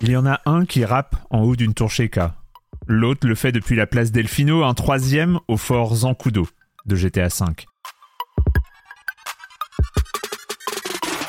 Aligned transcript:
Il 0.00 0.10
y 0.10 0.16
en 0.16 0.26
a 0.26 0.40
un 0.44 0.66
qui 0.66 0.84
rappe 0.84 1.16
en 1.30 1.40
haut 1.40 1.56
d'une 1.56 1.72
tour. 1.72 1.90
L'autre 2.86 3.26
le 3.26 3.34
fait 3.34 3.52
depuis 3.52 3.76
la 3.76 3.86
place 3.86 4.12
Delfino, 4.12 4.62
un 4.62 4.74
troisième 4.74 5.40
au 5.48 5.56
fort 5.56 5.94
Zancudo 5.94 6.46
de 6.84 6.96
GTA 6.96 7.28
V. 7.28 7.46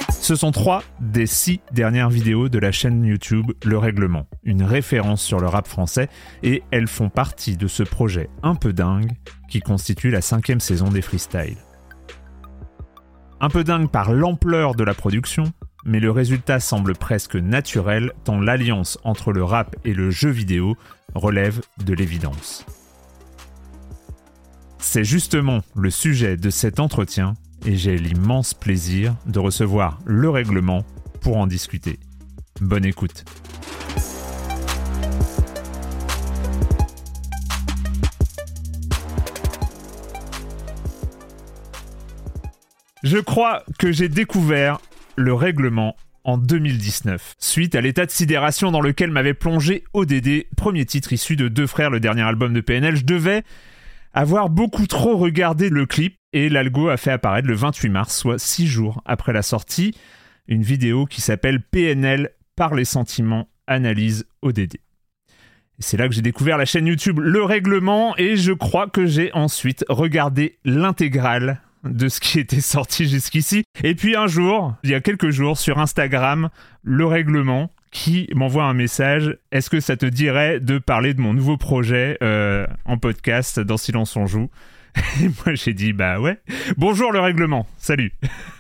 Ce 0.09 0.35
sont 0.35 0.51
trois 0.51 0.83
des 0.99 1.25
six 1.25 1.61
dernières 1.71 2.09
vidéos 2.09 2.49
de 2.49 2.59
la 2.59 2.73
chaîne 2.73 3.05
YouTube 3.05 3.53
Le 3.63 3.77
Règlement, 3.77 4.27
une 4.43 4.63
référence 4.63 5.21
sur 5.21 5.39
le 5.39 5.47
rap 5.47 5.67
français, 5.67 6.09
et 6.43 6.63
elles 6.71 6.87
font 6.87 7.09
partie 7.09 7.55
de 7.55 7.67
ce 7.67 7.83
projet 7.83 8.29
un 8.43 8.55
peu 8.55 8.73
dingue 8.73 9.13
qui 9.49 9.61
constitue 9.61 10.11
la 10.11 10.21
cinquième 10.21 10.59
saison 10.59 10.89
des 10.89 11.01
freestyles. 11.01 11.57
Un 13.39 13.49
peu 13.49 13.63
dingue 13.63 13.89
par 13.89 14.11
l'ampleur 14.11 14.75
de 14.75 14.83
la 14.83 14.93
production, 14.93 15.45
mais 15.85 15.99
le 15.99 16.11
résultat 16.11 16.59
semble 16.59 16.95
presque 16.95 17.35
naturel 17.35 18.11
tant 18.23 18.39
l'alliance 18.39 18.97
entre 19.03 19.31
le 19.31 19.43
rap 19.43 19.75
et 19.85 19.93
le 19.93 20.11
jeu 20.11 20.29
vidéo 20.29 20.75
relève 21.15 21.61
de 21.83 21.93
l'évidence. 21.93 22.65
C'est 24.79 25.03
justement 25.03 25.61
le 25.75 25.89
sujet 25.89 26.37
de 26.37 26.49
cet 26.49 26.79
entretien 26.79 27.33
et 27.65 27.75
j'ai 27.75 27.97
l'immense 27.97 28.53
plaisir 28.53 29.15
de 29.25 29.39
recevoir 29.39 29.99
le 30.05 30.29
règlement 30.29 30.85
pour 31.21 31.37
en 31.37 31.47
discuter. 31.47 31.99
Bonne 32.61 32.85
écoute. 32.85 33.25
Je 43.03 43.17
crois 43.17 43.63
que 43.77 43.91
j'ai 43.91 44.09
découvert 44.09 44.79
le 45.17 45.33
règlement 45.33 45.95
en 46.23 46.37
2019, 46.37 47.35
suite 47.39 47.75
à 47.75 47.81
l'état 47.81 48.05
de 48.05 48.11
sidération 48.11 48.71
dans 48.71 48.81
lequel 48.81 49.11
m'avait 49.11 49.33
plongé 49.33 49.83
ODD, 49.93 50.45
premier 50.55 50.85
titre 50.85 51.13
issu 51.13 51.35
de 51.35 51.47
Deux 51.47 51.67
Frères, 51.67 51.89
le 51.89 51.99
dernier 51.99 52.21
album 52.21 52.53
de 52.53 52.61
PNL. 52.61 52.97
Je 52.97 53.05
devais 53.05 53.43
avoir 54.13 54.49
beaucoup 54.49 54.87
trop 54.87 55.17
regardé 55.17 55.69
le 55.69 55.85
clip 55.85 56.17
et 56.33 56.49
l'algo 56.49 56.89
a 56.89 56.97
fait 56.97 57.11
apparaître 57.11 57.47
le 57.47 57.55
28 57.55 57.89
mars, 57.89 58.15
soit 58.15 58.39
six 58.39 58.67
jours 58.67 59.01
après 59.05 59.33
la 59.33 59.41
sortie, 59.41 59.95
une 60.47 60.63
vidéo 60.63 61.05
qui 61.05 61.21
s'appelle 61.21 61.61
PNL 61.61 62.31
par 62.55 62.75
les 62.75 62.85
sentiments, 62.85 63.49
analyse 63.65 64.27
ODD. 64.41 64.77
C'est 65.79 65.97
là 65.97 66.07
que 66.07 66.13
j'ai 66.13 66.21
découvert 66.21 66.57
la 66.57 66.65
chaîne 66.65 66.87
YouTube 66.87 67.19
Le 67.19 67.43
Règlement 67.43 68.17
et 68.17 68.35
je 68.35 68.51
crois 68.51 68.87
que 68.87 69.05
j'ai 69.05 69.31
ensuite 69.33 69.85
regardé 69.89 70.57
l'intégrale 70.65 71.61
de 71.83 72.09
ce 72.09 72.19
qui 72.19 72.39
était 72.39 72.61
sorti 72.61 73.07
jusqu'ici. 73.07 73.63
Et 73.83 73.95
puis 73.95 74.15
un 74.15 74.27
jour, 74.27 74.75
il 74.83 74.89
y 74.89 74.95
a 74.95 75.01
quelques 75.01 75.29
jours, 75.29 75.57
sur 75.57 75.79
Instagram, 75.79 76.49
le 76.83 77.05
règlement 77.05 77.71
qui 77.91 78.29
m'envoie 78.35 78.65
un 78.65 78.73
message. 78.73 79.37
Est-ce 79.51 79.69
que 79.69 79.79
ça 79.79 79.97
te 79.97 80.05
dirait 80.05 80.59
de 80.59 80.77
parler 80.77 81.13
de 81.13 81.21
mon 81.21 81.33
nouveau 81.33 81.57
projet 81.57 82.17
euh, 82.21 82.67
en 82.85 82.97
podcast 82.97 83.59
dans 83.59 83.77
Silence 83.77 84.15
on 84.15 84.27
joue? 84.27 84.49
Et 85.21 85.29
moi 85.45 85.55
j'ai 85.55 85.73
dit 85.73 85.93
bah 85.93 86.19
ouais. 86.19 86.39
Bonjour 86.77 87.11
le 87.11 87.19
règlement, 87.19 87.67
salut. 87.77 88.13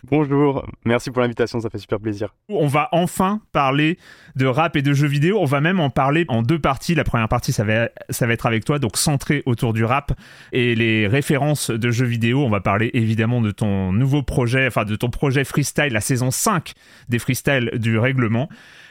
Bonjour, 0.09 0.65
merci 0.85 1.11
pour 1.11 1.21
l'invitation, 1.21 1.59
ça 1.59 1.69
fait 1.69 1.77
super 1.77 1.99
plaisir. 1.99 2.33
On 2.49 2.67
va 2.67 2.89
enfin 2.91 3.41
parler 3.51 3.97
de 4.35 4.45
rap 4.45 4.75
et 4.75 4.81
de 4.81 4.93
jeux 4.93 5.07
vidéo. 5.07 5.39
On 5.39 5.45
va 5.45 5.61
même 5.61 5.79
en 5.79 5.89
parler 5.89 6.25
en 6.27 6.41
deux 6.41 6.59
parties. 6.59 6.95
La 6.95 7.03
première 7.03 7.27
partie 7.27 7.51
ça 7.51 7.63
va, 7.63 7.89
ça 8.09 8.27
va 8.27 8.33
être 8.33 8.45
avec 8.45 8.65
toi, 8.65 8.79
donc 8.79 8.97
centré 8.97 9.43
autour 9.45 9.73
du 9.73 9.83
rap 9.83 10.13
et 10.51 10.75
les 10.75 11.07
références 11.07 11.69
de 11.69 11.91
jeux 11.91 12.05
vidéo. 12.05 12.43
On 12.43 12.49
va 12.49 12.61
parler 12.61 12.91
évidemment 12.93 13.41
de 13.41 13.51
ton 13.51 13.91
nouveau 13.91 14.23
projet, 14.23 14.67
enfin 14.67 14.85
de 14.85 14.95
ton 14.95 15.09
projet 15.09 15.43
freestyle, 15.43 15.93
la 15.93 16.01
saison 16.01 16.31
5 16.31 16.73
des 17.09 17.19
freestyles 17.19 17.71
du 17.75 17.97
règlement. 17.97 18.49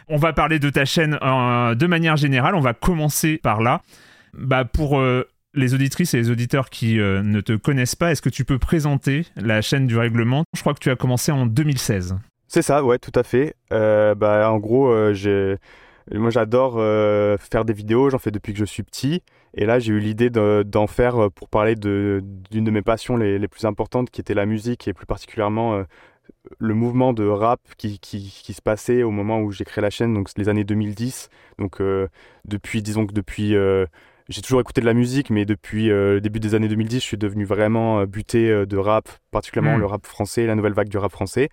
On 0.09 0.17
va 0.17 0.33
parler 0.33 0.59
de 0.59 0.71
ta 0.71 0.85
chaîne 0.85 1.19
euh, 1.23 1.75
de 1.75 1.87
manière 1.87 2.17
générale. 2.17 2.55
On 2.55 2.61
va 2.61 2.75
commencer 2.75 3.39
par 3.39 3.61
là. 3.61 3.83
Bah 4.35 4.65
pour 4.65 5.01
euh, 5.01 5.27
les 5.57 5.75
auditrices 5.75 6.15
et 6.15 6.19
les 6.19 6.31
auditeurs 6.31 6.71
qui 6.71 7.01
euh, 7.01 7.23
ne 7.23 7.41
te 7.41 7.55
connaissent 7.55 7.97
pas, 7.97 8.13
est-ce 8.13 8.23
que 8.23 8.29
tu 8.29 8.45
peux 8.45 8.59
présenter 8.59 9.27
la 9.37 9.63
chaîne 9.63 9.87
du 9.87 9.99
règlement? 9.99 10.45
Je 10.55 10.61
crois 10.61 10.75
que 10.75 10.79
tu 10.79 10.91
as 10.91 10.97
commencé 10.97 11.33
en 11.33 11.47
2016. 11.47 12.17
C'est 12.49 12.63
ça, 12.63 12.85
ouais, 12.85 12.99
tout 12.99 13.13
à 13.15 13.23
fait. 13.23 13.57
bah, 13.71 14.51
en 14.51 14.59
gros, 14.59 15.13
j'ai... 15.13 15.57
moi 16.15 16.31
j'adore 16.31 16.75
faire 17.41 17.65
des 17.65 17.73
vidéos, 17.73 18.09
j'en 18.11 18.19
fais 18.19 18.31
depuis 18.31 18.53
que 18.53 18.59
je 18.61 18.65
suis 18.65 18.85
petit. 18.85 19.23
Et 19.55 19.67
là, 19.67 19.81
j'ai 19.81 19.93
eu 19.93 19.99
l'idée 19.99 20.31
d'en 20.31 20.87
faire 20.87 21.29
pour 21.35 21.49
parler 21.49 21.75
d'une 21.75 22.21
de, 22.51 22.71
mes 22.71 22.83
passions 22.83 23.17
les, 23.17 23.49
plus 23.49 23.65
importantes, 23.65 24.11
qui 24.11 24.21
était 24.21 24.35
la 24.35 24.47
musique, 24.47 24.87
et 24.87 24.93
plus 24.93 25.07
particulièrement 25.07 25.85
le 26.59 26.75
mouvement 26.75 27.13
de 27.13 27.27
rap 27.27 27.61
qui, 27.77 27.99
qui, 27.99 28.53
se 28.53 28.63
passait 28.63 29.03
au 29.03 29.11
moment 29.11 29.41
où 29.41 29.51
j'ai 29.51 29.65
créé 29.65 29.83
la 29.83 29.91
chaîne, 29.91 30.15
donc 30.15 30.31
les 30.37 30.49
années 30.49 30.65
2010. 30.65 31.29
Donc 31.59 31.81
euh, 31.81 32.09
depuis, 32.45 32.83
disons 32.83 33.07
que 33.07 33.13
depuis, 33.13 33.55
euh, 33.55 33.87
j'ai 34.29 34.43
toujours 34.43 34.61
écouté 34.61 34.81
de 34.81 34.87
la 34.87 34.95
musique, 34.95 35.31
mais 35.31 35.45
depuis 35.45 35.91
euh, 35.91 36.15
le 36.15 36.21
début 36.21 36.41
des 36.41 36.55
années 36.55 36.69
2010, 36.69 36.97
je 36.97 37.01
suis 37.01 37.17
devenu 37.17 37.45
vraiment 37.45 38.05
buté 38.05 38.67
de 38.67 38.77
rap, 38.77 39.09
particulièrement 39.31 39.77
hmm. 39.77 39.81
le 39.81 39.87
rap 39.87 40.07
français, 40.07 40.47
la 40.47 40.55
nouvelle 40.55 40.73
vague 40.73 40.89
du 40.89 40.99
rap 40.99 41.13
français. 41.13 41.49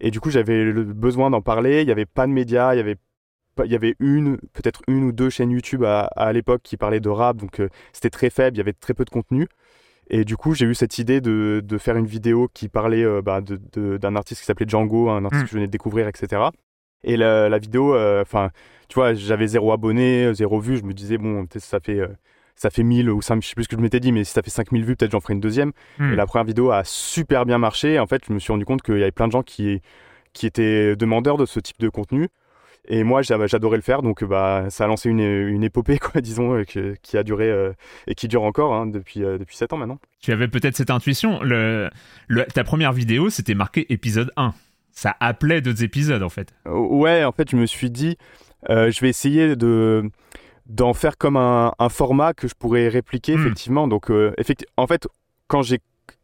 Et 0.00 0.10
du 0.10 0.20
coup, 0.20 0.30
j'avais 0.30 0.64
le 0.64 0.84
besoin 0.84 1.30
d'en 1.30 1.42
parler. 1.42 1.82
Il 1.82 1.86
n'y 1.86 1.92
avait 1.92 2.06
pas 2.06 2.26
de 2.26 2.32
médias, 2.32 2.74
il 2.74 2.78
y 2.78 2.80
avait 2.80 2.96
il 3.64 3.72
y 3.72 3.74
avait 3.74 3.94
une, 4.00 4.36
peut-être 4.52 4.82
une 4.86 5.04
ou 5.04 5.12
deux 5.12 5.30
chaînes 5.30 5.50
YouTube 5.50 5.82
à, 5.82 6.00
à 6.14 6.30
l'époque 6.30 6.60
qui 6.62 6.76
parlaient 6.76 7.00
de 7.00 7.08
rap, 7.08 7.38
donc 7.38 7.62
c'était 7.94 8.10
très 8.10 8.28
faible, 8.28 8.54
il 8.54 8.58
y 8.58 8.60
avait 8.60 8.74
très 8.74 8.92
peu 8.92 9.06
de 9.06 9.08
contenu. 9.08 9.48
Et 10.08 10.24
du 10.24 10.36
coup, 10.36 10.54
j'ai 10.54 10.66
eu 10.66 10.74
cette 10.74 10.98
idée 10.98 11.20
de, 11.20 11.60
de, 11.64 11.78
faire 11.78 11.96
une 11.96 12.06
vidéo 12.06 12.48
qui 12.52 12.68
parlait 12.68 13.04
euh, 13.04 13.22
bah, 13.22 13.40
d'un 13.40 14.16
artiste 14.16 14.40
qui 14.40 14.46
s'appelait 14.46 14.68
Django, 14.68 15.08
un 15.08 15.24
artiste 15.24 15.42
mm. 15.42 15.44
que 15.44 15.50
je 15.50 15.54
venais 15.54 15.66
de 15.66 15.72
découvrir, 15.72 16.06
etc. 16.06 16.42
Et 17.04 17.16
la, 17.16 17.48
la 17.48 17.58
vidéo, 17.58 17.94
euh, 17.94 18.22
enfin, 18.22 18.50
tu 18.88 18.94
vois, 18.94 19.14
j'avais 19.14 19.46
zéro 19.46 19.72
abonné, 19.72 20.32
zéro 20.34 20.60
vue. 20.60 20.76
Je 20.76 20.84
me 20.84 20.92
disais, 20.92 21.18
bon, 21.18 21.46
peut-être 21.46 21.64
ça 21.64 21.80
fait, 21.80 22.00
euh, 22.00 22.08
ça 22.54 22.70
fait 22.70 22.82
1000 22.82 23.10
ou 23.10 23.22
5000, 23.22 23.42
je 23.42 23.48
sais 23.48 23.54
plus 23.54 23.64
ce 23.64 23.68
que 23.68 23.76
je 23.76 23.80
m'étais 23.80 24.00
dit, 24.00 24.12
mais 24.12 24.24
si 24.24 24.32
ça 24.32 24.42
fait 24.42 24.50
5000 24.50 24.84
vues, 24.84 24.96
peut-être 24.96 25.12
j'en 25.12 25.20
ferai 25.20 25.34
une 25.34 25.40
deuxième. 25.40 25.72
Mm. 25.98 26.12
Et 26.12 26.16
la 26.16 26.26
première 26.26 26.44
vidéo 26.44 26.70
a 26.70 26.82
super 26.84 27.46
bien 27.46 27.58
marché. 27.58 27.98
En 27.98 28.06
fait, 28.06 28.22
je 28.26 28.32
me 28.32 28.38
suis 28.38 28.52
rendu 28.52 28.64
compte 28.64 28.82
qu'il 28.82 28.98
y 28.98 29.02
avait 29.02 29.12
plein 29.12 29.28
de 29.28 29.32
gens 29.32 29.42
qui, 29.42 29.80
qui 30.32 30.46
étaient 30.46 30.96
demandeurs 30.96 31.36
de 31.36 31.46
ce 31.46 31.60
type 31.60 31.78
de 31.78 31.88
contenu. 31.88 32.28
Et 32.88 33.02
moi, 33.02 33.20
j'adorais 33.22 33.76
le 33.76 33.82
faire, 33.82 34.00
donc 34.00 34.22
bah, 34.22 34.66
ça 34.70 34.84
a 34.84 34.86
lancé 34.86 35.10
une, 35.10 35.18
une 35.18 35.64
épopée, 35.64 35.98
quoi, 35.98 36.20
disons, 36.20 36.62
qui 36.64 37.16
a 37.16 37.24
duré 37.24 37.52
et 38.06 38.14
qui 38.14 38.28
dure 38.28 38.44
encore 38.44 38.74
hein, 38.74 38.86
depuis, 38.86 39.20
depuis 39.20 39.56
7 39.56 39.72
ans 39.72 39.76
maintenant. 39.76 39.98
Tu 40.20 40.30
avais 40.30 40.46
peut-être 40.46 40.76
cette 40.76 40.90
intuition. 40.90 41.42
Le, 41.42 41.90
ta 42.54 42.62
première 42.62 42.92
vidéo, 42.92 43.28
c'était 43.28 43.54
marqué 43.54 43.92
épisode 43.92 44.30
1. 44.36 44.54
Ça 44.96 45.14
appelait 45.20 45.60
d'autres 45.60 45.84
épisodes, 45.84 46.22
en 46.22 46.28
fait. 46.28 46.52
Ouais, 46.66 47.24
en 47.24 47.32
fait, 47.32 47.50
je 47.50 47.56
me 47.56 47.66
suis 47.66 47.90
dit, 47.90 48.16
je 48.68 49.00
vais 49.00 49.08
essayer 49.08 49.54
de 49.54 50.10
d'en 50.66 50.94
faire 50.94 51.16
comme 51.16 51.36
un, 51.36 51.88
format 51.90 52.34
que 52.34 52.48
je 52.48 52.54
pourrais 52.54 52.88
répliquer, 52.88 53.36
hmm. 53.36 53.40
effectivement. 53.40 53.86
Donc, 53.86 54.10
en 54.10 54.86
fait, 54.88 55.06
quand 55.46 55.62
j'ai 55.62 55.78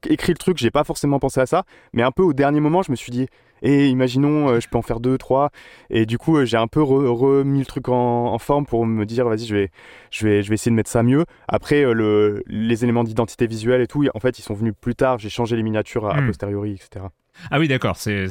écrit 0.09 0.33
le 0.33 0.39
truc, 0.39 0.59
j'ai 0.59 0.71
pas 0.71 0.85
forcément 0.85 1.19
pensé 1.19 1.41
à 1.41 1.47
ça, 1.47 1.65
mais 1.93 2.03
un 2.03 2.11
peu 2.11 2.23
au 2.23 2.33
dernier 2.33 2.61
moment, 2.61 2.83
je 2.83 2.91
me 2.91 2.97
suis 2.97 3.13
dit, 3.13 3.29
et 3.63 3.89
imaginons, 3.89 4.49
euh, 4.49 4.61
je 4.61 4.69
peux 4.69 4.77
en 4.77 4.83
faire 4.83 5.01
deux, 5.01 5.17
trois. 5.17 5.51
Et 5.89 6.05
du 6.05 6.19
coup, 6.19 6.37
euh, 6.37 6.45
j'ai 6.45 6.57
un 6.57 6.67
peu 6.67 6.83
remis 6.83 7.61
le 7.61 7.67
truc 7.67 7.89
en, 7.89 8.39
forme 8.39 8.67
pour 8.67 8.85
me 8.85 9.07
dire, 9.07 9.29
vas-y, 9.29 9.47
je 9.47 9.55
vais, 9.55 9.71
je, 10.11 10.27
vais, 10.27 10.43
je 10.43 10.49
vais 10.49 10.55
essayer 10.55 10.71
de 10.71 10.77
mettre 10.77 10.91
ça 10.91 11.03
mieux. 11.03 11.25
Après, 11.49 11.85
euh, 11.85 11.93
le, 11.93 12.43
les 12.49 12.85
éléments 12.85 13.05
d'identité 13.05 13.47
visuelle 13.47 13.81
et 13.81 13.87
tout, 13.87 14.05
en 14.15 14.21
fait, 14.21 14.39
ils 14.39 14.43
sont 14.43 14.55
venus 14.55 14.75
plus 14.79 14.97
tard. 14.97 15.19
J'ai 15.19 15.31
changé 15.31 15.57
les 15.57 15.63
miniatures 15.63 16.07
a, 16.07 16.21
hmm. 16.21 16.27
posteriori, 16.27 16.73
etc. 16.73 17.07
Ah 17.51 17.59
oui, 17.59 17.69
d'accord. 17.69 17.97
C'est 17.97 18.29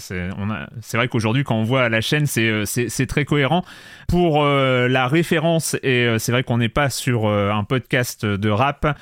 vrai 0.94 1.08
qu'aujourd'hui, 1.08 1.44
quand 1.44 1.56
on 1.56 1.64
voit 1.64 1.90
la 1.90 2.02
chaîne, 2.02 2.26
c'est 2.26 3.06
très 3.08 3.26
cohérent. 3.26 3.64
Pour 4.08 4.44
la 4.44 5.08
référence, 5.08 5.76
et 5.84 6.16
c'est 6.20 6.32
vrai 6.32 6.44
qu'on 6.44 6.58
n'est 6.58 6.70
pas 6.70 6.90
sur 6.90 7.28
un 7.28 7.64
podcast 7.64 8.26
de 8.26 8.50
rap, 8.50 8.98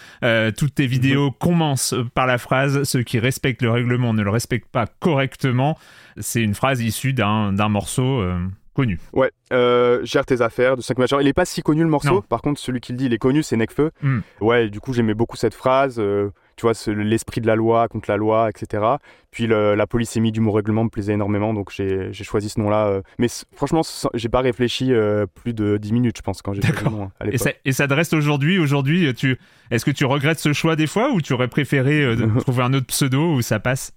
toutes 0.57 0.75
tes 0.75 0.88
vidéos 0.88 1.31
commencent 1.31 1.96
par 2.13 2.28
la 2.28 2.38
phrase 2.38 2.84
Ceux 2.84 3.04
qui 3.04 3.19
respectent 3.19 3.62
le 3.62 3.72
règlement 3.72 4.13
ne 4.13 4.24
le 4.24 4.30
respectent 4.30 4.69
pas 4.72 4.88
correctement. 5.00 5.78
C'est 6.18 6.42
une 6.42 6.56
phrase 6.56 6.81
issue 6.81 7.13
d'un 7.13 7.69
morceau 7.69 8.19
euh, 8.22 8.38
connu. 8.74 9.00
Ouais, 9.13 9.31
euh, 9.54 10.04
Gère 10.04 10.25
tes 10.25 10.42
affaires 10.42 10.78
de 10.78 10.81
5 10.81 10.98
majeurs. 10.98 11.22
Il 11.22 11.28
est 11.28 11.34
pas 11.34 11.46
si 11.46 11.62
connu 11.62 11.81
le 11.81 11.90
morceau, 11.90 12.22
par 12.22 12.42
contre 12.42 12.60
celui 12.60 12.81
qui 12.81 12.92
le 12.92 12.98
dit, 12.98 13.06
il 13.06 13.13
est 13.13 13.18
connu, 13.19 13.44
c'est 13.44 13.57
Necfeu. 13.57 13.92
Hmm. 14.01 14.19
Ouais, 14.42 14.69
du 14.69 14.80
coup 14.80 14.94
j'aimais 14.94 15.13
beaucoup 15.13 15.38
cette 15.38 15.54
phrase. 15.54 16.00
Euh, 16.00 16.31
tu 16.59 16.63
vois, 16.63 16.73
l'esprit 16.94 17.39
de 17.39 17.47
la 17.47 17.56
loi 17.56 17.88
contre 17.88 18.09
la 18.11 18.17
loi, 18.17 18.50
etc. 18.50 18.83
Puis 19.31 19.47
la 19.47 19.88
polysémie 19.88 20.33
du 20.33 20.41
mot 20.41 20.51
règlement 20.51 20.83
me 20.83 20.89
plaisait 20.89 21.13
énormément, 21.13 21.53
donc 21.53 21.71
j'ai 21.71 22.11
choisi 22.11 22.50
ce 22.50 22.59
nom-là. 22.59 23.01
mais 23.17 23.27
franchement, 23.56 23.81
j'ai 24.13 24.27
pas 24.27 24.41
réfléchi 24.41 24.91
plus 25.35 25.53
de 25.53 25.77
10 25.77 25.94
minutes, 25.94 26.17
je 26.17 26.21
pense, 26.21 26.41
quand 26.41 26.53
j'ai 26.53 26.61
fait 26.61 26.83
le 26.83 26.89
nom 26.89 27.11
à 27.19 27.27
et 27.27 27.38
ça, 27.38 27.51
et 27.63 27.71
ça 27.71 27.88
te 27.88 27.94
reste 27.94 28.13
aujourd'hui 28.13 28.59
Aujourd'hui, 28.59 29.13
tu, 29.13 29.38
est-ce 29.71 29.85
que 29.85 29.91
tu 29.91 30.03
regrettes 30.03 30.39
ce 30.39 30.51
choix 30.51 30.75
des 30.75 30.88
fois 30.88 31.11
ou 31.11 31.21
tu 31.21 31.31
aurais 31.31 31.47
préféré 31.47 32.13
trouver 32.41 32.63
un 32.63 32.73
autre 32.73 32.88
pseudo 32.88 33.35
où 33.35 33.41
ça 33.41 33.59
passe? 33.59 33.94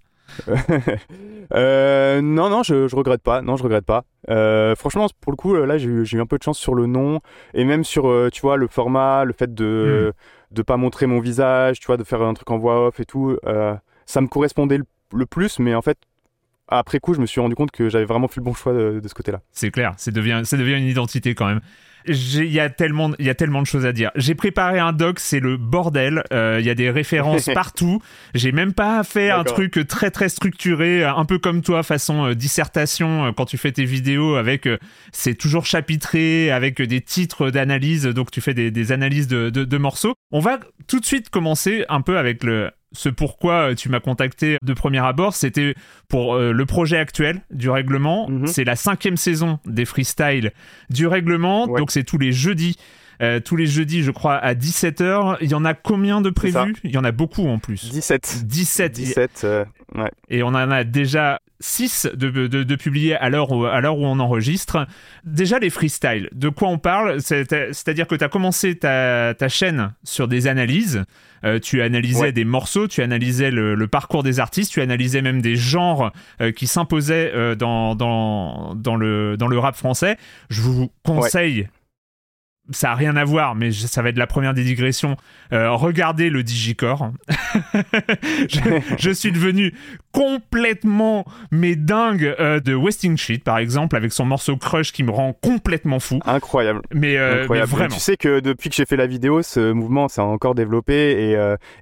Euh, 1.55 2.23
non, 2.23 2.49
non, 2.49 2.62
je, 2.62 2.88
je 2.88 2.97
regrette 2.97 3.20
pas. 3.20 3.43
Non, 3.43 3.56
je 3.56 3.62
regrette 3.62 3.85
pas. 3.85 4.05
Euh, 4.31 4.75
franchement, 4.75 5.06
pour 5.20 5.32
le 5.32 5.37
coup, 5.37 5.55
là, 5.55 5.76
j'ai 5.76 5.88
eu 5.88 6.20
un 6.20 6.25
peu 6.25 6.38
de 6.38 6.43
chance 6.43 6.58
sur 6.58 6.75
le 6.75 6.87
nom 6.87 7.20
et 7.53 7.65
même 7.65 7.85
sur, 7.85 8.08
euh, 8.08 8.31
tu 8.32 8.41
vois, 8.41 8.56
le 8.56 8.69
format, 8.69 9.25
le 9.25 9.35
fait 9.35 9.53
de 9.53 9.65
ne 9.65 10.12
hmm. 10.61 10.65
pas 10.65 10.77
montrer 10.77 11.07
mon 11.07 11.21
visage, 11.21 11.81
tu 11.81 11.87
vois, 11.87 11.97
de 11.97 12.05
faire 12.05 12.23
un 12.23 12.35
truc 12.35 12.51
en 12.51 12.59
voix 12.59 12.89
off 12.89 13.01
et 13.01 13.05
tout. 13.05 13.39
ça 14.07 14.21
me 14.21 14.27
correspondait 14.29 14.79
le, 15.13 15.27
plus, 15.27 15.59
mais 15.59 15.75
en 15.75 15.83
fait, 15.83 15.99
après 16.69 17.01
coup, 17.01 17.15
je 17.15 17.21
me 17.21 17.27
suis 17.27 17.41
rendu 17.41 17.55
compte 17.55 17.71
que 17.71 17.89
j'avais 17.89 18.05
vraiment 18.05 18.29
fait 18.29 18.41
le 18.41 18.45
bon 18.45 18.55
choix 18.55 18.73
de, 18.73 19.01
de 19.01 19.09
ce 19.09 19.15
côté-là. 19.15 19.41
C'est 19.53 19.71
clair, 19.71 19.95
ça 19.97 20.11
devient, 20.11 20.43
ça 20.45 20.57
devient 20.57 20.79
une 20.79 20.89
identité 20.89 21.35
quand 21.35 21.47
même. 21.47 21.61
Il 22.07 22.45
y, 22.45 22.61
a 22.61 22.71
tellement, 22.71 23.13
y 23.19 23.29
a 23.29 23.35
tellement 23.35 23.63
de 23.63 23.67
choses 23.67 23.87
à 23.87 23.93
dire. 23.93 24.11
J'ai 24.17 24.35
préparé 24.35 24.79
un 24.79 24.93
doc, 24.93 25.19
c'est 25.21 25.41
le 25.41 25.57
bordel. 25.57 26.23
Euh, 26.33 26.59
il 26.61 26.67
y 26.67 26.71
a 26.71 26.75
des 26.75 26.91
références 26.91 27.49
partout. 27.55 28.01
J'ai 28.35 28.53
même 28.53 28.73
pas 28.73 29.03
fait 29.05 29.31
un 29.31 29.45
truc 29.45 29.87
très 29.87 30.11
très 30.11 30.29
structuré, 30.29 31.05
un 31.05 31.25
peu 31.25 31.39
comme 31.39 31.63
toi, 31.63 31.83
façon 31.83 32.27
euh, 32.27 32.35
dissertation, 32.35 33.27
euh, 33.27 33.33
quand 33.33 33.47
tu 33.47 33.59
fais 33.59 33.73
tes 33.73 33.85
vidéos 33.85 34.37
avec. 34.37 34.69
c'est 35.13 35.35
toujours 35.35 35.67
chapitré, 35.67 36.51
avec 36.51 36.81
des 36.81 37.01
titres 37.01 37.51
d'analyse, 37.51 38.05
donc 38.07 38.31
tu 38.31 38.41
fais 38.41 38.55
des, 38.55 38.93
analyses 38.93 39.29
de, 39.29 39.51
de 39.51 39.79
morceaux. 39.79 40.15
On 40.31 40.41
va 40.41 40.59
tout 40.87 41.01
de 41.01 41.05
suite 41.05 41.31
commencer 41.31 41.85
un 41.89 42.01
peu 42.01 42.19
avec 42.19 42.45
le 42.45 42.71
ce 42.93 43.09
pourquoi 43.09 43.71
euh, 43.71 43.75
tu 43.75 43.89
m'as 43.89 44.00
contacté 44.00 44.59
de 44.62 44.73
premier 44.75 44.99
abord, 44.99 45.35
c'était 45.35 45.75
pour 46.09 46.35
euh, 46.35 46.53
le 46.53 46.67
projet 46.67 46.99
actuel 46.99 47.43
du 47.50 47.71
règlement. 47.71 48.29
Mhm. 48.29 48.47
C'est 48.47 48.65
la 48.65 48.77
cinquième 48.77 49.17
saison 49.17 49.59
des 49.67 49.85
freestyles 49.85 50.53
du 50.91 51.06
règlement, 51.06 51.67
donc 51.67 51.91
c'est 51.91 52.05
tous 52.05 52.19
les 52.19 52.33
jeudis. 52.33 52.77
Euh, 53.21 53.39
tous 53.39 53.55
les 53.55 53.67
jeudis, 53.67 54.03
je 54.03 54.11
crois, 54.11 54.37
à 54.37 54.55
17h. 54.55 55.37
Il 55.43 55.50
y 55.50 55.55
en 55.55 55.65
a 55.65 55.75
combien 55.75 56.21
de 56.21 56.31
prévus? 56.31 56.75
Il 56.83 56.91
y 56.91 56.99
en 56.99 57.05
a 57.05 57.12
beaucoup 57.12 57.47
en 57.47 57.59
plus. 57.59 57.89
17. 57.91 58.44
17. 58.47 58.93
17, 58.93 59.47
ouais. 59.94 60.11
Et 60.29 60.43
on 60.43 60.49
en 60.49 60.71
a 60.71 60.83
déjà 60.83 61.41
6 61.62 62.09
de, 62.14 62.31
de, 62.49 62.62
de 62.62 62.76
publier 62.76 63.14
à 63.17 63.31
l'heure 63.31 63.53
où, 63.53 63.64
où 63.64 63.67
on 63.67 64.19
enregistre. 64.19 64.87
Déjà 65.25 65.59
les 65.59 65.70
freestyles, 65.70 66.29
de 66.32 66.49
quoi 66.49 66.69
on 66.69 66.79
parle? 66.79 67.20
C'est-à-dire 67.20 68.06
que 68.06 68.14
tu 68.14 68.25
as 68.25 68.29
commencé 68.29 68.76
ta, 68.76 69.35
ta, 69.35 69.49
chaîne 69.49 69.94
sur 70.03 70.29
des 70.29 70.49
analyses. 70.49 71.05
Euh, 71.44 71.59
tu 71.59 71.82
analysais 71.82 72.32
des 72.32 72.44
morceaux, 72.44 72.87
tu 72.88 73.03
analysais 73.03 73.50
le, 73.50 73.87
parcours 73.87 74.23
des 74.23 74.41
artistes, 74.41 74.73
tu 74.73 74.81
analysais 74.81 75.23
même 75.23 75.43
des 75.43 75.56
genres 75.56 76.12
euh, 76.41 76.53
qui 76.53 76.67
s'imposaient 76.67 77.32
euh, 77.35 77.55
dans, 77.55 77.94
dans, 77.94 78.75
dans, 78.75 78.97
le, 78.97 79.37
dans 79.37 79.49
le 79.49 79.58
rap 79.58 79.76
français. 79.76 80.17
Je 80.50 80.62
vous 80.62 80.91
conseille 81.05 81.69
ça 82.70 82.88
n'a 82.88 82.94
rien 82.94 83.17
à 83.17 83.25
voir, 83.25 83.55
mais 83.55 83.73
ça 83.73 84.03
va 84.03 84.11
être 84.11 84.19
la 84.19 84.29
première 84.29 84.55
des 84.55 84.62
digressions. 84.62 85.17
Euh, 85.53 85.73
regardez 85.73 86.31
le 86.31 86.44
Digicore. 86.44 87.11
je, 88.99 89.11
suis 89.11 89.32
devenu 89.32 89.75
complètement 90.12 91.25
mais 91.50 91.75
dingue 91.75 92.35
euh, 92.38 92.61
de 92.61 92.75
Westing 92.75 93.17
Sheet, 93.17 93.41
par 93.41 93.59
exemple, 93.59 93.97
avec 93.97 94.12
son 94.12 94.25
morceau 94.25 94.56
Crush 94.56 94.93
qui 94.93 95.03
me 95.03 95.11
rend 95.11 95.32
complètement 95.32 95.99
fou. 95.99 96.20
Incroyable. 96.25 96.82
Mais, 96.93 97.17
euh, 97.17 97.47
vraiment. 97.47 97.88
Tu 97.88 98.00
sais 98.00 98.17
que 98.17 98.38
depuis 98.38 98.70
que 98.70 98.76
j'ai 98.76 98.87
fait 98.87 98.97
la 98.97 99.08
vidéo, 99.08 99.43
ce 99.43 99.73
mouvement 99.73 100.08
s'est 100.08 100.20
encore 100.20 100.55
développé 100.55 100.94
et, 100.94 101.32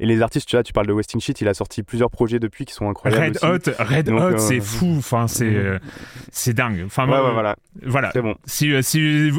et, 0.00 0.06
les 0.06 0.22
artistes, 0.22 0.48
tu 0.48 0.56
vois, 0.56 0.62
tu 0.62 0.72
parles 0.72 0.86
de 0.86 0.92
Westing 0.92 1.20
Sheet, 1.20 1.34
il 1.40 1.48
a 1.48 1.54
sorti 1.54 1.82
plusieurs 1.82 2.10
projets 2.10 2.38
depuis 2.38 2.64
qui 2.64 2.72
sont 2.72 2.88
incroyables. 2.88 3.36
Red 3.42 3.68
Hot, 3.68 3.72
Red 3.78 4.08
Hot, 4.08 4.38
c'est 4.38 4.60
fou. 4.60 4.94
Enfin, 4.98 5.28
c'est 5.28 5.78
c'est 6.32 6.54
dingue. 6.54 6.82
Enfin, 6.86 7.06
ouais, 7.06 7.32
voilà. 7.32 7.56
Voilà. 7.82 8.10
C'est 8.12 8.22
bon. 8.22 8.34
Si, 8.46 8.72
si 8.82 9.30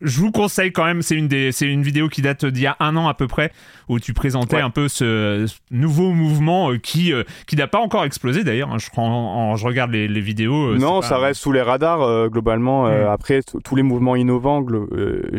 je 0.00 0.20
vous 0.20 0.30
conseille 0.30 0.72
quand 0.72 0.84
même, 0.84 1.02
c'est 1.02 1.14
une, 1.14 1.28
des, 1.28 1.52
c'est 1.52 1.66
une 1.66 1.82
vidéo 1.82 2.08
qui 2.08 2.22
date 2.22 2.44
d'il 2.46 2.62
y 2.62 2.66
a 2.66 2.76
un 2.80 2.96
an 2.96 3.08
à 3.08 3.14
peu 3.14 3.26
près, 3.26 3.52
où 3.88 3.98
tu 4.00 4.14
présentais 4.14 4.60
un 4.60 4.70
peu 4.70 4.88
ce, 4.88 5.46
nouveau 5.70 6.12
mouvement 6.12 6.72
euh, 6.72 6.78
qui, 6.78 7.12
euh, 7.12 7.24
qui 7.46 7.56
n'a 7.56 7.66
pas 7.66 7.80
encore 7.80 8.04
explosé 8.04 8.44
d'ailleurs. 8.44 8.70
Hein. 8.70 8.78
Je, 8.78 8.86
je 8.86 9.64
regarde 9.64 9.90
les, 9.90 10.08
les 10.08 10.20
vidéos. 10.20 10.72
Euh, 10.72 10.78
non, 10.78 11.02
ça 11.02 11.18
reste 11.18 11.40
sous 11.40 11.52
les 11.52 11.62
radars 11.62 12.28
globalement. 12.28 12.86
Mm. 12.86 13.08
après, 13.08 13.40
tous 13.64 13.76
les 13.76 13.82
mouvements 13.82 14.16
innovants, 14.16 14.64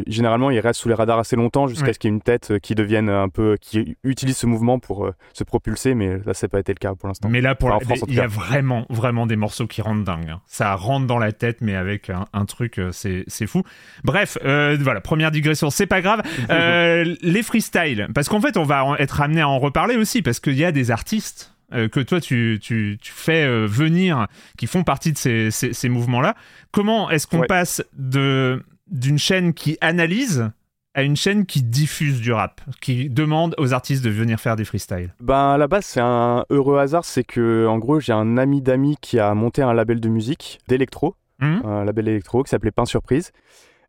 généralement, 0.08 0.52
ils 0.52 0.60
restent 0.60 0.82
sous 0.82 0.90
les 0.90 0.96
radars 0.96 1.20
assez 1.20 1.36
longtemps 1.36 1.68
jusqu'à 1.68 1.94
ce 1.94 2.00
qu'il 2.00 2.10
y 2.10 2.14
ait 2.14 2.16
une 2.16 2.22
tête 2.22 2.60
qui 2.60 2.76
devienne 2.76 3.10
un 3.10 3.30
peu. 3.30 3.58
qui 3.60 3.98
utilise 4.04 4.38
ce 4.38 4.46
mouvement 4.46 4.80
pour 4.80 5.10
se 5.34 5.44
propulser, 5.44 5.96
mais 5.96 6.18
là, 6.26 6.34
ça 6.34 6.48
n'a 6.48 6.50
pas 6.50 6.60
été 6.60 6.74
le 6.74 6.80
cas 6.80 6.94
pour 6.96 7.08
l'instant. 7.08 7.30
Mais 7.30 7.42
là, 7.42 7.56
pour 7.56 7.72
il 8.08 8.14
y 8.14 8.20
a 8.20 8.28
vraiment, 8.28 8.86
vraiment 8.90 9.26
des 9.26 9.36
morceaux 9.36 9.68
qui 9.68 9.82
rentrent 9.82 10.04
dingue. 10.04 10.30
Hein. 10.30 10.42
Ça 10.46 10.76
rentre 10.76 11.08
dans 11.08 11.20
la 11.20 11.32
tête, 11.32 11.58
mais 11.62 11.76
avec 11.76 12.10
un, 12.10 12.26
un 12.34 12.46
truc, 12.46 12.80
c'est, 12.92 13.24
c'est 13.28 13.48
fou. 13.48 13.64
Bref. 14.04 14.38
Euh, 14.52 14.78
voilà, 14.80 15.02
première 15.02 15.32
digression, 15.32 15.70
c'est 15.70 15.88
pas 15.88 16.02
grave. 16.02 16.22
Euh, 16.50 17.16
les 17.22 17.44
freestyles, 17.44 18.08
parce 18.14 18.28
qu'en 18.28 18.42
fait, 18.42 18.58
on 18.58 18.64
va 18.64 18.96
être 19.00 19.22
amené 19.22 19.42
à 19.42 19.48
en 19.48 19.60
reparler 19.60 19.96
aussi, 19.96 20.22
parce 20.22 20.40
qu'il 20.40 20.58
y 20.58 20.66
a 20.66 20.72
des 20.72 20.92
artistes 20.92 21.54
euh, 21.74 21.88
que 21.88 22.00
toi 22.02 22.20
tu, 22.20 22.60
tu, 22.62 22.98
tu 23.02 23.12
fais 23.12 23.48
venir, 23.68 24.28
qui 24.58 24.68
font 24.68 24.84
partie 24.84 25.14
de 25.14 25.18
ces, 25.18 25.50
ces, 25.52 25.90
mouvements-là. 25.90 26.36
Comment 26.72 27.10
est-ce 27.10 27.28
qu'on 27.28 27.44
passe 27.44 27.84
de 27.94 28.64
d'une 28.88 29.20
chaîne 29.20 29.54
qui 29.54 29.78
analyse 29.80 30.52
à 30.94 31.04
une 31.04 31.16
chaîne 31.16 31.46
qui 31.46 31.64
diffuse 31.64 32.20
du 32.20 32.34
rap, 32.34 32.60
qui 32.82 33.10
demande 33.10 33.56
aux 33.58 33.72
artistes 33.74 34.04
de 34.04 34.10
venir 34.10 34.40
faire 34.40 34.58
des 34.58 34.66
freestyles? 34.66 35.14
Ben 35.22 35.54
à 35.54 35.58
la 35.58 35.68
base 35.68 35.86
c'est 35.86 36.02
un 36.02 36.44
heureux 36.50 36.80
hasard, 36.80 37.06
c'est 37.06 37.24
que 37.24 37.66
en 37.68 37.78
gros 37.78 38.00
j'ai 38.00 38.14
un 38.14 38.38
ami 38.38 38.62
d'amis 38.62 38.98
qui 39.00 39.20
a 39.20 39.34
monté 39.34 39.62
un 39.62 39.74
label 39.74 40.02
de 40.02 40.10
musique, 40.10 40.60
d'électro, 40.68 41.16
mmh. 41.40 41.62
un 41.66 41.86
label 41.86 42.10
électro 42.10 42.44
qui 42.44 42.50
s'appelait 42.50 42.72
Pain 42.72 42.86
Surprise. 42.86 43.32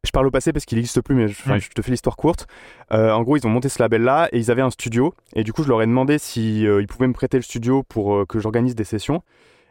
Je 0.04 0.11
parle 0.11 0.26
au 0.26 0.32
passé 0.32 0.52
parce 0.52 0.64
qu'il 0.64 0.78
n'existe 0.78 1.00
plus, 1.00 1.14
mais 1.14 1.28
je, 1.28 1.35
je, 1.61 1.68
te 1.68 1.80
fais 1.80 1.92
l'histoire 1.92 2.16
courte. 2.16 2.49
Euh, 2.90 3.12
en 3.12 3.23
gros, 3.23 3.37
ils 3.37 3.47
ont 3.47 3.50
monté 3.50 3.68
ce 3.68 3.80
label-là 3.80 4.28
et 4.32 4.38
ils 4.38 4.50
avaient 4.50 4.62
un 4.62 4.71
studio. 4.71 5.14
Et 5.37 5.44
du 5.44 5.52
coup, 5.52 5.62
je 5.62 5.68
leur 5.68 5.80
ai 5.80 5.87
demandé 5.87 6.18
s'ils 6.18 6.66
euh, 6.66 6.85
pouvaient 6.87 7.06
me 7.06 7.12
prêter 7.12 7.37
le 7.37 7.44
studio 7.44 7.85
pour 7.85 8.16
euh, 8.16 8.26
que 8.26 8.40
j'organise 8.40 8.75
des 8.75 8.82
sessions. 8.82 9.23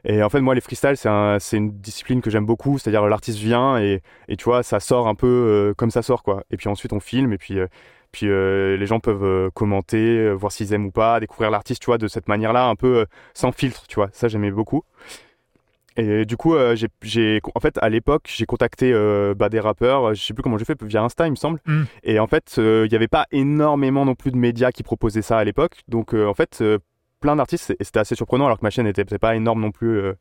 Et 0.06 0.24
en 0.24 0.30
fait, 0.30 0.40
moi, 0.40 0.56
les 0.56 0.62
freestyles, 0.62 0.96
c'est 0.96 1.58
une 1.58 1.72
discipline 1.72 2.22
que 2.22 2.30
j'aime 2.30 2.46
beaucoup. 2.46 2.80
C'est-à-dire, 2.80 3.06
l'artiste 3.08 3.40
vient 3.40 3.78
et, 3.78 4.02
et, 4.30 4.38
tu 4.38 4.46
vois, 4.46 4.64
ça 4.64 4.80
sort 4.80 5.10
un 5.10 5.16
peu 5.16 5.74
comme 5.78 5.92
ça 5.92 6.02
sort, 6.02 6.24
quoi. 6.24 6.46
Et 6.50 6.56
puis 6.56 6.70
ensuite, 6.70 6.94
on 6.94 7.02
filme 7.02 7.34
et 7.34 7.38
puis, 7.38 7.60
puis 8.12 8.26
les 8.26 8.86
gens 8.88 9.00
peuvent 9.00 9.52
commenter, 9.52 10.34
voir 10.34 10.52
s'ils 10.52 10.74
aiment 10.74 10.88
ou 10.88 10.92
pas, 10.92 11.20
découvrir 11.20 11.52
l'artiste, 11.52 11.82
tu 11.82 11.86
vois, 11.88 12.00
de 12.00 12.08
cette 12.08 12.28
manière-là, 12.28 12.66
un 12.66 12.76
peu 12.76 13.06
sans 13.36 13.52
filtre, 13.52 13.86
tu 13.88 13.96
vois. 13.96 14.10
Ça, 14.12 14.28
j'aimais 14.28 14.50
beaucoup. 14.50 14.84
Et 15.98 16.26
du 16.26 16.38
coup, 16.38 16.56
euh, 16.56 16.76
j'ai, 17.02 17.42
en 17.54 17.60
fait, 17.60 17.78
à 17.82 17.90
l'époque, 17.90 18.30
j'ai 18.34 18.46
contacté 18.46 18.92
euh, 18.94 19.34
bah, 19.36 19.50
des 19.50 19.60
rappeurs, 19.60 20.14
je 20.14 20.22
sais 20.22 20.34
plus 20.34 20.42
comment 20.42 20.58
j'ai 20.58 20.66
fait, 20.66 20.82
via 20.84 21.04
Insta, 21.04 21.28
il 21.28 21.32
me 21.32 21.36
semble. 21.36 21.60
Mm. 21.66 21.84
Et 22.04 22.20
en 22.20 22.28
fait, 22.28 22.56
euh, 22.58 22.86
il 22.86 22.90
n'y 22.90 22.96
avait 22.96 23.08
pas 23.08 23.26
énormément 23.32 24.06
non 24.06 24.16
plus 24.16 24.32
de 24.32 24.38
médias 24.38 24.72
qui 24.72 24.84
proposaient 24.84 25.22
ça 25.22 25.38
à 25.38 25.44
l'époque. 25.44 25.82
Donc, 25.88 26.14
en 26.14 26.34
fait, 26.34 26.64
plein 27.22 27.36
d'artistes, 27.38 27.74
et 27.80 27.84
c'était 27.84 28.00
assez 28.00 28.16
surprenant, 28.16 28.46
alors 28.46 28.60
que 28.60 28.66
ma 28.66 28.70
chaîne 28.70 28.86
n'était 28.86 29.06
pas 29.06 29.36
énorme 29.36 29.62
non 29.62 29.72
plus 29.72 29.98
euh, 29.98 30.14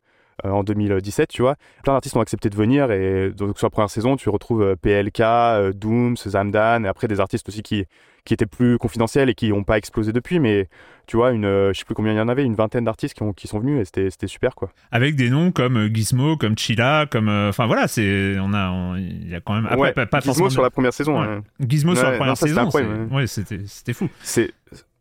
en 0.44 0.62
2017, 0.64 1.28
tu 1.28 1.42
vois. 1.42 1.56
Plein 1.84 1.92
d'artistes 1.92 2.16
ont 2.16 2.20
accepté 2.20 2.48
de 2.50 2.56
venir 2.56 2.90
et 2.90 3.30
donc 3.30 3.58
sur 3.58 3.66
la 3.66 3.70
première 3.70 3.90
saison, 3.90 4.16
tu 4.16 4.28
retrouves 4.28 4.62
euh, 4.62 4.76
PLK, 4.76 5.20
euh, 5.20 5.72
Dooms, 5.72 6.16
Zamdan 6.16 6.84
et 6.84 6.88
après 6.88 7.08
des 7.08 7.20
artistes 7.20 7.48
aussi 7.48 7.62
qui, 7.62 7.84
qui 8.24 8.34
étaient 8.34 8.46
plus 8.46 8.78
confidentiels 8.78 9.28
et 9.30 9.34
qui 9.34 9.48
n'ont 9.50 9.64
pas 9.64 9.78
explosé 9.78 10.12
depuis, 10.12 10.38
mais 10.40 10.68
tu 11.06 11.16
vois, 11.16 11.32
une, 11.32 11.44
je 11.72 11.72
sais 11.78 11.84
plus 11.84 11.94
combien 11.94 12.12
il 12.12 12.16
y 12.16 12.20
en 12.20 12.28
avait, 12.28 12.44
une 12.44 12.54
vingtaine 12.54 12.84
d'artistes 12.84 13.14
qui, 13.14 13.22
ont, 13.22 13.32
qui 13.32 13.48
sont 13.48 13.58
venus 13.58 13.80
et 13.80 13.84
c'était, 13.84 14.10
c'était 14.10 14.26
super 14.28 14.54
quoi. 14.54 14.70
Avec 14.92 15.16
des 15.16 15.30
noms 15.30 15.50
comme 15.50 15.88
Gizmo, 15.92 16.36
comme 16.36 16.56
Chila, 16.56 17.06
comme. 17.10 17.28
Enfin 17.28 17.66
voilà, 17.66 17.88
c'est, 17.88 18.36
on 18.40 18.52
a, 18.54 18.96
il 18.98 19.28
y 19.28 19.34
a 19.34 19.40
quand 19.40 19.54
même. 19.54 19.66
Après, 19.66 19.76
ouais, 19.78 19.92
pas, 19.92 20.06
pas 20.06 20.20
Gizmo 20.20 20.34
forcément... 20.34 20.50
sur 20.50 20.62
la 20.62 20.70
première 20.70 20.92
saison. 20.92 21.20
Ouais. 21.20 21.26
hein. 21.26 21.42
Gizmo 21.60 21.94
sur 21.94 22.04
la 22.04 22.10
première 22.12 22.28
non, 22.28 22.34
ça, 22.36 22.46
c'était 22.46 22.60
saison, 22.60 22.70
c'est- 22.70 23.14
ouais, 23.14 23.26
c'était, 23.26 23.60
c'était 23.66 23.92
fou. 23.92 24.08
c'est 24.22 24.52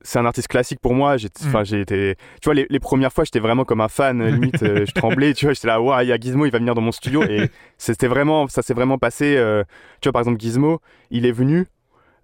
c'est 0.02 0.20
un 0.20 0.26
artiste 0.26 0.48
classique 0.48 0.80
pour 0.82 0.94
moi. 0.94 1.18
J'ai, 1.18 1.28
enfin, 1.46 1.62
Mm. 1.62 1.66
j'ai 1.66 1.82
été, 1.82 2.16
tu 2.42 2.46
vois, 2.46 2.54
les, 2.54 2.66
les 2.70 2.80
premières 2.80 3.12
fois, 3.12 3.24
j'étais 3.26 3.40
vraiment 3.40 3.66
comme 3.66 3.82
un 3.82 3.88
fan. 3.90 4.24
Limite, 4.28 4.64
euh, 4.64 4.86
je 4.86 4.92
tremblais. 4.94 5.34
Tu 5.34 5.46
vois, 5.46 5.54
j'étais 5.54 5.68
là, 5.68 5.82
waouh, 5.82 6.02
il 6.02 6.08
y 6.08 6.12
a 6.14 6.18
Gizmo, 6.18 6.46
il 6.46 6.52
va 6.52 6.60
venir 6.60 6.76
dans 6.76 6.82
mon 6.82 6.92
studio. 6.92 7.24
Et 7.24 7.50
c'était 7.78 8.08
vraiment, 8.08 8.48
ça 8.48 8.62
s'est 8.62 8.74
vraiment 8.74 8.98
passé. 8.98 9.36
euh, 9.38 9.64
tu 10.02 10.08
vois, 10.08 10.14
par 10.14 10.22
exemple, 10.22 10.40
Gizmo, 10.40 10.80
il 11.12 11.26
est 11.26 11.32
venu. 11.32 11.66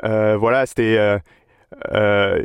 euh, 0.04 0.38
voilà, 0.38 0.66
c'était. 0.66 1.20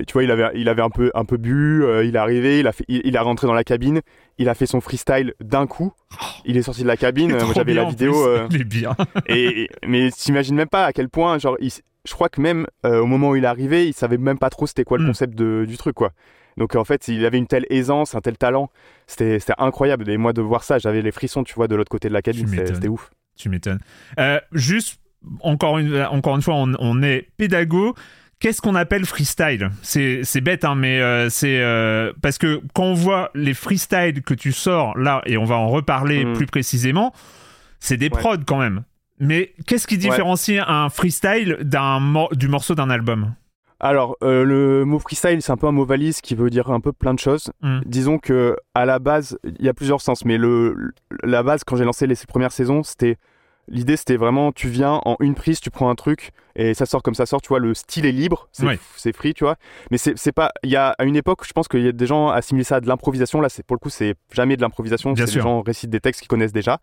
tu 0.07 0.13
vois, 0.13 0.25
il 0.25 0.31
avait, 0.31 0.51
il 0.55 0.69
avait 0.69 0.83
un 0.83 0.91
peu, 0.91 1.11
un 1.15 1.25
peu 1.25 1.37
bu. 1.37 1.85
il 2.05 2.15
est 2.15 2.19
arrivé, 2.19 2.61
il 2.61 2.67
a, 2.67 2.73
fait, 2.73 2.85
il, 2.89 3.01
il 3.05 3.15
est 3.15 3.19
rentré 3.19 3.47
dans 3.47 3.55
la 3.55 3.65
cabine. 3.65 4.01
Il 4.39 4.49
a 4.49 4.55
fait 4.55 4.67
son 4.67 4.81
freestyle 4.81 5.35
d'un 5.41 5.67
coup. 5.67 5.93
Il 6.47 6.57
est 6.57 6.63
sorti 6.63 6.83
de 6.83 6.87
la 6.89 6.97
cabine. 6.97 7.31
Moi, 7.37 7.53
j'avais 7.55 7.75
la 7.75 7.85
vidéo. 7.85 8.27
euh, 8.27 8.49
Il 8.51 8.63
est 8.63 8.65
bien. 8.65 8.97
et, 9.27 9.63
et- 9.65 9.69
mais 9.87 10.11
t'imagines 10.11 10.57
même 10.57 10.69
pas 10.69 10.87
à 10.87 10.93
quel 10.93 11.09
point, 11.09 11.39
genre, 11.39 11.57
il- 11.61 11.71
je 12.07 12.13
crois 12.15 12.29
que 12.29 12.41
même 12.41 12.67
euh, 12.87 13.01
au 13.01 13.07
moment 13.07 13.31
où 13.31 13.37
il 13.37 13.45
est 13.45 13.47
arrivé, 13.49 13.87
il 13.89 13.93
savait 13.95 14.19
même 14.19 14.39
pas 14.39 14.51
trop 14.51 14.67
c'était 14.67 14.85
quoi 14.85 14.99
le 14.99 15.05
Mm. 15.05 15.09
concept 15.09 15.35
de- 15.35 15.65
du 15.69 15.77
truc, 15.77 15.95
quoi. 15.95 16.13
Donc 16.57 16.75
en 16.75 16.85
fait, 16.85 17.09
il 17.09 17.25
avait 17.25 17.39
une 17.39 17.47
telle 17.47 17.67
aisance, 17.71 18.15
un 18.15 18.21
tel 18.21 18.37
talent, 18.37 18.71
c'était 19.07 19.39
c'était 19.39 19.55
incroyable. 19.59 20.09
Et 20.11 20.17
moi 20.17 20.33
de 20.33 20.43
voir 20.43 20.65
ça, 20.65 20.79
j'avais 20.79 21.01
les 21.03 21.13
frissons, 21.13 21.45
tu 21.45 21.55
vois, 21.55 21.69
de 21.69 21.75
l'autre 21.77 21.91
côté 21.91 22.09
de 22.09 22.13
la 22.15 22.23
cabine, 22.23 22.49
c'était 22.49 22.89
ouf. 22.89 23.11
Tu 23.37 23.49
m'étonnes. 23.49 23.79
Euh, 24.19 24.39
juste, 24.53 24.99
encore 25.41 25.79
une, 25.79 26.03
encore 26.03 26.37
une 26.37 26.43
fois, 26.43 26.55
on, 26.57 26.75
on 26.79 27.03
est 27.03 27.29
pédago. 27.37 27.95
Qu'est-ce 28.41 28.61
qu'on 28.63 28.75
appelle 28.75 29.05
freestyle? 29.07 29.71
C'est 29.83 30.23
c'est 30.25 30.41
bête, 30.41 30.65
hein, 30.65 30.75
mais 30.75 31.01
euh, 31.01 31.29
c'est 31.31 31.61
euh, 31.61 32.13
parce 32.23 32.39
que 32.39 32.61
quand 32.75 32.85
on 32.85 32.95
voit 32.95 33.31
les 33.35 33.53
freestyles 33.55 34.23
que 34.23 34.35
tu 34.35 34.53
sors 34.53 34.97
là, 34.99 35.23
et 35.27 35.37
on 35.37 35.45
va 35.45 35.57
en 35.57 35.69
reparler 35.69 36.25
Mm. 36.25 36.33
plus 36.35 36.47
précisément, 36.47 37.13
c'est 37.81 37.97
des 37.99 38.07
Ouais. 38.07 38.19
prods 38.19 38.39
quand 38.47 38.59
même. 38.59 38.83
Mais 39.21 39.53
qu'est-ce 39.67 39.87
qui 39.87 39.99
différencie 39.99 40.63
un 40.67 40.89
freestyle 40.89 41.59
d'un 41.61 42.01
mor- 42.01 42.35
du 42.35 42.49
morceau 42.49 42.75
d'un 42.75 42.91
album? 42.91 43.35
Alors 43.79 44.17
euh, 44.23 44.45
le 44.45 44.85
mot 44.85 44.99
freestyle, 44.99 45.41
c'est 45.41 45.53
un 45.53 45.57
peu 45.57 45.67
un 45.67 45.73
mot 45.73 45.85
valise 45.87 46.21
qui 46.21 46.35
veut 46.35 46.51
dire 46.51 46.71
un 46.71 46.81
peu 46.81 46.93
plein 46.93 47.15
de 47.15 47.19
choses. 47.19 47.51
Mm. 47.63 47.81
Disons 47.87 48.19
que 48.19 48.57
à 48.75 48.85
la 48.85 48.99
base, 48.99 49.39
il 49.45 49.65
y 49.65 49.69
a 49.69 49.75
plusieurs 49.75 50.01
sens, 50.01 50.25
mais 50.25 50.37
le 50.37 50.93
la 51.23 51.43
base 51.43 51.65
quand 51.65 51.77
j'ai 51.77 51.85
lancé 51.85 52.07
les 52.07 52.17
premières 52.29 52.53
saisons, 52.53 52.83
c'était 52.83 53.17
L'idée, 53.69 53.97
c'était 53.97 54.17
vraiment, 54.17 54.51
tu 54.51 54.69
viens 54.69 55.01
en 55.05 55.17
une 55.21 55.37
prise, 55.37 55.61
tu 55.61 55.71
prends 55.71 55.91
un 55.91 55.95
truc 55.95 56.33
et 56.61 56.75
ça 56.75 56.87
sort 56.87 57.03
comme 57.03 57.15
ça 57.15 57.27
sort. 57.27 57.41
Tu 57.41 57.49
vois, 57.49 57.59
le 57.59 57.75
style 57.75 58.07
est 58.07 58.13
libre, 58.13 58.49
c'est 58.97 59.13
free, 59.15 59.35
tu 59.35 59.45
vois. 59.45 59.57
Mais 59.91 59.99
c'est 59.99 60.33
pas. 60.33 60.53
Il 60.63 60.71
y 60.71 60.77
a 60.77 60.91
à 60.99 61.05
une 61.05 61.17
époque, 61.17 61.47
je 61.47 61.53
pense 61.53 61.69
qu'il 61.69 61.83
y 61.83 61.89
a 61.89 61.93
des 61.93 62.07
gens 62.07 62.29
assimilent 62.29 62.65
ça 62.65 62.77
à 62.77 62.81
de 62.81 62.87
l'improvisation. 62.87 63.41
Là, 63.41 63.49
c'est 63.49 63.65
pour 63.65 63.77
le 63.77 63.81
coup, 63.81 63.91
c'est 63.91 64.15
jamais 64.33 64.57
de 64.57 64.63
l'improvisation. 64.63 65.13
Bien 65.13 65.27
C'est 65.27 65.33
sûr. 65.33 65.43
des 65.43 65.49
gens 65.49 65.63
récitent 65.63 65.91
des 65.91 66.01
textes 66.01 66.21
qu'ils 66.21 66.29
connaissent 66.29 66.53
déjà. 66.53 66.79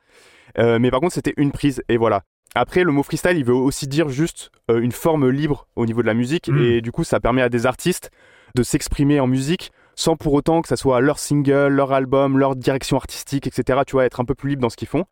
Euh, 0.57 0.79
mais 0.79 0.89
par 0.91 0.99
contre, 0.99 1.13
c'était 1.13 1.33
une 1.37 1.51
prise 1.51 1.83
et 1.89 1.97
voilà. 1.97 2.23
Après, 2.55 2.83
le 2.83 2.91
mot 2.91 3.03
freestyle, 3.03 3.37
il 3.37 3.43
veut 3.45 3.53
aussi 3.53 3.87
dire 3.87 4.09
juste 4.09 4.51
euh, 4.71 4.79
une 4.79 4.91
forme 4.93 5.29
libre 5.29 5.67
au 5.75 5.85
niveau 5.85 6.01
de 6.01 6.07
la 6.07 6.13
musique 6.15 6.47
Mm. 6.47 6.57
et 6.61 6.81
du 6.81 6.91
coup, 6.91 7.03
ça 7.03 7.19
permet 7.19 7.41
à 7.43 7.49
des 7.49 7.65
artistes 7.65 8.09
de 8.55 8.63
s'exprimer 8.63 9.19
en 9.19 9.27
musique 9.27 9.71
sans 9.99 10.15
pour 10.15 10.33
autant 10.33 10.61
que 10.61 10.67
ça 10.67 10.75
soit 10.77 11.01
leur 11.01 11.17
single, 11.17 11.69
leur 11.69 11.91
album, 11.91 12.37
leur 12.37 12.55
direction 12.55 12.97
artistique, 12.97 13.47
etc. 13.47 13.79
Tu 13.85 13.93
vois, 13.93 14.05
être 14.05 14.19
un 14.19 14.25
peu 14.25 14.35
plus 14.35 14.51
libre 14.51 14.61
dans 14.61 14.69
ce 14.69 14.77
qu'ils 14.77 14.87
font. 14.87 15.05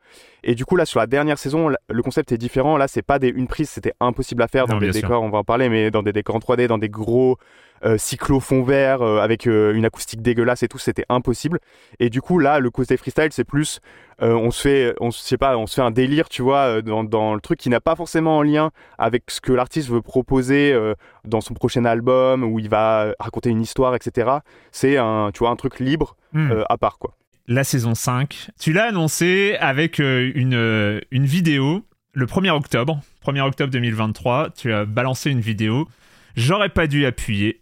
Et 0.43 0.53
du 0.53 0.63
coup, 0.63 0.75
là, 0.75 0.85
sur 0.85 0.99
la 0.99 1.07
dernière 1.07 1.39
saison, 1.39 1.69
le 1.89 2.03
concept 2.03 2.31
est 2.31 2.37
différent. 2.37 2.77
Là, 2.77 2.87
c'est 2.87 3.01
pas 3.01 3.17
des, 3.17 3.29
une 3.29 3.47
prise, 3.47 3.67
c'était 3.67 3.93
impossible 3.99 4.43
à 4.43 4.47
faire 4.47 4.67
dans 4.67 4.75
Non, 4.75 4.79
des 4.81 4.93
sûr. 4.93 5.01
décors, 5.01 5.23
on 5.23 5.31
va 5.31 5.39
en 5.39 5.43
parler, 5.43 5.69
mais 5.69 5.89
dans 5.89 6.03
des 6.03 6.13
décors 6.13 6.35
en 6.35 6.39
3D, 6.39 6.67
dans 6.67 6.77
des 6.77 6.89
gros 6.89 7.37
euh, 7.83 7.97
cyclos 7.97 8.39
fond 8.39 8.63
vert, 8.63 9.01
euh, 9.01 9.19
avec 9.19 9.47
euh, 9.47 9.73
une 9.73 9.85
acoustique 9.85 10.21
dégueulasse 10.21 10.63
et 10.63 10.67
tout, 10.67 10.77
c'était 10.77 11.05
impossible. 11.09 11.59
Et 11.99 12.09
du 12.09 12.21
coup, 12.21 12.39
là, 12.39 12.59
le 12.59 12.69
côté 12.69 12.97
freestyle, 12.97 13.29
c'est 13.31 13.43
plus, 13.43 13.79
on 14.19 14.49
se 14.51 14.61
fait, 14.61 14.95
on, 15.01 15.11
sais 15.11 15.37
pas, 15.37 15.57
on 15.57 15.67
se 15.67 15.75
fait 15.75 15.81
un 15.81 15.91
délire, 15.91 16.29
tu 16.29 16.41
vois, 16.41 16.81
dans, 16.81 17.03
dans 17.03 17.35
le 17.35 17.41
truc 17.41 17.59
qui 17.59 17.69
n'a 17.69 17.81
pas 17.81 17.95
forcément 17.95 18.37
en 18.37 18.43
lien 18.43 18.71
avec 18.97 19.23
ce 19.29 19.41
que 19.41 19.51
l'artiste 19.51 19.89
veut 19.89 20.01
proposer 20.01 20.73
dans 21.25 21.41
son 21.41 21.53
prochain 21.53 21.83
album, 21.83 22.43
où 22.43 22.57
il 22.59 22.69
va 22.69 23.13
raconter 23.19 23.49
une 23.49 23.61
histoire, 23.61 23.93
etc. 23.93 24.37
C'est 24.71 24.95
un, 24.95 25.31
tu 25.33 25.39
vois, 25.39 25.49
un 25.49 25.57
truc 25.57 25.79
libre 25.79 26.15
Hmm. 26.33 26.51
à 26.67 26.77
part, 26.77 26.97
quoi. 26.97 27.15
la 27.47 27.63
saison 27.63 27.95
5. 27.95 28.49
Tu 28.59 28.73
l'as 28.73 28.85
annoncé 28.87 29.55
avec 29.61 29.99
une, 29.99 31.01
une 31.11 31.25
vidéo 31.25 31.85
le 32.15 32.25
1er 32.25 32.51
octobre. 32.51 32.99
1er 33.25 33.41
octobre 33.41 33.71
2023, 33.71 34.49
tu 34.51 34.73
as 34.73 34.85
balancé 34.85 35.29
une 35.29 35.41
vidéo. 35.41 35.87
J'aurais 36.35 36.69
pas 36.69 36.87
dû 36.87 37.05
appuyer. 37.05 37.61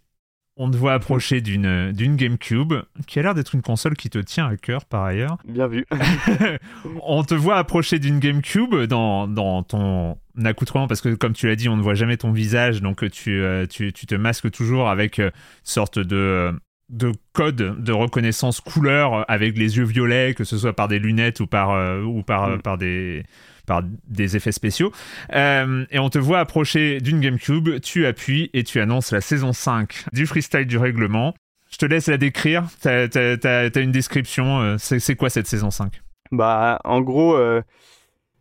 On 0.56 0.70
te 0.70 0.76
voit 0.76 0.92
approcher 0.92 1.40
d'une 1.40 1.90
d'une 1.90 2.14
GameCube, 2.14 2.74
qui 3.08 3.18
a 3.18 3.22
l'air 3.22 3.34
d'être 3.34 3.54
une 3.56 3.62
console 3.62 3.96
qui 3.96 4.08
te 4.08 4.18
tient 4.18 4.46
à 4.46 4.56
cœur 4.56 4.84
par 4.84 5.02
ailleurs. 5.02 5.36
Bien 5.48 5.66
vu. 5.66 5.84
On 7.02 7.24
te 7.24 7.34
voit 7.34 7.56
approcher 7.56 7.98
d'une 7.98 8.20
GameCube 8.20 8.74
dans, 8.84 9.26
dans 9.26 9.64
ton 9.64 10.16
accoutrement, 10.44 10.86
parce 10.86 11.00
que 11.00 11.14
comme 11.14 11.32
tu 11.32 11.48
l'as 11.48 11.56
dit, 11.56 11.68
on 11.68 11.76
ne 11.76 11.82
voit 11.82 11.94
jamais 11.94 12.16
ton 12.16 12.30
visage, 12.32 12.80
donc 12.82 13.08
tu, 13.10 13.40
euh, 13.40 13.66
tu, 13.66 13.92
tu 13.92 14.06
te 14.06 14.14
masques 14.14 14.50
toujours 14.50 14.88
avec 14.88 15.18
euh, 15.18 15.26
une 15.26 15.30
sorte 15.64 15.98
de, 15.98 16.16
euh, 16.16 16.52
de 16.88 17.12
code 17.32 17.82
de 17.82 17.92
reconnaissance 17.92 18.60
couleur 18.60 19.28
avec 19.28 19.58
les 19.58 19.76
yeux 19.76 19.84
violets, 19.84 20.34
que 20.34 20.44
ce 20.44 20.56
soit 20.58 20.72
par 20.72 20.86
des 20.88 20.98
lunettes 20.98 21.40
ou 21.40 21.46
par, 21.46 21.70
ou 22.04 22.22
par, 22.22 22.48
Mm. 22.50 22.62
par 22.62 22.78
des 22.78 23.24
par 23.66 23.82
des 24.06 24.36
effets 24.36 24.52
spéciaux. 24.52 24.92
Euh, 25.32 25.84
et 25.90 25.98
on 25.98 26.10
te 26.10 26.18
voit 26.18 26.38
approcher 26.40 27.00
d'une 27.00 27.20
GameCube, 27.20 27.80
tu 27.80 28.06
appuies 28.06 28.50
et 28.52 28.64
tu 28.64 28.80
annonces 28.80 29.10
la 29.12 29.20
saison 29.20 29.52
5 29.52 30.06
du 30.12 30.26
freestyle 30.26 30.66
du 30.66 30.78
règlement. 30.78 31.34
Je 31.70 31.78
te 31.78 31.86
laisse 31.86 32.06
la 32.08 32.18
décrire. 32.18 32.64
T'as 32.82 33.08
t'as 33.08 33.80
une 33.80 33.92
description. 33.92 34.60
euh, 34.60 34.76
C'est 34.78 35.16
quoi 35.16 35.30
cette 35.30 35.46
saison 35.46 35.70
5 35.70 36.00
Bah, 36.30 36.78
en 36.84 37.00
gros, 37.00 37.34
euh, 37.36 37.62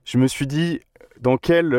je 0.05 0.17
me 0.17 0.27
suis 0.27 0.45
dit 0.45 0.81
dans 1.21 1.37
quel, 1.37 1.69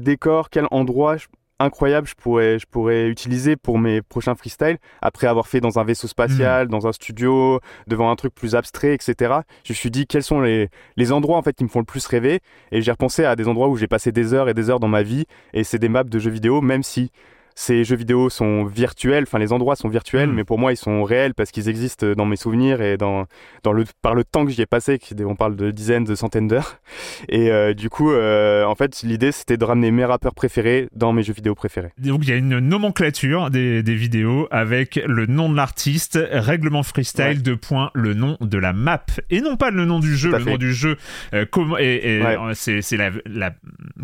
décor, 0.00 0.50
quel 0.50 0.66
endroit 0.70 1.16
incroyable 1.62 2.06
je 2.06 2.14
pourrais, 2.14 2.58
je 2.58 2.66
pourrais 2.66 3.08
utiliser 3.08 3.56
pour 3.56 3.78
mes 3.78 4.02
prochains 4.02 4.34
freestyles 4.34 4.78
après 5.00 5.26
avoir 5.26 5.46
fait 5.46 5.60
dans 5.60 5.78
un 5.78 5.84
vaisseau 5.84 6.08
spatial, 6.08 6.68
dans 6.68 6.86
un 6.86 6.92
studio, 6.92 7.60
devant 7.86 8.10
un 8.10 8.16
truc 8.16 8.34
plus 8.34 8.54
abstrait, 8.54 8.94
etc. 8.94 9.34
Je 9.64 9.72
me 9.72 9.74
suis 9.74 9.90
dit 9.90 10.06
quels 10.06 10.22
sont 10.22 10.40
les, 10.40 10.68
les 10.96 11.12
endroits 11.12 11.38
en 11.38 11.42
fait 11.42 11.54
qui 11.54 11.64
me 11.64 11.68
font 11.68 11.80
le 11.80 11.84
plus 11.84 12.06
rêver? 12.06 12.40
Et 12.70 12.82
j'ai 12.82 12.90
repensé 12.90 13.24
à 13.24 13.36
des 13.36 13.48
endroits 13.48 13.68
où 13.68 13.76
j'ai 13.76 13.88
passé 13.88 14.12
des 14.12 14.34
heures 14.34 14.48
et 14.48 14.54
des 14.54 14.70
heures 14.70 14.80
dans 14.80 14.88
ma 14.88 15.02
vie 15.02 15.24
et 15.52 15.64
c'est 15.64 15.78
des 15.78 15.88
maps 15.88 16.04
de 16.04 16.18
jeux 16.18 16.30
vidéo, 16.30 16.60
même 16.60 16.82
si 16.82 17.10
ces 17.54 17.84
jeux 17.84 17.96
vidéo 17.96 18.30
sont 18.30 18.64
virtuels, 18.64 19.24
enfin 19.24 19.38
les 19.38 19.52
endroits 19.52 19.76
sont 19.76 19.88
virtuels, 19.88 20.28
Mm. 20.30 20.34
mais 20.34 20.44
pour 20.44 20.58
moi 20.58 20.72
ils 20.72 20.76
sont 20.76 21.02
réels 21.04 21.34
parce 21.34 21.50
qu'ils 21.50 21.68
existent 21.68 22.12
dans 22.12 22.24
mes 22.26 22.36
souvenirs 22.36 22.80
et 22.80 22.96
dans, 22.96 23.26
dans 23.62 23.72
le, 23.72 23.84
par 24.02 24.14
le 24.14 24.24
temps 24.24 24.44
que 24.44 24.50
j'y 24.50 24.62
ai 24.62 24.66
passé, 24.66 24.98
on 25.24 25.34
parle 25.36 25.56
de 25.56 25.70
dizaines, 25.70 26.04
de 26.04 26.14
centaines 26.14 26.48
d'heures. 26.48 26.78
Et 27.28 27.50
euh, 27.50 27.72
du 27.74 27.88
coup, 27.88 28.10
euh, 28.10 28.64
en 28.64 28.74
fait, 28.74 29.02
l'idée 29.02 29.32
c'était 29.32 29.56
de 29.56 29.64
ramener 29.64 29.90
mes 29.90 30.04
rappeurs 30.04 30.34
préférés 30.34 30.88
dans 30.94 31.12
mes 31.12 31.22
jeux 31.22 31.32
vidéo 31.32 31.54
préférés. 31.54 31.90
Donc 31.98 32.20
il 32.24 32.30
y 32.30 32.32
a 32.32 32.36
une 32.36 32.58
nomenclature 32.58 33.50
des, 33.50 33.82
des 33.82 33.94
vidéos 33.94 34.48
avec 34.50 35.00
le 35.06 35.26
nom 35.26 35.48
de 35.50 35.56
l'artiste, 35.56 36.18
règlement 36.30 36.82
freestyle, 36.82 37.22
Ouais. 37.22 37.34
deux 37.34 37.56
points, 37.56 37.90
le 37.94 38.14
nom 38.14 38.36
de 38.40 38.58
la 38.58 38.72
map 38.72 39.04
et 39.30 39.40
non 39.40 39.56
pas 39.56 39.70
le 39.70 39.84
nom 39.84 40.00
du 40.00 40.16
jeu. 40.16 40.30
Le 40.32 40.38
fait. 40.40 40.50
nom 40.50 40.56
du 40.56 40.72
jeu, 40.72 40.96
euh, 41.34 41.44
comment 41.50 41.78
et, 41.78 42.00
et, 42.18 42.22
Ouais. 42.22 42.36
c'est 42.54 42.82
c'est 42.82 42.96
la, 42.96 43.10
la 43.26 43.52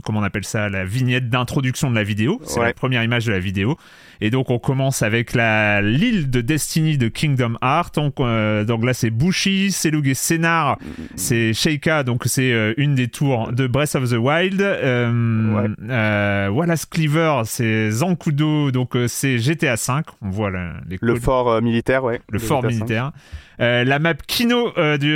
comment 0.04 0.20
on 0.20 0.22
appelle 0.22 0.44
ça 0.44 0.68
la 0.68 0.84
vignette 0.84 1.28
d'introduction 1.28 1.90
de 1.90 1.94
la 1.96 2.02
vidéo. 2.04 2.40
C'est 2.44 2.60
Ouais. 2.60 2.66
la 2.66 2.72
première 2.74 3.02
image 3.02 3.26
de 3.26 3.32
la 3.32 3.37
vidéo. 3.40 3.76
Et 4.20 4.30
donc 4.30 4.50
on 4.50 4.58
commence 4.58 5.02
avec 5.02 5.34
la 5.34 5.80
l'île 5.80 6.28
de 6.30 6.40
Destiny 6.40 6.98
de 6.98 7.08
Kingdom 7.08 7.56
Hearts. 7.62 7.94
Donc, 7.94 8.14
euh, 8.18 8.64
donc 8.64 8.84
là 8.84 8.92
c'est 8.92 9.10
Bushi, 9.10 9.70
Selug 9.70 10.08
et 10.08 10.14
Senar. 10.14 10.78
C'est 11.14 11.52
Sheikah, 11.52 12.02
donc 12.02 12.22
c'est 12.26 12.52
euh, 12.52 12.74
une 12.76 12.94
des 12.94 13.08
tours 13.08 13.52
de 13.52 13.66
Breath 13.66 13.94
of 13.94 14.10
the 14.10 14.16
Wild. 14.18 14.60
Euh, 14.60 15.08
Ouais. 15.48 16.48
Wallace 16.48 16.86
Cleaver, 16.86 17.42
c'est 17.44 17.90
Zancudo, 17.90 18.70
donc 18.70 18.96
c'est 19.06 19.38
GTA 19.38 19.74
V. 19.74 20.02
On 20.22 20.30
voit 20.30 20.50
le, 20.50 20.70
les 20.88 20.98
Le 21.00 21.14
fort 21.20 21.62
militaire, 21.62 22.04
ouais. 22.04 22.20
le 22.30 22.38
fort 22.38 22.62
GTA 22.62 22.68
militaire. 22.68 23.12
La 23.58 23.98
map 23.98 24.14
Kino 24.14 24.72
du 24.98 25.12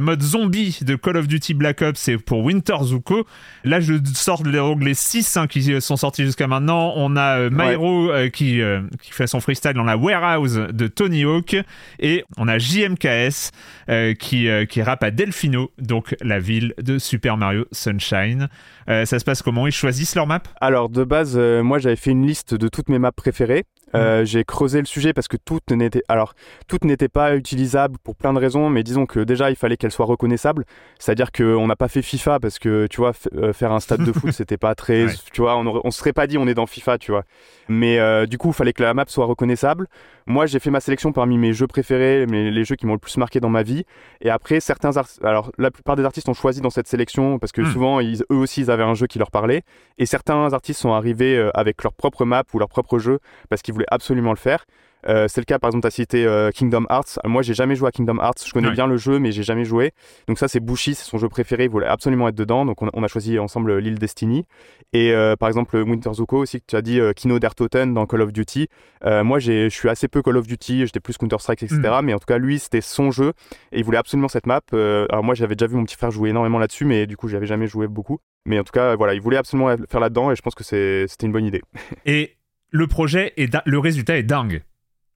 mode 0.00 0.22
zombie 0.22 0.78
de 0.82 0.96
Call 0.96 1.16
of 1.16 1.28
Duty 1.28 1.54
Black 1.54 1.82
Ops, 1.82 1.98
c'est 2.00 2.18
pour 2.18 2.44
Winter 2.44 2.76
Zuko. 2.82 3.26
Là, 3.64 3.80
je 3.80 3.94
sors 4.14 4.42
les, 4.44 4.60
les 4.80 4.94
6 4.94 5.38
qui 5.48 5.72
euh, 5.72 5.80
sont 5.80 5.96
sortis 5.96 6.24
jusqu'à 6.24 6.46
maintenant. 6.46 6.92
On 6.96 7.16
a 7.16 7.49
Myro 7.50 8.10
euh, 8.10 8.28
qui, 8.28 8.60
euh, 8.60 8.82
qui 9.02 9.12
fait 9.12 9.26
son 9.26 9.40
freestyle 9.40 9.72
dans 9.74 9.84
la 9.84 9.96
Warehouse 9.96 10.54
de 10.72 10.86
Tony 10.86 11.24
Hawk. 11.24 11.56
Et 11.98 12.24
on 12.36 12.48
a 12.48 12.58
JMKS 12.58 13.50
euh, 13.88 14.14
qui, 14.14 14.48
euh, 14.48 14.64
qui 14.64 14.82
rappe 14.82 15.02
à 15.02 15.10
Delfino, 15.10 15.70
donc 15.78 16.16
la 16.20 16.38
ville 16.38 16.74
de 16.82 16.98
Super 16.98 17.36
Mario 17.36 17.66
Sunshine. 17.72 18.48
Euh, 18.88 19.04
ça 19.04 19.18
se 19.18 19.24
passe 19.24 19.42
comment? 19.42 19.66
Ils 19.66 19.72
choisissent 19.72 20.14
leur 20.14 20.26
map? 20.26 20.42
Alors 20.60 20.88
de 20.88 21.04
base, 21.04 21.34
euh, 21.36 21.62
moi 21.62 21.78
j'avais 21.78 21.96
fait 21.96 22.10
une 22.10 22.26
liste 22.26 22.54
de 22.54 22.68
toutes 22.68 22.88
mes 22.88 22.98
maps 22.98 23.12
préférées. 23.12 23.64
Euh, 23.94 24.24
j'ai 24.24 24.44
creusé 24.44 24.78
le 24.78 24.86
sujet 24.86 25.12
parce 25.12 25.28
que 25.28 25.36
toutes 25.36 25.70
n'étaient 25.70 26.02
alors 26.08 26.34
toutes 26.68 26.84
n'étaient 26.84 27.08
pas 27.08 27.34
utilisables 27.34 27.98
pour 27.98 28.14
plein 28.14 28.32
de 28.32 28.38
raisons, 28.38 28.70
mais 28.70 28.82
disons 28.82 29.06
que 29.06 29.20
déjà 29.20 29.50
il 29.50 29.56
fallait 29.56 29.76
qu'elles 29.76 29.90
soient 29.90 30.06
reconnaissables. 30.06 30.64
C'est-à-dire 30.98 31.32
qu'on 31.32 31.66
n'a 31.66 31.76
pas 31.76 31.88
fait 31.88 32.02
FIFA 32.02 32.40
parce 32.40 32.58
que 32.58 32.86
tu 32.88 32.98
vois 32.98 33.12
euh, 33.34 33.52
faire 33.52 33.72
un 33.72 33.80
stade 33.80 34.04
de 34.04 34.12
foot 34.12 34.30
c'était 34.32 34.56
pas 34.56 34.74
très, 34.74 35.06
tu 35.32 35.40
vois, 35.40 35.56
on, 35.56 35.80
on 35.84 35.90
se 35.90 35.98
serait 35.98 36.12
pas 36.12 36.26
dit 36.26 36.38
on 36.38 36.46
est 36.46 36.54
dans 36.54 36.66
FIFA, 36.66 36.98
tu 36.98 37.10
vois. 37.10 37.24
Mais 37.68 37.98
euh, 37.98 38.26
du 38.26 38.38
coup 38.38 38.48
il 38.48 38.54
fallait 38.54 38.72
que 38.72 38.82
la 38.82 38.94
map 38.94 39.04
soit 39.08 39.26
reconnaissable. 39.26 39.86
Moi 40.26 40.46
j'ai 40.46 40.58
fait 40.58 40.70
ma 40.70 40.80
sélection 40.80 41.12
parmi 41.12 41.38
mes 41.38 41.52
jeux 41.52 41.66
préférés, 41.66 42.26
mais 42.28 42.50
les 42.50 42.64
jeux 42.64 42.76
qui 42.76 42.86
m'ont 42.86 42.94
le 42.94 42.98
plus 42.98 43.16
marqué 43.16 43.40
dans 43.40 43.48
ma 43.48 43.62
vie. 43.62 43.84
Et 44.20 44.30
après 44.30 44.60
certains 44.60 44.92
alors 45.22 45.52
la 45.58 45.70
plupart 45.70 45.96
des 45.96 46.04
artistes 46.04 46.28
ont 46.28 46.34
choisi 46.34 46.60
dans 46.60 46.70
cette 46.70 46.88
sélection 46.88 47.38
parce 47.38 47.52
que 47.52 47.62
hmm. 47.62 47.72
souvent 47.72 48.00
ils, 48.00 48.22
eux 48.30 48.36
aussi 48.36 48.62
ils 48.62 48.70
avaient 48.70 48.82
un 48.82 48.94
jeu 48.94 49.06
qui 49.06 49.18
leur 49.18 49.30
parlait. 49.30 49.62
Et 49.98 50.06
certains 50.06 50.52
artistes 50.52 50.80
sont 50.80 50.92
arrivés 50.92 51.50
avec 51.54 51.82
leur 51.82 51.92
propre 51.92 52.24
map 52.24 52.44
ou 52.52 52.58
leur 52.58 52.68
propre 52.68 52.98
jeu 52.98 53.18
parce 53.48 53.62
qu'ils 53.62 53.74
absolument 53.90 54.30
le 54.30 54.36
faire. 54.36 54.64
Euh, 55.08 55.26
c'est 55.28 55.40
le 55.40 55.44
cas, 55.44 55.58
par 55.58 55.68
exemple, 55.68 55.82
tu 55.82 55.86
as 55.88 55.90
cité 55.90 56.26
euh, 56.26 56.50
Kingdom 56.50 56.84
Hearts. 56.90 57.18
Moi, 57.24 57.42
j'ai 57.42 57.54
jamais 57.54 57.74
joué 57.74 57.88
à 57.88 57.90
Kingdom 57.90 58.18
Hearts. 58.18 58.44
Je 58.46 58.52
connais 58.52 58.70
bien 58.70 58.86
le 58.86 58.96
jeu, 58.96 59.18
mais 59.18 59.32
j'ai 59.32 59.42
jamais 59.42 59.64
joué. 59.64 59.92
Donc, 60.28 60.38
ça, 60.38 60.48
c'est 60.48 60.60
Bushi, 60.60 60.94
c'est 60.94 61.04
son 61.04 61.18
jeu 61.18 61.28
préféré. 61.28 61.64
Il 61.64 61.70
voulait 61.70 61.86
absolument 61.86 62.28
être 62.28 62.34
dedans. 62.34 62.64
Donc, 62.64 62.82
on, 62.82 63.02
a 63.02 63.08
choisi 63.08 63.38
ensemble 63.38 63.78
l'île 63.78 63.98
Destiny. 63.98 64.44
Et 64.92 65.12
euh, 65.12 65.36
par 65.36 65.48
exemple, 65.48 65.76
Winter 65.76 66.12
Zuko 66.12 66.38
aussi, 66.38 66.60
que 66.60 66.66
tu 66.66 66.76
as 66.76 66.82
dit 66.82 67.00
Kino 67.16 67.38
der 67.38 67.54
Toten 67.54 67.94
dans 67.94 68.06
Call 68.06 68.22
of 68.22 68.32
Duty. 68.32 68.68
moi, 69.04 69.38
je 69.38 69.68
suis 69.68 69.88
assez 69.88 70.08
peu 70.08 70.22
Call 70.22 70.36
of 70.36 70.46
Duty. 70.46 70.86
J'étais 70.86 71.00
plus 71.00 71.16
Counter-Strike, 71.16 71.62
etc. 71.62 71.80
Mm. 71.80 72.04
Mais 72.04 72.14
en 72.14 72.18
tout 72.18 72.26
cas, 72.26 72.38
lui, 72.38 72.58
c'était 72.58 72.80
son 72.80 73.10
jeu. 73.10 73.32
Et 73.72 73.78
il 73.78 73.84
voulait 73.84 73.98
absolument 73.98 74.28
cette 74.28 74.46
map. 74.46 74.60
alors, 74.72 75.24
moi, 75.24 75.34
j'avais 75.34 75.54
déjà 75.54 75.66
vu 75.66 75.76
mon 75.76 75.84
petit 75.84 75.96
frère 75.96 76.10
jouer 76.10 76.30
énormément 76.30 76.58
là-dessus, 76.58 76.84
mais 76.84 77.06
du 77.06 77.16
coup, 77.16 77.28
j'avais 77.28 77.46
jamais 77.46 77.66
joué 77.66 77.88
beaucoup. 77.88 78.18
Mais 78.46 78.58
en 78.58 78.64
tout 78.64 78.72
cas, 78.72 78.96
voilà, 78.96 79.14
il 79.14 79.20
voulait 79.20 79.36
absolument 79.36 79.74
faire 79.88 80.00
là-dedans. 80.00 80.30
Et 80.30 80.36
je 80.36 80.42
pense 80.42 80.54
que 80.54 80.64
c'était 80.64 81.26
une 81.26 81.32
bonne 81.32 81.44
idée. 81.44 81.62
Et 82.06 82.36
le 82.70 82.86
projet 82.86 83.32
et 83.36 83.48
le 83.66 83.78
résultat 83.78 84.16
est 84.16 84.22
dingue. 84.22 84.62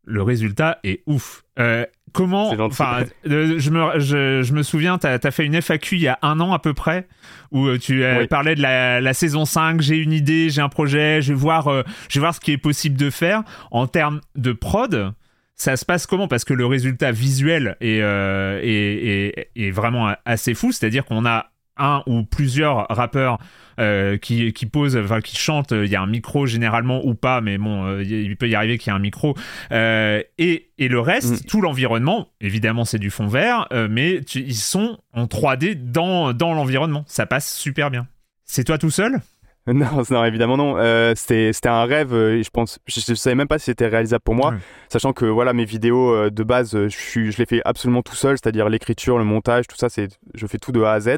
Le 0.06 0.22
résultat 0.22 0.78
est 0.84 1.02
ouf. 1.06 1.44
Euh, 1.58 1.86
comment 2.12 2.50
Enfin, 2.60 3.04
euh, 3.26 3.58
je 3.58 3.70
me 3.70 3.98
je, 3.98 4.52
me 4.52 4.62
souviens, 4.62 4.98
tu 4.98 5.06
as, 5.06 5.30
fait 5.30 5.44
une 5.44 5.60
FAQ 5.60 5.96
il 5.96 6.02
y 6.02 6.08
a 6.08 6.18
un 6.22 6.40
an 6.40 6.52
à 6.52 6.58
peu 6.58 6.74
près 6.74 7.06
où 7.52 7.66
euh, 7.66 7.78
tu 7.78 8.02
parlais 8.28 8.54
de 8.54 8.62
la, 8.62 9.14
saison 9.14 9.44
5. 9.44 9.80
J'ai 9.80 9.96
une 9.96 10.12
idée, 10.12 10.50
j'ai 10.50 10.60
un 10.60 10.68
projet, 10.68 11.22
je 11.22 11.32
vais 11.32 11.38
voir 11.38 11.84
je 12.08 12.18
vais 12.18 12.20
voir 12.20 12.34
ce 12.34 12.40
qui 12.40 12.52
est 12.52 12.58
possible 12.58 12.96
de 12.96 13.10
faire 13.10 13.42
en 13.70 13.86
termes 13.86 14.20
de 14.36 14.52
prod. 14.52 15.12
Ça 15.56 15.76
se 15.76 15.84
passe 15.84 16.06
comment? 16.06 16.26
Parce 16.26 16.44
que 16.44 16.52
le 16.52 16.66
résultat 16.66 17.12
visuel 17.12 17.76
est, 17.80 17.98
est, 17.98 19.50
est 19.54 19.70
vraiment 19.70 20.12
assez 20.24 20.54
fou. 20.54 20.72
C'est-à-dire 20.72 21.04
qu'on 21.04 21.24
a 21.24 21.46
un 21.76 22.02
ou 22.06 22.24
plusieurs 22.24 22.86
rappeurs 22.88 23.38
euh, 23.80 24.16
qui, 24.18 24.52
qui 24.52 24.66
posent, 24.66 24.96
enfin 24.96 25.20
qui 25.20 25.36
chantent, 25.36 25.72
il 25.72 25.86
y 25.86 25.96
a 25.96 26.00
un 26.00 26.06
micro 26.06 26.46
généralement 26.46 27.04
ou 27.04 27.14
pas, 27.14 27.40
mais 27.40 27.58
bon, 27.58 27.84
euh, 27.84 28.02
il 28.02 28.36
peut 28.36 28.48
y 28.48 28.54
arriver 28.54 28.78
qu'il 28.78 28.92
y 28.92 28.94
ait 28.94 28.96
un 28.96 29.00
micro. 29.00 29.34
Euh, 29.72 30.22
et, 30.38 30.70
et, 30.78 30.88
le 30.88 31.00
reste, 31.00 31.44
mm. 31.44 31.46
tout 31.46 31.60
l'environnement, 31.60 32.28
évidemment 32.40 32.84
c'est 32.84 32.98
du 32.98 33.10
fond 33.10 33.26
vert, 33.26 33.66
mais 33.90 34.16
ils 34.34 34.54
sont 34.54 34.98
en 35.12 35.24
3D 35.24 35.90
dans, 35.90 36.32
dans 36.32 36.54
l'environnement. 36.54 37.04
Ça 37.06 37.26
passe 37.26 37.52
super 37.52 37.90
bien. 37.90 38.06
C'est 38.44 38.64
toi 38.64 38.78
tout 38.78 38.90
seul? 38.90 39.20
Non, 39.72 40.02
non, 40.10 40.24
évidemment 40.24 40.58
non. 40.58 40.76
Euh, 40.76 41.14
c'était 41.16 41.68
un 41.68 41.84
rêve. 41.84 42.12
Euh, 42.12 42.42
je 42.42 42.50
pense, 42.50 42.78
je, 42.86 43.14
savais 43.14 43.34
même 43.34 43.48
pas 43.48 43.58
si 43.58 43.66
c'était 43.66 43.86
réalisable 43.86 44.22
pour 44.22 44.34
moi, 44.34 44.54
sachant 44.90 45.14
que 45.14 45.24
voilà 45.24 45.54
mes 45.54 45.64
vidéos 45.64 46.14
euh, 46.14 46.30
de 46.30 46.42
base, 46.42 46.72
je, 46.72 46.88
suis, 46.88 47.32
je 47.32 47.38
les 47.38 47.46
fais 47.46 47.62
absolument 47.64 48.02
tout 48.02 48.14
seul, 48.14 48.36
c'est-à-dire 48.36 48.68
l'écriture, 48.68 49.16
le 49.16 49.24
montage, 49.24 49.66
tout 49.66 49.76
ça, 49.76 49.88
c'est, 49.88 50.08
je 50.34 50.46
fais 50.46 50.58
tout 50.58 50.70
de 50.70 50.82
A 50.82 50.92
à 50.92 51.00
Z. 51.00 51.16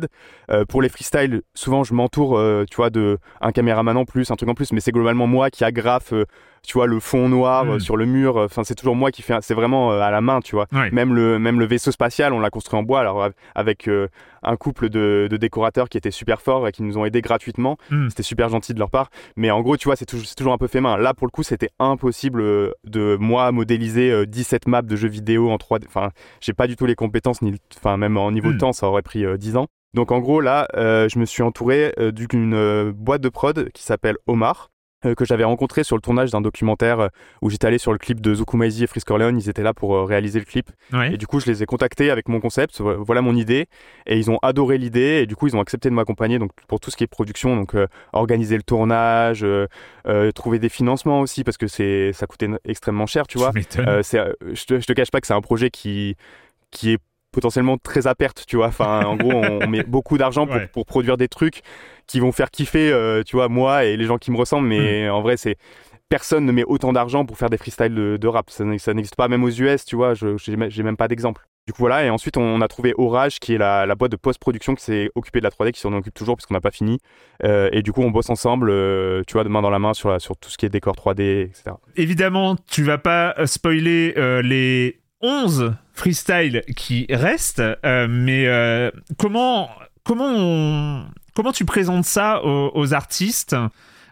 pour 0.69 0.81
les 0.81 0.89
freestyles, 0.89 1.43
souvent 1.55 1.83
je 1.83 1.93
m'entoure, 1.93 2.41
tu 2.71 2.77
vois, 2.77 2.91
de 2.91 3.19
un 3.41 3.51
caméraman 3.51 3.97
en 3.97 4.05
plus, 4.05 4.31
un 4.31 4.37
truc 4.37 4.49
en 4.49 4.55
plus, 4.55 4.73
mais 4.73 4.81
c'est 4.81 4.93
globalement 4.93 5.27
moi 5.27 5.51
qui 5.51 5.65
agrafe 5.65 6.13
tu 6.67 6.75
vois 6.75 6.87
le 6.87 7.01
fond 7.01 7.29
noir 7.29 7.65
mm. 7.65 7.81
sur 7.81 7.97
le 7.97 8.07
mur 8.07 8.37
enfin 8.37 8.65
c'est 8.65 8.75
toujours 8.75 8.97
moi 8.97 9.11
qui 9.11 9.23
fais 9.23 9.35
c'est 9.41 9.55
vraiment 9.55 9.93
à 9.93 10.11
la 10.11 10.21
main 10.21 10.41
tu 10.41 10.57
vois 10.57 10.67
même 10.93 11.15
le 11.15 11.39
même 11.39 11.59
le 11.59 11.67
vaisseau 11.67 11.91
spatial 11.91 12.33
on 12.33 12.41
l'a 12.41 12.51
construit 12.51 12.79
en 12.79 12.83
bois 12.83 13.01
alors 13.01 13.29
avec 13.55 13.89
un 14.47 14.57
couple 14.57 14.89
de, 14.89 15.29
décorateurs 15.39 15.89
qui 15.89 15.99
étaient 15.99 16.11
super 16.11 16.41
forts 16.41 16.67
et 16.69 16.73
qui 16.73 16.83
nous 16.83 16.97
ont 16.97 17.05
aidés 17.05 17.21
gratuitement. 17.21 17.77
Hmm. 17.91 18.09
C'était 18.09 18.23
super 18.23 18.49
gentil 18.49 18.73
de 18.73 18.79
leur 18.79 18.91
part. 18.91 19.11
Mais 19.37 19.51
en 19.51 19.61
gros, 19.61 19.77
tu 19.77 19.87
vois, 19.87 19.97
c'est 19.97 20.07
toujours, 20.07 20.53
un 20.53 20.59
peu 20.59 20.69
fait 20.69 20.81
main. 20.81 20.97
Là, 20.97 21.13
pour 21.13 21.27
le 21.27 21.33
coup, 21.33 21.43
c'était 21.43 21.71
impossible 21.79 22.41
euh, 22.41 22.71
de 22.85 23.17
moi 23.21 23.53
modéliser 23.53 24.27
17 24.27 24.63
euh, 24.67 24.71
maps 24.71 24.83
de 24.83 24.97
jeux 24.97 25.09
vidéo 25.09 25.51
en 25.51 25.57
3D. 25.57 25.85
Enfin, 25.87 26.11
j'ai 26.41 26.53
pas 26.53 26.67
du 26.67 26.77
tout 26.77 26.87
les 26.87 26.95
compétences, 26.95 27.43
ni, 27.43 27.55
enfin, 27.77 27.97
même 27.97 28.17
en 28.17 28.31
niveau 28.31 28.51
de 28.51 28.55
hmm. 28.55 28.59
temps, 28.59 28.73
ça 28.73 28.89
aurait 28.89 29.03
pris 29.03 29.25
10 29.37 29.57
euh, 29.57 29.59
ans. 29.59 29.67
Donc 29.95 30.13
en 30.13 30.21
gros, 30.21 30.41
là, 30.41 30.69
je 30.75 31.19
me 31.19 31.25
suis 31.25 31.43
entouré 31.43 31.95
d'une 32.13 32.93
boîte 32.93 33.23
de 33.23 33.31
prod 33.31 33.71
qui 33.73 33.83
s'appelle 33.83 34.17
Omar, 34.27 34.69
euh, 34.69 34.76
que 35.15 35.25
j'avais 35.25 35.45
rencontré 35.45 35.85
sur 35.85 35.97
le 35.97 36.03
tournage 36.03 36.31
d'un 36.31 36.41
documentaire 36.41 37.01
euh, 37.01 37.09
où 37.43 37.51
j'étais 37.51 37.67
allé 37.67 37.79
sur 37.79 37.93
le 37.93 37.99
clip 37.99 38.21
de 38.21 38.35
Zukumaizi 38.35 38.85
et 38.85 38.87
Frisk 38.87 39.11
Orleans. 39.11 39.37
Ils 39.37 39.49
étaient 39.49 39.63
là 39.63 39.75
pour 39.75 39.95
euh, 39.95 40.05
réaliser 40.05 40.39
le 40.39 40.45
clip. 40.45 40.71
Et 41.13 41.17
du 41.17 41.27
coup, 41.27 41.41
je 41.41 41.47
les 41.47 41.63
ai 41.63 41.67
contactés 41.67 42.11
avec 42.11 42.29
mon 42.29 42.41
concept. 42.41 42.81
Voilà 42.81 43.23
mon 43.23 43.37
idée. 43.37 43.67
Et 44.07 44.19
ils 44.19 44.31
ont 44.31 44.39
adoré 44.43 44.79
l'idée. 44.79 45.21
Et 45.23 45.27
du 45.27 45.37
coup, 45.37 45.47
ils 45.47 45.57
ont 45.57 45.61
accepté 45.61 45.91
de 45.91 45.95
m'accompagner 45.95 46.39
donc, 46.39 46.51
pour 46.69 46.81
tout 46.81 46.91
ce 46.91 46.97
qui 46.97 47.05
est 47.05 47.09
production. 47.09 47.57
Donc, 47.57 47.75
organiser 48.13 48.57
le 48.57 48.63
tournage, 48.63 49.47
trouver 50.35 50.59
des 50.59 50.69
financements 50.69 51.21
aussi 51.21 51.45
parce 51.45 51.57
que 51.57 51.67
ça 51.67 52.27
coûtait 52.27 52.49
extrêmement 52.65 53.07
cher, 53.07 53.27
tu 53.27 53.39
vois. 53.39 53.53
je, 54.53 54.65
te, 54.65 54.81
je 54.81 54.87
te 54.87 54.93
cache 54.93 55.11
pas 55.11 55.21
que 55.21 55.27
c'est 55.27 55.35
un 55.35 55.41
projet 55.41 55.71
qui, 55.71 56.17
qui 56.71 56.93
est 56.93 56.99
potentiellement 57.37 57.77
très 57.77 58.07
à 58.07 58.15
perte, 58.15 58.45
tu 58.47 58.57
vois. 58.57 58.69
Enfin, 58.69 59.05
en 59.05 59.15
gros, 59.15 59.31
on, 59.31 59.69
met 59.69 59.83
beaucoup 59.87 60.17
d'argent 60.17 60.47
pour, 60.47 60.59
pour, 60.73 60.87
produire 60.87 61.19
des 61.19 61.29
trucs 61.29 61.61
qui 62.07 62.19
vont 62.19 62.33
faire 62.33 62.51
kiffer, 62.51 62.91
euh, 62.91 63.23
tu 63.25 63.37
vois, 63.37 63.51
moi 63.51 63.85
et 63.85 63.99
les 63.99 64.07
gens 64.07 64.17
qui 64.17 64.31
me 64.31 64.39
ressemblent. 64.39 64.67
Mais 64.67 65.07
hmm. 65.07 65.13
en 65.13 65.21
vrai, 65.21 65.37
c'est 65.37 65.59
personne 66.09 66.47
ne 66.47 66.53
met 66.53 66.65
autant 66.65 66.95
d'argent 66.95 67.27
pour 67.27 67.37
faire 67.37 67.51
des 67.51 67.59
freestyles 67.59 67.95
de, 67.95 68.27
rap. 68.27 68.49
Ça, 68.49 68.65
n'existe 68.65 69.17
pas, 69.17 69.29
même 69.29 69.45
aux 69.45 69.51
US, 69.51 69.85
tu 69.85 69.97
vois. 69.97 70.15
Je 70.15 70.39
j'ai 70.39 70.83
même 70.83 70.97
pas 70.97 71.09
d'exemple. 71.09 71.47
Du 71.67 71.75
coup, 71.75 71.81
voilà. 71.81 72.07
Et 72.07 72.09
ensuite, 72.09 72.39
on 72.39 72.63
a 72.63 72.69
trouvé 72.69 72.95
Orage, 72.97 73.39
qui 73.39 73.53
est 73.53 73.59
la, 73.59 73.95
boîte 73.95 74.13
de 74.13 74.17
post-production 74.17 74.75
qui 74.75 74.85
s'est 74.85 75.11
occupée 75.15 75.41
de 75.41 75.45
la 75.45 75.51
3D, 75.51 75.73
qui 75.73 75.81
s'en 75.81 75.93
occupe 75.93 76.15
toujours 76.15 76.37
puisqu'on 76.37 76.55
n'a 76.55 76.63
pas 76.63 76.71
fini. 76.71 77.01
Euh, 77.45 77.69
et 77.71 77.83
du 77.83 77.93
coup, 77.93 78.01
on 78.01 78.11
bosse 78.11 78.31
ensemble, 78.31 78.71
euh, 78.71 79.23
tu 79.27 79.35
vois, 79.35 79.45
de 79.45 79.51
main 79.51 79.61
dans 79.61 79.69
la 79.69 79.79
main 79.79 79.93
sur, 79.93 80.19
sur 80.23 80.39
tout 80.39 80.49
ce 80.49 80.57
qui 80.57 80.65
est 80.65 80.71
décor 80.71 80.95
3D, 80.95 81.43
etc. 81.43 81.77
Évidemment, 81.97 82.57
tu 82.71 82.83
vas 82.83 82.99
pas 82.99 83.35
spoiler 83.45 84.15
les 84.43 85.01
11 85.27 85.75
freestyle 85.93 86.63
qui 86.77 87.07
restent, 87.11 87.61
euh, 87.61 88.07
mais 88.09 88.47
euh, 88.47 88.91
comment, 89.19 89.69
comment, 90.05 91.05
comment 91.35 91.53
tu 91.53 91.65
présentes 91.65 92.05
ça 92.05 92.41
aux 92.45 92.95
artistes? 92.95 93.57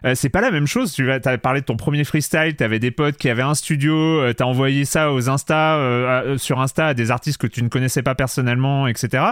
Euh, 0.05 0.13
c'est 0.15 0.29
pas 0.29 0.41
la 0.41 0.51
même 0.51 0.67
chose. 0.67 0.93
Tu 0.93 1.09
as 1.11 1.19
parlé 1.37 1.61
de 1.61 1.65
ton 1.65 1.77
premier 1.77 2.03
freestyle, 2.03 2.55
tu 2.57 2.63
avais 2.63 2.79
des 2.79 2.91
potes 2.91 3.17
qui 3.17 3.29
avaient 3.29 3.41
un 3.41 3.53
studio, 3.53 3.95
euh, 3.95 4.33
tu 4.35 4.43
as 4.43 4.47
envoyé 4.47 4.85
ça 4.85 5.11
aux 5.11 5.29
Insta, 5.29 5.77
euh, 5.77 6.37
sur 6.37 6.59
Insta 6.59 6.87
à 6.87 6.93
des 6.93 7.11
artistes 7.11 7.37
que 7.37 7.47
tu 7.47 7.63
ne 7.63 7.69
connaissais 7.69 8.03
pas 8.03 8.15
personnellement, 8.15 8.87
etc. 8.87 9.23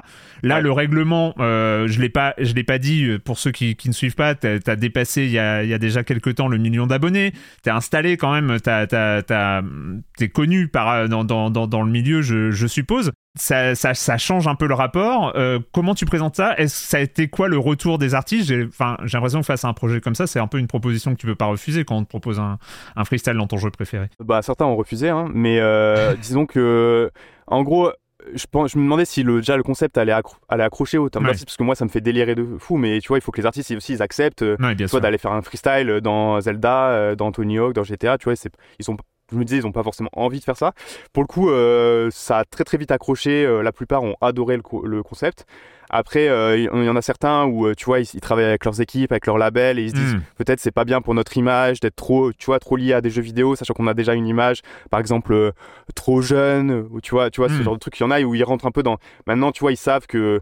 Là, 0.41 0.61
le 0.61 0.71
règlement, 0.71 1.33
je 1.37 1.99
l'ai 1.99 2.09
pas, 2.09 2.33
je 2.37 2.53
l'ai 2.53 2.63
pas 2.63 2.77
dit 2.77 3.17
pour 3.23 3.37
ceux 3.37 3.51
qui, 3.51 3.75
qui 3.75 3.89
ne 3.89 3.93
suivent 3.93 4.15
pas, 4.15 4.35
tu 4.35 4.47
as, 4.47 4.75
dépassé 4.75 5.25
il 5.25 5.31
y 5.31 5.39
a, 5.39 5.63
il 5.63 5.69
y 5.69 5.73
a 5.73 5.79
déjà 5.79 6.03
quelques 6.03 6.35
temps 6.35 6.47
le 6.47 6.57
million 6.57 6.87
d'abonnés, 6.87 7.33
tu 7.63 7.69
es 7.69 7.71
installé 7.71 8.17
quand 8.17 8.33
même, 8.33 8.57
tu 8.59 8.69
es 10.23 10.29
connu 10.29 10.67
par, 10.67 11.09
dans, 11.09 11.23
dans, 11.23 11.49
dans, 11.49 11.67
dans 11.67 11.83
le 11.83 11.91
milieu, 11.91 12.21
je, 12.21 12.51
je 12.51 12.67
suppose 12.67 13.11
ça, 13.35 13.73
ça, 13.73 13.93
ça, 13.95 14.17
change 14.17 14.47
un 14.47 14.55
peu 14.55 14.67
le 14.67 14.75
rapport. 14.75 15.33
Euh, 15.35 15.59
comment 15.71 15.95
tu 15.95 16.05
présentes 16.05 16.35
ça? 16.35 16.55
Est-ce 16.57 16.87
ça 16.87 16.97
a 16.97 16.99
été 16.99 17.27
quoi 17.27 17.47
le 17.47 17.57
retour 17.57 17.97
des 17.97 18.13
artistes? 18.13 18.47
J'ai 18.47 18.65
enfin, 18.65 18.95
l'impression 19.11 19.39
que 19.39 19.45
face 19.45 19.65
à 19.65 19.67
un 19.67 19.73
projet 19.73 20.01
comme 20.01 20.13
ça, 20.13 20.27
c'est 20.27 20.39
un 20.39 20.47
peu 20.47 20.59
une 20.59 20.67
proposition 20.67 21.11
que 21.15 21.19
tu 21.19 21.25
peux 21.25 21.35
pas 21.35 21.47
refuser 21.47 21.83
quand 21.83 21.97
on 21.97 22.03
te 22.03 22.09
propose 22.09 22.39
un, 22.39 22.59
un 22.95 23.05
freestyle 23.05 23.33
dans 23.33 23.47
ton 23.47 23.57
jeu 23.57 23.71
préféré. 23.71 24.07
Bah 24.23 24.41
certains 24.43 24.65
ont 24.65 24.75
refusé, 24.75 25.09
hein, 25.09 25.29
mais 25.33 25.59
euh, 25.59 26.15
disons 26.21 26.45
que 26.45 27.11
en 27.47 27.63
gros. 27.63 27.91
Je, 28.35 28.45
pense, 28.49 28.71
je 28.71 28.77
me 28.77 28.83
demandais 28.83 29.03
si 29.03 29.21
le, 29.21 29.39
déjà 29.39 29.57
le 29.57 29.63
concept 29.63 29.97
allait, 29.97 30.13
allait 30.47 30.63
accrocher 30.63 30.97
au 30.97 31.09
Time 31.09 31.23
parce 31.23 31.57
que 31.57 31.63
moi 31.63 31.75
ça 31.75 31.83
me 31.83 31.89
fait 31.89 31.99
délirer 31.99 32.35
de 32.35 32.55
fou, 32.57 32.77
mais 32.77 33.01
tu 33.01 33.09
vois, 33.09 33.17
il 33.17 33.21
faut 33.21 33.33
que 33.33 33.41
les 33.41 33.45
artistes 33.45 33.69
aussi 33.71 33.95
ils 33.95 34.01
acceptent, 34.01 34.45
soit 34.87 35.01
d'aller 35.01 35.17
faire 35.17 35.33
un 35.33 35.41
freestyle 35.41 35.99
dans 36.01 36.39
Zelda, 36.39 36.87
euh, 36.91 37.15
dans 37.15 37.33
Tony 37.33 37.59
Hawk, 37.59 37.73
dans 37.73 37.83
GTA, 37.83 38.17
tu 38.17 38.29
vois, 38.29 38.35
ils 38.79 38.85
sont 38.85 38.95
je 39.33 39.39
me 39.39 39.43
disais, 39.43 39.57
ils 39.57 39.63
n'ont 39.63 39.71
pas 39.71 39.83
forcément 39.83 40.09
envie 40.13 40.39
de 40.39 40.43
faire 40.43 40.57
ça. 40.57 40.73
Pour 41.11 41.23
le 41.23 41.27
coup, 41.27 41.49
euh, 41.49 42.09
ça 42.11 42.39
a 42.39 42.45
très 42.45 42.63
très 42.63 42.77
vite 42.77 42.91
accroché. 42.91 43.45
Euh, 43.45 43.61
la 43.61 43.71
plupart 43.71 44.03
ont 44.03 44.15
adoré 44.21 44.57
le, 44.57 45.03
concept. 45.03 45.45
Après, 45.89 46.27
euh, 46.27 46.57
il 46.57 46.65
y 46.65 46.89
en 46.89 46.95
a 46.95 47.01
certains 47.01 47.45
où, 47.45 47.73
tu 47.75 47.85
vois, 47.85 47.99
ils, 47.99 48.21
travaillent 48.21 48.45
avec 48.45 48.65
leurs 48.65 48.81
équipes, 48.81 49.11
avec 49.11 49.27
leurs 49.27 49.37
labels, 49.37 49.77
et 49.77 49.83
ils 49.83 49.89
se 49.89 49.95
disent, 49.95 50.15
hmm. 50.15 50.21
peut-être 50.37 50.59
c'est 50.59 50.71
pas 50.71 50.85
bien 50.85 51.01
pour 51.01 51.13
notre 51.13 51.37
image 51.37 51.81
d'être 51.81 51.95
trop, 51.95 52.31
tu 52.33 52.47
vois, 52.47 52.59
trop 52.59 52.77
lié 52.77 52.93
à 52.93 53.01
des 53.01 53.09
jeux 53.09 53.21
vidéo, 53.21 53.55
sachant 53.55 53.73
qu'on 53.73 53.87
a 53.87 53.93
déjà 53.93 54.13
une 54.13 54.25
image, 54.25 54.61
par 54.89 54.99
exemple, 54.99 55.51
trop 55.93 56.21
jeune, 56.21 56.87
ou 56.89 57.01
tu 57.01 57.11
vois, 57.11 57.29
tu 57.29 57.41
vois, 57.41 57.49
ce 57.49 57.55
hmm. 57.55 57.63
genre 57.63 57.73
de 57.75 57.79
truc. 57.79 57.99
Il 57.99 58.03
y 58.03 58.05
en 58.05 58.11
a 58.11 58.21
où 58.21 58.33
ils 58.33 58.43
rentrent 58.43 58.65
un 58.65 58.71
peu 58.71 58.81
dans. 58.81 58.97
Maintenant, 59.27 59.51
tu 59.51 59.59
vois, 59.59 59.71
ils 59.71 59.77
savent 59.77 60.07
que 60.07 60.41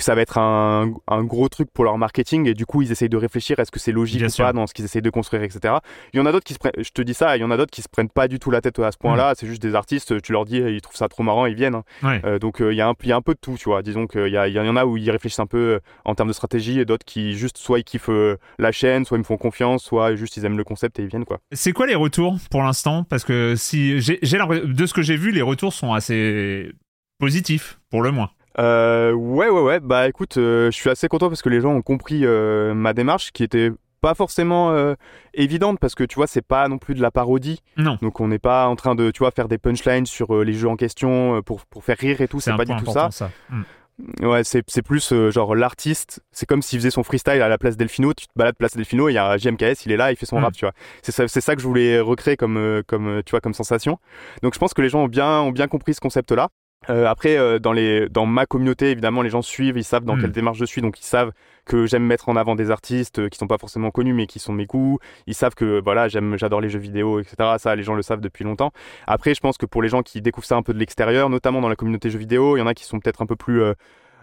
que 0.00 0.04
ça 0.04 0.14
va 0.14 0.22
être 0.22 0.38
un, 0.38 0.94
un, 1.06 1.24
gros 1.24 1.48
truc 1.48 1.70
pour 1.70 1.84
leur 1.84 1.98
marketing 1.98 2.48
et 2.48 2.54
du 2.54 2.64
coup 2.64 2.80
ils 2.80 2.90
essayent 2.90 3.10
de 3.10 3.16
réfléchir 3.16 3.58
est-ce 3.58 3.70
que 3.70 3.78
c'est 3.78 3.92
logique 3.92 4.22
ou 4.22 4.36
pas 4.38 4.52
dans 4.54 4.66
ce 4.66 4.72
qu'ils 4.72 4.84
essayent 4.84 5.02
de 5.02 5.10
construire, 5.10 5.42
etc. 5.42 5.74
Il 6.14 6.16
y 6.16 6.20
en 6.20 6.26
a 6.26 6.32
d'autres 6.32 6.44
qui 6.44 6.54
se 6.54 6.58
prennent, 6.58 6.72
je 6.78 6.90
te 6.90 7.02
dis 7.02 7.14
ça, 7.14 7.36
il 7.36 7.40
y 7.40 7.44
en 7.44 7.50
a 7.50 7.56
d'autres 7.56 7.70
qui 7.70 7.82
se 7.82 7.88
prennent 7.88 8.08
pas 8.08 8.26
du 8.26 8.38
tout 8.38 8.50
la 8.50 8.62
tête 8.62 8.78
à 8.78 8.90
ce 8.92 8.98
point-là. 8.98 9.34
C'est 9.36 9.46
juste 9.46 9.60
des 9.60 9.74
artistes, 9.74 10.22
tu 10.22 10.32
leur 10.32 10.46
dis, 10.46 10.56
ils 10.56 10.80
trouvent 10.80 10.96
ça 10.96 11.08
trop 11.08 11.22
marrant, 11.22 11.46
ils 11.46 11.54
viennent. 11.54 11.74
Hein. 11.74 12.20
Euh, 12.24 12.38
donc 12.38 12.56
il 12.60 12.72
y, 12.72 12.80
a 12.80 12.88
un, 12.88 12.94
y 13.04 13.12
a 13.12 13.16
un 13.16 13.22
peu 13.22 13.34
de 13.34 13.38
tout, 13.40 13.56
tu 13.58 13.68
vois. 13.68 13.82
Disons 13.82 14.06
qu'il 14.06 14.28
y, 14.28 14.30
y, 14.30 14.58
en 14.58 14.76
a 14.76 14.84
où 14.86 14.96
ils 14.96 15.10
réfléchissent 15.10 15.40
un 15.40 15.46
peu 15.46 15.80
en 16.04 16.14
termes 16.14 16.28
de 16.28 16.34
stratégie 16.34 16.80
et 16.80 16.84
d'autres 16.84 17.04
qui 17.04 17.34
juste 17.34 17.58
soit 17.58 17.78
ils 17.78 17.84
kiffent 17.84 18.10
la 18.58 18.72
chaîne, 18.72 19.04
soit 19.04 19.18
ils 19.18 19.20
me 19.20 19.24
font 19.24 19.36
confiance, 19.36 19.84
soit 19.84 20.16
juste 20.16 20.36
ils 20.36 20.44
aiment 20.44 20.58
le 20.58 20.64
concept 20.64 20.98
et 20.98 21.02
ils 21.02 21.08
viennent 21.08 21.24
quoi. 21.24 21.40
C'est 21.52 21.72
quoi 21.72 21.86
les 21.86 21.94
retours 21.94 22.38
pour 22.50 22.62
l'instant? 22.62 23.04
Parce 23.04 23.24
que 23.24 23.54
si 23.56 24.00
j'ai 24.00 24.18
de 24.18 24.86
ce 24.86 24.94
que 24.94 25.02
j'ai 25.02 25.16
vu, 25.16 25.30
les 25.30 25.42
retours 25.42 25.72
sont 25.72 25.92
assez 25.92 26.72
positifs 27.18 27.78
pour 27.90 28.02
le 28.02 28.10
moins. 28.10 28.30
Euh, 28.58 29.12
ouais, 29.12 29.48
ouais, 29.48 29.60
ouais. 29.60 29.80
Bah 29.80 30.08
écoute, 30.08 30.36
euh, 30.36 30.70
je 30.70 30.76
suis 30.76 30.90
assez 30.90 31.08
content 31.08 31.28
parce 31.28 31.42
que 31.42 31.48
les 31.48 31.60
gens 31.60 31.72
ont 31.72 31.82
compris 31.82 32.24
euh, 32.24 32.74
ma 32.74 32.92
démarche 32.92 33.32
qui 33.32 33.44
était 33.44 33.70
pas 34.00 34.14
forcément 34.14 34.74
évidente 35.34 35.78
parce 35.78 35.94
que 35.94 36.04
tu 36.04 36.14
vois, 36.14 36.26
c'est 36.26 36.40
pas 36.40 36.68
non 36.68 36.78
plus 36.78 36.94
de 36.94 37.02
la 37.02 37.10
parodie. 37.10 37.60
Non. 37.76 37.98
Donc 38.00 38.20
on 38.20 38.28
n'est 38.28 38.38
pas 38.38 38.66
en 38.66 38.74
train 38.74 38.94
de, 38.94 39.10
tu 39.10 39.18
vois, 39.18 39.30
faire 39.30 39.46
des 39.46 39.58
punchlines 39.58 40.06
sur 40.06 40.42
les 40.42 40.54
jeux 40.54 40.68
en 40.68 40.76
question 40.76 41.42
pour, 41.42 41.66
pour 41.66 41.84
faire 41.84 41.98
rire 41.98 42.22
et 42.22 42.28
tout. 42.28 42.40
C'est 42.40 42.56
pas 42.56 42.64
du 42.64 42.74
tout 42.76 42.90
ça. 42.90 43.10
ça. 43.10 43.30
Hmm. 43.50 43.62
Ouais, 44.22 44.42
c'est, 44.42 44.62
plus 44.80 45.12
genre 45.28 45.54
l'artiste, 45.54 46.22
c'est 46.32 46.46
comme 46.46 46.62
s'il 46.62 46.78
faisait 46.78 46.90
son 46.90 47.02
freestyle 47.02 47.42
à 47.42 47.48
la 47.48 47.58
place 47.58 47.76
Delfino, 47.76 48.14
tu 48.14 48.26
te 48.26 48.32
balades 48.34 48.56
place 48.56 48.74
Delfino, 48.74 49.10
il 49.10 49.12
y 49.12 49.18
a 49.18 49.32
un 49.32 49.36
JMKS, 49.36 49.84
il 49.84 49.92
est 49.92 49.98
là, 49.98 50.10
il 50.10 50.16
fait 50.16 50.24
son 50.24 50.40
hmm. 50.40 50.44
rap, 50.44 50.54
tu 50.54 50.64
vois. 50.64 50.72
C'est 51.02 51.12
ça, 51.12 51.28
ça 51.28 51.54
que 51.54 51.60
je 51.60 51.66
voulais 51.66 52.00
recréer 52.00 52.38
comme, 52.38 52.82
comme, 52.86 53.22
tu 53.26 53.32
vois, 53.32 53.42
comme 53.42 53.52
sensation. 53.52 53.98
Donc 54.42 54.54
je 54.54 54.58
pense 54.58 54.72
que 54.72 54.80
les 54.80 54.88
gens 54.88 55.02
ont 55.02 55.08
bien, 55.08 55.40
ont 55.40 55.52
bien 55.52 55.68
compris 55.68 55.92
ce 55.92 56.00
concept-là. 56.00 56.48
Euh, 56.88 57.06
après, 57.06 57.36
euh, 57.36 57.58
dans, 57.58 57.72
les, 57.72 58.08
dans 58.08 58.24
ma 58.24 58.46
communauté, 58.46 58.90
évidemment, 58.90 59.20
les 59.20 59.28
gens 59.28 59.42
suivent, 59.42 59.76
ils 59.76 59.84
savent 59.84 60.04
dans 60.04 60.16
hmm. 60.16 60.22
quelle 60.22 60.32
démarche 60.32 60.58
je 60.58 60.64
suis, 60.64 60.80
donc 60.80 60.98
ils 60.98 61.04
savent 61.04 61.32
que 61.66 61.84
j'aime 61.84 62.04
mettre 62.04 62.30
en 62.30 62.36
avant 62.36 62.54
des 62.54 62.70
artistes 62.70 63.18
euh, 63.18 63.28
qui 63.28 63.38
sont 63.38 63.46
pas 63.46 63.58
forcément 63.58 63.90
connus, 63.90 64.14
mais 64.14 64.26
qui 64.26 64.38
sont 64.38 64.54
mes 64.54 64.64
goûts. 64.64 64.98
Ils 65.26 65.34
savent 65.34 65.54
que 65.54 65.80
voilà, 65.82 66.08
j'aime, 66.08 66.38
j'adore 66.38 66.62
les 66.62 66.70
jeux 66.70 66.78
vidéo, 66.78 67.20
etc. 67.20 67.36
Ça, 67.58 67.76
les 67.76 67.82
gens 67.82 67.94
le 67.94 68.02
savent 68.02 68.22
depuis 68.22 68.44
longtemps. 68.44 68.72
Après, 69.06 69.34
je 69.34 69.40
pense 69.40 69.58
que 69.58 69.66
pour 69.66 69.82
les 69.82 69.90
gens 69.90 70.02
qui 70.02 70.22
découvrent 70.22 70.46
ça 70.46 70.56
un 70.56 70.62
peu 70.62 70.72
de 70.72 70.78
l'extérieur, 70.78 71.28
notamment 71.28 71.60
dans 71.60 71.68
la 71.68 71.76
communauté 71.76 72.08
jeux 72.08 72.18
vidéo, 72.18 72.56
il 72.56 72.60
y 72.60 72.62
en 72.62 72.66
a 72.66 72.72
qui 72.72 72.84
sont 72.84 72.98
peut-être 72.98 73.20
un 73.20 73.26
peu 73.26 73.36
plus 73.36 73.62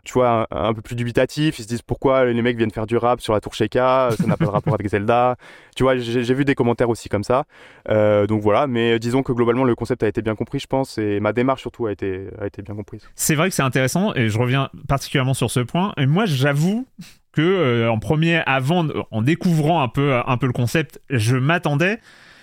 tu 0.08 0.14
vois, 0.14 0.48
un, 0.52 0.74
peu 0.74 0.82
plus 0.82 0.96
dubitatif. 0.96 1.60
Ils 1.60 1.64
se 1.64 1.68
disent 1.68 1.82
pourquoi 1.82 2.24
les 2.24 2.42
mecs 2.42 2.56
viennent 2.56 2.72
faire 2.72 2.88
du 2.88 2.96
rap 2.96 3.20
sur 3.20 3.34
la 3.34 3.42
tour 3.42 3.54
Sheikah, 3.54 4.12
ça 4.18 4.26
n'a 4.26 4.38
pas 4.38 4.46
de 4.46 4.50
rapport 4.50 4.74
avec 4.74 4.88
Zelda. 4.88 5.36
Tu 5.76 5.84
vois, 5.84 5.96
j'ai 5.96 6.34
vu 6.34 6.44
des 6.44 6.56
commentaires 6.56 6.90
aussi 6.90 7.08
comme 7.08 7.24
ça. 7.24 7.44
Euh, 7.88 8.26
donc 8.26 8.42
voilà, 8.42 8.66
mais 8.66 8.98
disons 8.98 9.22
que 9.22 9.32
globalement 9.32 9.64
le 9.64 9.76
concept 9.76 10.02
a 10.02 10.08
été 10.08 10.24
bien 10.24 10.34
compris, 10.34 10.58
je 10.58 10.66
pense, 10.66 10.98
et 10.98 11.20
ma 11.20 11.34
démarche 11.34 11.62
surtout 11.62 11.86
a 11.86 11.92
été, 11.92 12.30
a 12.42 12.48
été 12.48 12.64
bien 12.64 12.74
comprise. 12.74 13.08
C'est 13.14 13.36
vrai 13.36 13.50
que 13.50 13.54
c'est 13.54 13.62
intéressant, 13.62 14.12
et 14.16 14.28
je 14.28 14.40
reviens 14.40 14.72
particulièrement 14.88 15.36
sur 15.36 15.52
ce 15.52 15.60
point. 15.60 15.94
Et 15.98 16.08
moi, 16.08 16.26
j'avoue 16.26 16.88
que 17.32 17.44
euh, 17.44 17.92
en 17.92 18.00
premier, 18.00 18.42
avant, 18.48 18.88
en 19.12 19.22
découvrant 19.22 19.84
un 19.84 19.88
peu, 19.88 20.16
un 20.16 20.38
peu 20.38 20.48
le 20.48 20.54
concept, 20.54 21.00
je 21.12 21.38
m'attendais 21.38 22.00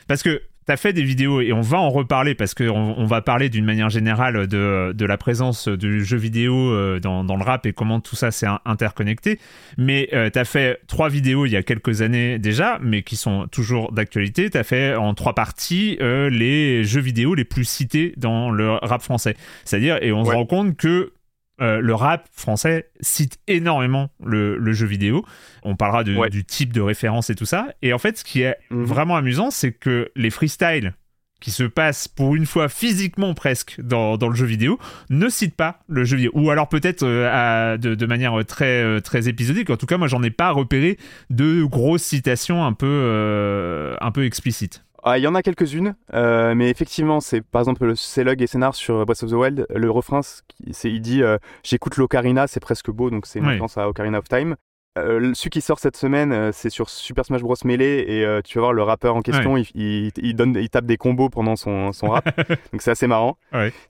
parce 0.07 0.23
que 0.23 0.43
T'as 0.67 0.77
fait 0.77 0.93
des 0.93 1.03
vidéos 1.03 1.41
et 1.43 1.53
on 1.53 1.61
va 1.61 1.79
en 1.79 1.91
reparler 1.91 2.35
parce 2.35 2.55
qu'on 2.55 2.95
on 2.97 3.05
va 3.05 3.21
parler 3.21 3.51
d'une 3.51 3.65
manière 3.65 3.91
générale 3.91 4.47
de, 4.47 4.93
de, 4.95 5.05
la 5.05 5.19
présence 5.19 5.69
du 5.69 6.05
jeu 6.05 6.17
vidéo 6.17 6.55
euh, 6.55 7.01
dans, 7.01 7.23
dans, 7.23 7.37
le 7.37 7.45
rap 7.45 7.67
et 7.67 7.75
comment 7.75 8.01
tout 8.01 8.17
ça 8.17 8.31
s'est 8.31 8.47
interconnecté. 8.65 9.39
Mais 9.77 10.09
euh, 10.15 10.31
t'as 10.31 10.45
fait 10.45 10.81
trois 10.87 11.11
vidéos 11.11 11.45
il 11.45 11.53
y 11.53 11.57
a 11.57 11.63
quelques 11.63 12.01
années 12.01 12.39
déjà, 12.39 12.79
mais 12.81 13.03
qui 13.03 13.17
sont 13.17 13.47
toujours 13.49 13.93
d'actualité. 13.93 14.49
T'as 14.49 14.65
fait 14.65 14.95
en 14.95 15.13
trois 15.13 15.35
parties 15.35 15.99
euh, 16.01 16.31
les 16.31 16.83
jeux 16.85 17.03
vidéo 17.03 17.35
les 17.35 17.45
plus 17.45 17.65
cités 17.65 18.15
dans 18.17 18.51
le 18.51 18.71
rap 18.71 19.03
français. 19.03 19.37
C'est-à-dire, 19.65 19.99
et 20.03 20.13
on 20.13 20.25
se 20.25 20.31
rend 20.31 20.47
compte 20.47 20.77
que 20.77 21.13
euh, 21.61 21.81
le 21.81 21.95
rap 21.95 22.29
français 22.33 22.91
cite 23.01 23.39
énormément 23.47 24.11
le, 24.25 24.73
jeu 24.73 24.87
vidéo. 24.87 25.25
On 25.63 25.77
parlera 25.77 26.03
du 26.05 26.45
type 26.45 26.73
de 26.73 26.81
référence 26.81 27.31
et 27.31 27.35
tout 27.35 27.47
ça. 27.47 27.69
Et 27.83 27.93
en 27.93 27.99
fait, 27.99 28.19
ce 28.19 28.25
qui 28.25 28.43
est 28.43 28.57
mhm. 28.71 28.85
vraiment 28.85 29.17
amusant, 29.17 29.51
c'est 29.51 29.73
que 29.73 30.11
les 30.17 30.31
freestyles 30.31 30.95
qui 31.41 31.51
se 31.51 31.65
passent 31.65 32.09
pour 32.09 32.35
une 32.35 32.47
fois 32.47 32.69
physiquement 32.69 33.35
presque 33.35 33.79
dans, 33.81 34.17
le 34.17 34.35
jeu 34.35 34.47
vidéo 34.47 34.79
ne 35.11 35.29
citent 35.29 35.57
pas 35.57 35.81
le 35.89 36.05
jeu 36.05 36.17
vidéo. 36.17 36.33
Ou 36.35 36.51
alors 36.51 36.69
peut-être 36.69 37.03
euh, 37.03 37.77
de, 37.77 38.07
manière 38.07 38.35
très, 38.47 38.83
euh, 38.83 39.01
très 39.01 39.29
épisodique. 39.29 39.71
En 39.71 39.77
tout 39.77 39.87
cas, 39.87 39.99
moi, 39.99 40.09
j'en 40.09 40.23
ai 40.23 40.31
pas 40.31 40.51
repéré 40.51 40.99
de 41.31 41.63
grosses 41.65 42.03
citations 42.03 42.65
un 42.65 42.73
peu, 42.73 43.95
un 44.01 44.11
peu 44.11 44.25
explicites. 44.25 44.85
Ah, 45.07 45.19
il 45.19 45.23
y 45.23 45.27
en 45.27 45.35
a 45.35 45.43
quelques-unes, 45.43 45.97
euh, 46.15 46.55
mais 46.55 46.71
effectivement, 46.71 47.21
c'est 47.21 47.43
par 47.43 47.61
exemple 47.61 47.85
le 47.85 47.95
Célog 47.95 48.41
et 48.41 48.47
Scénar 48.47 48.75
sur 48.75 49.05
Breath 49.05 49.23
of 49.23 49.31
the 49.31 49.35
Wild. 49.35 49.67
Le 49.69 49.91
refrain, 49.91 50.23
c'est, 50.23 50.91
il 50.91 51.03
dit 51.03 51.23
euh, 51.23 51.37
J'écoute 51.63 51.99
l'Ocarina, 51.99 52.47
c'est 52.47 52.59
presque 52.59 52.91
beau, 52.91 53.11
donc 53.11 53.27
c'est 53.27 53.39
une 53.39 53.47
référence 53.47 53.77
à 53.77 53.87
Ocarina 53.87 54.19
of 54.19 54.29
Time. 54.31 54.57
Euh, 54.97 55.35
celui 55.35 55.51
qui 55.51 55.61
sort 55.61 55.79
cette 55.79 55.99
semaine, 55.99 56.53
c'est 56.53 56.71
sur 56.71 56.89
Super 56.89 57.27
Smash 57.27 57.43
Bros. 57.43 57.55
Melee, 57.65 58.01
et 58.09 58.43
tu 58.45 58.57
vas 58.57 58.63
voir 58.63 58.73
le 58.73 58.83
rappeur 58.83 59.15
en 59.15 59.21
question, 59.21 59.59
il, 59.59 60.11
il, 60.17 60.37
donne, 60.37 60.57
il 60.57 60.71
tape 60.71 60.87
des 60.87 60.97
combos 60.97 61.29
pendant 61.29 61.57
son, 61.57 61.93
son 61.93 62.09
rap, 62.09 62.25
donc 62.73 62.81
c'est 62.81 62.93
assez 62.93 63.07
marrant, 63.07 63.37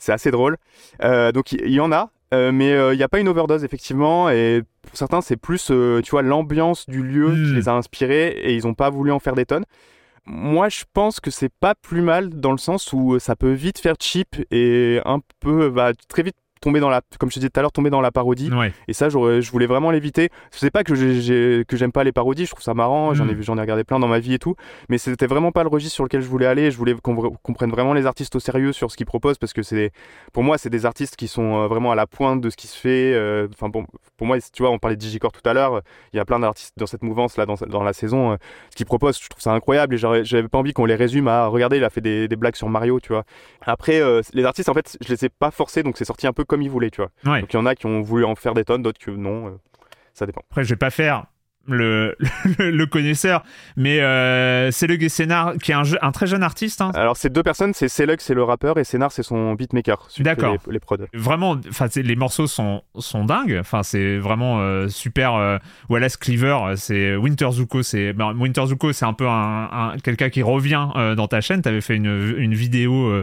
c'est 0.00 0.12
assez 0.12 0.32
drôle. 0.32 0.56
donc 1.00 1.52
il 1.52 1.72
y, 1.72 1.78
en 1.78 1.92
a, 1.92 2.10
mais 2.32 2.70
il 2.92 2.96
n'y 2.96 3.04
a 3.04 3.08
pas 3.08 3.20
une 3.20 3.28
overdose 3.28 3.62
effectivement, 3.62 4.30
et 4.30 4.62
pour 4.82 4.96
certains, 4.96 5.20
c'est 5.20 5.36
plus, 5.36 5.66
tu 5.66 6.10
vois, 6.10 6.22
l'ambiance 6.22 6.88
du 6.88 7.04
lieu 7.04 7.30
qui 7.30 7.52
hmm. 7.52 7.54
les 7.54 7.68
a 7.68 7.74
inspirés, 7.74 8.30
et 8.30 8.56
ils 8.56 8.66
n'ont 8.66 8.74
pas 8.74 8.90
voulu 8.90 9.12
en 9.12 9.20
faire 9.20 9.36
des 9.36 9.46
tonnes 9.46 9.66
moi, 10.26 10.68
je 10.68 10.84
pense 10.92 11.20
que 11.20 11.30
c'est 11.30 11.52
pas 11.52 11.74
plus 11.74 12.00
mal 12.00 12.30
dans 12.30 12.52
le 12.52 12.58
sens 12.58 12.92
où 12.92 13.18
ça 13.18 13.36
peut 13.36 13.52
vite 13.52 13.78
faire 13.78 13.96
cheap 14.00 14.36
et 14.50 15.00
un 15.04 15.20
peu, 15.40 15.70
bah, 15.70 15.92
très 16.08 16.22
vite 16.22 16.36
tomber 16.64 16.80
dans 16.80 16.88
la, 16.88 17.02
comme 17.18 17.28
je 17.30 17.34
te 17.34 17.40
disais 17.40 17.50
tout 17.50 17.60
à 17.60 17.62
l'heure, 17.62 17.72
tomber 17.72 17.90
dans 17.90 18.00
la 18.00 18.10
parodie. 18.10 18.50
Et 18.88 18.94
ça, 18.94 19.08
je 19.10 19.50
voulais 19.50 19.66
vraiment 19.66 19.90
l'éviter. 19.90 20.30
C'est 20.50 20.70
pas 20.70 20.82
que 20.82 20.94
que 21.64 21.76
j'aime 21.76 21.92
pas 21.92 22.04
les 22.04 22.12
parodies, 22.12 22.46
je 22.46 22.50
trouve 22.50 22.62
ça 22.62 22.74
marrant. 22.74 23.12
J'en 23.14 23.28
ai, 23.28 23.34
mm. 23.34 23.42
j'en 23.42 23.58
ai 23.58 23.60
regardé 23.60 23.84
plein 23.84 23.98
dans 23.98 24.08
ma 24.08 24.18
vie 24.18 24.34
et 24.34 24.38
tout. 24.38 24.54
Mais 24.88 24.98
c'était 24.98 25.26
vraiment 25.26 25.52
pas 25.52 25.62
le 25.62 25.68
registre 25.68 25.94
sur 25.94 26.04
lequel 26.04 26.22
je 26.22 26.28
voulais 26.28 26.46
aller. 26.46 26.70
Je 26.70 26.78
voulais 26.78 26.94
qu'on 27.02 27.52
prenne 27.52 27.70
vraiment 27.70 27.92
les 27.92 28.06
artistes 28.06 28.34
au 28.36 28.40
sérieux 28.40 28.72
sur 28.72 28.90
ce 28.90 28.96
qu'ils 28.96 29.06
proposent 29.06 29.38
parce 29.38 29.52
que 29.52 29.62
c'est, 29.62 29.92
pour 30.32 30.42
moi, 30.42 30.56
c'est 30.56 30.70
des 30.70 30.86
artistes 30.86 31.16
qui 31.16 31.28
sont 31.28 31.56
euh, 31.56 31.66
vraiment 31.66 31.92
à 31.92 31.94
la 31.94 32.06
pointe 32.06 32.40
de 32.40 32.48
ce 32.48 32.56
qui 32.56 32.66
se 32.66 32.78
fait. 32.78 33.12
Euh, 33.14 33.46
enfin, 33.52 33.68
bon, 33.68 33.84
pour 34.16 34.26
moi, 34.26 34.38
tu 34.40 34.62
vois, 34.62 34.70
on 34.70 34.78
parlait 34.78 34.96
de 34.96 35.00
Digicore 35.00 35.32
tout 35.32 35.46
à 35.48 35.52
l'heure. 35.52 35.82
Il 36.12 36.16
y 36.16 36.20
a 36.20 36.24
plein 36.24 36.40
d'artistes 36.40 36.72
dans 36.78 36.86
cette 36.86 37.02
mouvance 37.02 37.36
là, 37.36 37.44
dans, 37.44 37.56
dans 37.68 37.82
la 37.82 37.92
saison. 37.92 38.32
Euh, 38.32 38.36
ce 38.70 38.76
qu'ils 38.76 38.86
proposent, 38.86 39.20
je 39.20 39.28
trouve 39.28 39.42
ça 39.42 39.52
incroyable. 39.52 39.96
Et 39.96 39.98
j'avais 39.98 40.48
pas 40.48 40.58
envie 40.58 40.72
qu'on 40.72 40.86
les 40.86 40.94
résume 40.94 41.28
à 41.28 41.46
regarder. 41.46 41.76
Il 41.76 41.84
a 41.84 41.90
fait 41.90 42.00
des, 42.00 42.28
des 42.28 42.36
blagues 42.36 42.56
sur 42.56 42.68
Mario, 42.68 43.00
tu 43.00 43.12
vois. 43.12 43.24
Après, 43.60 44.00
les 44.32 44.44
artistes, 44.44 44.68
en 44.68 44.74
fait, 44.74 44.96
je 45.00 45.08
les 45.08 45.24
ai 45.26 45.28
pas 45.28 45.50
forcés, 45.50 45.82
donc 45.82 45.96
c'est 45.98 46.04
sorti 46.04 46.26
un 46.26 46.32
peu 46.32 46.44
comme 46.44 46.53
ils 46.62 46.70
voulaient, 46.70 46.90
tu 46.90 47.00
vois. 47.00 47.10
Donc 47.40 47.52
il 47.52 47.56
y 47.56 47.58
en 47.58 47.66
a 47.66 47.74
qui 47.74 47.86
ont 47.86 48.00
voulu 48.02 48.24
en 48.24 48.34
faire 48.34 48.54
des 48.54 48.64
tonnes, 48.64 48.82
d'autres 48.82 48.98
que 48.98 49.10
non. 49.10 49.48
Euh, 49.48 49.50
ça 50.12 50.26
dépend. 50.26 50.42
Après, 50.50 50.64
je 50.64 50.70
vais 50.70 50.76
pas 50.78 50.90
faire 50.90 51.26
le, 51.68 52.16
le, 52.58 52.86
connaisseur, 52.86 53.42
mais 53.76 54.00
euh, 54.00 54.70
c'est 54.70 54.86
le 54.86 55.08
Sénar 55.08 55.54
qui 55.62 55.72
est 55.72 55.74
un, 55.74 55.82
un, 56.02 56.12
très 56.12 56.26
jeune 56.26 56.42
artiste. 56.42 56.82
Hein. 56.82 56.90
Alors 56.94 57.16
c'est 57.16 57.30
deux 57.30 57.42
personnes, 57.42 57.72
c'est 57.72 57.88
Selug 57.88 58.20
c'est 58.20 58.34
le 58.34 58.42
rappeur 58.42 58.78
et 58.78 58.84
Sénar 58.84 59.12
c'est 59.12 59.22
son 59.22 59.54
beatmaker. 59.54 60.08
D'accord. 60.18 60.56
Les, 60.66 60.74
les 60.74 60.78
prods. 60.78 60.96
Vraiment, 61.14 61.58
les 61.96 62.16
morceaux 62.16 62.46
sont 62.46 62.82
sont 62.98 63.24
dingues. 63.24 63.56
Enfin 63.58 63.82
c'est 63.82 64.18
vraiment 64.18 64.60
euh, 64.60 64.88
super. 64.88 65.34
Euh, 65.34 65.58
Wallace 65.88 66.16
Cleaver, 66.18 66.74
c'est 66.76 67.16
Winter 67.16 67.48
Zuko, 67.50 67.82
c'est 67.82 68.12
ben, 68.12 68.34
Winter 68.34 68.66
Zuko, 68.66 68.92
c'est 68.92 69.06
un 69.06 69.14
peu 69.14 69.26
un, 69.26 69.94
quelqu'un 70.02 70.28
qui 70.28 70.42
revient 70.42 70.88
euh, 70.96 71.14
dans 71.14 71.28
ta 71.28 71.40
chaîne. 71.40 71.62
T'avais 71.62 71.80
fait 71.80 71.96
une, 71.96 72.34
une 72.36 72.54
vidéo 72.54 73.22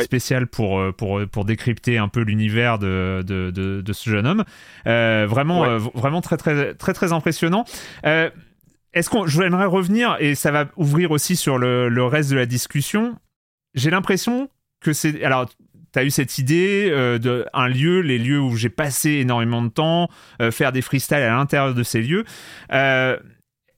spéciale 0.00 0.46
pour 0.48 0.82
pour 0.96 1.20
pour 1.32 1.44
décrypter 1.46 1.96
un 1.96 2.08
peu 2.08 2.20
l'univers 2.20 2.78
de, 2.78 3.22
de, 3.26 3.50
de, 3.50 3.80
de 3.80 3.92
ce 3.92 4.10
jeune 4.10 4.26
homme. 4.26 4.44
vraiment 4.84 5.78
vraiment 5.94 6.20
très 6.20 6.36
très 6.36 6.74
très 6.74 6.92
très 6.92 7.12
impressionnant 7.12 7.37
euh, 8.04 8.30
est-ce 8.92 9.10
qu'on, 9.10 9.26
j'aimerais 9.26 9.66
revenir 9.66 10.16
et 10.18 10.34
ça 10.34 10.50
va 10.50 10.66
ouvrir 10.76 11.10
aussi 11.10 11.36
sur 11.36 11.58
le, 11.58 12.04
reste 12.04 12.30
de 12.30 12.36
la 12.36 12.46
discussion. 12.46 13.16
J'ai 13.74 13.90
l'impression 13.90 14.48
que 14.80 14.92
c'est, 14.92 15.22
alors 15.22 15.48
tu 15.92 15.98
as 15.98 16.04
eu 16.04 16.10
cette 16.10 16.38
idée 16.38 16.88
euh, 16.90 17.18
d'un 17.18 17.68
lieu, 17.68 18.00
les 18.00 18.18
lieux 18.18 18.40
où 18.40 18.56
j'ai 18.56 18.70
passé 18.70 19.10
énormément 19.10 19.62
de 19.62 19.68
temps, 19.68 20.08
euh, 20.40 20.50
faire 20.50 20.72
des 20.72 20.82
freestyles 20.82 21.18
à 21.18 21.36
l'intérieur 21.36 21.74
de 21.74 21.82
ces 21.82 22.02
lieux. 22.02 22.24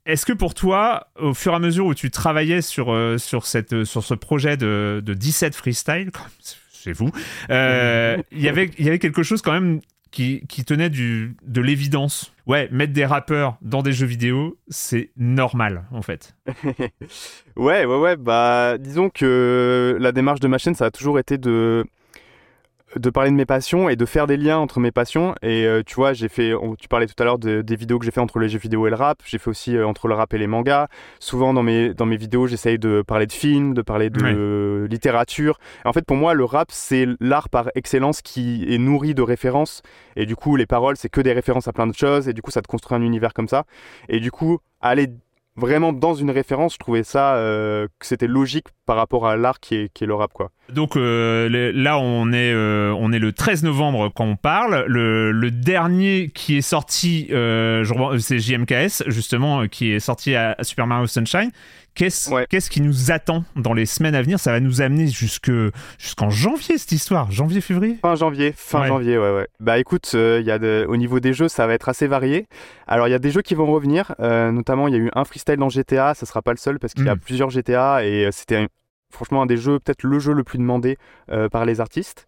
Est-ce 0.06 0.24
que 0.24 0.32
pour 0.32 0.54
toi, 0.54 1.08
au 1.16 1.34
fur 1.34 1.52
et 1.52 1.56
à 1.56 1.58
mesure 1.58 1.86
où 1.86 1.94
tu 1.94 2.10
travaillais 2.10 2.62
sur, 2.62 2.96
sur, 3.18 3.46
cette, 3.46 3.84
sur 3.84 4.02
ce 4.02 4.14
projet 4.14 4.56
de, 4.56 5.02
de 5.04 5.14
17 5.14 5.54
freestyles, 5.54 6.10
c'est 6.72 6.92
vous, 6.92 7.12
il 7.48 7.54
y 8.32 8.48
avait, 8.48 8.70
y 8.78 8.88
avait 8.88 8.98
quelque 8.98 9.22
chose 9.22 9.42
quand 9.42 9.52
même 9.52 9.80
qui, 10.10 10.64
tenait 10.66 10.90
du, 10.90 11.36
de 11.46 11.60
l'évidence? 11.60 12.32
Ouais, 12.50 12.68
mettre 12.72 12.92
des 12.92 13.04
rappeurs 13.04 13.58
dans 13.62 13.80
des 13.80 13.92
jeux 13.92 14.08
vidéo, 14.08 14.58
c'est 14.66 15.12
normal, 15.16 15.84
en 15.92 16.02
fait. 16.02 16.34
ouais, 17.56 17.84
ouais, 17.84 17.96
ouais. 17.96 18.16
Bah, 18.16 18.76
disons 18.76 19.08
que 19.08 19.96
la 20.00 20.10
démarche 20.10 20.40
de 20.40 20.48
ma 20.48 20.58
chaîne, 20.58 20.74
ça 20.74 20.86
a 20.86 20.90
toujours 20.90 21.20
été 21.20 21.38
de 21.38 21.84
de 22.96 23.10
parler 23.10 23.30
de 23.30 23.36
mes 23.36 23.46
passions 23.46 23.88
et 23.88 23.96
de 23.96 24.04
faire 24.04 24.26
des 24.26 24.36
liens 24.36 24.58
entre 24.58 24.80
mes 24.80 24.90
passions. 24.90 25.34
Et 25.42 25.64
euh, 25.64 25.82
tu 25.84 25.94
vois, 25.94 26.12
j'ai 26.12 26.28
fait, 26.28 26.52
tu 26.78 26.88
parlais 26.88 27.06
tout 27.06 27.14
à 27.18 27.24
l'heure 27.24 27.38
de, 27.38 27.62
des 27.62 27.76
vidéos 27.76 27.98
que 27.98 28.04
j'ai 28.04 28.10
fait 28.10 28.20
entre 28.20 28.38
les 28.38 28.48
jeux 28.48 28.58
vidéo 28.58 28.86
et 28.86 28.90
le 28.90 28.96
rap. 28.96 29.22
J'ai 29.24 29.38
fait 29.38 29.50
aussi 29.50 29.76
euh, 29.76 29.86
entre 29.86 30.08
le 30.08 30.14
rap 30.14 30.32
et 30.34 30.38
les 30.38 30.46
mangas. 30.46 30.88
Souvent 31.20 31.54
dans 31.54 31.62
mes, 31.62 31.94
dans 31.94 32.06
mes 32.06 32.16
vidéos, 32.16 32.46
j'essaye 32.46 32.78
de 32.78 33.02
parler 33.02 33.26
de 33.26 33.32
films, 33.32 33.74
de 33.74 33.82
parler 33.82 34.10
de 34.10 34.86
littérature. 34.90 35.58
en 35.84 35.92
fait, 35.92 36.04
pour 36.04 36.16
moi, 36.16 36.34
le 36.34 36.44
rap, 36.44 36.68
c'est 36.70 37.06
l'art 37.20 37.48
par 37.48 37.70
excellence 37.74 38.22
qui 38.22 38.64
est 38.68 38.78
nourri 38.78 39.14
de 39.14 39.22
références. 39.22 39.82
Et 40.16 40.26
du 40.26 40.36
coup, 40.36 40.56
les 40.56 40.66
paroles, 40.66 40.96
c'est 40.96 41.08
que 41.08 41.20
des 41.20 41.32
références 41.32 41.68
à 41.68 41.72
plein 41.72 41.86
de 41.86 41.94
choses. 41.94 42.28
Et 42.28 42.32
du 42.32 42.42
coup, 42.42 42.50
ça 42.50 42.62
te 42.62 42.68
construit 42.68 42.96
un 42.96 43.02
univers 43.02 43.34
comme 43.34 43.48
ça. 43.48 43.64
Et 44.08 44.20
du 44.20 44.30
coup, 44.30 44.58
aller 44.80 45.08
vraiment 45.56 45.92
dans 45.92 46.14
une 46.14 46.30
référence, 46.30 46.74
je 46.74 46.78
trouvais 46.78 47.02
ça 47.02 47.36
euh, 47.36 47.86
que 47.98 48.06
c'était 48.06 48.26
logique 48.26 48.66
par 48.86 48.96
rapport 48.96 49.26
à 49.26 49.36
l'art 49.36 49.60
qui 49.60 49.76
est, 49.76 49.92
qui 49.92 50.04
est 50.04 50.06
le 50.06 50.14
rap 50.14 50.32
quoi. 50.32 50.50
Donc 50.70 50.96
euh, 50.96 51.72
là 51.74 51.98
on 51.98 52.32
est 52.32 52.52
euh, 52.52 52.94
on 52.98 53.12
est 53.12 53.18
le 53.18 53.32
13 53.32 53.62
novembre 53.62 54.10
quand 54.14 54.24
on 54.24 54.36
parle. 54.36 54.84
Le, 54.86 55.32
le 55.32 55.50
dernier 55.50 56.30
qui 56.34 56.56
est 56.56 56.62
sorti, 56.62 57.28
c'est 57.30 58.38
JMKS 58.38 59.04
justement 59.06 59.66
qui 59.68 59.92
est 59.92 60.00
sorti 60.00 60.34
à 60.34 60.56
Super 60.62 60.86
Mario 60.86 61.06
Sunshine. 61.06 61.50
Qu'est-ce 61.94 62.70
qui 62.70 62.80
nous 62.80 63.10
attend 63.10 63.44
dans 63.56 63.74
les 63.74 63.86
semaines 63.86 64.14
à 64.14 64.22
venir? 64.22 64.38
Ça 64.38 64.52
va 64.52 64.60
nous 64.60 64.80
amener 64.80 65.06
jusqu'en 65.08 66.30
janvier 66.30 66.78
cette 66.78 66.92
histoire, 66.92 67.30
janvier-février 67.30 67.98
Fin 68.00 68.14
janvier, 68.14 68.52
fin 68.56 68.86
janvier, 68.86 69.18
ouais, 69.18 69.32
ouais. 69.32 69.48
Bah 69.58 69.78
écoute, 69.78 70.12
euh, 70.14 70.42
y 70.44 70.50
a 70.50 70.58
de, 70.58 70.86
au 70.88 70.96
niveau 70.96 71.20
des 71.20 71.32
jeux, 71.32 71.48
ça 71.48 71.66
va 71.66 71.74
être 71.74 71.88
assez 71.88 72.06
varié. 72.06 72.46
Alors 72.86 73.08
il 73.08 73.10
y 73.10 73.14
a 73.14 73.18
des 73.18 73.30
jeux 73.30 73.42
qui 73.42 73.54
vont 73.54 73.66
revenir, 73.66 74.14
euh, 74.20 74.50
notamment 74.52 74.88
il 74.88 74.94
y 74.94 74.96
a 74.96 75.00
eu 75.00 75.10
un 75.14 75.24
freestyle 75.24 75.56
dans 75.56 75.68
GTA, 75.68 76.14
ça 76.14 76.26
sera 76.26 76.42
pas 76.42 76.52
le 76.52 76.56
seul 76.56 76.78
parce 76.78 76.94
qu'il 76.94 77.04
y 77.04 77.08
a 77.08 77.14
hmm. 77.14 77.20
plusieurs 77.20 77.50
GTA 77.50 78.04
et 78.04 78.26
euh, 78.26 78.30
c'était 78.32 78.66
franchement 79.10 79.42
un 79.42 79.46
des 79.46 79.56
jeux, 79.56 79.78
peut-être 79.78 80.04
le 80.04 80.18
jeu 80.18 80.32
le 80.32 80.44
plus 80.44 80.58
demandé 80.58 80.96
par 81.50 81.64
les 81.64 81.80
artistes. 81.80 82.26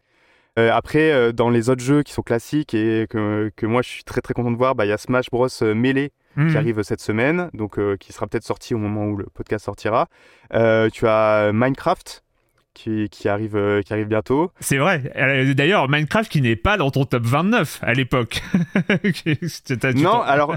après, 0.57 1.33
dans 1.33 1.51
les 1.51 1.71
autres 1.71 1.83
jeux 1.83 2.03
qui 2.03 2.12
sont 2.12 2.23
classiques 2.23 2.75
et 2.75 3.07
que, 3.09 3.51
que 3.57 3.66
moi 3.66 3.83
je 3.83 3.88
suis 3.88 4.05
très 4.05 4.21
très 4.21 4.35
content 4.35 4.51
de 4.51 4.57
voir, 4.57 4.75
bah, 4.75 4.85
il 4.87 4.88
y 4.88 4.92
a 4.92 4.99
Smash 4.99 5.31
Bros 5.31 5.49
Melee 5.75 6.12
qui 6.35 6.40
mhm. 6.40 6.57
arrive 6.57 6.83
cette 6.83 7.01
semaine, 7.01 7.51
donc 7.53 7.79
euh, 7.79 7.97
qui 7.97 8.12
sera 8.12 8.27
peut-être 8.27 8.45
sorti 8.45 8.75
au 8.75 8.79
moment 8.79 9.07
où 9.07 9.16
le 9.16 9.27
podcast 9.35 9.64
sortira. 9.64 10.09
Euh, 10.55 10.88
tu 10.90 11.07
as 11.07 11.53
Minecraft. 11.53 12.25
Qui, 12.74 13.11
qui 13.11 13.28
arrive, 13.28 13.54
euh, 13.54 13.82
qui 13.82 13.92
arrive 13.92 14.08
bientôt. 14.08 14.50
C'est 14.58 14.78
vrai. 14.78 15.12
D'ailleurs, 15.54 15.90
Minecraft 15.90 16.30
qui 16.32 16.40
n'est 16.40 16.56
pas 16.56 16.78
dans 16.78 16.90
ton 16.90 17.04
top 17.04 17.22
29 17.22 17.80
à 17.82 17.92
l'époque. 17.92 18.42
non, 19.96 20.22
alors 20.22 20.56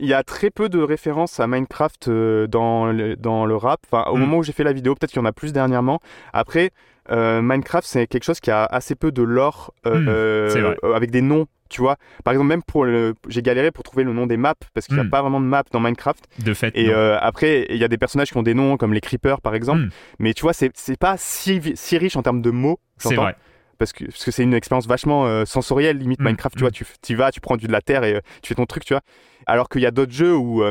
il 0.00 0.08
y 0.08 0.14
a 0.14 0.24
très 0.24 0.50
peu 0.50 0.68
de 0.68 0.80
références 0.80 1.38
à 1.38 1.46
Minecraft 1.46 2.10
dans, 2.10 2.86
le, 2.86 3.14
dans 3.14 3.46
le 3.46 3.54
rap. 3.54 3.80
Enfin, 3.90 4.10
au 4.10 4.16
hmm. 4.16 4.20
moment 4.20 4.38
où 4.38 4.42
j'ai 4.42 4.52
fait 4.52 4.64
la 4.64 4.72
vidéo, 4.72 4.96
peut-être 4.96 5.12
qu'il 5.12 5.20
y 5.20 5.22
en 5.22 5.28
a 5.28 5.32
plus 5.32 5.52
dernièrement. 5.52 6.00
Après, 6.32 6.72
Minecraft, 7.08 7.86
c'est 7.86 8.08
quelque 8.08 8.24
chose 8.24 8.40
qui 8.40 8.50
a 8.50 8.64
assez 8.64 8.96
peu 8.96 9.12
de 9.12 9.22
lore 9.22 9.72
hmm. 9.84 10.08
avec 10.92 11.12
des 11.12 11.22
noms 11.22 11.46
tu 11.68 11.80
vois. 11.80 11.96
Par 12.24 12.32
exemple, 12.32 12.48
même 12.48 12.62
pour 12.62 12.84
le... 12.84 13.14
j'ai 13.28 13.42
galéré 13.42 13.70
pour 13.70 13.84
trouver 13.84 14.04
le 14.04 14.12
nom 14.12 14.26
des 14.26 14.36
maps 14.36 14.54
parce 14.74 14.86
qu'il 14.86 14.96
n'y 14.96 15.00
a 15.00 15.04
hmm. 15.04 15.10
pas 15.10 15.22
vraiment 15.22 15.40
de 15.40 15.46
map 15.46 15.64
dans 15.70 15.80
Minecraft. 15.80 16.24
De 16.44 16.54
fait. 16.54 16.76
Et 16.76 16.90
euh, 16.90 17.18
après, 17.20 17.66
il 17.70 17.76
y 17.76 17.84
a 17.84 17.88
des 17.88 17.98
personnages 17.98 18.30
qui 18.30 18.36
ont 18.36 18.42
des 18.42 18.54
noms 18.54 18.76
comme 18.76 18.92
les 18.92 19.00
creepers 19.00 19.40
par 19.40 19.54
exemple. 19.54 19.82
Hmm. 19.82 19.90
Mais 20.18 20.34
tu 20.34 20.42
vois, 20.42 20.52
c'est 20.52 20.72
pas 20.98 21.16
si, 21.18 21.60
si 21.74 21.98
riche 21.98 22.16
en 22.16 22.22
termes 22.22 22.42
de 22.42 22.50
mots. 22.50 22.80
C'est 22.96 23.14
vrai. 23.14 23.36
Parce 23.78 23.92
que 23.92 24.04
c'est 24.12 24.24
parce 24.26 24.38
une 24.38 24.54
expérience 24.54 24.88
vachement 24.88 25.26
euh, 25.26 25.44
sensorielle, 25.44 25.98
limite 25.98 26.20
hmm. 26.20 26.24
Minecraft, 26.24 26.56
tu 26.56 26.62
vois, 26.62 26.70
tu, 26.72 27.14
vas, 27.14 27.30
tu 27.30 27.40
prends 27.40 27.56
du 27.56 27.68
de 27.68 27.72
la 27.72 27.80
terre 27.80 28.02
et 28.02 28.14
euh, 28.14 28.20
tu 28.42 28.48
fais 28.48 28.56
ton 28.56 28.66
truc, 28.66 28.84
tu 28.84 28.92
vois. 28.92 29.02
Alors 29.46 29.68
qu'il 29.68 29.82
y 29.82 29.86
a 29.86 29.92
d'autres 29.92 30.12
jeux 30.12 30.36
où 30.36 30.62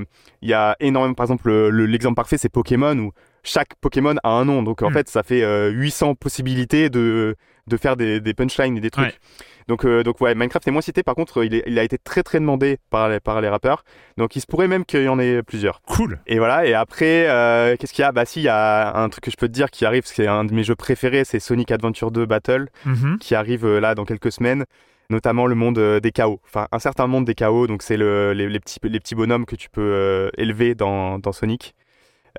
il 0.42 0.50
y 0.50 0.54
a 0.54 0.76
énormément, 0.80 1.16
par 1.16 1.24
exemple, 1.24 1.52
l'exemple 1.70 2.16
parfait 2.16 2.38
c'est 2.38 2.50
Pokémon 2.50 2.96
où 3.00 3.12
chaque 3.44 3.74
Pokémon 3.82 4.16
a 4.24 4.30
un 4.30 4.46
nom. 4.46 4.62
Donc 4.62 4.84
en 4.84 4.92
fait, 4.92 5.08
ça 5.10 5.24
fait 5.24 5.72
800 5.72 6.14
possibilités 6.16 6.90
de, 6.90 7.36
de 7.68 7.78
faire 7.78 7.98
des, 7.98 8.20
des 8.20 8.34
punchlines 8.34 8.78
et 8.78 8.82
des 8.82 8.90
trucs. 8.92 9.20
Donc, 9.68 9.86
euh, 9.86 10.04
donc 10.04 10.22
ouais, 10.22 10.34
Minecraft 10.34 10.68
est 10.68 10.72
moins 10.72 10.82
cité. 10.82 11.04
Par 11.04 11.16
contre, 11.16 11.44
il, 11.44 11.62
il, 11.66 11.78
a 11.78 11.84
été 11.84 11.98
très 11.98 12.24
très 12.24 12.40
demandé 12.40 12.78
par 12.90 13.10
les, 13.10 13.20
par 13.20 13.42
les 13.42 13.50
rappeurs. 13.50 13.84
Donc 14.18 14.36
il 14.36 14.42
se 14.42 14.48
pourrait 14.48 14.68
même 14.68 14.86
qu'il 14.86 15.04
y 15.04 15.10
en 15.10 15.20
ait 15.20 15.44
plusieurs. 15.44 15.82
Cool. 15.82 16.20
Et 16.28 16.40
voilà. 16.40 16.66
Et 16.66 16.74
après, 16.74 17.28
euh, 17.28 17.76
qu'est-ce 17.78 17.94
qu'il 17.94 18.04
y 18.04 18.06
a? 18.06 18.12
Bah 18.12 18.26
si, 18.26 18.40
il 18.40 18.44
y 18.44 18.50
a 18.50 18.98
un 18.98 19.10
truc 19.10 19.26
que 19.26 19.32
je 19.32 19.38
peux 19.38 19.48
te 19.48 19.54
dire 19.54 19.70
qui 19.70 19.86
arrive. 19.86 20.04
C'est 20.06 20.28
un 20.28 20.46
de 20.46 20.54
mes 20.54 20.64
jeux 20.64 20.76
préférés. 20.76 21.26
C'est 21.26 21.40
Sonic 21.40 21.72
Adventure 21.72 22.12
2 22.12 22.26
Battle 22.26 22.70
mm-hmm. 22.86 23.18
qui 23.18 23.36
arrive 23.36 23.66
euh, 23.66 23.80
là 23.80 23.96
dans 23.96 24.06
quelques 24.06 24.32
semaines 24.32 24.66
notamment 25.10 25.46
le 25.46 25.56
monde 25.56 25.80
des 25.80 26.12
chaos. 26.12 26.42
Enfin, 26.44 26.68
un 26.74 26.80
certain 26.80 27.08
monde 27.08 27.24
des 27.24 27.34
chaos, 27.34 27.66
donc 27.66 27.82
c'est 27.82 27.96
le, 27.96 28.34
les, 28.34 28.60
petits, 28.60 28.82
les 28.84 29.00
petits 29.00 29.16
bonhommes 29.16 29.46
que 29.46 29.56
tu 29.56 29.70
peux 29.70 30.30
élever 30.38 30.76
dans, 30.76 31.18
dans 31.18 31.32
Sonic. 31.32 31.76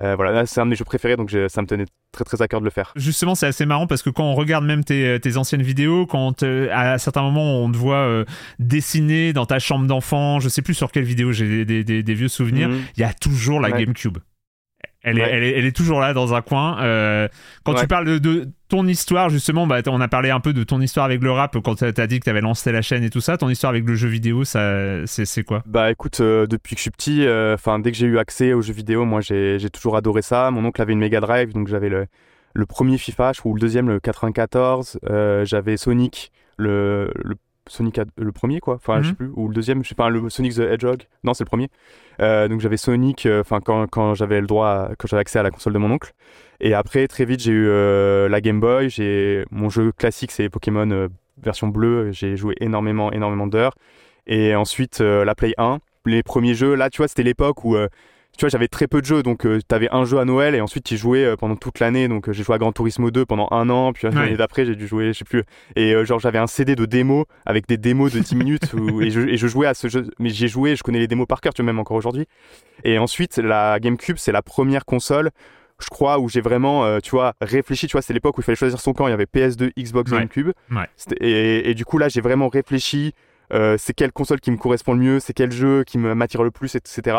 Euh, 0.01 0.15
voilà, 0.15 0.45
c'est 0.45 0.61
un 0.61 0.65
de 0.65 0.71
mes 0.71 0.75
jeux 0.75 0.85
préférés, 0.85 1.17
donc 1.17 1.35
ça 1.49 1.61
me 1.61 1.67
tenait 1.67 1.85
très 2.11 2.23
très 2.23 2.41
à 2.41 2.47
cœur 2.47 2.59
de 2.59 2.65
le 2.65 2.71
faire. 2.71 2.93
Justement, 2.95 3.35
c'est 3.35 3.47
assez 3.47 3.65
marrant 3.65 3.87
parce 3.87 4.01
que 4.01 4.09
quand 4.09 4.23
on 4.23 4.35
regarde 4.35 4.65
même 4.65 4.83
tes, 4.83 5.19
tes 5.19 5.37
anciennes 5.37 5.61
vidéos, 5.61 6.05
quand 6.05 6.43
euh, 6.43 6.69
à 6.71 6.97
certains 6.97 7.21
moments 7.21 7.63
on 7.63 7.71
te 7.71 7.77
voit 7.77 7.95
euh, 7.95 8.25
dessiner 8.59 9.33
dans 9.33 9.45
ta 9.45 9.59
chambre 9.59 9.87
d'enfant, 9.87 10.39
je 10.39 10.49
sais 10.49 10.61
plus 10.61 10.73
sur 10.73 10.91
quelle 10.91 11.03
vidéo, 11.03 11.31
j'ai 11.31 11.65
des, 11.65 11.83
des, 11.83 12.03
des, 12.03 12.13
vieux 12.13 12.27
souvenirs, 12.27 12.69
mhm. 12.69 12.81
il 12.97 13.01
y 13.01 13.03
a 13.03 13.13
toujours 13.13 13.59
la 13.59 13.71
GameCube. 13.71 14.17
Elle, 15.01 15.17
est, 15.17 15.21
elle, 15.21 15.43
est, 15.43 15.51
elle, 15.57 15.65
est, 15.65 15.75
toujours 15.75 16.01
là 16.01 16.13
dans 16.13 16.33
un 16.33 16.41
coin. 16.41 16.81
Euh, 16.81 17.29
quand 17.63 17.73
tu 17.73 17.87
parles 17.87 18.05
de, 18.05 18.17
de, 18.17 18.49
ton 18.67 18.85
histoire, 18.85 19.29
justement, 19.29 19.65
bah, 19.65 19.79
on 19.87 20.01
a 20.01 20.09
parlé 20.09 20.29
un 20.29 20.41
peu 20.41 20.51
de 20.51 20.63
ton 20.63 20.81
histoire 20.81 21.05
avec 21.05 21.21
le 21.23 21.31
rap 21.31 21.57
quand 21.63 21.75
tu 21.75 21.85
as 21.85 22.07
dit 22.07 22.19
que 22.19 22.25
tu 22.25 22.29
avais 22.29 22.41
lancé 22.41 22.73
la 22.73 22.81
chaîne 22.81 23.03
et 23.03 23.09
tout 23.09 23.21
ça. 23.21 23.37
Ton 23.37 23.49
histoire 23.49 23.69
avec 23.69 23.85
le 23.85 23.95
jeu 23.95 24.09
vidéo, 24.09 24.43
ça, 24.43 25.05
c'est 25.05 25.43
quoi? 25.43 25.63
Bah 25.65 25.89
écoute, 25.89 26.19
euh, 26.19 26.47
depuis 26.47 26.75
que 26.75 26.79
je 26.79 26.83
suis 26.83 26.91
petit, 26.91 27.25
euh, 27.25 27.55
dès 27.81 27.91
que 27.91 27.97
j'ai 27.97 28.07
eu 28.07 28.17
accès 28.17 28.51
aux 28.51 28.61
jeux 28.61 28.73
vidéo, 28.73 29.05
moi 29.05 29.21
j'ai 29.21 29.69
toujours 29.71 29.95
adoré 29.95 30.21
ça. 30.21 30.51
Mon 30.51 30.65
oncle 30.65 30.81
avait 30.81 30.93
une 30.93 30.99
Mega 30.99 31.21
Drive, 31.21 31.53
donc 31.53 31.69
j'avais 31.69 31.89
le, 31.89 32.07
le, 32.53 32.65
premier 32.65 32.97
FIFA, 32.97 33.31
je 33.33 33.41
ou 33.45 33.53
le 33.53 33.61
deuxième, 33.61 33.87
le 33.87 34.01
94. 34.01 34.99
j'avais 35.43 35.77
Sonic, 35.77 36.33
le, 36.57 37.09
le 37.23 37.35
Sonic 37.69 37.99
le 38.17 38.31
premier 38.31 38.59
quoi. 38.59 38.75
Enfin 38.75 39.01
je 39.01 39.07
sais 39.07 39.11
mhm. 39.11 39.15
plus 39.15 39.31
ou 39.35 39.47
le 39.47 39.53
deuxième 39.53 39.83
je 39.83 39.89
sais 39.89 39.95
pas 39.95 40.09
le 40.09 40.29
Sonic 40.29 40.55
the 40.55 40.59
Hedgehog. 40.59 41.03
Non 41.23 41.33
c'est 41.33 41.43
le 41.43 41.47
premier. 41.49 41.69
Euh, 42.19 42.47
donc 42.47 42.59
j'avais 42.59 42.77
Sonic 42.77 43.25
euh, 43.25 43.41
enfin 43.41 43.59
quand, 43.61 43.87
quand 43.87 44.15
j'avais 44.15 44.41
le 44.41 44.47
droit 44.47 44.89
quand 44.97 45.07
j'avais 45.07 45.21
accès 45.21 45.39
à 45.39 45.43
la 45.43 45.51
console 45.51 45.73
de 45.73 45.77
mon 45.77 45.91
oncle. 45.91 46.13
Et 46.59 46.73
après 46.73 47.07
très 47.07 47.25
vite 47.25 47.41
j'ai 47.41 47.51
eu 47.51 47.67
euh, 47.69 48.27
la 48.27 48.41
Game 48.41 48.59
Boy. 48.59 48.89
J'ai 48.89 49.45
mon 49.51 49.69
jeu 49.69 49.91
classique 49.91 50.31
c'est 50.31 50.49
Pokémon 50.49 51.07
version 51.41 51.67
bleue. 51.67 52.11
J'ai 52.11 52.35
joué 52.35 52.55
énormément 52.59 53.11
énormément 53.11 53.47
d'heures. 53.47 53.75
Et 54.27 54.55
ensuite 54.55 54.99
la 54.99 55.35
Play 55.35 55.53
1 55.57 55.79
les 56.05 56.23
premiers 56.23 56.55
jeux 56.55 56.75
là 56.75 56.89
tu 56.89 56.97
vois 56.97 57.07
c'était 57.07 57.23
l'époque 57.23 57.63
où 57.63 57.77
tu 58.39 58.45
vois, 58.45 58.49
j'avais 58.49 58.69
très 58.69 58.87
peu 58.87 59.01
de 59.01 59.05
jeux, 59.05 59.21
donc 59.21 59.45
euh, 59.45 59.59
tu 59.67 59.75
avais 59.75 59.89
un 59.91 60.05
jeu 60.05 60.17
à 60.17 60.23
Noël 60.23 60.55
et 60.55 60.61
ensuite 60.61 60.85
tu 60.85 60.95
jouais 60.95 61.25
euh, 61.25 61.35
pendant 61.35 61.57
toute 61.57 61.81
l'année. 61.81 62.07
Donc 62.07 62.29
euh, 62.29 62.31
j'ai 62.31 62.41
joué 62.41 62.55
à 62.55 62.57
Gran 62.57 62.71
Turismo 62.71 63.11
2 63.11 63.25
pendant 63.25 63.49
un 63.51 63.69
an, 63.69 63.91
puis 63.91 64.07
l'année 64.07 64.37
d'après 64.37 64.65
j'ai 64.65 64.77
dû 64.77 64.87
jouer, 64.87 65.11
je 65.11 65.19
sais 65.19 65.25
plus. 65.25 65.43
Et 65.75 65.93
genre 66.05 66.19
j'avais 66.19 66.37
un 66.37 66.47
CD 66.47 66.77
de 66.77 66.85
démo 66.85 67.25
avec 67.45 67.67
des 67.67 67.75
démos 67.75 68.13
de 68.13 68.19
10 68.19 68.35
minutes 68.37 68.73
et, 69.01 69.11
je, 69.11 69.19
et, 69.19 69.35
je, 69.35 69.47
jouais 69.47 69.67
à 69.67 69.73
ce 69.73 69.89
jeu. 69.89 70.07
Mais 70.19 70.29
j'ai 70.29 70.47
joué, 70.47 70.77
je 70.77 70.83
connais 70.83 70.99
les 70.99 71.07
démos 71.07 71.27
par 71.27 71.41
cœur, 71.41 71.53
tu 71.53 71.61
vois, 71.61 71.65
même 71.65 71.79
encore 71.79 71.97
aujourd'hui. 71.97 72.27
Et 72.85 72.97
ensuite, 72.97 73.37
la 73.39 73.77
GameCube, 73.81 74.15
c'est 74.17 74.31
la 74.31 74.41
première 74.41 74.85
console 74.85 75.31
je 75.81 75.87
crois, 75.87 76.19
où 76.19 76.27
j'ai 76.27 76.41
vraiment, 76.41 76.99
tu 76.99 77.11
vois, 77.11 77.35
réfléchi. 77.39 77.87
Tu 77.87 77.93
vois, 77.93 78.01
c'est 78.01 78.11
l'époque 78.11 78.37
où 78.37 78.41
il 78.41 78.43
fallait 78.43 78.57
choisir 78.57 78.81
son 78.81 78.91
camp. 78.91 79.07
Il 79.07 79.11
y 79.11 79.13
avait 79.13 79.23
PS2, 79.23 79.71
Xbox, 79.79 80.11
GameCube. 80.11 80.51
Et, 81.21 81.69
et, 81.69 81.73
du 81.73 81.85
coup, 81.85 81.97
là, 81.97 82.09
j'ai 82.09 82.19
vraiment 82.19 82.49
réfléchi. 82.49 83.13
C'est 83.51 83.93
quelle 83.93 84.11
console 84.11 84.39
qui 84.39 84.51
me 84.51 84.57
correspond 84.57 84.93
le 84.93 84.99
mieux, 84.99 85.19
c'est 85.19 85.33
quel 85.33 85.51
jeu 85.51 85.83
qui 85.83 85.97
m'attire 85.97 86.43
le 86.43 86.51
plus, 86.51 86.75
etc. 86.75 87.17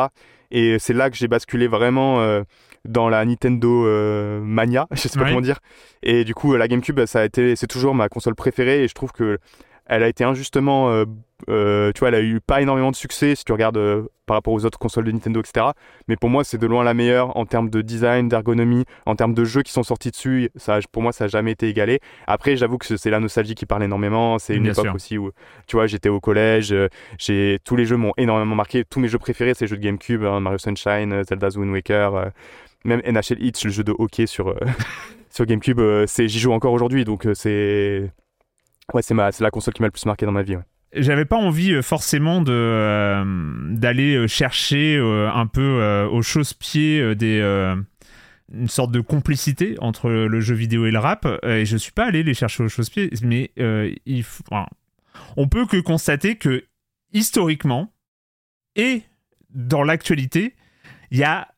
Et 0.51 0.79
c'est 0.79 0.93
là 0.93 1.11
que 1.11 1.17
j'ai 1.17 1.29
basculé 1.29 1.69
vraiment 1.69 2.21
euh, 2.21 2.43
dans 2.85 3.09
la 3.09 3.25
Nintendo 3.25 3.87
euh, 3.87 4.41
mania, 4.41 4.87
je 4.93 5.09
sais 5.09 5.19
pas 5.19 5.27
comment 5.27 5.41
dire. 5.41 5.61
Et 6.03 6.25
du 6.25 6.35
coup, 6.35 6.57
la 6.57 6.69
GameCube, 6.69 7.05
ça 7.07 7.21
a 7.21 7.25
été, 7.25 7.57
c'est 7.57 7.67
toujours 7.67 7.95
ma 7.95 8.09
console 8.09 8.35
préférée 8.35 8.85
et 8.85 8.89
je 8.89 8.95
trouve 8.95 9.13
que 9.13 9.39
elle 9.87 10.03
a 10.03 10.09
été 10.09 10.23
injustement, 10.23 11.05
euh, 11.49 11.71
euh, 11.71 11.93
tu 11.93 12.01
vois, 12.01 12.09
elle 12.09 12.15
a 12.15 12.23
eu 12.23 12.41
pas 12.41 12.61
énormément 12.61 12.91
de 12.91 12.97
succès 12.97 13.35
si 13.35 13.45
tu 13.45 13.53
regardes 13.53 13.77
euh, 13.77 14.03
par 14.27 14.37
rapport 14.37 14.53
aux 14.53 14.65
autres 14.65 14.79
consoles 14.79 15.05
de 15.05 15.13
Nintendo, 15.13 15.41
etc. 15.41 15.67
Mais 16.09 16.17
pour 16.17 16.31
moi, 16.31 16.45
c'est 16.45 16.59
de 16.59 16.67
loin 16.67 16.85
la 16.85 16.95
meilleure 16.95 17.37
en 17.37 17.47
termes 17.47 17.71
de 17.71 17.81
design, 17.83 18.29
d'ergonomie, 18.29 18.85
en 19.07 19.17
termes 19.17 19.35
de 19.35 19.45
jeux 19.45 19.63
qui 19.63 19.73
sont 19.73 19.83
sortis 19.83 20.11
dessus. 20.11 20.51
Ça, 20.57 20.79
pour 20.93 21.03
moi, 21.03 21.13
ça 21.13 21.25
n'a 21.25 21.29
jamais 21.29 21.53
été 21.53 21.69
égalé. 21.69 22.01
Après, 22.27 22.57
j'avoue 22.57 22.79
que 22.79 22.97
c'est 22.97 23.11
la 23.11 23.21
nostalgie 23.21 23.55
qui 23.55 23.67
parle 23.67 23.83
énormément. 23.83 24.39
C'est 24.39 24.57
une 24.57 24.67
époque 24.67 24.95
aussi 24.95 25.19
où, 25.19 25.31
tu 25.67 25.77
vois, 25.77 25.87
j'étais 25.87 26.09
au 26.09 26.21
collège, 26.21 26.75
j'ai 27.19 27.59
tous 27.65 27.77
les 27.77 27.87
jeux 27.87 27.97
m'ont 27.97 28.13
énormément 28.17 28.55
marqué. 28.55 28.85
Tous 28.85 29.01
mes 29.01 29.09
jeux 29.09 29.19
préférés, 29.19 29.55
c'est 29.55 29.65
les 29.65 29.69
jeux 29.69 29.77
de 29.77 29.83
GameCube, 29.83 30.25
hein, 30.25 30.41
Mario 30.41 30.59
Sunshine, 30.59 31.23
Zelda's 31.25 31.57
Wind 31.57 31.73
Waker, 31.73 32.31
même 32.85 33.03
NHL 33.05 33.43
Hitch, 33.43 33.65
le 33.65 33.71
jeu 33.71 33.85
de 33.85 33.95
hockey 33.99 34.27
sur 34.27 34.55
sur 35.31 35.47
GameCube. 35.47 35.81
c'est 36.07 36.29
j'y 36.29 36.39
joue 36.39 36.53
encore 36.53 36.73
aujourd'hui, 36.73 37.05
donc 37.05 37.27
c'est 37.35 38.11
Ouais, 38.93 39.03
c'est 39.03 39.41
la 39.41 39.51
console 39.51 39.75
qui 39.75 39.83
m'a 39.83 39.89
le 39.89 39.93
plus 39.93 40.07
marqué 40.07 40.27
dans 40.27 40.33
ma 40.33 40.43
vie. 40.43 40.57
J'avais 40.93 41.25
pas 41.25 41.37
envie 41.37 41.73
euh, 41.73 41.83
forcément 41.83 42.41
de 42.41 42.53
euh, 42.53 43.25
d'aller 43.71 44.17
euh, 44.17 44.27
chercher 44.27 44.99
un 44.99 45.47
peu 45.47 46.07
aux 46.11 46.23
chausse-pieds 46.23 47.15
des 47.15 47.41
une 48.53 48.69
sorte 48.69 48.91
de 48.91 49.01
complicité 49.01 49.77
entre 49.79 50.11
le 50.11 50.41
jeu 50.41 50.57
vidéo 50.57 50.87
et 50.87 50.91
le 50.91 50.99
rap 50.99 51.27
et 51.45 51.65
je 51.65 51.77
suis 51.77 51.93
pas 51.93 52.07
allé 52.07 52.25
les 52.25 52.35
chercher 52.35 52.65
aux 52.65 52.69
chausse-pieds 52.69 53.11
mais 53.23 53.53
il 54.07 54.25
on 55.37 55.47
peut 55.47 55.67
que 55.67 55.77
constater 55.77 56.37
que 56.37 56.65
historiquement 57.13 57.93
et 58.75 59.03
dans 59.51 59.85
l'actualité 59.85 60.57
il 61.13 61.19
y 61.19 61.25
a 61.25 61.49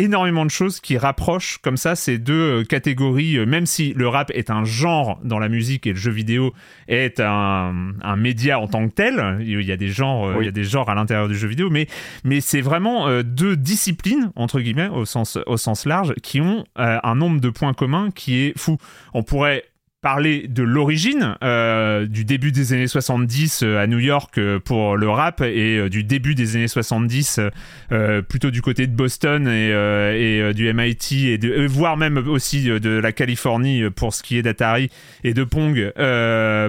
énormément 0.00 0.44
de 0.44 0.50
choses 0.50 0.80
qui 0.80 0.96
rapprochent 0.98 1.58
comme 1.58 1.76
ça 1.76 1.94
ces 1.94 2.18
deux 2.18 2.60
euh, 2.60 2.64
catégories, 2.64 3.36
euh, 3.38 3.46
même 3.46 3.66
si 3.66 3.92
le 3.94 4.08
rap 4.08 4.30
est 4.34 4.50
un 4.50 4.64
genre 4.64 5.20
dans 5.24 5.38
la 5.38 5.48
musique 5.48 5.86
et 5.86 5.90
le 5.90 5.98
jeu 5.98 6.10
vidéo 6.10 6.52
est 6.88 7.20
un, 7.20 7.92
un 8.02 8.16
média 8.16 8.58
en 8.58 8.66
tant 8.66 8.88
que 8.88 8.94
tel. 8.94 9.38
Il 9.40 9.60
y 9.62 9.72
a 9.72 9.76
des 9.76 9.88
genres, 9.88 10.26
euh, 10.26 10.34
Oui. 10.36 10.44
il 10.44 10.46
y 10.46 10.48
a 10.48 10.52
des 10.52 10.64
genres 10.64 10.88
à 10.88 10.94
l'intérieur 10.94 11.28
du 11.28 11.36
jeu 11.36 11.48
vidéo, 11.48 11.70
mais, 11.70 11.86
mais 12.24 12.40
c'est 12.40 12.60
vraiment 12.60 13.08
euh, 13.08 13.22
deux 13.22 13.56
disciplines, 13.56 14.32
entre 14.36 14.60
guillemets, 14.60 14.88
au 14.88 15.04
sens, 15.04 15.38
au 15.46 15.56
sens 15.56 15.84
large, 15.86 16.14
qui 16.22 16.40
ont 16.40 16.64
euh, 16.78 16.98
un 17.02 17.14
nombre 17.14 17.40
de 17.40 17.50
points 17.50 17.74
communs 17.74 18.10
qui 18.14 18.40
est 18.40 18.58
fou. 18.58 18.78
On 19.14 19.22
pourrait 19.22 19.64
parler 20.00 20.46
de 20.48 20.62
l'origine 20.62 21.36
euh, 21.44 22.06
du 22.06 22.24
début 22.24 22.52
des 22.52 22.72
années 22.72 22.86
70 22.86 23.62
euh, 23.62 23.78
à 23.78 23.86
New 23.86 23.98
York 23.98 24.38
euh, 24.38 24.58
pour 24.58 24.96
le 24.96 25.08
rap 25.10 25.42
et 25.42 25.88
du 25.90 26.04
début 26.04 26.34
des 26.34 26.56
années 26.56 26.68
70 26.68 27.38
euh, 27.38 27.50
euh, 27.92 28.22
plutôt 28.22 28.50
du 28.50 28.62
côté 28.62 28.86
de 28.86 28.94
Boston 28.96 29.46
et, 29.46 30.54
du 30.54 30.72
MIT 30.72 31.28
et 31.28 31.38
de, 31.38 31.66
voire 31.66 31.96
même 31.96 32.16
aussi 32.16 32.64
de 32.64 32.90
la 32.90 33.12
Californie 33.12 33.90
pour 33.90 34.14
ce 34.14 34.22
qui 34.22 34.38
est 34.38 34.42
d'Atari 34.42 34.90
et 35.22 35.34
de 35.34 35.44
Pong 35.44 35.92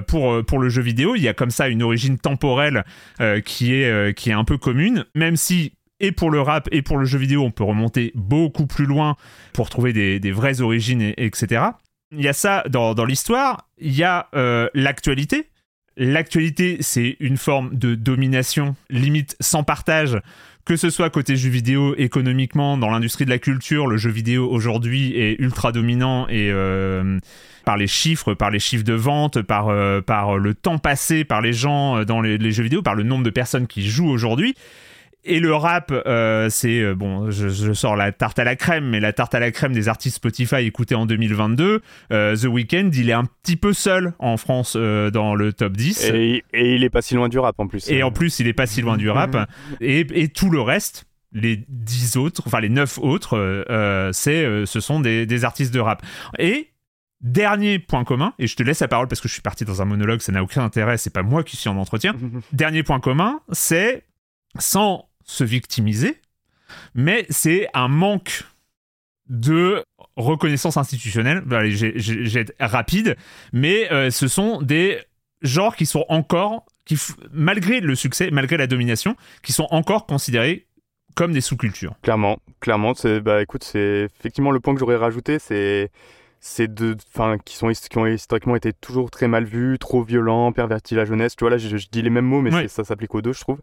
pour 0.06 0.44
pour 0.44 0.58
le 0.58 0.68
jeu 0.68 0.82
vidéo 0.82 1.14
il 1.16 1.22
y 1.22 1.28
a 1.28 1.34
comme 1.34 1.50
ça 1.50 1.68
une 1.68 1.82
origine 1.82 2.18
temporelle 2.18 2.84
qui 3.44 3.74
est 3.74 4.14
qui 4.14 4.30
est 4.30 4.34
un 4.34 4.44
peu 4.44 4.58
commune 4.58 5.04
même 5.14 5.36
si 5.36 5.72
et 6.00 6.12
pour 6.12 6.30
le 6.30 6.40
rap 6.40 6.68
et 6.72 6.82
pour 6.82 6.98
le 6.98 7.04
jeu 7.06 7.16
vidéo, 7.16 7.44
on 7.44 7.52
peut 7.52 7.64
remonter 7.64 8.10
beaucoup 8.16 8.66
plus 8.66 8.86
loin 8.86 9.16
pour 9.52 9.70
trouver 9.70 9.92
des, 9.92 10.32
vraies 10.32 10.60
origines, 10.60 11.00
et- 11.00 11.14
etc. 11.24 11.62
Il 12.12 12.20
y 12.20 12.28
a 12.28 12.32
ça 12.32 12.62
dans, 12.68 12.94
dans 12.94 13.04
l'histoire. 13.04 13.68
Il 13.78 13.92
y 13.92 14.04
a 14.04 14.28
euh, 14.34 14.68
l'actualité. 14.74 15.48
L'actualité, 15.96 16.78
c'est 16.80 17.16
une 17.20 17.36
forme 17.36 17.74
de 17.74 17.94
domination, 17.94 18.76
limite 18.88 19.36
sans 19.40 19.62
partage, 19.62 20.18
que 20.64 20.76
ce 20.76 20.90
soit 20.90 21.10
côté 21.10 21.36
jeu 21.36 21.50
vidéo, 21.50 21.94
économiquement, 21.96 22.78
dans 22.78 22.88
l'industrie 22.88 23.24
de 23.24 23.30
la 23.30 23.38
culture, 23.38 23.86
le 23.86 23.96
jeu 23.96 24.10
vidéo 24.10 24.48
aujourd'hui 24.48 25.16
est 25.16 25.38
ultra 25.40 25.72
dominant 25.72 26.28
et 26.28 26.50
euh, 26.50 27.18
par 27.64 27.76
les 27.76 27.86
chiffres, 27.86 28.34
par 28.34 28.50
les 28.50 28.58
chiffres 28.58 28.84
de 28.84 28.94
vente, 28.94 29.42
par, 29.42 29.68
euh, 29.68 30.00
par 30.00 30.38
le 30.38 30.54
temps 30.54 30.78
passé 30.78 31.24
par 31.24 31.40
les 31.40 31.52
gens 31.52 31.98
euh, 31.98 32.04
dans 32.04 32.20
les 32.20 32.52
jeux 32.52 32.62
vidéo, 32.62 32.80
par 32.80 32.94
le 32.94 33.02
nombre 33.02 33.24
de 33.24 33.30
personnes 33.30 33.66
qui 33.66 33.88
jouent 33.88 34.10
aujourd'hui. 34.10 34.54
Et 35.24 35.38
le 35.38 35.54
rap, 35.54 35.92
euh, 35.92 36.48
c'est 36.50 36.80
euh, 36.80 36.94
bon, 36.94 37.30
je, 37.30 37.48
je 37.48 37.72
sors 37.72 37.94
la 37.94 38.10
tarte 38.10 38.38
à 38.40 38.44
la 38.44 38.56
crème, 38.56 38.88
mais 38.88 38.98
la 38.98 39.12
tarte 39.12 39.34
à 39.34 39.40
la 39.40 39.52
crème 39.52 39.72
des 39.72 39.88
artistes 39.88 40.16
Spotify 40.16 40.56
écoutés 40.66 40.96
en 40.96 41.06
2022. 41.06 41.80
euh, 42.12 42.36
The 42.36 42.44
Weeknd, 42.44 42.90
il 42.92 43.08
est 43.08 43.12
un 43.14 43.24
petit 43.24 43.56
peu 43.56 43.72
seul 43.72 44.14
en 44.18 44.36
France 44.36 44.74
euh, 44.76 45.10
dans 45.10 45.34
le 45.34 45.52
top 45.52 45.74
10. 45.74 46.10
Et, 46.12 46.42
et 46.52 46.74
il 46.74 46.82
est 46.82 46.90
pas 46.90 47.02
si 47.02 47.14
loin 47.14 47.28
du 47.28 47.38
rap 47.38 47.54
en 47.58 47.68
plus. 47.68 47.88
Et 47.88 48.02
en 48.02 48.10
plus, 48.10 48.40
il 48.40 48.48
est 48.48 48.52
pas 48.52 48.66
si 48.66 48.82
loin 48.82 48.96
du 48.96 49.08
rap. 49.10 49.36
Et, 49.80 50.00
et 50.14 50.28
tout 50.28 50.50
le 50.50 50.60
reste, 50.60 51.04
les 51.32 51.64
10 51.68 52.16
autres, 52.16 52.42
enfin 52.46 52.60
les 52.60 52.68
9 52.68 52.98
autres, 52.98 53.64
c'est, 54.12 54.66
ce 54.66 54.80
sont 54.80 55.00
des, 55.00 55.24
des 55.26 55.44
artistes 55.44 55.72
de 55.72 55.80
rap. 55.80 56.02
Et 56.38 56.70
dernier 57.20 57.78
point 57.78 58.02
commun, 58.02 58.34
et 58.40 58.48
je 58.48 58.56
te 58.56 58.64
laisse 58.64 58.80
la 58.80 58.88
parole 58.88 59.06
parce 59.06 59.20
que 59.20 59.28
je 59.28 59.32
suis 59.32 59.42
parti 59.42 59.64
dans 59.64 59.80
un 59.80 59.84
monologue, 59.84 60.20
ça 60.20 60.32
n'a 60.32 60.42
aucun 60.42 60.64
intérêt, 60.64 60.98
c'est 60.98 61.12
pas 61.12 61.22
moi 61.22 61.44
qui 61.44 61.56
suis 61.56 61.68
en 61.68 61.76
entretien. 61.76 62.16
Dernier 62.52 62.82
point 62.82 62.98
commun, 62.98 63.40
c'est 63.52 64.04
sans 64.58 65.08
se 65.24 65.44
victimiser, 65.44 66.20
mais 66.94 67.26
c'est 67.30 67.68
un 67.74 67.88
manque 67.88 68.44
de 69.28 69.84
reconnaissance 70.16 70.76
institutionnelle. 70.76 71.42
Allez, 71.50 71.70
j'ai- 71.72 72.44
rapide, 72.60 73.16
mais 73.52 73.90
euh, 73.92 74.10
ce 74.10 74.28
sont 74.28 74.60
des 74.62 74.98
genres 75.42 75.76
qui 75.76 75.86
sont 75.86 76.04
encore, 76.08 76.66
qui, 76.84 76.98
malgré 77.32 77.80
le 77.80 77.94
succès, 77.94 78.30
malgré 78.30 78.56
la 78.56 78.66
domination, 78.66 79.16
qui 79.42 79.52
sont 79.52 79.68
encore 79.70 80.06
considérés 80.06 80.66
comme 81.14 81.32
des 81.32 81.40
sous-cultures. 81.40 81.94
Clairement, 82.02 82.38
clairement, 82.60 82.94
c'est 82.94 83.20
bah 83.20 83.42
écoute, 83.42 83.64
c'est 83.64 84.08
effectivement 84.18 84.50
le 84.50 84.60
point 84.60 84.74
que 84.74 84.80
j'aurais 84.80 84.96
rajouté, 84.96 85.38
c'est 85.38 85.90
c'est 86.40 86.72
de 86.72 86.96
enfin 87.14 87.38
qui 87.38 87.56
sont 87.56 87.70
qui 87.70 87.98
ont 87.98 88.06
historiquement 88.06 88.56
été 88.56 88.72
toujours 88.72 89.10
très 89.10 89.28
mal 89.28 89.44
vus, 89.44 89.78
trop 89.78 90.02
violents, 90.02 90.52
pervertis 90.52 90.94
la 90.96 91.04
jeunesse. 91.04 91.36
Tu 91.36 91.44
vois 91.44 91.50
là, 91.50 91.58
je, 91.58 91.76
je 91.76 91.86
dis 91.90 92.02
les 92.02 92.10
mêmes 92.10 92.24
mots, 92.26 92.40
mais 92.40 92.52
Ouais. 92.52 92.68
ça 92.68 92.82
s'applique 92.82 93.14
aux 93.14 93.22
deux, 93.22 93.32
je 93.32 93.40
trouve. 93.40 93.60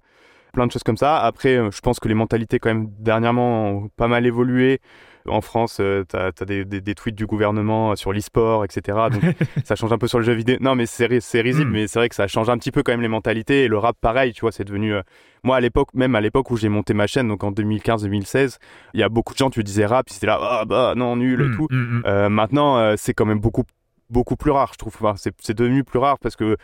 Plein 0.53 0.65
de 0.67 0.71
choses 0.71 0.83
comme 0.83 0.97
ça. 0.97 1.19
Après, 1.19 1.55
euh, 1.57 1.69
je 1.71 1.79
pense 1.81 1.99
que 1.99 2.07
les 2.07 2.15
mentalités 2.15 2.59
quand 2.59 2.69
même 2.69 2.89
dernièrement 2.99 3.69
ont 3.69 3.89
pas 3.95 4.07
mal 4.07 4.25
évolué. 4.25 4.79
En 5.27 5.41
France, 5.41 5.77
euh, 5.79 6.03
t'as 6.07 6.27
as 6.39 6.45
des, 6.45 6.65
des- 6.65 6.81
des 6.81 6.95
tweets 6.95 7.15
du 7.15 7.27
gouvernement 7.27 7.95
sur 7.95 8.13
l'e-sport, 8.13 8.63
etc. 8.65 9.09
Donc 9.11 9.21
ça 9.63 9.75
change 9.75 9.91
un 9.93 9.97
peu 9.99 10.07
sur 10.07 10.17
le 10.17 10.23
jeu 10.23 10.33
vidéo. 10.33 10.57
Non, 10.59 10.73
mais 10.75 10.85
c'est 10.87 11.05
ri- 11.05 11.21
c'est 11.21 11.41
risible, 11.41 11.69
Mm. 11.69 11.73
mais 11.73 11.87
c'est 11.87 11.99
vrai 11.99 12.09
que 12.09 12.15
ça 12.15 12.27
change 12.27 12.49
un 12.49 12.57
petit 12.57 12.71
peu 12.71 12.81
quand 12.81 12.93
même 12.93 13.01
les 13.01 13.07
mentalités. 13.09 13.65
Et 13.65 13.67
le 13.67 13.77
rap, 13.77 13.95
pareil, 14.01 14.33
tu 14.33 14.41
vois, 14.41 14.51
c'est 14.51 14.63
devenu. 14.63 14.93
euh, 14.95 15.01
moi, 15.43 15.57
à 15.57 15.59
l'époque, 15.59 15.89
même 15.93 16.15
à 16.15 16.21
l'époque 16.21 16.49
où 16.49 16.57
j'ai 16.57 16.69
monté 16.69 16.93
ma 16.95 17.05
chaîne, 17.05 17.27
donc 17.27 17.43
en 17.43 17.51
2015-2016, 17.51 18.57
il 18.93 18.99
y 18.99 19.03
a 19.03 19.09
beaucoup 19.09 19.33
de 19.33 19.37
gens, 19.37 19.49
tu 19.49 19.63
disais 19.63 19.85
rap, 19.85 20.07
ils 20.09 20.15
étaient 20.17 20.25
là, 20.27 20.39
ah 20.41 20.65
bah 20.65 20.93
non, 20.95 21.15
nul 21.15 21.41
et 21.41 21.45
Mm, 21.45 21.55
tout. 21.55 21.67
mm, 21.69 21.75
mm. 21.75 22.03
Euh, 22.05 22.29
maintenant, 22.29 22.77
euh, 22.77 22.95
c'est 22.97 23.13
quand 23.13 23.25
même 23.25 23.39
beaucoup, 23.39 23.63
beaucoup 24.09 24.35
plus 24.35 24.51
rare, 24.51 24.71
je 24.73 24.77
trouve. 24.79 24.95
Enfin, 24.99 25.13
c'est 25.17 25.55
devenu 25.57 25.83
plus 25.83 25.99
rare 25.99 26.17
parce 26.19 26.35
que 26.35 26.57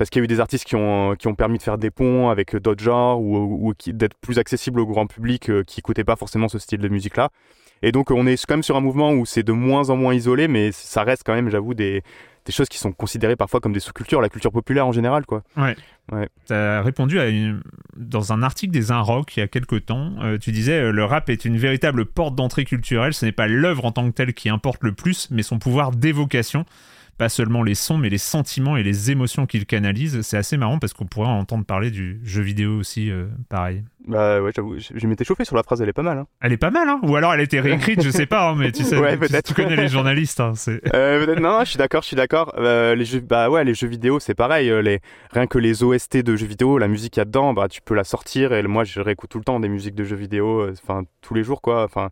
parce 0.00 0.08
qu'il 0.08 0.20
y 0.20 0.22
a 0.22 0.24
eu 0.24 0.28
des 0.28 0.40
artistes 0.40 0.64
qui 0.64 0.76
ont, 0.76 1.14
qui 1.14 1.28
ont 1.28 1.34
permis 1.34 1.58
de 1.58 1.62
faire 1.62 1.76
des 1.76 1.90
ponts 1.90 2.30
avec 2.30 2.56
d'autres 2.56 2.82
genres 2.82 3.20
ou, 3.20 3.74
d'être 3.88 4.16
plus 4.22 4.38
accessibles 4.38 4.80
au 4.80 4.86
grand 4.86 5.06
public 5.06 5.50
euh, 5.50 5.62
qui 5.62 5.76
n'écoutait 5.78 6.04
pas 6.04 6.16
forcément 6.16 6.48
ce 6.48 6.58
style 6.58 6.78
de 6.80 6.88
musique-là. 6.88 7.28
Et 7.82 7.92
donc, 7.92 8.10
on 8.10 8.26
est 8.26 8.42
quand 8.46 8.54
même 8.54 8.62
sur 8.62 8.76
un 8.76 8.80
mouvement 8.80 9.12
où 9.12 9.26
c'est 9.26 9.42
de 9.42 9.52
moins 9.52 9.90
en 9.90 9.96
moins 9.96 10.14
isolé, 10.14 10.48
mais 10.48 10.72
ça 10.72 11.02
reste 11.02 11.22
quand 11.26 11.34
même, 11.34 11.50
j'avoue, 11.50 11.74
des, 11.74 12.02
des 12.46 12.52
choses 12.52 12.70
qui 12.70 12.78
sont 12.78 12.92
considérées 12.92 13.36
parfois 13.36 13.60
comme 13.60 13.74
des 13.74 13.80
sous-cultures, 13.80 14.22
la 14.22 14.30
culture 14.30 14.52
populaire 14.52 14.86
en 14.86 14.92
général, 14.92 15.26
quoi. 15.26 15.42
Tu 16.46 16.54
as 16.54 16.80
répondu 16.80 17.20
à 17.20 17.28
une- 17.28 17.60
dans 17.94 18.32
un 18.32 18.42
article 18.42 18.72
des 18.72 18.92
Inrock 18.92 19.36
il 19.36 19.40
y 19.40 19.42
a 19.42 19.48
quelques 19.48 19.84
temps. 19.84 20.12
euh, 20.22 20.38
tu 20.38 20.50
disais 20.50 20.80
euh, 20.80 20.92
le 20.92 21.04
rap 21.04 21.28
est 21.28 21.44
une 21.44 21.58
véritable 21.58 22.06
porte 22.06 22.34
d'entrée 22.34 22.64
culturelle. 22.64 23.12
Ce 23.12 23.26
n'est 23.26 23.32
pas 23.32 23.48
l'œuvre 23.48 23.84
en 23.84 23.92
tant 23.92 24.06
que 24.08 24.14
telle 24.14 24.32
qui 24.32 24.48
importe 24.48 24.82
le 24.82 24.92
plus, 24.92 25.28
mais 25.30 25.42
son 25.42 25.58
pouvoir 25.58 25.90
d'évocation. 25.90 26.64
Pas 27.20 27.28
seulement 27.28 27.62
les 27.62 27.74
sons, 27.74 27.98
mais 27.98 28.08
les 28.08 28.16
sentiments 28.16 28.78
et 28.78 28.82
les 28.82 29.10
émotions 29.10 29.44
qu'il 29.44 29.66
canalise. 29.66 30.22
C'est 30.22 30.38
assez 30.38 30.56
marrant 30.56 30.78
parce 30.78 30.94
qu'on 30.94 31.04
pourrait 31.04 31.28
entendre 31.28 31.66
parler 31.66 31.90
du 31.90 32.18
jeu 32.24 32.40
vidéo 32.40 32.78
aussi, 32.78 33.10
euh, 33.10 33.26
pareil. 33.50 33.84
Bah 34.08 34.40
ouais, 34.40 34.50
j'avoue, 34.56 34.78
je, 34.78 34.88
je 34.94 35.06
m'étais 35.06 35.24
chauffé 35.24 35.44
sur 35.44 35.54
la 35.56 35.62
phrase, 35.62 35.82
elle 35.82 35.88
est 35.88 35.92
pas 35.92 36.02
mal. 36.02 36.18
Hein. 36.18 36.26
Elle 36.40 36.52
est 36.52 36.56
pas 36.56 36.70
mal, 36.70 36.88
hein 36.88 37.00
Ou 37.02 37.16
alors 37.16 37.34
elle 37.34 37.40
a 37.40 37.42
été 37.42 37.60
réécrite, 37.60 38.02
je 38.02 38.10
sais 38.10 38.24
pas, 38.26 38.48
hein, 38.50 38.54
mais 38.56 38.72
tu 38.72 38.82
sais, 38.82 38.96
Ouais, 39.00 39.18
tu- 39.18 39.42
tu, 39.42 39.54
connais 39.54 39.76
les 39.76 39.88
journalistes. 39.88 40.40
hein, 40.40 40.52
c'est... 40.56 40.80
Euh, 40.94 41.34
non, 41.36 41.58
non, 41.58 41.60
je 41.64 41.70
suis 41.70 41.76
d'accord, 41.78 42.00
je 42.02 42.06
suis 42.08 42.16
d'accord. 42.16 42.54
Euh, 42.56 42.94
les 42.94 43.04
jeux, 43.04 43.20
bah 43.20 43.50
ouais, 43.50 43.62
les 43.62 43.74
jeux 43.74 43.88
vidéo, 43.88 44.18
c'est 44.18 44.34
pareil. 44.34 44.70
euh, 44.70 44.80
les, 44.80 45.00
rien 45.32 45.46
que 45.46 45.58
les 45.58 45.82
OST 45.84 46.16
de 46.22 46.34
jeux 46.34 46.46
vidéo, 46.46 46.78
la 46.78 46.88
musique 46.88 47.12
qu'il 47.12 47.20
y 47.20 47.22
a 47.22 47.26
dedans, 47.26 47.52
bah 47.52 47.68
tu 47.68 47.82
peux 47.82 47.94
la 47.94 48.04
sortir. 48.04 48.52
Et 48.54 48.62
moi, 48.62 48.84
je 48.84 49.00
réécoute 49.00 49.30
tout 49.30 49.38
le 49.38 49.44
temps 49.44 49.60
des 49.60 49.68
musiques 49.68 49.94
de 49.94 50.04
jeux 50.04 50.16
vidéo, 50.16 50.60
euh, 50.62 50.74
enfin 50.82 51.02
tous 51.20 51.34
les 51.34 51.44
jours, 51.44 51.60
quoi. 51.60 51.84
Enfin, 51.84 52.08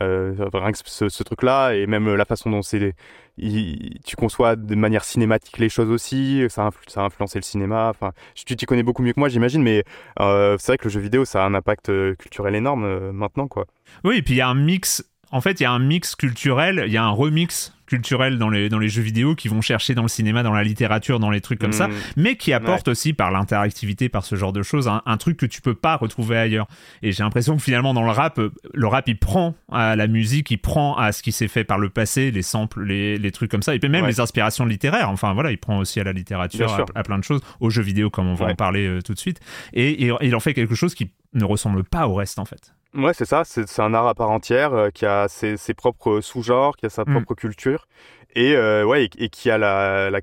rien 0.00 0.72
que 0.72 0.78
ce, 0.84 1.08
ce 1.08 1.22
truc-là, 1.24 1.72
et 1.74 1.86
même 1.86 2.14
la 2.14 2.24
façon 2.24 2.50
dont 2.50 2.62
c'est, 2.62 2.94
il- 3.38 3.98
tu 4.04 4.14
conçois 4.16 4.56
de 4.56 4.74
manière 4.74 5.04
cinématique 5.04 5.58
les 5.58 5.68
choses 5.68 5.90
aussi. 5.90 6.44
Ça 6.48 6.64
a, 6.66 6.68
influ- 6.68 6.88
ça 6.88 7.00
a 7.02 7.04
influencé 7.04 7.38
le 7.38 7.42
cinéma. 7.42 7.88
Enfin, 7.88 8.12
tu 8.34 8.56
t'y 8.56 8.66
connais 8.66 8.82
beaucoup 8.82 9.02
mieux 9.02 9.12
que 9.12 9.20
moi, 9.20 9.28
j'imagine. 9.28 9.62
Mais 9.62 9.84
euh, 10.20 10.56
c'est 10.58 10.68
vrai 10.72 10.78
que 10.78 10.84
le 10.84 10.90
jeu 10.90 11.00
vidéo, 11.00 11.24
ça 11.32 11.42
a 11.44 11.46
un 11.46 11.54
impact 11.54 11.88
euh, 11.88 12.14
culturel 12.14 12.54
énorme 12.54 12.84
euh, 12.84 13.12
maintenant, 13.12 13.48
quoi. 13.48 13.66
Oui, 14.04 14.16
et 14.18 14.22
puis 14.22 14.34
il 14.34 14.38
y 14.38 14.40
a 14.42 14.48
un 14.48 14.54
mix. 14.54 15.04
En 15.30 15.40
fait, 15.40 15.60
il 15.60 15.62
y 15.62 15.66
a 15.66 15.70
un 15.72 15.78
mix 15.78 16.14
culturel, 16.14 16.84
il 16.86 16.92
y 16.92 16.98
a 16.98 17.04
un 17.04 17.10
remix 17.10 17.72
culturel 17.86 18.38
dans 18.38 18.48
les, 18.50 18.68
dans 18.68 18.78
les 18.78 18.88
jeux 18.88 19.00
vidéo 19.02 19.34
qui 19.34 19.48
vont 19.48 19.60
chercher 19.62 19.94
dans 19.94 20.02
le 20.02 20.08
cinéma, 20.08 20.42
dans 20.42 20.52
la 20.52 20.62
littérature, 20.62 21.18
dans 21.20 21.30
les 21.30 21.40
trucs 21.40 21.58
comme 21.58 21.72
ça, 21.72 21.88
Mm. 21.88 21.92
mais 22.16 22.36
qui 22.36 22.52
apporte 22.52 22.88
aussi 22.88 23.12
par 23.14 23.30
l'interactivité, 23.30 24.08
par 24.10 24.24
ce 24.26 24.34
genre 24.36 24.52
de 24.52 24.62
choses, 24.62 24.88
un, 24.88 25.00
un 25.06 25.16
truc 25.16 25.38
que 25.38 25.46
tu 25.46 25.60
peux 25.62 25.74
pas 25.74 25.96
retrouver 25.96 26.36
ailleurs. 26.36 26.66
Et 27.02 27.12
j'ai 27.12 27.22
l'impression 27.22 27.56
que 27.56 27.62
finalement 27.62 27.92
dans 27.94 28.02
le 28.04 28.10
rap, 28.10 28.40
le 28.74 28.86
rap 28.86 29.08
il 29.08 29.18
prend 29.18 29.54
à 29.70 29.96
la 29.96 30.06
musique, 30.06 30.50
il 30.50 30.58
prend 30.58 30.96
à 30.96 31.12
ce 31.12 31.22
qui 31.22 31.32
s'est 31.32 31.48
fait 31.48 31.64
par 31.64 31.78
le 31.78 31.88
passé, 31.88 32.30
les 32.30 32.42
samples, 32.42 32.82
les, 32.82 33.16
les 33.18 33.30
trucs 33.30 33.50
comme 33.50 33.62
ça, 33.62 33.74
et 33.74 33.78
puis 33.78 33.88
même 33.90 34.02
Ouais. 34.04 34.08
les 34.10 34.20
inspirations 34.20 34.66
littéraires. 34.66 35.08
Enfin 35.10 35.32
voilà, 35.32 35.50
il 35.50 35.58
prend 35.58 35.78
aussi 35.78 35.98
à 36.00 36.04
la 36.04 36.12
littérature, 36.12 36.86
à, 36.94 37.02
plein 37.02 37.18
de 37.18 37.24
choses, 37.24 37.40
aux 37.60 37.70
jeux 37.70 37.82
vidéo 37.82 38.10
comme 38.10 38.26
on 38.28 38.34
va 38.34 38.46
Ouais. 38.46 38.52
en 38.52 38.56
parler 38.56 38.86
euh, 38.86 39.00
tout 39.02 39.14
de 39.14 39.18
suite. 39.18 39.40
Et, 39.72 40.06
et 40.06 40.12
il 40.22 40.34
en 40.34 40.40
fait 40.40 40.52
quelque 40.54 40.74
chose 40.74 40.94
qui 40.94 41.10
ne 41.34 41.44
ressemble 41.44 41.84
pas 41.84 42.06
au 42.08 42.14
reste 42.14 42.38
en 42.38 42.44
fait. 42.44 42.74
Ouais, 42.94 43.14
c'est 43.14 43.24
ça. 43.24 43.42
C'est 43.44 43.80
un 43.80 43.94
art 43.94 44.06
à 44.06 44.14
part 44.14 44.30
entière 44.30 44.74
euh, 44.74 44.90
qui 44.90 45.06
a 45.06 45.26
ses, 45.28 45.56
ses 45.56 45.72
propres 45.74 46.20
sous-genres, 46.20 46.76
qui 46.76 46.84
a 46.86 46.90
sa 46.90 47.04
Mm. 47.06 47.12
propre 47.12 47.34
culture 47.34 47.88
et 48.34 48.54
euh, 48.54 48.84
ouais, 48.84 49.04
et, 49.04 49.24
et 49.24 49.28
qui 49.30 49.50
a 49.50 49.56
la, 49.58 50.10
la, 50.10 50.20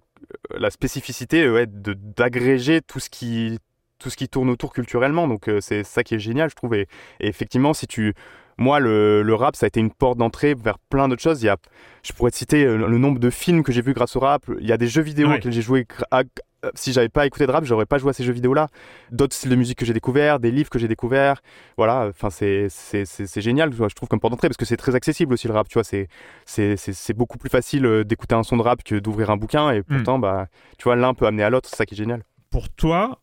la 0.58 0.70
spécificité 0.70 1.50
ouais, 1.50 1.66
d'agréger 1.68 2.82
tout 2.82 3.00
ce 3.00 3.10
qui 3.10 3.60
tout 3.98 4.10
ce 4.10 4.16
qui 4.16 4.30
tourne 4.30 4.50
autour 4.50 4.72
culturellement. 4.72 5.28
Donc 5.28 5.50
euh, 5.50 5.60
c'est 5.62 5.84
ça 5.84 6.04
qui 6.04 6.16
est 6.16 6.20
génial, 6.20 6.50
je 6.50 6.56
trouve. 6.56 6.74
Et, 6.76 6.88
et 7.20 7.28
effectivement, 7.28 7.74
si 7.74 7.88
tu 7.88 8.14
moi, 8.60 8.80
le, 8.80 9.24
le 9.24 9.34
rap, 9.36 9.56
ça 9.56 9.66
a 9.66 9.68
été 9.68 9.80
une 9.80 9.92
porte 9.92 10.18
d'entrée 10.18 10.54
vers 10.54 10.78
plein 10.78 11.08
d'autres 11.08 11.22
choses. 11.24 11.42
Il 11.42 11.46
y 11.48 11.50
a, 11.50 11.58
je 12.04 12.14
pourrais 12.14 12.30
te 12.32 12.36
citer 12.38 12.66
euh, 12.66 12.76
le 12.88 12.98
nombre 12.98 13.20
de 13.20 13.30
films 13.30 13.64
que 13.64 13.72
j'ai 13.72 13.82
vus 13.82 13.94
grâce 13.94 14.16
au 14.16 14.20
rap. 14.20 14.44
Il 14.60 14.68
y 14.68 14.72
a 14.72 14.78
des 14.78 14.88
jeux 14.88 15.02
vidéo 15.02 15.30
Ouais. 15.30 15.36
auxquels 15.38 15.52
j'ai 15.54 15.62
joué. 15.62 15.88
à- 16.12 16.24
euh, 16.66 16.72
si 16.76 16.92
j'avais 16.92 17.08
pas 17.08 17.26
écouté 17.26 17.48
de 17.48 17.52
rap, 17.54 17.64
j'aurais 17.64 17.86
pas 17.86 17.98
joué 18.00 18.10
à 18.10 18.14
ces 18.14 18.26
jeux 18.26 18.34
vidéo-là. 18.34 18.68
D'autres 19.12 19.34
styles 19.34 19.50
de 19.50 19.56
musique 19.56 19.80
que 19.80 19.86
j'ai 19.86 19.94
découverts, 19.94 20.42
des 20.42 20.52
livres 20.52 20.70
que 20.70 20.78
j'ai 20.78 20.90
découverts. 20.90 21.42
Voilà, 21.78 22.08
enfin 22.10 22.30
c'est 22.30 22.68
c'est 22.70 23.06
c'est 23.06 23.28
c'est 23.28 23.40
génial, 23.40 23.72
je 23.74 23.96
trouve 23.96 24.10
comme 24.10 24.20
porte 24.20 24.34
d'entrée 24.34 24.50
parce 24.50 24.58
que 24.58 24.66
c'est 24.66 24.76
très 24.76 24.94
accessible 24.94 25.34
aussi 25.34 25.48
le 25.48 25.54
rap. 25.54 25.70
Tu 25.70 25.76
vois, 25.76 25.86
c'est 25.86 26.10
c'est 26.46 26.76
c'est 26.76 26.92
c'est 26.92 27.14
beaucoup 27.14 27.38
plus 27.38 27.50
facile 27.50 27.86
euh, 27.86 28.04
d'écouter 28.04 28.36
un 28.36 28.44
son 28.44 28.58
de 28.58 28.62
rap 28.62 28.84
que 28.84 28.96
d'ouvrir 28.96 29.30
un 29.30 29.38
bouquin. 29.38 29.72
Et 29.72 29.84
pourtant, 29.84 30.20
bah, 30.20 30.48
tu 30.78 30.84
vois, 30.84 30.98
l'un 30.98 31.14
peut 31.14 31.28
amener 31.28 31.44
à 31.44 31.50
l'autre. 31.50 31.70
C'est 31.70 31.78
ça 31.78 31.86
qui 31.86 31.94
est 31.94 31.98
génial. 31.98 32.24
pour 32.50 32.68
toi, 32.70 33.22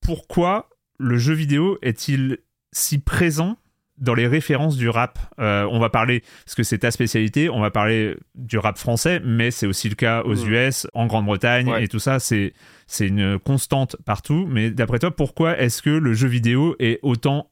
pourquoi 0.00 0.68
le 0.98 1.16
jeu 1.16 1.32
vidéo 1.34 1.78
est-il 1.82 2.38
si 2.72 2.98
présent 2.98 3.56
dans 4.02 4.14
les 4.14 4.26
références 4.26 4.76
du 4.76 4.88
rap. 4.90 5.18
Euh, 5.38 5.66
on 5.70 5.78
va 5.78 5.88
parler, 5.88 6.22
parce 6.44 6.54
que 6.54 6.62
c'est 6.64 6.78
ta 6.78 6.90
spécialité, 6.90 7.48
on 7.48 7.60
va 7.60 7.70
parler 7.70 8.14
du 8.34 8.58
rap 8.58 8.76
français, 8.76 9.20
mais 9.24 9.50
c'est 9.50 9.66
aussi 9.66 9.88
le 9.88 9.94
cas 9.94 10.22
aux 10.24 10.34
Mmh. 10.34 10.52
US, 10.52 10.86
en 10.92 11.06
Grande-Bretagne 11.06 11.70
Ouais. 11.70 11.84
et 11.84 11.88
tout 11.88 12.00
ça. 12.00 12.18
C'est 12.18 12.52
c'est 12.86 13.06
une 13.06 13.38
constante 13.38 13.96
partout. 14.04 14.46
Mais 14.50 14.70
d'après 14.70 14.98
toi, 14.98 15.10
pourquoi 15.12 15.56
est-ce 15.58 15.80
que 15.80 15.88
le 15.90 16.12
jeu 16.12 16.28
vidéo 16.28 16.74
est 16.78 16.98
autant, 17.02 17.48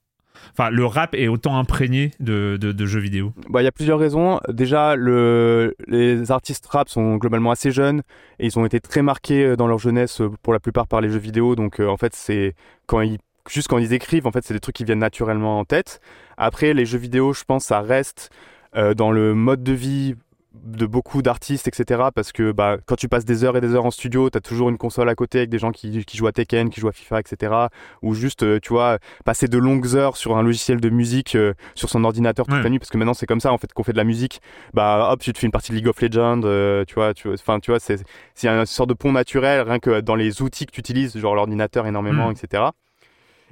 enfin 0.53 0.69
le 0.71 0.85
rap 0.85 1.15
est 1.15 1.29
autant 1.29 1.57
imprégné 1.57 2.11
de, 2.21 2.59
de, 2.61 2.73
de 2.73 2.87
jeux 2.87 3.01
vidéo? 3.01 3.33
Bah, 3.49 3.63
il 3.63 3.65
y 3.65 3.69
a 3.69 3.73
plusieurs 3.73 3.99
raisons. 4.01 4.41
Déjà, 4.49 4.97
le... 4.97 5.75
les 5.87 6.31
artistes 6.33 6.67
rap 6.67 6.89
sont 6.89 7.17
globalement 7.17 7.53
assez 7.53 7.71
jeunes 7.71 8.03
et 8.41 8.47
ils 8.47 8.59
ont 8.59 8.67
été 8.67 8.81
très 8.81 9.03
marqués 9.03 9.45
euh, 9.45 9.57
dans 9.57 9.67
leur 9.69 9.79
jeunesse 9.79 10.21
euh, 10.21 10.31
pour 10.43 10.53
la 10.53 10.59
plupart 10.61 10.87
par 10.89 11.01
les 11.01 11.09
jeux 11.11 11.19
vidéo. 11.19 11.55
Donc, 11.55 11.81
euh, 11.81 11.87
en 11.89 11.97
fait, 11.97 12.15
c'est 12.15 12.55
quand 12.87 13.01
ils 13.01 13.19
juste 13.49 13.69
quand 13.69 13.79
ils 13.79 13.93
écrivent, 13.95 14.27
en 14.27 14.31
fait, 14.33 14.45
c'est 14.45 14.55
des 14.55 14.61
trucs 14.61 14.77
qui 14.77 14.85
viennent 14.85 14.99
naturellement 15.01 15.59
en 15.59 15.65
tête. 15.65 16.01
Après, 16.41 16.73
les 16.75 16.87
jeux 16.87 16.99
vidéo, 16.99 17.33
je 17.33 17.45
pense, 17.45 17.65
ça 17.65 17.81
reste 17.81 18.31
euh, 18.77 18.95
dans 18.95 19.13
le 19.13 19.35
mode 19.35 19.63
de 19.63 19.73
vie 19.73 20.15
de 20.53 20.85
beaucoup 20.85 21.23
d'artistes, 21.23 21.69
etc. 21.69 22.09
Parce 22.13 22.33
que 22.33 22.51
bah, 22.51 22.77
quand 22.85 22.97
tu 22.97 23.09
passes 23.09 23.25
des 23.25 23.45
heures 23.45 23.57
et 23.57 23.61
des 23.61 23.75
heures 23.75 23.87
en 23.87 23.93
studio, 23.93 24.29
tu 24.31 24.37
as 24.37 24.41
toujours 24.41 24.69
une 24.69 24.79
console 24.79 25.09
à 25.09 25.15
côté 25.15 25.39
avec 25.39 25.49
des 25.51 25.59
gens 25.59 25.71
qui, 25.71 26.05
qui 26.05 26.17
jouent 26.17 26.27
à 26.27 26.33
Tekken, 26.33 26.71
qui 26.71 26.81
jouent 26.81 26.89
à 26.89 26.93
FIFA, 26.93 27.21
etc. 27.21 27.53
Ou 28.03 28.15
juste, 28.15 28.43
euh, 28.43 28.59
tu 28.61 28.71
vois, 28.71 28.99
passer 29.25 29.47
de 29.47 29.57
longues 29.59 29.95
heures 29.95 30.17
sur 30.17 30.37
un 30.37 30.43
logiciel 30.43 30.81
de 30.81 30.89
musique 30.91 31.37
euh, 31.37 31.55
sur 31.77 31.89
son 31.89 32.03
ordinateur 32.05 32.47
toute 32.47 32.57
Ouais. 32.57 32.63
la 32.65 32.69
nuit, 32.71 32.79
parce 32.81 32.91
que 32.91 32.99
maintenant 32.99 33.15
c'est 33.15 33.27
comme 33.27 33.39
ça 33.41 33.53
en 33.53 33.59
fait 33.59 33.73
qu'on 33.73 33.85
fait 33.85 33.93
de 33.93 33.97
la 33.99 34.05
musique. 34.05 34.41
Bah 34.75 35.11
hop, 35.13 35.21
tu 35.21 35.33
te 35.33 35.39
fais 35.39 35.47
une 35.47 35.53
partie 35.53 35.71
de 35.71 35.77
League 35.77 35.87
of 35.89 36.01
Legends, 36.03 36.41
euh, 36.45 36.85
tu 36.85 36.95
vois, 36.95 37.15
tu 37.15 37.33
enfin 37.33 37.61
tu 37.61 37.71
vois, 37.71 37.79
c'est 37.79 38.03
c'est 38.35 38.49
une 38.49 38.67
sorte 38.67 38.89
de 38.89 38.95
pont 38.95 39.13
naturel 39.13 39.61
rien 39.63 39.79
que 39.79 40.01
dans 40.01 40.17
les 40.17 40.43
outils 40.43 40.67
que 40.67 40.73
tu 40.73 40.81
utilises, 40.81 41.17
genre 41.17 41.37
l'ordinateur 41.37 41.87
énormément, 41.87 42.29
Mm. 42.29 42.33
etc. 42.33 42.65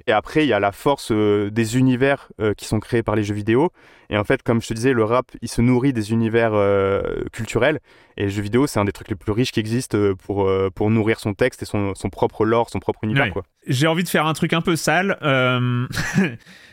Et 0.07 0.11
après, 0.11 0.45
il 0.45 0.49
y 0.49 0.53
a 0.53 0.59
la 0.59 0.71
force 0.71 1.11
euh, 1.11 1.49
des 1.51 1.77
univers 1.77 2.29
euh, 2.39 2.53
qui 2.53 2.65
sont 2.65 2.79
créés 2.79 3.03
par 3.03 3.15
les 3.15 3.23
jeux 3.23 3.33
vidéo. 3.33 3.71
Et 4.09 4.17
en 4.17 4.23
fait, 4.23 4.41
comme 4.43 4.61
je 4.61 4.67
te 4.67 4.73
disais, 4.73 4.93
le 4.93 5.03
rap, 5.03 5.31
il 5.41 5.49
se 5.49 5.61
nourrit 5.61 5.93
des 5.93 6.11
univers 6.11 6.53
euh, 6.53 7.01
culturels. 7.31 7.79
Et 8.17 8.23
les 8.23 8.29
jeux 8.29 8.41
vidéo, 8.41 8.67
c'est 8.67 8.79
un 8.79 8.85
des 8.85 8.91
trucs 8.91 9.09
les 9.09 9.15
plus 9.15 9.31
riches 9.31 9.51
qui 9.51 9.59
existent 9.59 9.97
pour, 10.25 10.51
pour 10.75 10.89
nourrir 10.89 11.19
son 11.19 11.33
texte 11.33 11.61
et 11.61 11.65
son, 11.65 11.95
son 11.95 12.09
propre 12.09 12.43
lore, 12.43 12.69
son 12.69 12.79
propre 12.79 13.03
univers. 13.03 13.25
Ouais. 13.25 13.31
Quoi. 13.31 13.43
J'ai 13.67 13.87
envie 13.87 14.03
de 14.03 14.09
faire 14.09 14.25
un 14.25 14.33
truc 14.33 14.51
un 14.53 14.61
peu 14.61 14.75
sale. 14.75 15.17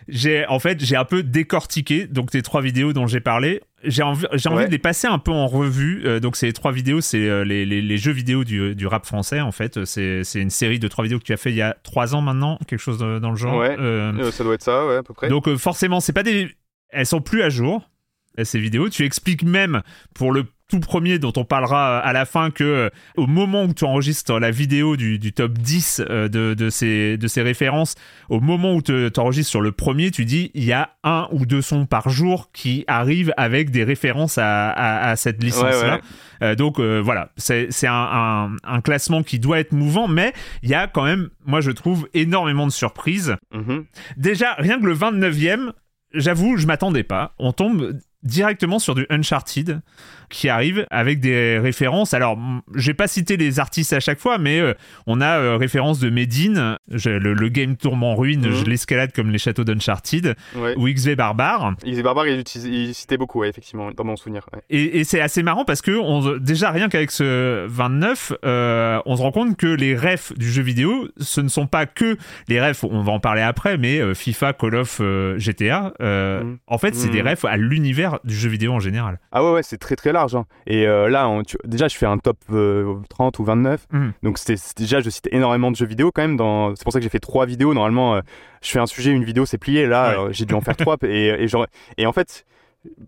J'ai 0.08 0.46
en 0.46 0.58
fait 0.58 0.84
j'ai 0.84 0.96
un 0.96 1.04
peu 1.04 1.22
décortiqué 1.22 2.06
donc 2.06 2.30
tes 2.30 2.42
trois 2.42 2.60
vidéos 2.60 2.92
dont 2.92 3.06
j'ai 3.06 3.20
parlé. 3.20 3.60
J'ai 3.86 4.02
envie, 4.02 4.26
j'ai 4.32 4.48
envie 4.48 4.58
Ouais. 4.58 4.66
de 4.66 4.70
les 4.72 4.78
passer 4.78 5.06
un 5.06 5.18
peu 5.18 5.30
en 5.30 5.46
revue. 5.46 6.02
Euh, 6.06 6.20
donc 6.20 6.36
ces 6.36 6.52
trois 6.52 6.72
vidéos, 6.72 7.00
c'est 7.00 7.28
euh, 7.28 7.44
les, 7.44 7.64
les, 7.64 7.80
les 7.82 7.96
jeux 7.98 8.12
vidéo 8.12 8.44
du, 8.44 8.74
du 8.74 8.86
rap 8.86 9.06
français 9.06 9.40
en 9.40 9.52
fait. 9.52 9.84
C'est, 9.84 10.24
c'est 10.24 10.40
une 10.40 10.50
série 10.50 10.78
de 10.78 10.88
trois 10.88 11.04
vidéos 11.04 11.18
que 11.18 11.24
tu 11.24 11.32
as 11.32 11.36
fait 11.36 11.50
il 11.50 11.56
y 11.56 11.62
a 11.62 11.76
trois 11.82 12.14
ans 12.14 12.20
maintenant, 12.20 12.58
quelque 12.66 12.80
chose 12.80 12.98
de- 12.98 13.18
dans 13.18 13.30
le 13.30 13.36
genre. 13.36 13.58
Ouais. 13.58 13.76
Euh, 13.78 14.12
Euh, 14.18 14.30
ça 14.32 14.44
doit 14.44 14.54
être 14.54 14.62
ça, 14.62 14.86
ouais, 14.86 14.96
à 14.96 15.02
peu 15.02 15.14
près. 15.14 15.28
donc 15.28 15.48
euh, 15.48 15.56
forcément, 15.56 16.00
c'est 16.00 16.12
pas 16.12 16.22
des, 16.22 16.48
elles 16.90 17.06
sont 17.06 17.20
plus 17.20 17.42
à 17.42 17.48
jour 17.48 17.88
euh, 18.38 18.44
ces 18.44 18.58
vidéos. 18.58 18.88
Tu 18.88 19.04
expliques 19.04 19.42
même 19.44 19.82
pour 20.14 20.32
le 20.32 20.44
tout 20.68 20.80
premier 20.80 21.18
dont 21.18 21.32
on 21.36 21.44
parlera 21.44 21.98
à 21.98 22.12
la 22.12 22.24
fin 22.24 22.50
que 22.50 22.64
euh, 22.64 22.90
au 23.16 23.26
moment 23.26 23.64
où 23.64 23.72
tu 23.72 23.84
enregistres 23.84 24.38
la 24.38 24.50
vidéo 24.50 24.96
du, 24.96 25.18
du 25.18 25.32
top 25.32 25.52
10 25.52 26.02
euh, 26.08 26.28
de, 26.28 26.54
de, 26.54 26.70
ces, 26.70 27.16
de 27.16 27.28
ces 27.28 27.42
références, 27.42 27.94
au 28.28 28.40
moment 28.40 28.74
où 28.74 28.82
tu 28.82 28.92
enregistres 29.16 29.50
sur 29.50 29.60
le 29.60 29.72
premier, 29.72 30.10
tu 30.10 30.24
dis 30.24 30.50
il 30.54 30.64
y 30.64 30.72
a 30.72 30.90
un 31.04 31.28
ou 31.30 31.46
deux 31.46 31.62
sons 31.62 31.86
par 31.86 32.08
jour 32.08 32.50
qui 32.52 32.84
arrivent 32.86 33.32
avec 33.36 33.70
des 33.70 33.84
références 33.84 34.38
à, 34.38 34.70
à, 34.70 35.10
à 35.10 35.16
cette 35.16 35.42
licence-là. 35.42 35.82
Ouais, 35.82 35.90
ouais. 35.94 36.00
Euh, 36.42 36.54
donc 36.54 36.78
euh, 36.78 37.00
voilà, 37.00 37.30
c'est 37.36 37.68
un, 37.86 37.92
un, 37.92 38.56
un 38.64 38.80
classement 38.80 39.22
qui 39.22 39.38
doit 39.38 39.58
être 39.60 39.72
mouvant, 39.72 40.08
mais 40.08 40.32
il 40.62 40.68
y 40.68 40.74
a 40.74 40.86
quand 40.86 41.04
même, 41.04 41.28
moi 41.44 41.60
je 41.60 41.70
trouve, 41.70 42.08
énormément 42.14 42.66
de 42.66 42.72
surprises. 42.72 43.36
Mhm. 43.54 43.84
Déjà, 44.16 44.54
rien 44.54 44.80
que 44.80 44.86
le 44.86 44.94
29e, 44.94 45.72
j'avoue, 46.12 46.56
je 46.56 46.66
m'attendais 46.66 47.02
pas. 47.04 47.34
On 47.38 47.52
tombe 47.52 47.98
directement 48.22 48.78
sur 48.78 48.94
du 48.94 49.06
Uncharted 49.10 49.80
qui 50.28 50.48
arrive 50.48 50.86
avec 50.90 51.20
des 51.20 51.56
références. 51.60 52.12
Alors, 52.12 52.32
m- 52.32 52.60
j'ai 52.74 52.94
pas 52.94 53.06
cité 53.06 53.36
les 53.36 53.60
artistes 53.60 53.92
à 53.92 54.00
chaque 54.00 54.18
fois, 54.18 54.38
mais 54.38 54.58
euh, 54.58 54.74
on 55.06 55.20
a 55.20 55.38
euh, 55.38 55.56
référence 55.56 56.00
de 56.00 56.10
Medine, 56.10 56.76
je- 56.90 57.10
le, 57.10 57.32
le 57.32 57.48
game 57.48 57.76
tourment 57.76 58.16
ruine, 58.16 58.44
Mhm. 58.48 58.52
je 58.54 58.64
l'escalade 58.64 59.12
comme 59.12 59.30
les 59.30 59.38
châteaux 59.38 59.62
d'Uncharted, 59.62 60.34
Ouais. 60.56 60.74
ou 60.76 60.88
XV 60.88 61.14
Barbare. 61.14 61.74
Ils 61.84 62.02
Barbare, 62.02 62.26
il, 62.26 62.42
citait 62.92 63.16
beaucoup, 63.18 63.38
ouais, 63.40 63.48
effectivement, 63.48 63.92
dans 63.92 64.02
mon 64.02 64.16
souvenir. 64.16 64.46
ouais. 64.52 64.62
Et, 64.68 64.98
et 64.98 65.04
c'est 65.04 65.20
assez 65.20 65.44
marrant 65.44 65.64
parce 65.64 65.80
que 65.80 65.92
on, 65.92 66.38
déjà 66.38 66.72
rien 66.72 66.88
qu'avec 66.88 67.12
ce 67.12 67.64
29, 67.68 68.32
euh, 68.44 68.98
on 69.06 69.16
se 69.16 69.22
rend 69.22 69.30
compte 69.30 69.56
que 69.56 69.68
les 69.68 69.94
refs 69.96 70.32
du 70.36 70.50
jeu 70.50 70.62
vidéo, 70.62 71.08
ce 71.18 71.40
ne 71.40 71.48
sont 71.48 71.68
pas 71.68 71.86
que 71.86 72.16
les 72.48 72.60
refs, 72.60 72.82
on 72.82 73.02
va 73.02 73.12
en 73.12 73.20
parler 73.20 73.42
après, 73.42 73.78
mais 73.78 74.00
euh, 74.00 74.12
FIFA, 74.14 74.54
Call 74.54 74.74
of, 74.74 74.98
euh, 75.00 75.38
GTA. 75.38 75.92
Mhm. 76.00 76.58
En 76.66 76.78
fait, 76.78 76.96
c'est 76.96 77.06
Mhm. 77.06 77.12
des 77.12 77.22
refs 77.22 77.44
à 77.44 77.56
l'univers 77.56 78.05
du 78.24 78.34
jeu 78.34 78.48
vidéo 78.48 78.72
en 78.72 78.80
général. 78.80 79.18
Ah 79.32 79.44
ouais, 79.44 79.52
ouais, 79.52 79.62
c'est 79.62 79.78
très 79.78 79.96
très 79.96 80.12
large. 80.12 80.34
hein. 80.34 80.44
Et 80.66 80.86
euh, 80.86 81.08
là, 81.08 81.28
on- 81.28 81.42
tu- 81.42 81.56
déjà, 81.64 81.88
je 81.88 81.96
fais 81.96 82.06
un 82.06 82.18
top 82.18 82.38
euh, 82.52 82.94
30 83.08 83.38
ou 83.38 83.44
29. 83.44 83.86
Mhm. 83.92 84.12
Donc 84.22 84.38
déjà, 84.76 85.00
je 85.00 85.10
cite 85.10 85.28
énormément 85.32 85.70
de 85.70 85.76
jeux 85.76 85.86
vidéo 85.86 86.10
quand 86.14 86.22
même. 86.22 86.36
Dans... 86.36 86.74
C'est 86.76 86.84
pour 86.84 86.92
ça 86.92 86.98
que 86.98 87.02
j'ai 87.04 87.08
fait 87.08 87.18
trois 87.20 87.46
vidéos. 87.46 87.74
Normalement, 87.74 88.16
euh, 88.16 88.20
je 88.62 88.70
fais 88.70 88.78
un 88.78 88.86
sujet, 88.86 89.12
une 89.12 89.24
vidéo, 89.24 89.46
c'est 89.46 89.58
plié. 89.58 89.86
Là, 89.86 90.08
Ouais. 90.10 90.28
euh, 90.28 90.32
j'ai 90.32 90.44
dû 90.44 90.54
en 90.54 90.60
faire 90.60 90.76
trois. 90.76 90.96
Et, 91.02 91.28
et, 91.28 91.48
genre- 91.48 91.66
et 91.98 92.06
en 92.06 92.12
fait, 92.12 92.44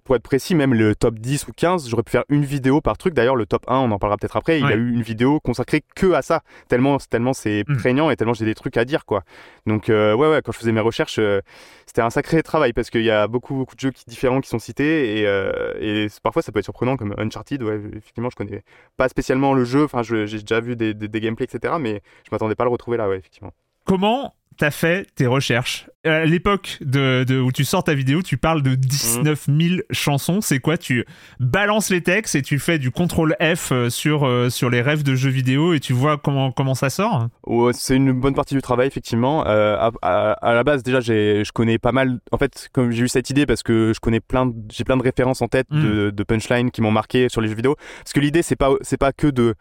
pour 0.05 0.17
être 0.17 0.23
précis, 0.23 0.55
même 0.55 0.75
le 0.75 0.95
top 0.95 1.19
10 1.19 1.47
ou 1.49 1.53
15, 1.53 1.89
j'aurais 1.89 2.03
pu 2.03 2.13
faire 2.13 2.25
une 2.29 2.45
vidéo 2.45 2.81
par 2.81 2.97
truc. 2.99 3.15
D'ailleurs, 3.15 3.37
le 3.37 3.47
top 3.47 3.65
1, 3.69 3.77
on 3.79 3.91
en 3.91 3.99
parlera 3.99 4.17
peut-être 4.17 4.37
après, 4.37 4.59
il 4.59 4.65
Ouais. 4.65 4.73
a 4.73 4.77
eu 4.77 4.91
une 4.93 5.03
vidéo 5.03 5.41
consacrée 5.41 5.83
que 5.95 6.13
à 6.13 6.23
ça. 6.23 6.43
Tellement, 6.69 6.99
tellement 6.99 7.33
c'est 7.33 7.65
Mhm. 7.69 7.77
prégnant 7.77 8.11
et 8.11 8.17
tellement 8.17 8.35
j'ai 8.35 8.45
des 8.45 8.55
trucs 8.55 8.77
à 8.77 8.85
dire, 8.85 9.05
quoi. 9.07 9.23
Donc, 9.67 9.89
euh, 9.91 10.15
ouais, 10.15 10.29
ouais, 10.31 10.41
quand 10.45 10.53
je 10.53 10.59
faisais 10.59 10.73
mes 10.73 10.81
recherches, 10.81 11.19
euh, 11.19 11.41
c'était 11.87 12.03
un 12.03 12.11
sacré 12.11 12.43
travail 12.43 12.73
parce 12.73 12.91
qu'il 12.91 13.03
y 13.03 13.11
a 13.11 13.27
beaucoup, 13.29 13.55
beaucoup 13.55 13.75
de 13.75 13.81
jeux 13.81 13.91
qui- 13.91 14.05
différents 14.07 14.41
qui 14.41 14.49
sont 14.49 14.59
cités 14.59 15.21
et, 15.21 15.27
euh, 15.27 15.75
et 15.81 16.09
parfois 16.23 16.43
ça 16.43 16.53
peut 16.53 16.59
être 16.59 16.65
surprenant 16.65 16.97
comme 16.97 17.15
Uncharted. 17.19 17.63
Ouais, 17.63 17.81
effectivement, 17.97 18.31
je 18.31 18.37
connais 18.37 18.63
pas 18.97 19.09
spécialement 19.09 19.55
le 19.55 19.65
jeu. 19.65 19.85
Enfin, 19.85 20.03
je- 20.03 20.27
j'ai 20.27 20.39
déjà 20.41 20.61
vu 20.61 20.77
des, 20.77 20.95
des, 20.95 21.09
des 21.09 21.21
gameplays, 21.21 21.47
etc. 21.51 21.75
Mais 21.81 22.03
je 22.25 22.29
m'attendais 22.33 22.55
pas 22.55 22.65
à 22.65 22.67
le 22.67 22.71
retrouver 22.73 22.97
là, 22.97 23.09
ouais, 23.09 23.19
effectivement. 23.19 23.53
Comment 23.85 24.35
t'as 24.59 24.71
fait 24.71 25.07
tes 25.15 25.27
recherches 25.27 25.87
À 26.05 26.25
l'époque 26.25 26.79
de, 26.81 27.25
de- 27.27 27.39
où 27.41 27.53
tu 27.53 27.65
sors 27.65 27.83
ta 27.85 27.95
vidéo, 27.95 28.23
tu 28.23 28.37
parles 28.37 28.63
de 28.63 28.75
19 28.75 29.47
000 29.47 29.81
chansons. 29.91 30.41
C'est 30.41 30.59
quoi? 30.59 30.77
Tu 30.77 31.05
balances 31.41 31.91
les 31.91 32.03
textes 32.03 32.35
et 32.35 32.43
tu 32.43 32.59
fais 32.59 32.79
du 32.79 32.91
contrôle 32.91 33.37
F 33.41 33.73
euh, 33.73 33.91
sur, 33.91 34.27
euh, 34.27 34.51
sur 34.51 34.71
les 34.71 34.83
rêves 34.83 35.03
de 35.03 35.15
jeux 35.15 35.31
vidéo 35.31 35.73
et 35.75 35.81
tu 35.81 35.93
vois 35.93 36.19
comment, 36.19 36.51
comment 36.53 36.75
ça 36.75 36.91
sort? 36.91 37.29
C'est 37.73 37.97
une 37.97 38.13
bonne 38.13 38.35
partie 38.35 38.55
du 38.55 38.63
travail, 38.63 38.87
effectivement. 38.89 39.47
Euh, 39.47 39.77
à, 39.77 39.91
à- 40.03 40.33
à 40.33 40.55
la 40.55 40.65
base, 40.65 40.83
déjà, 40.83 41.01
je 41.01 41.51
connais 41.53 41.79
pas 41.79 41.93
mal. 41.93 42.19
En 42.33 42.39
fait, 42.39 42.69
comme 42.73 42.91
j'ai 42.91 43.05
eu 43.05 43.09
cette 43.09 43.31
idée, 43.31 43.47
parce 43.47 43.63
que 43.63 43.93
je 43.95 44.01
connais 44.01 44.21
plein, 44.21 44.53
j'ai 44.73 44.85
plein 44.85 44.97
de 44.97 45.03
références 45.03 45.43
en 45.43 45.49
tête 45.49 45.67
de, 45.71 46.11
de 46.11 46.23
punchlines 46.25 46.71
qui 46.71 46.81
m'ont 46.83 46.91
marqué 46.91 47.29
sur 47.29 47.41
les 47.41 47.49
jeux 47.49 47.55
vidéo. 47.55 47.77
Parce 47.99 48.13
que 48.13 48.21
l'idée, 48.21 48.43
c'est 48.43 48.57
pas, 48.57 48.71
c'est 48.83 48.97
pas 48.99 49.13
que 49.13 49.27
de 49.29 49.55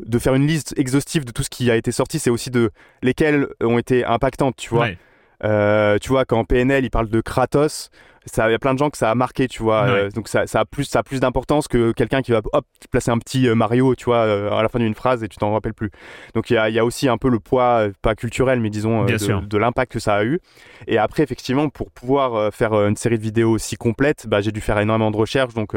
de 0.00 0.18
faire 0.18 0.34
une 0.34 0.46
liste 0.46 0.74
exhaustive 0.76 1.24
de 1.24 1.32
tout 1.32 1.42
ce 1.42 1.50
qui 1.50 1.70
a 1.70 1.76
été 1.76 1.92
sorti, 1.92 2.18
c'est 2.18 2.30
aussi 2.30 2.50
de 2.50 2.70
lesquelles 3.02 3.48
ont 3.60 3.78
été 3.78 4.04
impactantes, 4.04 4.56
tu 4.56 4.70
vois. 4.70 4.86
Ouais. 4.86 4.98
Euh, 5.44 5.98
tu 6.00 6.08
vois, 6.08 6.24
quand 6.24 6.44
PNL 6.44 6.84
il 6.84 6.90
parle 6.90 7.08
de 7.08 7.20
Kratos, 7.20 7.90
il 8.26 8.50
y 8.50 8.54
a 8.54 8.58
plein 8.58 8.74
de 8.74 8.78
gens 8.78 8.90
que 8.90 8.96
ça 8.96 9.10
a 9.10 9.14
marqué, 9.14 9.48
tu 9.48 9.62
vois. 9.62 9.84
Ouais. 9.84 9.90
Euh, 9.90 10.10
donc 10.10 10.28
ça, 10.28 10.46
ça 10.46 10.60
a 10.60 10.64
plus, 10.64 10.84
ça 10.84 11.00
a 11.00 11.02
plus 11.02 11.20
d'importance 11.20 11.68
que 11.68 11.92
quelqu'un 11.92 12.22
qui 12.22 12.32
va 12.32 12.40
hop 12.52 12.64
placer 12.90 13.10
un 13.10 13.18
petit 13.18 13.48
euh, 13.48 13.54
Mario, 13.54 13.94
tu 13.94 14.06
vois, 14.06 14.18
euh, 14.18 14.50
à 14.50 14.62
la 14.62 14.68
fin 14.68 14.78
d'une 14.78 14.94
phrase 14.94 15.22
et 15.22 15.28
tu 15.28 15.36
t'en 15.36 15.52
rappelles 15.52 15.74
plus. 15.74 15.90
Donc 16.34 16.50
il 16.50 16.54
y 16.54 16.56
a, 16.56 16.68
il 16.68 16.74
y 16.74 16.78
a 16.78 16.84
aussi 16.84 17.08
un 17.08 17.18
peu 17.18 17.28
le 17.28 17.38
poids, 17.38 17.88
pas 18.02 18.14
culturel, 18.14 18.60
mais 18.60 18.70
disons 18.70 19.04
de, 19.04 19.58
l'impact 19.58 19.92
que 19.92 19.98
ça 19.98 20.16
a 20.16 20.24
eu. 20.24 20.40
Et 20.86 20.98
après, 20.98 21.22
effectivement, 21.22 21.68
pour 21.68 21.90
pouvoir 21.90 22.52
faire 22.52 22.72
une 22.72 22.96
série 22.96 23.18
de 23.18 23.22
vidéos 23.22 23.50
aussi 23.50 23.76
complète, 23.76 24.26
bah, 24.26 24.40
j'ai 24.40 24.52
dû 24.52 24.60
faire 24.60 24.78
énormément 24.78 25.10
de 25.10 25.16
recherches, 25.16 25.54
donc 25.54 25.74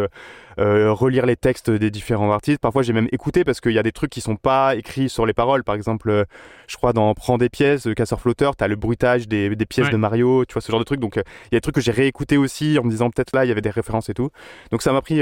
euh, 0.59 0.91
relire 0.91 1.25
les 1.25 1.35
textes 1.35 1.69
des 1.69 1.91
différents 1.91 2.31
artistes. 2.31 2.59
Parfois, 2.59 2.81
j'ai 2.83 2.93
même 2.93 3.07
écouté 3.11 3.43
parce 3.43 3.61
qu'il 3.61 3.71
y 3.73 3.79
a 3.79 3.83
des 3.83 3.91
trucs 3.91 4.09
qui 4.09 4.21
sont 4.21 4.35
pas 4.35 4.75
écrits 4.75 5.09
sur 5.09 5.25
les 5.25 5.33
paroles. 5.33 5.63
Par 5.63 5.75
exemple, 5.75 6.09
euh, 6.09 6.23
je 6.67 6.75
crois 6.77 6.93
dans 6.93 7.13
Prends 7.13 7.37
des 7.37 7.49
pièces, 7.49 7.87
euh, 7.87 7.93
Casseur 7.93 8.19
Flotteur, 8.19 8.55
t'as 8.55 8.67
le 8.67 8.75
bruitage 8.75 9.27
des, 9.27 9.55
des 9.55 9.65
pièces 9.65 9.87
Ouais. 9.87 9.91
de 9.91 9.97
Mario, 9.97 10.45
tu 10.45 10.53
vois, 10.53 10.61
ce 10.61 10.71
genre 10.71 10.79
de 10.79 10.85
trucs. 10.85 10.99
Donc, 10.99 11.15
il 11.15 11.19
y 11.53 11.55
a 11.55 11.57
des 11.57 11.61
trucs 11.61 11.75
que 11.75 11.81
j'ai 11.81 11.91
réécouté 11.91 12.37
aussi 12.37 12.77
en 12.79 12.83
me 12.83 12.89
disant 12.89 13.09
peut-être 13.09 13.35
là, 13.35 13.45
il 13.45 13.47
y 13.49 13.51
avait 13.51 13.61
des 13.61 13.69
références 13.69 14.09
et 14.09 14.13
tout. 14.13 14.29
Donc, 14.71 14.81
ça 14.81 14.91
m'a 14.93 15.01
pris, 15.01 15.21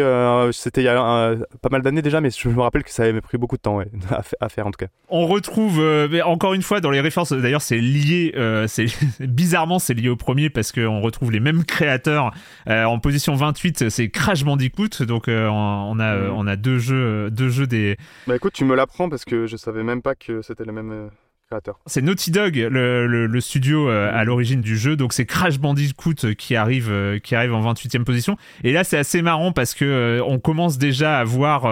c'était 0.53 0.81
il 0.81 0.85
y 0.85 0.87
a 0.87 0.99
un- 1.01 1.35
pas 1.61 1.69
mal 1.71 1.81
d'années 1.81 2.01
déjà, 2.01 2.21
mais 2.21 2.29
je 2.29 2.49
me 2.49 2.61
rappelle 2.61 2.83
que 2.83 2.91
ça 2.91 3.03
avait 3.03 3.21
pris 3.21 3.37
beaucoup 3.37 3.57
de 3.57 3.61
temps 3.61 3.77
ouais, 3.77 3.87
à, 4.11 4.23
fa- 4.23 4.37
à 4.41 4.49
faire 4.49 4.67
en 4.67 4.71
tout 4.71 4.77
cas. 4.79 4.87
On 5.09 5.27
retrouve, 5.27 5.79
mais 6.11 6.21
encore 6.21 6.53
une 6.53 6.61
fois, 6.63 6.81
dans 6.81 6.91
les 6.91 7.01
références, 7.01 7.31
d'ailleurs, 7.33 7.61
c'est 7.61 7.77
lié, 7.77 8.33
c'est 8.67 8.85
bizarrement, 9.19 9.79
c'est 9.79 9.93
lié 9.93 10.09
au 10.09 10.15
premier 10.15 10.49
parce 10.49 10.71
qu'on 10.71 11.01
retrouve 11.01 11.31
les 11.31 11.39
mêmes 11.39 11.63
créateurs. 11.63 12.31
En 12.67 12.99
position 12.99 13.35
28, 13.35 13.89
c'est 13.89 14.09
Crash 14.09 14.43
Bandicoot, 14.43 15.03
donc 15.03 15.24
euh, 15.27 15.47
on, 15.49 15.91
on 15.95 15.99
a, 15.99 16.15
euh, 16.15 16.27
Mhm. 16.29 16.33
on 16.37 16.47
a 16.47 16.55
deux 16.55 16.79
jeux, 16.79 17.29
deux 17.31 17.49
jeux 17.49 17.67
des. 17.67 17.97
Bah 18.27 18.35
écoute, 18.35 18.53
tu 18.53 18.65
me 18.65 18.75
l'apprends 18.75 19.09
parce 19.09 19.25
que 19.25 19.47
je 19.47 19.57
savais 19.57 19.83
même 19.83 20.01
pas 20.01 20.15
que 20.15 20.41
c'était 20.41 20.65
le 20.65 20.71
même 20.71 20.91
euh, 20.91 21.07
créateur. 21.49 21.79
C'est 21.85 22.01
Naughty 22.01 22.31
Dog, 22.31 22.55
le, 22.55 23.05
le- 23.07 23.27
le 23.27 23.41
studio 23.41 23.89
euh, 23.89 24.09
à 24.13 24.23
l'origine 24.23 24.61
du 24.61 24.77
jeu, 24.77 24.95
donc 24.95 25.13
c'est 25.13 25.25
Crash 25.25 25.59
Bandicoot 25.59 26.33
qui 26.37 26.55
arrive, 26.55 27.19
qui 27.23 27.35
arrive 27.35 27.53
en 27.53 27.61
28e 27.73 28.03
position. 28.03 28.35
Et 28.63 28.71
là, 28.71 28.83
c'est 28.83 28.97
assez 28.97 29.21
marrant 29.21 29.51
parce 29.51 29.73
que 29.75 30.21
on 30.25 30.39
commence 30.39 30.77
déjà 30.77 31.19
à 31.19 31.23
voir. 31.23 31.65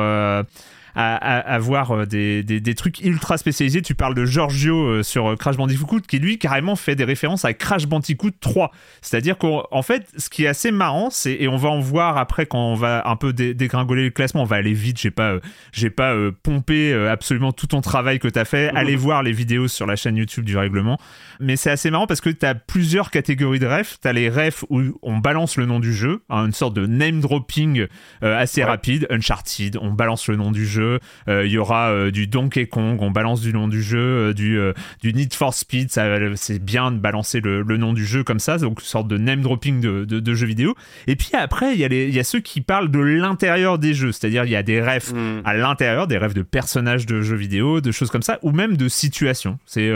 Euh, 0.98 1.18
à, 1.20 1.60
voir 1.60 2.08
des, 2.08 2.44
des, 2.44 2.76
trucs 2.76 3.00
ultra 3.02 3.38
spécialisés. 3.38 3.82
Tu 3.82 3.96
parles 3.96 4.16
de 4.16 4.26
Giorgio 4.26 5.04
sur 5.04 5.36
Crash 5.38 5.58
Bandicoot 5.58 6.02
qui 6.08 6.20
lui 6.20 6.38
carrément 6.38 6.76
fait 6.76 6.96
des 6.96 7.04
références 7.04 7.46
à 7.46 7.54
Crash 7.54 7.88
Bandicoot 7.88 8.32
3. 8.40 8.72
C'est-à-dire 9.02 9.38
qu'en 9.38 9.82
fait, 9.82 10.08
ce 10.18 10.30
qui 10.30 10.46
est 10.46 10.48
assez 10.48 10.72
marrant, 10.72 11.10
c'est 11.10 11.34
et 11.34 11.48
on 11.48 11.58
va 11.58 11.70
en 11.70 11.80
voir 11.80 12.18
après 12.18 12.46
quand 12.46 12.60
on 12.60 12.76
va 12.76 13.08
un 13.08 13.16
peu 13.16 13.34
dégringoler 13.34 14.04
le 14.06 14.10
classement, 14.12 14.44
on 14.44 14.46
va 14.46 14.58
aller 14.58 14.74
vite. 14.74 15.00
J'ai 15.00 15.12
pas 15.12 15.38
j'ai 15.72 15.90
pas 15.90 16.16
pompé 16.44 16.94
absolument 16.94 17.52
tout 17.52 17.68
ton 17.68 17.82
travail 17.82 18.20
que 18.20 18.28
tu 18.28 18.40
as 18.40 18.46
fait. 18.46 18.72
Mmh. 18.72 18.78
Allez 18.78 18.96
voir 18.96 19.24
les 19.24 19.32
vidéos 19.32 19.68
sur 19.68 19.86
la 19.86 19.96
chaîne 19.96 20.18
YouTube 20.18 20.46
du 20.46 20.58
règlement. 20.58 21.00
Mais 21.40 21.56
c'est 21.56 21.72
assez 21.72 21.92
marrant 21.92 22.08
parce 22.08 22.22
que 22.22 22.30
tu 22.30 22.46
as 22.46 22.56
plusieurs 22.56 23.12
catégories 23.12 23.60
de 23.60 23.68
refs. 23.68 24.00
Tu 24.02 24.08
as 24.08 24.14
les 24.14 24.30
refs 24.30 24.64
où 24.70 24.82
on 25.02 25.18
balance 25.18 25.58
le 25.58 25.66
nom 25.66 25.80
du 25.80 25.94
jeu, 25.94 26.22
hein, 26.30 26.46
une 26.46 26.52
sorte 26.52 26.74
de 26.74 26.86
name 26.86 27.20
dropping 27.22 27.88
euh, 28.24 28.38
assez 28.38 28.64
rapide. 28.64 29.08
Uncharted, 29.10 29.78
on 29.82 29.92
balance 29.92 30.28
le 30.28 30.36
nom 30.36 30.52
du 30.52 30.66
jeu. 30.66 30.83
Euh, 31.28 31.46
il 31.46 31.52
y 31.52 31.58
aura 31.58 31.90
euh, 31.90 32.12
du 32.12 32.28
Donkey 32.28 32.68
Kong, 32.68 32.98
on 33.02 33.12
balance 33.12 33.42
du 33.42 33.54
nom 33.54 33.68
du 33.68 33.82
jeu. 33.82 34.34
du, 34.34 34.60
du 35.02 35.14
Need 35.14 35.34
for 35.34 35.54
Speed, 35.54 35.90
c'est 35.92 36.60
bien 36.60 36.92
de 36.92 36.98
balancer 36.98 37.40
le, 37.42 37.64
nom 37.78 37.94
du 37.94 38.06
jeu 38.06 38.24
comme 38.24 38.40
ça. 38.40 38.58
Donc 38.58 38.80
une 38.82 38.86
sorte 38.86 39.08
de 39.08 39.18
name 39.18 39.42
dropping 39.42 39.82
de, 39.82 40.06
de, 40.06 40.34
jeux 40.34 40.48
vidéo. 40.48 40.76
Et 41.08 41.16
puis 41.16 41.32
après, 41.34 41.74
il 41.74 41.80
y, 41.80 41.86
a 41.86 41.88
y 41.88 42.20
a 42.20 42.24
ceux 42.24 42.40
qui 42.40 42.62
parlent 42.62 42.92
de 42.92 43.00
l'intérieur 43.00 43.80
des 43.80 43.94
jeux. 43.94 44.12
C'est-à-dire 44.12 44.46
il 44.46 44.52
y 44.52 44.56
a 44.56 44.64
des 44.64 44.82
refs 44.82 45.12
hmm. 45.14 45.42
à 45.46 45.54
l'intérieur, 45.54 46.08
des 46.08 46.18
refs 46.18 46.34
de 46.34 46.42
personnages 46.42 47.06
de 47.06 47.22
jeux 47.22 47.36
vidéo, 47.36 47.82
de 47.82 47.92
choses 47.92 48.10
comme 48.10 48.22
ça, 48.22 48.40
ou 48.42 48.52
même 48.52 48.78
de 48.78 48.88
situations. 48.88 49.60
C'est 49.66 49.92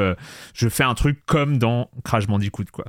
je 0.54 0.70
fais 0.70 0.84
un 0.84 0.94
truc 0.94 1.20
comme 1.26 1.58
dans 1.58 1.90
Crash 2.04 2.28
Bandicoot, 2.28 2.66
quoi 2.72 2.86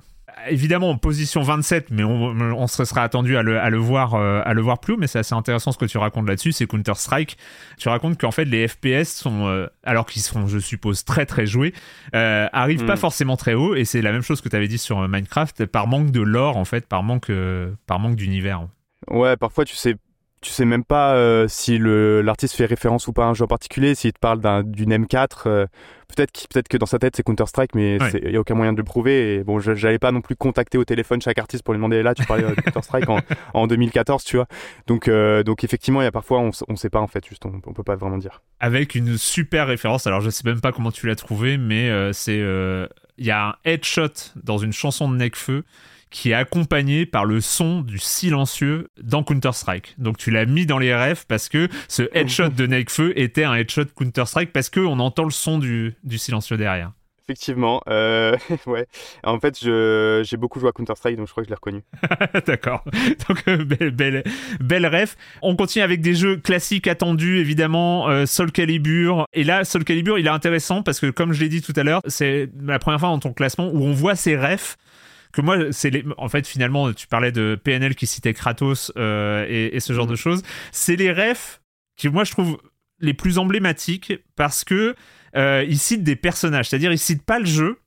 évidemment 0.49 0.91
en 0.91 0.97
position 0.97 1.43
27, 1.43 1.91
mais 1.91 2.05
on, 2.05 2.67
se 2.67 2.85
serait 2.85 3.01
attendu 3.01 3.37
à 3.37 3.43
le, 3.43 3.77
voir, 3.79 4.15
euh, 4.15 4.41
à 4.45 4.55
le 4.55 4.61
voir 4.61 4.79
plus 4.79 4.95
haut. 4.95 4.97
Mais 4.97 5.07
c'est 5.07 5.19
assez 5.19 5.35
intéressant 5.35 5.73
ce 5.73 5.79
que 5.79 5.85
tu 5.85 5.99
racontes 5.99 6.27
là-dessus. 6.27 6.53
C'est 6.53 6.67
Counter 6.67 6.95
Strike. 6.95 7.37
Tu 7.79 7.89
racontes 7.89 8.19
qu'en 8.19 8.31
fait 8.31 8.45
les 8.45 8.69
FPS 8.69 9.05
sont, 9.07 9.47
euh, 9.47 9.67
alors 9.83 10.07
qu'ils 10.07 10.23
sont, 10.23 10.47
je 10.47 10.59
suppose, 10.59 11.05
très 11.05 11.27
très 11.27 11.47
joués, 11.47 11.75
euh, 12.15 12.49
arrivent 12.53 12.87
pas 12.87 12.95
mm. 12.95 12.99
forcément 12.99 13.37
très 13.37 13.55
haut. 13.55 13.75
Et 13.75 13.85
c'est 13.85 14.03
la 14.03 14.13
même 14.13 14.23
chose 14.23 14.41
que 14.41 14.49
tu 14.49 14.57
avais 14.57 14.69
dit 14.69 14.79
sur 14.79 15.07
Minecraft, 15.09 15.67
par 15.67 15.87
manque 15.87 16.11
de 16.11 16.21
lore 16.21 16.57
en 16.57 16.65
fait, 16.65 16.87
par 16.87 17.03
manque, 17.03 17.31
par 17.87 17.99
manque 17.99 18.17
d'univers. 18.17 18.67
Ouais, 19.09 19.37
parfois 19.37 19.65
tu 19.65 19.77
sais 19.77 19.97
tu 20.41 20.51
sais 20.51 20.65
même 20.65 20.85
pas 20.85 21.15
euh, 21.15 21.47
si 21.49 21.79
l'artiste 21.79 22.55
fait 22.55 22.67
référence 22.67 23.09
ou 23.09 23.13
pas 23.13 23.25
à 23.25 23.29
un 23.29 23.35
jeu 23.35 23.45
en 23.45 23.49
particulier, 23.49 23.95
s'il 23.95 24.13
te 24.13 24.19
parle 24.19 24.41
d'une 24.65 24.93
M4, 24.93 25.29
euh, 25.47 25.67
peut-être 26.09 26.47
peut 26.49 26.63
que 26.69 26.77
dans 26.77 26.87
sa 26.87 26.99
tête 26.99 27.17
c'est 27.17 27.23
Counter-Strike, 27.23 27.75
mais 27.75 27.99
il 28.23 28.31
n'y 28.31 28.37
a 28.37 28.41
aucun 28.41 28.55
moyen 28.55 28.73
de 28.73 28.79
le 28.79 28.85
prouver. 28.85 29.35
Et 29.35 29.45
bon, 29.45 29.59
j'allais 29.59 29.99
pas 29.99 30.13
non 30.13 30.21
plus 30.21 30.37
contacter 30.37 30.79
au 30.79 30.85
téléphone 30.85 31.21
chaque 31.21 31.39
artiste 31.39 31.63
pour 31.65 31.75
lui 31.75 31.79
demander 31.79 32.03
là, 32.03 32.15
tu 32.15 32.25
parlais 32.25 32.45
de 32.45 32.55
Counter-Strike 32.55 33.09
en, 33.09 33.21
en, 33.55 33.67
2014, 33.67 34.25
tu 34.25 34.37
vois. 34.37 34.47
Donc, 34.87 35.09
euh, 35.09 35.43
donc 35.43 35.65
effectivement, 35.65 36.01
il 36.03 36.05
y 36.05 36.09
a 36.09 36.13
parfois 36.13 36.39
on, 36.41 36.51
on 36.69 36.77
sait 36.77 36.91
pas 36.91 37.01
en 37.01 37.09
fait, 37.09 37.27
juste 37.27 37.45
on, 37.45 37.61
on, 37.67 37.73
peut 37.73 37.85
pas 37.85 37.97
vraiment 37.97 38.19
dire. 38.19 38.43
Avec 38.61 38.95
une 38.95 39.19
super 39.19 39.67
référence, 39.67 40.07
alors 40.07 40.21
je 40.21 40.31
sais 40.31 40.43
même 40.45 40.61
pas 40.61 40.73
comment 40.73 40.93
tu 40.93 41.07
l'as 41.07 41.17
trouvé, 41.17 41.59
mais 41.59 41.91
c'est 42.13 42.39
il 43.19 43.27
y 43.27 43.33
a 43.33 43.49
un 43.49 43.55
headshot 43.65 44.33
dans 44.37 44.59
une 44.59 44.73
chanson 44.73 45.11
de 45.11 45.17
Necfeu 45.17 45.65
qui 46.11 46.31
est 46.31 46.35
accompagné 46.35 47.07
par 47.07 47.25
le 47.25 47.41
son 47.41 47.81
du 47.81 47.99
silencieux 47.99 48.89
dans 49.03 49.23
Counter-Strike. 49.23 49.95
Donc 49.99 50.19
tu 50.19 50.31
l'as 50.31 50.47
mis 50.47 50.67
dans 50.67 50.79
les 50.79 50.95
refs 50.95 51.25
parce 51.27 51.49
que 51.49 51.69
ce 51.89 52.03
headshot 52.13 52.49
de 52.49 52.67
Nekfeu 52.67 53.19
était 53.19 53.45
un 53.45 53.55
headshot 53.55 53.87
Counter-Strike 53.97 54.53
parce 54.53 54.71
qu'on 54.71 54.99
entend 54.99 55.25
le 55.25 55.31
son 55.31 55.59
du, 55.59 55.95
du 56.05 56.19
silencieux 56.19 56.57
derrière. 56.57 56.93
Effectivement, 57.29 57.83
euh, 57.91 58.35
ouais. 58.67 58.87
En 59.23 59.39
fait, 59.39 59.59
j'ai 59.63 60.37
beaucoup 60.39 60.61
joué 60.61 60.71
à 60.71 60.73
Counter-Strike, 60.73 61.19
donc 61.19 61.27
je 61.27 61.33
crois 61.33 61.43
que 61.43 61.49
je 61.49 61.51
l'ai 61.51 61.57
reconnu. 61.57 61.83
D'accord. 62.47 62.83
Donc, 63.29 63.43
euh, 63.49 63.65
belle, 63.65 64.25
belle, 64.61 64.87
ref. 64.87 65.15
On 65.43 65.55
continue 65.55 65.83
avec 65.83 66.01
des 66.01 66.15
jeux 66.15 66.39
classiques 66.39 66.87
attendus, 66.87 67.39
évidemment, 67.39 68.09
euh, 68.09 68.25
Soul 68.25 68.51
Calibur. 68.51 69.27
Et 69.35 69.45
là, 69.45 69.67
Soul 69.67 69.85
Calibur, 69.85 70.19
il 70.19 70.27
est 70.27 70.31
intéressant 70.31 70.83
parce 70.83 71.01
que, 71.01 71.11
comme 71.11 71.35
je 71.35 71.41
l'ai 71.41 71.51
dit 71.51 71.61
tout 71.61 71.75
à 71.77 71.83
l'heure, 71.83 72.01
c'est 72.07 72.49
la 72.63 72.79
première 72.79 72.99
fois 72.99 73.11
dans 73.11 73.19
ton 73.19 73.35
classement 73.35 73.69
où 73.69 73.85
on 73.85 73.93
voit 73.93 74.17
ces 74.17 74.35
refs 74.35 74.79
que 75.33 75.41
moi, 75.41 75.73
c'est 75.73 75.91
les... 75.91 76.05
en 76.17 76.29
fait 76.29 76.47
finalement, 76.47 76.93
tu 76.93 77.07
parlais 77.07 77.33
de 77.33 77.59
PNL 77.63 77.95
qui 77.95 78.07
citait 78.07 78.35
Kratos 78.35 78.93
euh, 78.97 79.47
et, 79.49 79.81
ce 79.81 79.93
genre 79.93 80.07
de 80.07 80.13
mhm. 80.13 80.17
choses. 80.17 80.43
C'est 80.73 80.97
les 80.97 81.13
refs 81.13 81.61
qui 81.97 82.09
moi 82.09 82.25
je 82.25 82.33
trouve 82.33 82.59
les 83.01 83.15
plus 83.15 83.39
emblématiques 83.39 84.13
parce 84.37 84.65
que 84.65 84.95
euh, 85.37 85.65
ils 85.69 85.79
citent 85.79 86.05
des 86.05 86.17
personnages, 86.17 86.69
c'est-à-dire 86.69 86.93
ils 86.93 86.99
citent 86.99 87.25
pas 87.25 87.39
le 87.39 87.47
jeu. 87.47 87.79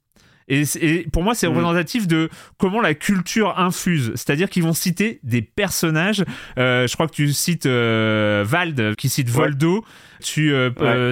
Et, 0.47 1.05
pour 1.13 1.23
moi, 1.23 1.33
c'est 1.33 1.47
mhm. 1.47 1.55
représentatif 1.55 2.07
de 2.07 2.29
comment 2.57 2.81
la 2.81 2.93
culture 2.93 3.57
infuse. 3.57 4.11
C'est-à-dire 4.15 4.49
qu'ils 4.49 4.63
vont 4.63 4.73
citer 4.73 5.21
des 5.23 5.41
personnages. 5.41 6.25
Euh, 6.57 6.87
je 6.87 6.93
crois 6.93 7.07
que 7.07 7.13
tu 7.13 7.31
cites 7.31 7.67
Vald 7.67 8.95
qui 8.97 9.07
cite 9.07 9.29
Voldo. 9.29 9.85
Tu 10.21 10.53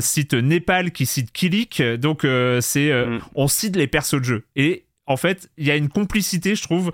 cites 0.02 0.34
Népal 0.34 0.92
qui 0.92 1.06
cite 1.06 1.32
Kilik. 1.32 1.82
Donc, 2.00 2.28
c'est 2.60 2.92
mhm. 2.92 3.20
on 3.34 3.48
cite 3.48 3.78
les 3.78 3.88
persos 3.88 4.20
de 4.20 4.26
jeu. 4.26 4.46
Et 4.58 4.89
en 5.10 5.18
fait, 5.18 5.50
il 5.58 5.66
y 5.66 5.72
a 5.72 5.76
une 5.76 5.90
complicité, 5.90 6.56
je 6.56 6.64
trouve. 6.64 6.92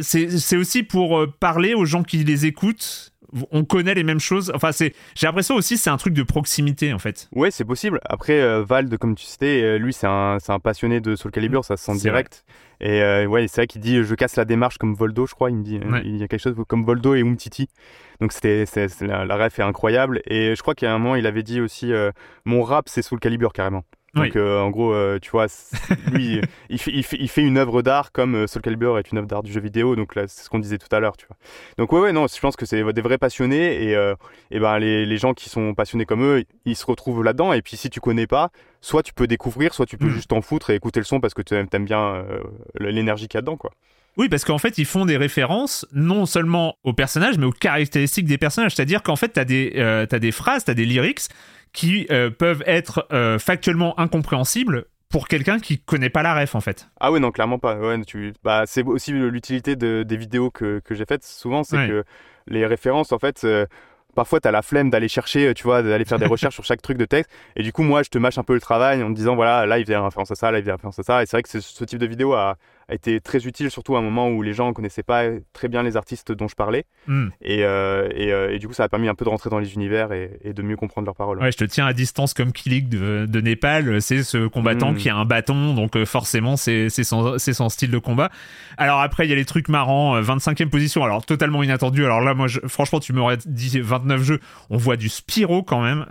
C'est 0.00 0.56
aussi 0.56 0.82
pour 0.82 1.16
euh, 1.16 1.32
parler 1.38 1.74
aux 1.74 1.84
gens 1.84 2.02
qui 2.02 2.18
les 2.18 2.44
écoutent. 2.44 3.12
On 3.50 3.64
connaît 3.64 3.94
les 3.94 4.02
mêmes 4.02 4.20
choses. 4.20 4.50
Enfin, 4.54 4.72
c'est. 4.72 4.94
J'ai 5.14 5.28
l'impression 5.28 5.54
aussi, 5.54 5.78
c'est 5.78 5.90
un 5.90 5.96
truc 5.96 6.12
de 6.12 6.24
proximité, 6.24 6.92
en 6.92 6.98
fait. 6.98 7.28
Ouais, 7.32 7.52
c'est 7.52 7.64
possible. 7.64 8.00
Après, 8.04 8.40
euh, 8.40 8.64
Vald, 8.64 8.98
comme 8.98 9.14
tu 9.14 9.26
sais, 9.26 9.62
euh, 9.62 9.78
lui, 9.78 9.92
c'est 9.92 10.08
un, 10.08 10.38
un, 10.48 10.58
passionné 10.58 11.00
de 11.00 11.14
Soul 11.14 11.30
Calibur, 11.30 11.64
ça 11.64 11.76
se 11.76 11.84
sent 11.84 11.98
direct. 11.98 12.44
Et 12.80 13.26
ouais, 13.26 13.46
c'est 13.48 13.62
vrai 13.62 13.66
qu'il 13.68 13.80
dit, 13.80 14.02
je 14.02 14.14
casse 14.14 14.36
la 14.36 14.44
démarche 14.44 14.76
comme 14.76 14.94
Voldo, 14.94 15.26
je 15.26 15.34
crois. 15.34 15.50
Il 15.50 15.56
me 15.56 15.62
dit, 15.62 15.80
il 16.04 16.16
y 16.18 16.22
a 16.22 16.28
quelque 16.28 16.42
chose 16.42 16.56
comme 16.68 16.84
Voldo 16.84 17.14
et 17.14 17.20
Umtiti. 17.20 17.68
Donc 18.20 18.32
c'était, 18.32 18.66
la, 19.00 19.24
la 19.24 19.36
ref 19.36 19.58
est 19.58 19.62
incroyable. 19.62 20.20
Et 20.26 20.54
je 20.54 20.60
crois 20.60 20.74
qu'à 20.74 20.92
un 20.92 20.98
moment, 20.98 21.14
il 21.14 21.26
avait 21.26 21.42
dit 21.42 21.60
aussi, 21.62 21.90
mon 22.44 22.62
rap, 22.62 22.88
c'est 22.90 23.00
Soul 23.00 23.18
Calibur 23.18 23.54
carrément. 23.54 23.84
Donc 24.16 24.36
euh, 24.36 24.60
en 24.60 24.70
gros, 24.70 24.92
euh, 24.92 25.18
tu 25.20 25.30
vois, 25.30 25.46
lui, 26.10 26.40
il, 26.70 26.78
fait, 26.78 26.90
il, 26.92 27.02
fait, 27.02 27.16
il, 27.20 27.28
fait, 27.28 27.42
une 27.42 27.58
œuvre 27.58 27.82
d'art 27.82 28.12
comme 28.12 28.34
euh, 28.34 28.46
Soul 28.46 28.62
Calibur 28.62 28.98
est 28.98 29.12
une 29.12 29.18
œuvre 29.18 29.26
d'art 29.26 29.42
du 29.42 29.52
jeu 29.52 29.60
vidéo. 29.60 29.94
Donc 29.94 30.14
là, 30.14 30.24
c'est 30.26 30.44
ce 30.44 30.50
qu'on 30.50 30.58
disait 30.58 30.78
tout 30.78 30.94
à 30.94 31.00
l'heure, 31.00 31.16
tu 31.16 31.26
vois. 31.26 31.36
Donc 31.78 31.92
ouais, 31.92 32.00
ouais, 32.00 32.12
non, 32.12 32.26
je 32.26 32.40
pense 32.40 32.56
que 32.56 32.64
c'est 32.64 32.82
des 32.92 33.00
vrais 33.02 33.18
passionnés 33.18 33.90
et, 33.90 34.14
et 34.50 34.58
ben 34.58 34.78
les, 34.78 35.04
les, 35.04 35.18
gens 35.18 35.34
qui 35.34 35.50
sont 35.50 35.74
passionnés 35.74 36.06
comme 36.06 36.22
eux, 36.22 36.44
ils 36.64 36.76
se 36.76 36.86
retrouvent 36.86 37.22
là-dedans. 37.22 37.52
Et 37.52 37.62
puis 37.62 37.76
si 37.76 37.90
tu 37.90 38.00
connais 38.00 38.26
pas, 38.26 38.50
soit 38.80 39.02
tu 39.02 39.12
peux 39.12 39.26
découvrir, 39.26 39.74
soit 39.74 39.86
tu 39.86 39.98
peux 39.98 40.06
mm. 40.06 40.10
juste 40.10 40.30
t'en 40.30 40.40
foutre 40.40 40.70
et 40.70 40.74
écouter 40.74 41.00
le 41.00 41.04
son 41.04 41.20
parce 41.20 41.34
que 41.34 41.42
tu 41.42 41.54
aimes 41.54 41.84
bien 41.84 42.24
l'énergie 42.80 43.28
qu'il 43.28 43.38
y 43.38 43.40
a 43.40 43.42
dedans, 43.42 43.56
quoi. 43.56 43.70
Oui, 44.16 44.30
parce 44.30 44.46
qu'en 44.46 44.56
fait, 44.56 44.78
ils 44.78 44.86
font 44.86 45.04
des 45.04 45.18
références 45.18 45.86
non 45.92 46.24
seulement 46.24 46.78
aux 46.84 46.94
personnages, 46.94 47.36
mais 47.36 47.44
aux 47.44 47.52
caractéristiques 47.52 48.24
des 48.24 48.38
personnages. 48.38 48.74
C'est-à-dire 48.74 49.02
qu'en 49.02 49.16
fait, 49.16 49.34
tu 49.34 49.40
as, 49.40 50.06
as, 50.10 50.18
des 50.18 50.32
phrases, 50.32 50.64
tu 50.64 50.70
as 50.70 50.74
des 50.74 50.86
lyrics 50.86 51.28
qui 51.76 52.06
euh, 52.10 52.30
peuvent 52.30 52.64
être 52.66 53.06
euh, 53.12 53.38
factuellement 53.38 54.00
incompréhensibles 54.00 54.86
pour 55.10 55.28
quelqu'un 55.28 55.60
qui 55.60 55.78
connaît 55.78 56.08
pas 56.08 56.22
la 56.22 56.34
ref 56.34 56.54
en 56.54 56.60
fait. 56.60 56.88
Ah 56.98 57.12
oui 57.12 57.20
non 57.20 57.30
clairement 57.30 57.58
pas. 57.58 57.76
Ouais, 57.76 58.00
tu... 58.04 58.32
bah, 58.42 58.64
c'est 58.66 58.82
aussi 58.82 59.12
l'utilité 59.12 59.76
de, 59.76 60.02
des 60.02 60.16
vidéos 60.16 60.50
que, 60.50 60.80
que 60.80 60.94
j'ai 60.94 61.04
faites 61.04 61.22
souvent 61.22 61.62
c'est 61.64 61.86
que 61.86 62.04
les 62.48 62.66
références 62.66 63.12
en 63.12 63.18
fait 63.18 63.44
euh, 63.44 63.66
parfois 64.14 64.40
tu 64.40 64.48
as 64.48 64.52
la 64.52 64.62
flemme 64.62 64.88
d'aller 64.88 65.08
chercher 65.08 65.52
tu 65.54 65.64
vois 65.64 65.82
d'aller 65.82 66.06
faire 66.06 66.18
des 66.18 66.26
recherches 66.34 66.54
sur 66.54 66.64
chaque 66.64 66.80
truc 66.80 66.96
de 66.96 67.04
texte 67.04 67.30
et 67.56 67.62
du 67.62 67.74
coup 67.74 67.82
moi 67.82 68.02
je 68.02 68.08
te 68.08 68.16
mâche 68.16 68.38
un 68.38 68.42
peu 68.42 68.54
le 68.54 68.60
travail 68.60 69.02
en 69.02 69.10
me 69.10 69.14
disant 69.14 69.34
voilà 69.36 69.66
là 69.66 69.78
il 69.78 69.84
vient 69.84 70.02
référence 70.02 70.30
à 70.30 70.34
ça 70.34 70.50
là 70.50 70.58
il 70.58 70.64
vient 70.64 70.76
référence 70.76 70.98
à 70.98 71.02
ça 71.02 71.22
et 71.22 71.26
c'est 71.26 71.36
vrai 71.36 71.42
que 71.42 71.60
ce 71.60 71.84
type 71.84 71.98
de 71.98 72.06
vidéo 72.06 72.32
a, 72.32 72.56
a 72.88 72.94
été 72.94 73.20
très 73.20 73.46
utile, 73.46 73.70
surtout 73.70 73.96
à 73.96 73.98
un 73.98 74.02
moment 74.02 74.28
où 74.28 74.42
les 74.42 74.52
gens 74.52 74.68
ne 74.68 74.72
connaissaient 74.72 75.02
pas 75.02 75.24
très 75.52 75.68
bien 75.68 75.82
les 75.82 75.96
artistes 75.96 76.30
dont 76.30 76.46
je 76.46 76.54
parlais. 76.54 76.84
Hmm. 77.08 77.28
Et, 77.42 77.64
euh, 77.64 78.08
euh, 78.16 78.50
et, 78.50 78.58
du 78.58 78.68
coup, 78.68 78.74
ça 78.74 78.84
a 78.84 78.88
permis 78.88 79.08
un 79.08 79.14
peu 79.14 79.24
de 79.24 79.30
rentrer 79.30 79.50
dans 79.50 79.58
les 79.58 79.74
univers 79.74 80.12
et, 80.12 80.52
de 80.52 80.62
mieux 80.62 80.76
comprendre 80.76 81.06
leurs 81.06 81.16
paroles. 81.16 81.38
Ouais, 81.38 81.50
je 81.50 81.56
te 81.56 81.64
tiens 81.64 81.86
à 81.86 81.92
distance 81.92 82.32
comme 82.32 82.52
Kilik 82.52 82.88
de, 82.88 83.26
de 83.28 83.40
Népal. 83.40 84.00
C'est 84.00 84.22
ce 84.22 84.46
combattant 84.46 84.92
hmm. 84.92 84.96
qui 84.96 85.08
a 85.08 85.16
un 85.16 85.24
bâton, 85.24 85.74
donc 85.74 85.96
euh, 85.96 86.04
forcément, 86.04 86.56
c'est 86.56 86.88
son, 86.88 87.38
son, 87.38 87.68
style 87.68 87.90
de 87.90 87.98
combat. 87.98 88.30
Alors 88.76 89.00
après, 89.00 89.26
il 89.26 89.30
y 89.30 89.32
a 89.32 89.36
les 89.36 89.44
trucs 89.44 89.68
marrants. 89.68 90.20
25e 90.20 90.68
position, 90.68 91.02
alors 91.02 91.24
totalement 91.24 91.62
inattendu. 91.62 92.04
Alors 92.04 92.20
là, 92.20 92.34
moi, 92.34 92.46
franchement, 92.68 93.00
tu 93.00 93.12
m'aurais 93.12 93.38
dit 93.44 93.80
29 93.80 94.22
jeux. 94.22 94.40
On 94.70 94.76
voit 94.76 94.96
du 94.96 95.08
Spyro 95.08 95.62
quand 95.64 95.82
même. 95.82 96.06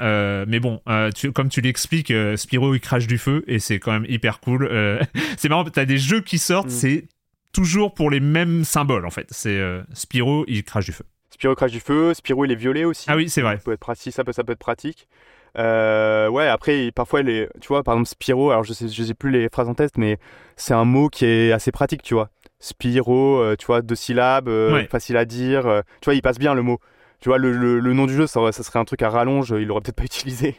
mais 0.47 0.59
bon, 0.59 0.81
tu, 1.15 1.31
comme 1.31 1.47
tu 1.47 1.61
l'expliques, 1.61 2.13
Spyro, 2.35 2.75
il 2.75 2.81
crache 2.81 3.07
du 3.07 3.17
feu 3.17 3.43
et 3.47 3.59
c'est 3.59 3.79
quand 3.79 3.93
même 3.93 4.05
hyper 4.09 4.41
cool. 4.41 4.69
c'est 5.37 5.47
marrant, 5.47 5.63
tu 5.63 5.79
as 5.79 5.85
des 5.85 5.97
jeux 5.97 6.21
qui 6.21 6.37
sortent 6.37 6.64
Mm. 6.65 6.69
c'est 6.69 7.07
toujours 7.53 7.93
pour 7.93 8.11
les 8.11 8.19
mêmes 8.19 8.63
symboles 8.63 9.05
en 9.05 9.09
fait. 9.09 9.27
C'est 9.31 9.57
euh, 9.57 9.81
Spyro, 9.93 10.45
il 10.47 10.63
crache 10.63 10.85
du 10.85 10.91
feu. 10.91 11.05
Spyro 11.29 11.55
crache 11.55 11.71
du 11.71 11.79
feu, 11.79 12.13
Spyro 12.13 12.45
il 12.45 12.51
est 12.51 12.55
violet 12.55 12.83
aussi. 12.85 13.05
Ah 13.07 13.15
oui, 13.15 13.29
c'est 13.29 13.41
vrai. 13.41 13.57
Ça 13.57 13.63
peut 13.63 13.73
être 13.73 13.79
pratique, 13.79 14.13
ça 14.13 14.23
peut, 14.23 14.31
ça 14.31 14.43
peut 14.43 14.53
être 14.53 14.59
pratique. 14.59 15.07
Euh, 15.57 16.27
ouais, 16.27 16.47
après, 16.47 16.91
parfois, 16.91 17.21
les, 17.21 17.47
tu 17.61 17.69
vois, 17.69 17.81
par 17.81 17.93
exemple, 17.93 18.09
Spyro, 18.09 18.51
alors 18.51 18.63
je 18.63 18.73
sais, 18.73 18.89
je 18.89 19.03
sais 19.03 19.13
plus 19.13 19.31
les 19.31 19.47
phrases 19.49 19.69
en 19.69 19.73
test, 19.73 19.97
mais 19.97 20.19
c'est 20.57 20.73
un 20.73 20.83
mot 20.83 21.07
qui 21.07 21.25
est 21.25 21.53
assez 21.53 21.71
pratique, 21.71 22.03
tu 22.03 22.13
vois. 22.13 22.29
Spyro, 22.59 23.39
euh, 23.39 23.55
tu 23.57 23.65
vois, 23.65 23.81
deux 23.81 23.95
syllabes, 23.95 24.49
facile 24.89 25.17
à 25.17 25.25
dire. 25.25 25.63
tu 26.01 26.05
vois, 26.05 26.15
il 26.15 26.21
passe 26.21 26.39
bien 26.39 26.53
le 26.53 26.61
mot. 26.61 26.79
Tu 27.21 27.29
vois, 27.29 27.37
le, 27.37 27.79
le, 27.79 27.93
nom 27.93 28.05
du 28.05 28.13
jeu, 28.13 28.27
ça, 28.27 28.51
ça, 28.51 28.63
serait 28.63 28.79
un 28.79 28.85
truc 28.85 29.01
à 29.01 29.09
rallonge, 29.09 29.55
il 29.57 29.65
l'aurait 29.65 29.81
peut-être 29.81 29.95
pas 29.95 30.03
utilisé. 30.05 30.55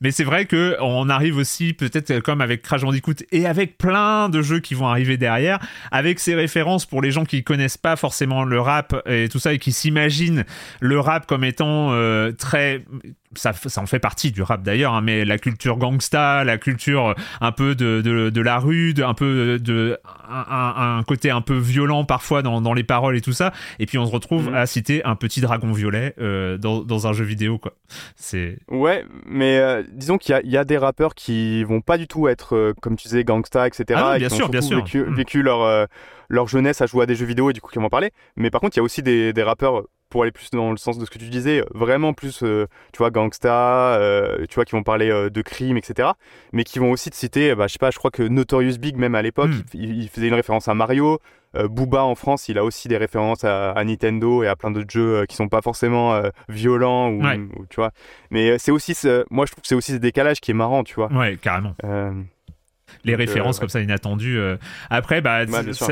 Mais 0.00 0.10
c'est 0.10 0.24
vrai 0.24 0.46
que 0.46 0.76
on 0.80 1.08
arrive 1.08 1.36
aussi 1.36 1.72
peut-être 1.72 2.20
comme 2.20 2.40
avec 2.40 2.62
Crash 2.62 2.82
Bandicoot 2.82 3.14
et 3.32 3.46
avec 3.46 3.78
plein 3.78 4.28
de 4.28 4.42
jeux 4.42 4.60
qui 4.60 4.74
vont 4.74 4.86
arriver 4.86 5.16
derrière, 5.16 5.58
avec 5.90 6.20
ces 6.20 6.34
références 6.34 6.86
pour 6.86 7.02
les 7.02 7.10
gens 7.10 7.24
qui 7.24 7.44
connaissent 7.44 7.78
pas 7.78 7.96
forcément 7.96 8.44
le 8.44 8.60
rap 8.60 8.94
et 9.06 9.28
tout 9.28 9.38
ça 9.38 9.52
et 9.52 9.58
qui 9.58 9.72
s'imaginent 9.72 10.44
le 10.80 11.00
rap 11.00 11.26
comme 11.26 11.44
étant 11.44 11.92
euh, 11.92 12.32
très 12.32 12.84
ça, 13.36 13.52
ça 13.52 13.80
en 13.80 13.86
fait 13.86 13.98
partie 13.98 14.32
du 14.32 14.42
rap 14.42 14.62
d'ailleurs, 14.62 14.94
hein, 14.94 15.00
mais 15.02 15.24
la 15.24 15.38
culture 15.38 15.76
gangsta, 15.76 16.44
la 16.44 16.58
culture 16.58 17.14
un 17.40 17.52
peu 17.52 17.74
de, 17.74 18.00
de, 18.00 18.30
de 18.30 18.40
la 18.40 18.58
rue, 18.58 18.94
de, 18.94 19.02
un 19.02 19.14
peu 19.14 19.58
de 19.58 19.98
un, 20.28 20.98
un, 20.98 21.02
côté 21.02 21.30
un 21.30 21.40
peu 21.40 21.56
violent 21.56 22.04
parfois 22.04 22.42
dans, 22.42 22.60
dans, 22.60 22.74
les 22.74 22.84
paroles 22.84 23.16
et 23.16 23.20
tout 23.20 23.32
ça, 23.32 23.52
et 23.78 23.86
puis 23.86 23.98
on 23.98 24.06
se 24.06 24.12
retrouve 24.12 24.48
mhm. 24.48 24.54
à 24.54 24.66
citer 24.66 25.04
un 25.04 25.16
petit 25.16 25.40
dragon 25.40 25.72
violet 25.72 26.14
euh, 26.18 26.58
dans, 26.58 26.80
dans, 26.80 27.06
un 27.06 27.12
jeu 27.12 27.24
vidéo 27.24 27.58
quoi. 27.58 27.74
C'est 28.16 28.58
ouais, 28.68 29.04
mais 29.26 29.58
euh, 29.58 29.75
disons 29.88 30.18
qu'il 30.18 30.38
y, 30.44 30.48
y, 30.50 30.56
a 30.56 30.64
des 30.64 30.78
rappeurs 30.78 31.14
qui 31.14 31.64
vont 31.64 31.80
pas 31.80 31.98
du 31.98 32.06
tout 32.06 32.28
être 32.28 32.54
euh, 32.54 32.74
comme 32.80 32.96
tu 32.96 33.08
disais 33.08 33.24
gangsta 33.24 33.66
etc. 33.66 34.00
Ah 34.02 34.18
bien 34.18 34.28
sûr, 34.28 34.48
bien 34.48 34.60
sûr. 34.60 34.78
Vécu, 34.78 35.02
mm. 35.02 35.14
vécu 35.14 35.42
leur 35.42 35.88
leur 36.28 36.48
jeunesse 36.48 36.80
à 36.80 36.86
jouer 36.86 37.04
à 37.04 37.06
des 37.06 37.14
jeux 37.14 37.26
vidéo 37.26 37.50
et 37.50 37.52
du 37.52 37.60
coup 37.60 37.70
qui 37.70 37.78
vont 37.78 37.86
en 37.86 37.90
parler. 37.90 38.10
Mais 38.36 38.50
par 38.50 38.60
contre 38.60 38.76
il 38.76 38.80
y 38.80 38.82
a 38.82 38.84
aussi 38.84 39.02
des, 39.02 39.32
des 39.32 39.42
rappeurs 39.42 39.84
pour 40.16 40.22
aller 40.22 40.32
plus 40.32 40.48
dans 40.50 40.70
le 40.70 40.78
sens 40.78 40.96
de 40.96 41.04
ce 41.04 41.10
que 41.10 41.18
tu 41.18 41.28
disais, 41.28 41.62
vraiment 41.74 42.14
plus, 42.14 42.42
euh, 42.42 42.66
tu 42.94 42.98
vois, 43.00 43.10
gangsta, 43.10 43.96
euh, 43.96 44.46
tu 44.48 44.54
vois, 44.54 44.64
qui 44.64 44.72
vont 44.72 44.82
parler 44.82 45.10
euh, 45.10 45.28
de 45.28 45.42
crimes, 45.42 45.76
etc. 45.76 46.08
Mais 46.54 46.64
qui 46.64 46.78
vont 46.78 46.90
aussi 46.90 47.10
te 47.10 47.16
citer, 47.16 47.54
bah, 47.54 47.66
je 47.66 47.74
sais 47.74 47.78
pas, 47.78 47.90
je 47.90 47.98
crois 47.98 48.10
que 48.10 48.22
Notorious 48.22 48.78
Big, 48.78 48.96
même 48.96 49.14
à 49.14 49.20
l'époque, 49.20 49.50
hmm. 49.50 49.62
il, 49.74 50.08
faisait 50.08 50.28
une 50.28 50.34
référence 50.34 50.68
à 50.68 50.74
Mario. 50.74 51.18
Booba 51.52 52.02
en 52.02 52.14
France, 52.14 52.48
il 52.48 52.56
a 52.56 52.64
aussi 52.64 52.88
des 52.88 52.96
références 52.96 53.44
à, 53.44 53.74
Nintendo 53.84 54.42
et 54.42 54.48
à 54.48 54.56
plein 54.56 54.70
d'autres 54.70 54.90
jeux 54.90 55.26
qui 55.26 55.36
sont 55.36 55.48
pas 55.48 55.60
forcément 55.60 56.20
violents 56.48 57.10
ou, 57.10 57.22
tu 57.70 57.76
vois. 57.76 57.92
Mais 58.30 58.58
c'est 58.58 58.70
aussi, 58.70 58.94
moi 59.30 59.46
je 59.46 59.52
trouve 59.52 59.62
que 59.62 59.68
c'est 59.68 59.74
aussi 59.74 59.92
ce 59.92 59.96
décalage 59.96 60.40
qui 60.40 60.50
est 60.50 60.54
marrant, 60.54 60.82
tu 60.82 60.94
vois. 60.94 61.10
Ouais, 61.12 61.38
carrément 61.40 61.74
les 63.04 63.14
euh, 63.14 63.16
références 63.16 63.58
comme 63.58 63.68
ça 63.68 63.80
inattendues. 63.80 64.38
Euh. 64.38 64.56
Après, 64.90 65.20
bah, 65.20 65.44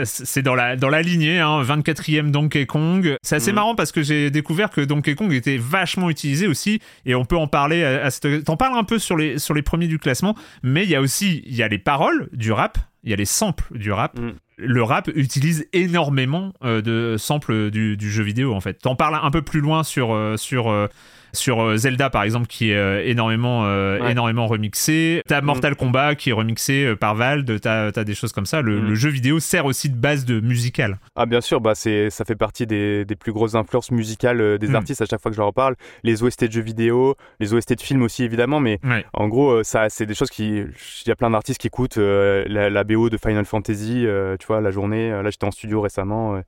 c'est 0.05 0.43
dans 0.43 0.55
la, 0.55 0.77
dans 0.77 0.89
la 0.89 1.03
lignée, 1.03 1.39
hein, 1.39 1.63
24e 1.63 2.31
Donkey 2.31 2.67
Kong. 2.67 3.17
C'est 3.23 3.37
assez 3.37 3.51
mhm. 3.51 3.57
marrant 3.57 3.75
parce 3.75 3.93
que 3.93 4.03
j'ai 4.03 4.31
découvert 4.31 4.71
que 4.71 4.81
Donkey 4.81 5.15
Kong 5.15 5.33
était 5.33 5.57
vachement 5.57 6.11
utilisé 6.11 6.47
aussi, 6.47 6.81
et 7.07 7.15
on 7.15 7.25
peut 7.25 7.37
en 7.37 7.47
parler. 7.47 7.85
À, 7.85 8.11
T'en 8.45 8.57
parles 8.57 8.79
un 8.79 8.85
peu 8.85 8.99
sur 8.99 9.17
les, 9.17 9.39
sur 9.39 9.55
les 9.55 9.63
premiers 9.63 9.89
du 9.89 9.99
classement, 9.99 10.35
mais 10.63 10.85
il 10.85 10.91
y 10.91 10.95
a 10.95 11.01
aussi 11.01 11.43
il 11.47 11.55
y 11.55 11.63
a 11.63 11.69
les 11.69 11.79
paroles 11.79 12.29
du 12.33 12.53
rap, 12.53 12.79
il 13.03 13.11
y 13.11 13.13
a 13.13 13.17
les 13.17 13.25
samples 13.25 13.77
du 13.77 13.93
rap. 13.93 14.19
Mhm. 14.19 14.35
le 14.57 14.83
rap 14.83 15.09
utilise 15.15 15.67
énormément 15.73 16.53
euh, 16.63 16.81
de 16.81 17.17
samples 17.19 17.71
du, 17.71 17.97
du, 17.97 18.11
jeu 18.11 18.23
vidéo 18.23 18.55
en 18.55 18.61
fait. 18.61 18.75
T'en 18.75 18.97
parles 18.97 19.19
un 19.21 19.31
peu 19.31 19.43
plus 19.43 19.61
loin 19.61 19.83
sur, 19.83 20.17
sur 20.37 20.89
sur 21.35 21.62
euh, 21.62 21.76
Zelda 21.76 22.11
par 22.11 22.22
exemple 22.22 22.47
qui 22.47 22.70
est 22.70 22.76
euh, 22.76 23.03
énormément 23.05 23.64
euh, 23.64 24.09
énormément 24.09 24.47
remixé. 24.47 25.22
T'as 25.26 25.41
mm. 25.41 25.45
Mortal 25.45 25.76
Kombat 25.76 26.14
qui 26.14 26.30
est 26.30 26.32
remixé 26.32 26.95
par 26.97 27.14
Valve. 27.14 27.61
T'as 27.61 27.89
as 27.95 28.05
des 28.05 28.14
choses 28.14 28.32
comme 28.32 28.47
ça. 28.47 28.62
Le, 28.62 28.80
mm. 28.80 28.95
jeu 28.95 29.11
vidéo 29.11 29.41
sert 29.41 29.66
aussi 29.66 29.91
de 29.91 29.97
base 29.97 30.24
de 30.24 30.41
musical. 30.41 30.99
Ah 31.16 31.26
bien 31.26 31.41
sûr 31.41 31.61
bah 31.61 31.74
c'est 31.74 32.11
ça 32.11 32.24
fait 32.24 32.37
partie 32.37 32.66
des, 32.66 33.05
des, 33.05 33.16
plus 33.16 33.32
grosses 33.32 33.55
influences 33.55 33.91
musicales 33.91 34.59
des 34.59 34.68
mm. 34.68 34.76
artistes 34.76 35.03
à 35.03 35.07
chaque 35.07 35.20
fois 35.20 35.30
que 35.30 35.37
je 35.37 35.41
leur 35.41 35.53
parle. 35.53 35.76
Les 36.03 36.22
OST 36.22 36.45
de 36.45 36.53
jeux 36.53 36.62
vidéo 36.62 37.16
les 37.41 37.53
OST 37.55 37.74
de 37.74 37.80
films 37.80 38.03
aussi 38.03 38.24
évidemment 38.24 38.61
mais 38.61 38.80
en 39.12 39.28
gros 39.28 39.62
ça 39.62 39.89
c'est 39.89 40.07
des 40.07 40.14
choses 40.14 40.30
qui 40.30 40.59
il 40.59 41.09
y 41.09 41.11
a 41.11 41.16
plein 41.16 41.30
d'artistes 41.30 41.61
qui 41.61 41.66
écoutent 41.66 41.97
la, 41.97 42.70
la, 42.70 42.85
BO 42.85 43.11
de 43.11 43.16
Final 43.16 43.45
Fantasy 43.45 44.07
tu 44.39 44.47
vois 44.47 44.61
la 44.61 44.70
journée. 44.70 45.11
Là 45.11 45.30
j'étais 45.30 45.45
en 45.45 45.51
studio 45.51 45.80
récemment 45.80 46.37
euh, 46.37 46.43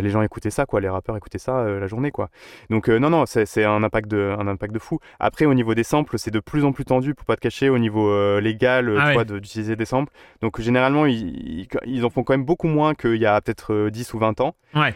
les 0.00 0.10
gens 0.10 0.22
écoutaient 0.22 0.50
ça, 0.50 0.66
quoi, 0.66 0.80
les 0.80 0.88
rappeurs 0.88 1.16
écoutaient 1.16 1.38
ça 1.38 1.58
euh, 1.58 1.80
la 1.80 1.86
journée, 1.86 2.10
quoi. 2.10 2.28
Donc 2.70 2.88
euh, 2.88 2.98
non, 2.98 3.10
non, 3.10 3.24
c'est 3.26 3.64
un 3.64 3.82
impact 3.82 4.08
de, 4.10 4.34
un 4.38 4.46
impact 4.46 4.72
de 4.72 4.78
fou. 4.78 4.98
Après, 5.20 5.44
au 5.44 5.54
niveau 5.54 5.74
des 5.74 5.84
samples, 5.84 6.18
c'est 6.18 6.30
de 6.30 6.40
plus 6.40 6.64
en 6.64 6.72
plus 6.72 6.84
tendu 6.84 7.14
pour 7.14 7.26
pas 7.26 7.36
te 7.36 7.40
cacher 7.40 7.68
au 7.68 7.78
niveau 7.78 8.40
légal, 8.40 8.94
ah 8.98 9.24
d'utiliser 9.24 9.76
des 9.76 9.84
samples. 9.84 10.12
Donc 10.40 10.60
généralement, 10.60 11.06
ils, 11.06 11.66
ils, 11.84 12.04
en 12.04 12.10
font 12.10 12.22
quand 12.22 12.34
même 12.34 12.44
beaucoup 12.44 12.68
moins 12.68 12.94
qu'il 12.94 13.16
y 13.16 13.26
a 13.26 13.40
peut-être 13.40 13.88
10 13.90 14.14
ou 14.14 14.18
20 14.18 14.40
ans. 14.40 14.54
Ouais. 14.74 14.94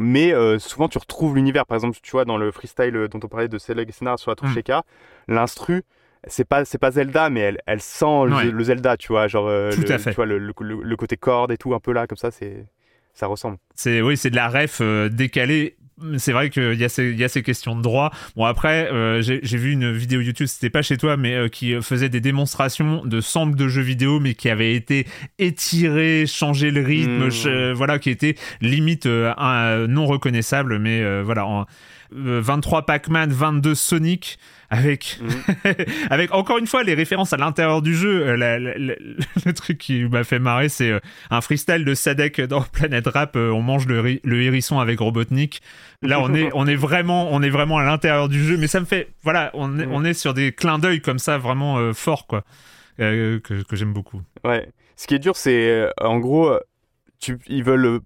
mais 0.00 0.58
souvent, 0.58 0.88
tu 0.88 0.98
retrouves 0.98 1.36
l'univers. 1.36 1.66
Par 1.66 1.76
exemple, 1.76 1.98
tu 2.02 2.10
vois, 2.12 2.24
dans 2.24 2.36
le 2.36 2.50
freestyle 2.50 3.08
dont 3.10 3.20
on 3.22 3.28
parlait 3.28 3.48
de 3.48 3.58
Seleg 3.58 3.90
Scénar 3.92 4.18
sur 4.18 4.30
la 4.30 4.36
touche 4.36 4.56
mm. 4.56 4.82
l'instru, 5.28 5.84
c'est 6.26 6.44
pas 6.44 6.64
c'est 6.66 6.78
pas 6.78 6.90
Zelda 6.90 7.30
mais 7.30 7.40
elle, 7.40 7.58
elle 7.64 7.80
sent 7.80 8.26
le, 8.26 8.62
Zelda 8.62 8.98
tu 8.98 9.08
vois 9.08 9.26
genre 9.26 9.46
tout 9.72 9.80
le, 9.80 9.92
à 9.92 9.98
fait. 9.98 10.10
Tu 10.10 10.16
vois, 10.16 10.26
le, 10.26 10.38
le, 10.38 10.96
côté 10.96 11.16
corde 11.16 11.50
et 11.50 11.56
tout 11.56 11.72
un 11.72 11.80
peu 11.80 11.92
là 11.92 12.06
comme 12.06 12.18
ça 12.18 12.30
c'est 12.30 12.66
ça 13.14 13.26
ressemble. 13.26 13.58
C'est 13.74 14.02
oui, 14.02 14.16
c'est 14.16 14.30
de 14.30 14.36
la 14.36 14.48
ref 14.48 14.78
euh, 14.80 15.08
décalée 15.08 15.76
c'est 16.16 16.32
vrai 16.32 16.48
qu'il 16.48 16.80
y, 16.80 16.84
a 16.84 16.88
ces, 16.88 17.12
y 17.12 17.24
a 17.24 17.28
ces 17.28 17.42
questions 17.42 17.76
de 17.76 17.82
droit. 17.82 18.10
Bon, 18.34 18.46
après, 18.46 18.90
euh, 18.90 19.20
j'ai 19.20 19.58
vu 19.58 19.72
une 19.72 19.92
vidéo 19.92 20.22
YouTube, 20.22 20.46
c'était 20.46 20.70
pas 20.70 20.80
chez 20.80 20.96
toi, 20.96 21.18
mais 21.18 21.34
euh, 21.34 21.48
qui 21.48 21.74
faisait 21.82 22.08
des 22.08 22.22
démonstrations 22.22 23.04
de 23.04 23.20
samples 23.20 23.54
de 23.54 23.68
jeux 23.68 23.82
vidéo, 23.82 24.18
mais 24.18 24.32
qui 24.32 24.48
avait 24.48 24.74
été 24.74 25.06
étiré, 25.38 26.24
changé 26.26 26.70
le 26.70 26.80
rythme, 26.80 27.26
mmh. 27.26 27.72
voilà, 27.72 27.98
qui 27.98 28.08
était 28.08 28.36
limite 28.62 29.04
non 29.04 30.06
reconnaissable, 30.06 30.78
mais 30.78 31.22
voilà. 31.22 31.44
En, 31.44 31.66
23 32.12 32.86
Pac-Man, 32.86 33.30
22 33.30 33.74
Sonic, 33.74 34.38
avec, 34.70 35.18
mhm. 35.20 35.74
avec 36.10 36.32
encore 36.32 36.58
une 36.58 36.66
fois 36.68 36.84
les 36.84 36.94
références 36.94 37.32
à 37.32 37.36
l'intérieur 37.36 37.82
du 37.82 37.94
jeu. 37.94 38.28
Euh, 38.28 38.36
le 39.44 39.52
truc 39.52 39.78
qui 39.78 40.04
m'a 40.04 40.24
fait 40.24 40.38
marrer, 40.38 40.68
c'est 40.68 40.90
euh, 40.90 41.00
un 41.30 41.40
freestyle 41.40 41.84
de 41.84 41.94
Sadek 41.94 42.40
dans 42.40 42.62
Planet 42.72 43.06
Rap. 43.06 43.36
Euh, 43.36 43.50
on 43.50 43.62
mange 43.62 43.86
le, 43.86 44.20
le, 44.22 44.42
hérisson 44.42 44.78
avec 44.78 45.00
Robotnik. 45.00 45.60
Là, 46.02 46.20
on 46.20 46.32
est, 46.34 46.50
on 46.54 46.66
est 46.66 46.76
vraiment, 46.76 47.32
on 47.32 47.42
est 47.42 47.50
vraiment 47.50 47.78
à 47.78 47.84
l'intérieur 47.84 48.28
du 48.28 48.42
jeu. 48.42 48.56
Mais 48.56 48.68
ça 48.68 48.80
me 48.80 48.86
fait, 48.86 49.08
voilà, 49.22 49.50
on 49.54 49.78
est, 49.78 49.86
on 49.86 50.04
est 50.04 50.14
sur 50.14 50.32
des 50.32 50.52
clins 50.52 50.78
d'œil 50.78 51.00
comme 51.00 51.18
ça, 51.18 51.36
vraiment 51.36 51.92
forts, 51.92 52.26
quoi, 52.26 52.44
que, 52.96 53.38
que 53.38 53.76
j'aime 53.76 53.92
beaucoup. 53.92 54.22
Ouais. 54.44 54.68
Ce 54.96 55.06
qui 55.06 55.14
est 55.14 55.18
dur, 55.18 55.36
c'est 55.36 55.90
en 56.00 56.18
gros, 56.18 56.56
tu, 57.18 57.38
ils 57.48 57.64
veulent 57.64 58.00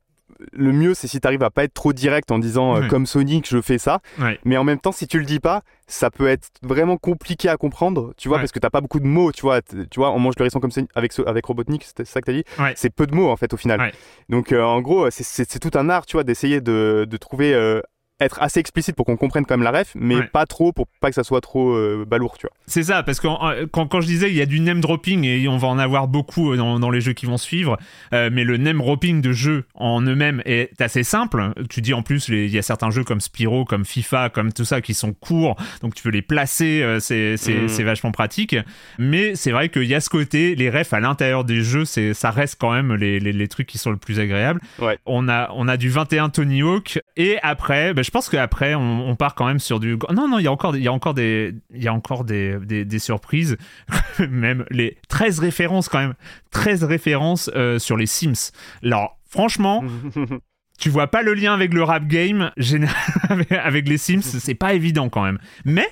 le 0.52 0.72
mieux, 0.72 0.94
c'est 0.94 1.06
si 1.06 1.20
tu 1.20 1.26
arrives 1.26 1.42
à 1.42 1.50
pas 1.50 1.64
être 1.64 1.74
trop 1.74 1.92
direct 1.92 2.30
en 2.30 2.38
disant 2.38 2.76
euh, 2.76 2.88
comme 2.88 3.06
Sonic, 3.06 3.48
je 3.48 3.60
fais 3.60 3.78
ça. 3.78 4.00
Mais 4.44 4.56
en 4.56 4.64
même 4.64 4.78
temps, 4.78 4.92
si 4.92 5.06
tu 5.06 5.18
le 5.18 5.24
dis 5.24 5.40
pas, 5.40 5.62
ça 5.86 6.10
peut 6.10 6.28
être 6.28 6.48
vraiment 6.62 6.96
compliqué 6.96 7.48
à 7.48 7.56
comprendre, 7.56 8.14
tu 8.16 8.28
vois, 8.28 8.38
parce 8.38 8.52
que 8.52 8.58
t'as 8.58 8.70
pas 8.70 8.80
beaucoup 8.80 9.00
de 9.00 9.06
mots, 9.06 9.32
tu 9.32 9.42
vois. 9.42 9.60
Tu 9.62 9.96
vois, 9.96 10.12
on 10.12 10.18
mange 10.18 10.34
le 10.38 10.44
risson 10.44 10.60
comme 10.60 10.70
Sonic 10.70 10.90
avec, 10.94 11.12
avec 11.26 11.44
Robotnik, 11.44 11.84
c'est 11.84 12.06
ça 12.06 12.20
que 12.20 12.26
t'as 12.26 12.32
dit. 12.32 12.44
C'est 12.76 12.90
peu 12.90 13.06
de 13.06 13.14
mots 13.14 13.30
en 13.30 13.36
fait 13.36 13.52
au 13.52 13.56
final. 13.56 13.92
Donc 14.28 14.52
euh, 14.52 14.62
en 14.62 14.80
gros, 14.80 15.08
c'est 15.10 15.58
tout 15.58 15.78
un 15.78 15.88
art, 15.88 16.06
tu 16.06 16.16
vois, 16.16 16.24
d'essayer 16.24 16.60
de, 16.60 17.06
de, 17.08 17.16
trouver 17.16 17.54
euh, 17.54 17.80
être 18.20 18.40
assez 18.40 18.60
explicite 18.60 18.94
pour 18.94 19.06
qu'on 19.06 19.16
comprenne 19.16 19.44
quand 19.44 19.56
même 19.56 19.64
la 19.64 19.76
ref, 19.76 19.92
mais 19.96 20.22
pas 20.22 20.46
trop 20.46 20.72
pour 20.72 20.86
pas 21.00 21.08
que 21.08 21.16
ça 21.16 21.24
soit 21.24 21.40
trop 21.40 21.72
euh, 21.72 22.04
balourd, 22.06 22.38
tu 22.38 22.46
vois. 22.46 22.54
C'est 22.66 22.84
ça, 22.84 23.02
parce 23.02 23.18
que 23.18 23.26
quand, 23.66 23.88
quand, 23.88 24.00
je 24.00 24.06
disais 24.06 24.30
il 24.30 24.36
y 24.36 24.40
a 24.40 24.46
du 24.46 24.60
name 24.60 24.80
dropping 24.80 25.24
et 25.24 25.48
on 25.48 25.56
va 25.56 25.66
en 25.66 25.78
avoir 25.78 26.06
beaucoup 26.06 26.52
euh, 26.52 26.56
dans, 26.56 26.78
dans 26.78 26.90
les 26.90 27.00
jeux 27.00 27.12
qui 27.12 27.26
vont 27.26 27.38
suivre, 27.38 27.76
euh, 28.12 28.30
mais 28.32 28.44
le 28.44 28.56
name 28.56 28.78
dropping 28.78 29.20
de 29.20 29.32
jeux 29.32 29.64
en 29.74 30.00
eux-mêmes 30.02 30.42
est 30.44 30.80
assez 30.80 31.02
simple. 31.02 31.52
Tu 31.68 31.80
dis 31.80 31.92
en 31.92 32.02
plus 32.02 32.28
il 32.28 32.50
y 32.50 32.58
a 32.58 32.62
certains 32.62 32.90
jeux 32.90 33.02
comme 33.02 33.20
Spyro, 33.20 33.64
comme 33.64 33.84
FIFA, 33.84 34.30
comme 34.30 34.52
tout 34.52 34.64
ça 34.64 34.80
qui 34.80 34.94
sont 34.94 35.12
courts, 35.12 35.56
donc 35.82 35.94
tu 35.94 36.04
peux 36.04 36.10
les 36.10 36.22
placer, 36.22 36.98
c'est 37.00 37.34
mm. 37.34 37.82
vachement 37.82 38.12
pratique. 38.12 38.56
Mais 38.98 39.34
c'est 39.34 39.50
vrai 39.50 39.68
qu'il 39.70 39.84
y 39.84 39.94
a 39.94 40.00
ce 40.00 40.08
côté, 40.08 40.54
les 40.54 40.70
refs 40.70 40.92
à 40.92 41.00
l'intérieur 41.00 41.44
des 41.44 41.62
jeux, 41.62 41.84
c'est 41.84 42.14
ça 42.14 42.30
reste 42.30 42.58
quand 42.60 42.72
même 42.72 42.94
les, 42.94 43.18
les, 43.18 43.32
les, 43.32 43.48
trucs 43.48 43.66
qui 43.66 43.78
sont 43.78 43.90
le 43.90 43.96
plus 43.96 44.20
agréables. 44.20 44.60
On 45.04 45.28
a 45.28 45.50
on 45.54 45.66
a 45.66 45.76
du 45.76 45.90
21 45.90 46.30
Tony 46.30 46.62
Hawk 46.62 47.00
et 47.16 47.38
après 47.42 47.92
bah, 47.92 48.03
je 48.04 48.10
pense 48.10 48.28
qu'après, 48.28 48.74
on, 48.74 49.08
on, 49.08 49.16
part 49.16 49.34
quand 49.34 49.46
même 49.46 49.58
sur 49.58 49.80
du. 49.80 49.96
Non, 50.12 50.28
non, 50.28 50.38
il 50.38 50.44
y 50.44 50.46
a 50.46 50.52
encore, 50.52 50.76
il 50.76 50.82
y 50.82 50.88
a 50.88 50.92
encore 50.92 51.14
des, 51.14 51.54
il 51.70 51.82
y 51.82 51.88
a 51.88 51.94
encore 51.94 52.24
des, 52.24 52.58
des, 52.60 52.98
surprises. 52.98 53.56
même 54.30 54.64
les 54.70 54.98
13 55.08 55.40
références 55.40 55.88
quand 55.88 55.98
même, 55.98 56.14
13 56.52 56.84
références 56.84 57.50
euh, 57.54 57.78
sur 57.78 57.96
les 57.96 58.06
Sims. 58.06 58.52
Alors, 58.82 59.18
franchement. 59.26 59.82
tu 60.78 60.90
vois 60.90 61.06
pas 61.06 61.22
le 61.22 61.34
lien 61.34 61.54
avec 61.54 61.72
le 61.72 61.84
rap 61.84 62.06
game 62.08 62.50
avec 63.50 63.88
les 63.88 63.96
Sims, 63.96 64.22
c'est 64.22 64.54
pas 64.54 64.74
évident 64.74 65.08
quand 65.08 65.22
même. 65.22 65.38
Mais, 65.64 65.86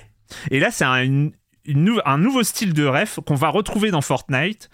et 0.51 0.59
là 0.59 0.71
c'est 0.71 0.83
un, 0.83 1.01
une, 1.03 1.31
un 2.05 2.17
nouveau 2.17 2.43
style 2.43 2.73
de 2.73 2.85
ref 2.85 3.19
qu'on 3.25 3.35
va 3.35 3.47
retrouver 3.47 3.91
dans 3.91 4.01
Fortnite, 4.01 4.69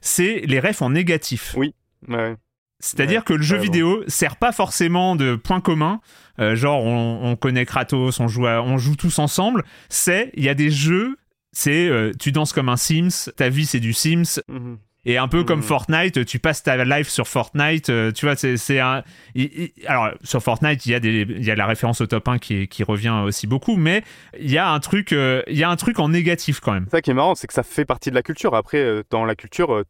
c'est 0.00 0.40
les 0.46 0.60
refs 0.60 0.80
en 0.80 0.90
négatif. 0.90 1.54
Oui, 1.58 1.74
ouais. 2.08 2.36
C'est-à-dire 2.80 3.24
que 3.24 3.34
le 3.34 3.42
jeu 3.42 3.58
vidéo 3.58 4.02
sert 4.08 4.36
pas 4.36 4.52
forcément 4.52 5.14
de 5.14 5.36
point 5.36 5.60
commun, 5.60 6.00
euh, 6.40 6.56
genre 6.56 6.82
on, 6.84 7.36
connaît 7.36 7.66
Kratos, 7.66 8.18
on 8.18 8.26
joue, 8.26 8.46
on 8.46 8.78
joue 8.78 8.96
tous 8.96 9.18
ensemble. 9.18 9.64
C'est, 9.90 10.30
il 10.34 10.42
y 10.42 10.48
a 10.48 10.54
des 10.54 10.70
jeux, 10.70 11.18
c'est 11.52 11.88
euh, 11.88 12.12
tu 12.18 12.32
danses 12.32 12.52
comme 12.52 12.70
un 12.70 12.78
Sims, 12.78 13.30
ta 13.36 13.50
vie 13.50 13.66
c'est 13.66 13.80
du 13.80 13.92
Sims. 13.92 14.40
Mhm. 14.48 14.78
Et 15.06 15.16
un 15.16 15.28
peu 15.28 15.44
comme 15.44 15.60
mhm. 15.60 15.64
Fortnite, 15.64 16.26
tu 16.26 16.38
passes 16.38 16.62
ta 16.62 16.84
life 16.84 17.08
sur 17.08 17.26
Fortnite, 17.26 17.88
euh, 17.88 18.12
tu 18.12 18.26
vois, 18.26 18.36
c'est 18.36 18.80
un... 18.80 19.02
alors, 19.86 20.10
sur 20.22 20.42
Fortnite, 20.42 20.84
il 20.84 20.92
y, 20.92 20.94
a 20.94 21.00
des, 21.00 21.22
il 21.26 21.42
y 21.42 21.50
a 21.50 21.54
la 21.54 21.64
référence 21.64 22.02
au 22.02 22.06
top 22.06 22.28
1 22.28 22.38
qui, 22.38 22.68
qui 22.68 22.84
revient 22.84 23.22
aussi 23.24 23.46
beaucoup, 23.46 23.76
mais 23.76 24.04
il 24.38 24.50
y 24.50 24.58
a 24.58 24.70
un 24.70 24.78
truc, 24.78 25.12
il 25.12 25.56
y 25.56 25.64
a 25.64 25.70
un 25.70 25.76
truc 25.76 25.98
en 26.00 26.10
négatif 26.10 26.60
quand 26.60 26.72
même. 26.72 26.86
Ça 26.90 27.00
qui 27.00 27.10
est 27.10 27.14
marrant, 27.14 27.34
c'est 27.34 27.46
que 27.46 27.54
ça 27.54 27.62
fait 27.62 27.86
partie 27.86 28.10
de 28.10 28.14
la 28.14 28.22
culture. 28.22 28.54
Après, 28.54 29.02
dans 29.08 29.24
la 29.24 29.34
culture, 29.34 29.84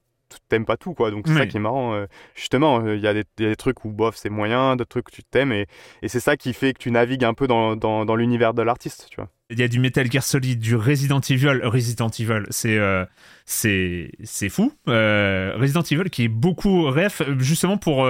t'aimes 0.48 0.64
pas 0.64 0.76
tout 0.76 0.94
quoi 0.94 1.10
donc 1.10 1.26
c'est 1.26 1.34
ça 1.34 1.46
qui 1.46 1.56
est 1.56 1.60
marrant 1.60 1.94
euh, 1.94 2.06
justement 2.34 2.80
euh, 2.80 2.96
il 2.96 3.02
y, 3.02 3.06
a 3.06 3.14
des 3.14 3.56
trucs 3.56 3.84
où 3.84 3.90
bof 3.90 4.16
c'est 4.16 4.30
moyen 4.30 4.76
d'autres 4.76 4.88
trucs 4.88 5.06
que 5.06 5.12
tu 5.12 5.22
t'aimes 5.22 5.52
et, 5.52 5.66
et 6.02 6.08
c'est 6.08 6.20
ça 6.20 6.36
qui 6.36 6.52
fait 6.52 6.72
que 6.72 6.78
tu 6.78 6.90
navigues 6.90 7.24
un 7.24 7.34
peu 7.34 7.46
dans, 7.46 7.76
dans, 7.76 8.04
dans 8.04 8.16
l'univers 8.16 8.54
de 8.54 8.62
l'artiste 8.62 9.08
tu 9.10 9.16
vois 9.16 9.28
il 9.50 9.58
y 9.58 9.62
a 9.62 9.68
du 9.68 9.80
Metal 9.80 10.10
Gear 10.10 10.22
Solid 10.22 10.60
du 10.60 10.76
Resident 10.76 11.20
Evil 11.20 11.60
Resident 11.64 12.10
Evil 12.18 12.44
c'est 12.50 12.78
euh, 12.78 13.04
c'est 13.44 14.12
c'est 14.22 14.48
fou 14.48 14.72
Resident 14.86 15.82
Evil 15.82 16.10
qui 16.10 16.24
est 16.24 16.28
beaucoup 16.28 16.90
ref 16.90 17.22
justement 17.38 17.78
pour 17.78 18.06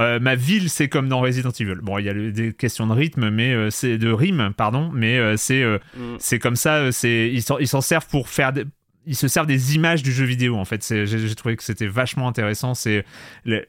euh, 0.00 0.20
ma 0.20 0.36
ville, 0.36 0.70
c'est 0.70 0.88
comme 0.88 1.08
dans 1.08 1.20
Resident 1.20 1.50
Evil. 1.50 1.76
Bon, 1.82 1.98
il 1.98 2.04
y 2.04 2.08
a 2.08 2.14
des 2.14 2.52
questions 2.52 2.86
de 2.86 2.92
rythme, 2.92 3.30
mais 3.30 3.52
euh, 3.52 3.70
c'est 3.70 3.98
de 3.98 4.10
rime, 4.10 4.52
pardon, 4.56 4.90
mais 4.94 5.18
euh, 5.18 5.36
c'est 5.36 5.58
Mm. 5.96 6.16
c'est 6.18 6.38
comme 6.38 6.56
ça. 6.56 6.92
C'est 6.92 7.30
ils 7.32 7.42
s'en 7.42 7.58
ils 7.58 7.68
s'en 7.68 7.80
servent 7.80 8.06
pour 8.06 8.28
faire. 8.28 8.52
Ils 9.08 9.16
se 9.16 9.26
servent 9.26 9.46
des 9.46 9.74
images 9.74 10.02
du 10.02 10.12
jeu 10.12 10.26
vidéo 10.26 10.56
en 10.56 10.66
fait. 10.66 10.86
J'ai 11.06 11.34
trouvé 11.34 11.56
que 11.56 11.64
c'était 11.64 11.86
vachement 11.86 12.28
intéressant. 12.28 12.74
C'est 12.74 13.06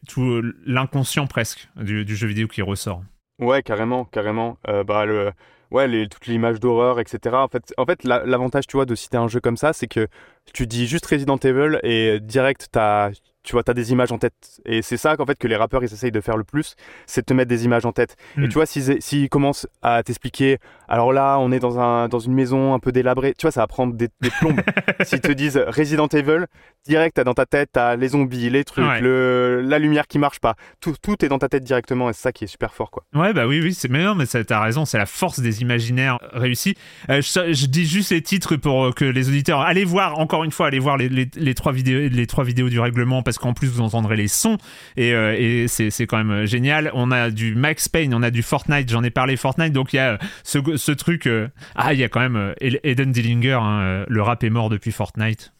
tout 0.07 0.41
l'inconscient 0.65 1.27
presque 1.27 1.69
du, 1.77 2.15
jeu 2.15 2.27
vidéo 2.27 2.47
qui 2.49 2.61
ressort. 2.61 3.03
Ouais, 3.39 3.63
carrément, 3.63 4.03
carrément. 4.03 4.57
Euh, 4.67 4.83
bah, 4.83 5.05
le... 5.05 5.31
Ouais, 5.71 5.87
les, 5.87 6.09
toutes 6.09 6.25
les 6.27 6.33
images 6.33 6.59
d'horreur, 6.59 6.99
etc. 6.99 7.35
En 7.35 7.47
fait, 7.47 7.73
en 7.77 7.85
fait 7.85 8.03
la- 8.03 8.25
l'avantage, 8.25 8.67
tu 8.67 8.75
vois, 8.75 8.85
de 8.85 8.95
citer 8.95 9.17
un 9.17 9.27
jeu 9.27 9.39
comme 9.39 9.55
ça, 9.55 9.71
c'est 9.71 9.87
que 9.87 10.07
tu 10.51 10.67
dis 10.67 10.87
juste 10.87 11.05
Resident 11.05 11.37
Evil 11.37 11.79
et 11.83 12.19
direct, 12.19 12.67
t'as, 12.71 13.11
tu 13.43 13.53
vois, 13.53 13.63
t'as 13.63 13.73
des 13.73 13.91
images 13.91 14.11
en 14.11 14.17
tête. 14.17 14.33
Et 14.65 14.81
c'est 14.81 14.97
ça 14.97 15.15
qu'en 15.17 15.25
fait 15.25 15.37
que 15.37 15.47
les 15.47 15.55
rappeurs, 15.55 15.83
ils 15.83 15.91
essayent 15.93 16.11
de 16.11 16.21
faire 16.21 16.37
le 16.37 16.43
plus, 16.43 16.75
c'est 17.05 17.21
de 17.21 17.25
te 17.25 17.33
mettre 17.33 17.49
des 17.49 17.65
images 17.65 17.85
en 17.85 17.91
tête. 17.91 18.15
Et 18.37 18.47
tu 18.47 18.53
vois, 18.55 18.65
s'ils 18.65 19.01
s'ils 19.01 19.29
commencent 19.29 19.67
à 19.81 20.03
t'expliquer, 20.03 20.57
alors 20.87 21.13
là, 21.13 21.37
on 21.39 21.51
est 21.51 21.59
dans, 21.59 21.79
un, 21.79 22.07
dans 22.09 22.19
une 22.19 22.33
maison 22.33 22.73
un 22.73 22.79
peu 22.79 22.91
délabrée, 22.91 23.33
tu 23.37 23.43
vois, 23.43 23.51
ça 23.51 23.61
va 23.61 23.67
prendre 23.67 23.93
des, 23.93 24.09
des 24.21 24.29
plombes. 24.39 24.59
S'ils 25.03 25.21
te 25.21 25.31
disent 25.31 25.57
Resident 25.67 26.07
Evil, 26.07 26.45
direct, 26.85 27.15
t'as 27.15 27.23
dans 27.23 27.33
ta 27.33 27.45
tête, 27.45 27.69
t'as 27.73 27.95
les 27.95 28.09
zombies, 28.09 28.49
les 28.49 28.63
trucs, 28.63 28.85
Ouais. 28.85 28.99
le, 29.01 29.61
la 29.63 29.77
lumière 29.79 30.07
qui 30.07 30.17
marche 30.19 30.39
pas. 30.39 30.55
Tout, 30.81 30.95
tout 31.01 31.23
est 31.23 31.29
dans 31.29 31.37
ta 31.39 31.47
tête 31.47 31.63
directement 31.63 32.09
et 32.09 32.13
c'est 32.13 32.21
ça 32.23 32.31
qui 32.31 32.43
est 32.45 32.47
super 32.47 32.73
fort, 32.73 32.89
quoi. 32.91 33.03
Ouais, 33.13 33.33
bah 33.33 33.45
oui, 33.47 33.59
oui, 33.61 33.73
c'est 33.73 33.89
mais 33.89 34.03
non, 34.03 34.15
mais 34.15 34.25
t'as 34.25 34.61
raison, 34.61 34.85
c'est 34.85 34.97
la 34.97 35.05
force 35.05 35.39
des 35.39 35.61
imaginaires 35.61 36.17
réussis. 36.33 36.75
Euh, 37.09 37.21
je, 37.21 37.53
je 37.53 37.65
dis 37.67 37.85
juste 37.85 38.11
les 38.11 38.21
titres 38.21 38.55
pour 38.55 38.85
euh, 38.85 38.91
que 38.91 39.05
les 39.05 39.29
auditeurs 39.29 39.61
allez 39.61 39.85
voir 39.85 40.17
encore 40.19 40.43
une 40.43 40.51
fois, 40.51 40.67
allez 40.67 40.79
voir 40.79 40.97
les, 40.97 41.07
les, 41.09 41.29
les 41.35 41.53
trois 41.53 41.71
vidéos, 41.71 42.09
les 42.09 42.27
trois 42.27 42.43
vidéos 42.43 42.69
du 42.69 42.79
règlement 42.79 43.21
parce 43.29 43.37
qu'en 43.37 43.53
plus 43.53 43.67
vous 43.67 43.81
entendrez 43.81 44.15
les 44.15 44.27
sons 44.27 44.57
et, 44.97 45.13
euh, 45.13 45.35
et 45.37 45.67
c'est 45.67 46.07
quand 46.07 46.17
même 46.17 46.31
euh, 46.31 46.45
génial. 46.47 46.89
On 46.95 47.11
a 47.11 47.29
du 47.29 47.53
Max 47.53 47.87
Payne, 47.87 48.13
on 48.15 48.23
a 48.23 48.31
du 48.31 48.41
Fortnite, 48.41 48.89
j'en 48.89 49.03
ai 49.03 49.11
parlé 49.11 49.37
Fortnite, 49.37 49.71
donc 49.71 49.93
il 49.93 49.97
y 49.97 49.99
a 49.99 50.13
euh, 50.13 50.17
ce, 50.43 50.57
ce 50.77 50.91
truc. 50.91 51.27
euh, 51.27 51.47
ah, 51.75 51.93
il 51.93 51.99
y 51.99 52.03
a 52.03 52.09
quand 52.09 52.19
même 52.27 52.53
Eden 52.59 53.11
Dillinger, 53.11 53.59
hein, 53.61 54.05
le 54.07 54.21
rap 54.23 54.43
est 54.43 54.49
mort 54.49 54.69
depuis 54.69 54.91
Fortnite. 54.91 55.53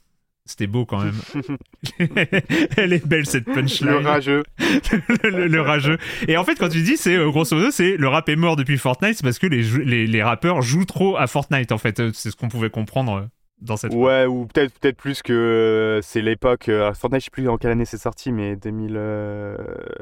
C'était 0.46 0.66
beau 0.66 0.84
quand 0.84 1.04
même. 1.04 1.14
Elle 2.78 2.94
est 2.94 3.06
belle 3.06 3.28
cette 3.28 3.46
punchline. 3.46 3.90
Le 3.92 3.98
rageux. 3.98 4.44
le, 5.24 5.30
le- 5.30 5.48
le 5.48 5.62
rageux. 5.62 6.00
Et 6.28 6.38
en 6.38 6.44
fait, 6.44 6.56
quand 6.56 6.70
tu 6.70 6.82
dis, 6.82 6.98
c'est 6.98 7.18
grosso 7.18 7.56
modo, 7.56 7.70
c'est 7.70 7.98
le 7.98 8.08
rap 8.08 8.28
est 8.30 8.36
mort 8.36 8.56
depuis 8.56 8.80
Fortnite, 8.80 9.16
c'est 9.18 9.24
parce 9.24 9.38
que 9.38 9.46
les, 9.46 9.62
les, 9.86 10.08
les 10.08 10.24
rappeurs 10.24 10.64
jouent 10.64 10.86
trop 10.86 11.18
à 11.18 11.28
Fortnite. 11.28 11.72
En 11.72 11.78
fait, 11.78 12.02
c'est 12.14 12.32
ce 12.32 12.36
qu'on 12.36 12.48
pouvait 12.50 12.72
comprendre 12.72 13.28
dans 13.62 13.78
cette. 13.78 13.93
Ouais, 13.93 14.26
ou 14.26 14.45
peut-être 14.45 14.74
peut-être 14.80 14.97
plus 14.97 15.22
que 15.22 15.34
euh, 15.34 16.01
c'est 16.01 16.22
l'époque. 16.22 16.70
euh, 16.70 16.93
Fortnite, 16.93 17.22
je 17.22 17.26
sais 17.26 17.32
plus 17.32 17.47
en 17.49 17.57
quelle 17.57 17.72
année 17.72 17.86
c'est 17.86 17.97
sorti, 17.97 18.32
mais 18.32 18.55
2000. 18.55 18.95
euh, 18.97 19.57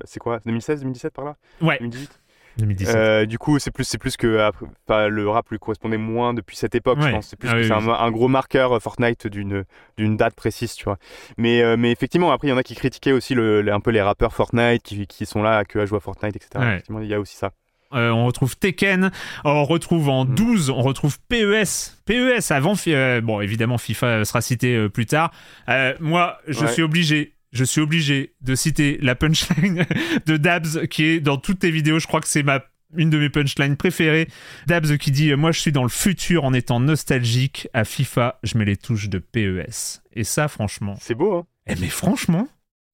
c'est 0.05 0.19
quoi? 0.19 0.39
2016, 0.45 0.81
2017 0.81 1.13
par 1.13 1.25
là? 1.25 1.35
Ouais, 1.61 1.77
2018 1.79 2.19
2017. 2.57 2.95
Euh, 2.95 3.25
Du 3.27 3.37
coup, 3.37 3.59
c'est 3.59 3.69
plus, 3.69 3.83
c'est 3.83 3.99
plus 3.99 4.17
que 4.17 4.39
après- 4.39 4.65
enfin, 4.87 5.09
le 5.09 5.29
rap 5.29 5.47
lui 5.51 5.59
correspondait 5.59 5.97
moins 5.99 6.33
depuis 6.33 6.57
cette 6.57 6.73
époque, 6.73 6.97
Ouais. 6.97 7.05
je 7.07 7.11
pense. 7.11 7.27
C'est 7.27 7.35
plus 7.37 7.49
Ah 7.49 7.53
que 7.53 7.57
oui, 7.59 7.67
c'est 7.67 7.73
oui. 7.75 7.83
un, 7.87 7.89
un 7.93 8.09
gros 8.11 8.27
marqueur 8.27 8.81
Fortnite 8.81 9.27
d'une 9.27 9.63
d'une 9.97 10.17
date 10.17 10.33
précise, 10.33 10.73
tu 10.73 10.85
vois. 10.85 10.97
Mais, 11.37 11.61
euh, 11.61 11.77
mais 11.77 11.91
effectivement, 11.91 12.31
après, 12.31 12.47
il 12.47 12.51
y 12.51 12.53
en 12.53 12.57
a 12.57 12.63
qui 12.63 12.73
critiquaient 12.73 13.11
aussi 13.11 13.35
le, 13.35 13.63
un 13.71 13.79
peu 13.79 13.91
les 13.91 14.01
rappeurs 14.01 14.33
Fortnite 14.33 14.81
qui, 14.81 15.05
qui 15.05 15.27
sont 15.27 15.43
là, 15.43 15.65
que 15.65 15.77
à 15.77 15.85
jouer 15.85 15.97
à 15.97 15.99
Fortnite, 15.99 16.35
etc. 16.35 16.49
Ouais. 16.57 16.67
Effectivement, 16.73 16.99
il 17.01 17.07
y 17.07 17.13
a 17.13 17.19
aussi 17.19 17.35
ça. 17.35 17.51
Euh, 17.93 18.09
on 18.09 18.25
retrouve 18.25 18.57
Tekken, 18.57 19.11
on 19.45 19.63
retrouve 19.63 20.09
en 20.09 20.25
Mm. 20.25 20.35
12, 20.35 20.69
on 20.69 20.81
retrouve 20.81 21.17
PES. 21.29 21.95
PES 22.05 22.51
avant, 22.51 22.73
euh, 22.87 23.21
bon 23.21 23.39
évidemment 23.41 23.77
FIFA 23.77 24.25
sera 24.25 24.41
cité 24.41 24.75
euh, 24.75 24.89
plus 24.89 25.05
tard. 25.05 25.31
Euh, 25.69 25.93
moi, 25.99 26.37
je 26.47 26.61
Ouais. 26.65 26.71
suis 26.73 26.81
obligé, 26.81 27.33
je 27.53 27.63
suis 27.63 27.79
obligé 27.81 28.33
de 28.41 28.55
citer 28.55 28.97
la 29.01 29.15
punchline 29.15 29.85
de 30.25 30.37
Dabs 30.37 30.87
qui 30.89 31.03
est 31.05 31.19
dans 31.21 31.37
toutes 31.37 31.59
tes 31.59 31.71
vidéos. 31.71 31.99
Je 31.99 32.07
crois 32.07 32.19
que 32.21 32.27
c'est 32.27 32.43
ma 32.43 32.61
une 32.95 33.09
de 33.09 33.17
mes 33.19 33.29
punchlines 33.29 33.75
préférées. 33.75 34.29
Dabs 34.65 34.97
qui 34.97 35.11
dit 35.11 35.33
moi 35.35 35.51
je 35.51 35.59
suis 35.59 35.71
dans 35.73 35.83
le 35.83 35.89
futur 35.89 36.45
en 36.45 36.53
étant 36.53 36.79
nostalgique 36.79 37.67
à 37.73 37.83
FIFA, 37.83 38.39
je 38.43 38.57
mets 38.57 38.65
les 38.65 38.77
touches 38.77 39.09
de 39.09 39.19
PES. 39.19 40.01
Et 40.13 40.23
ça 40.23 40.47
franchement, 40.47 40.97
C'est 41.01 41.15
beau, 41.15 41.35
hein 41.37 41.45
eh 41.67 41.75
mais 41.75 41.89
franchement, 41.89 42.47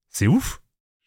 c'est 0.10 0.28
ouf. 0.28 0.60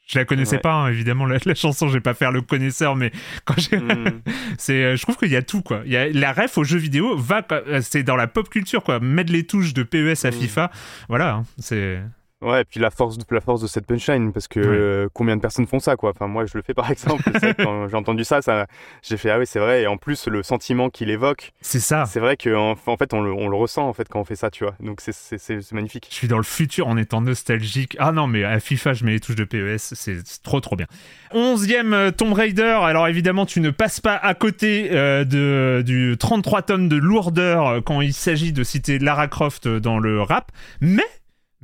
Je 0.06 0.18
la 0.18 0.24
connaissais 0.24 0.56
Ouais. 0.56 0.60
pas, 0.62 0.72
hein, 0.72 0.88
évidemment, 0.88 1.26
la, 1.26 1.38
la 1.44 1.54
chanson, 1.56 1.88
je 1.88 1.94
vais 1.94 2.00
pas 2.00 2.14
faire 2.14 2.30
le 2.30 2.40
connaisseur, 2.40 2.94
mais 2.94 3.10
quand 3.44 3.58
j'ai. 3.58 3.76
Mm. 3.78 4.22
c'est, 4.58 4.84
euh, 4.84 4.96
je 4.96 5.02
trouve 5.02 5.16
qu'il 5.16 5.30
y 5.32 5.36
a 5.36 5.42
tout, 5.42 5.62
quoi. 5.62 5.82
Il 5.84 5.92
y 5.92 5.96
a, 5.96 6.08
la 6.08 6.32
ref 6.32 6.56
aux 6.58 6.64
jeux 6.64 6.78
vidéo 6.78 7.16
va, 7.16 7.44
euh, 7.50 7.80
c'est 7.82 8.04
dans 8.04 8.14
la 8.16 8.28
pop 8.28 8.48
culture, 8.48 8.82
quoi. 8.84 9.00
Mettre 9.00 9.32
les 9.32 9.44
touches 9.44 9.74
de 9.74 9.82
PES 9.82 10.24
à 10.24 10.30
Mm. 10.30 10.32
FIFA, 10.32 10.70
voilà, 11.08 11.34
hein, 11.34 11.44
c'est. 11.58 12.00
Ouais, 12.42 12.60
et 12.60 12.64
puis 12.64 12.78
la 12.80 12.90
force, 12.90 13.16
de- 13.16 13.24
la 13.30 13.40
force 13.40 13.62
de 13.62 13.66
cette 13.66 13.86
punchline, 13.86 14.30
parce 14.30 14.46
que 14.46 14.60
euh, 14.60 15.08
combien 15.14 15.36
de 15.36 15.40
personnes 15.40 15.66
font 15.66 15.78
ça, 15.78 15.96
quoi? 15.96 16.10
Enfin, 16.10 16.26
moi, 16.26 16.44
je 16.44 16.52
le 16.58 16.62
fais 16.62 16.74
par 16.74 16.90
exemple. 16.90 17.22
Quand 17.56 17.88
j'ai 17.88 17.96
entendu 17.96 18.24
ça, 18.24 18.42
ça 18.42 18.66
j'ai 19.02 19.16
fait 19.16 19.30
ah 19.30 19.38
oui, 19.38 19.46
c'est 19.46 19.58
vrai. 19.58 19.82
Et 19.82 19.86
en 19.86 19.96
plus, 19.96 20.26
le 20.26 20.42
sentiment 20.42 20.90
qu'il 20.90 21.08
évoque, 21.08 21.52
C'est 21.62 21.80
ça. 21.80 22.04
c'est 22.04 22.20
vrai 22.20 22.36
qu'en 22.36 22.72
en 22.86 22.96
fait, 22.98 23.14
on 23.14 23.22
le, 23.22 23.32
on 23.32 23.48
le 23.48 23.56
ressent 23.56 23.88
en 23.88 23.94
fait 23.94 24.06
quand 24.10 24.20
on 24.20 24.24
fait 24.24 24.36
ça, 24.36 24.50
tu 24.50 24.64
vois? 24.64 24.74
Donc 24.80 25.00
c'est 25.00 25.14
c'est- 25.14 25.38
c'est- 25.38 25.62
c'est 25.62 25.74
magnifique. 25.74 26.08
Je 26.10 26.14
suis 26.14 26.28
dans 26.28 26.36
le 26.36 26.42
futur 26.42 26.88
en 26.88 26.98
étant 26.98 27.22
nostalgique. 27.22 27.96
Ah 27.98 28.12
non, 28.12 28.26
mais 28.26 28.44
à 28.44 28.60
FIFA, 28.60 28.92
je 28.92 29.04
mets 29.06 29.12
les 29.12 29.20
touches 29.20 29.34
de 29.36 29.44
PES, 29.44 29.78
c'est 29.94 30.18
trop 30.42 30.60
trop 30.60 30.76
bien. 30.76 30.86
Onzième 31.32 31.94
euh, 31.94 32.10
Tomb 32.10 32.34
Raider. 32.34 32.78
Alors 32.82 33.08
évidemment, 33.08 33.46
tu 33.46 33.60
ne 33.60 33.70
passes 33.70 34.00
pas 34.02 34.14
à 34.14 34.34
côté 34.34 34.88
euh, 34.92 35.24
de, 35.24 35.82
du 35.86 36.16
33 36.18 36.60
tonnes 36.62 36.90
de 36.90 36.96
lourdeur 36.96 37.82
quand 37.82 38.02
il 38.02 38.12
s'agit 38.12 38.52
de 38.52 38.62
citer 38.62 38.98
Lara 38.98 39.26
Croft 39.26 39.66
dans 39.66 39.98
le 39.98 40.20
rap. 40.20 40.52
Mais, 40.82 41.02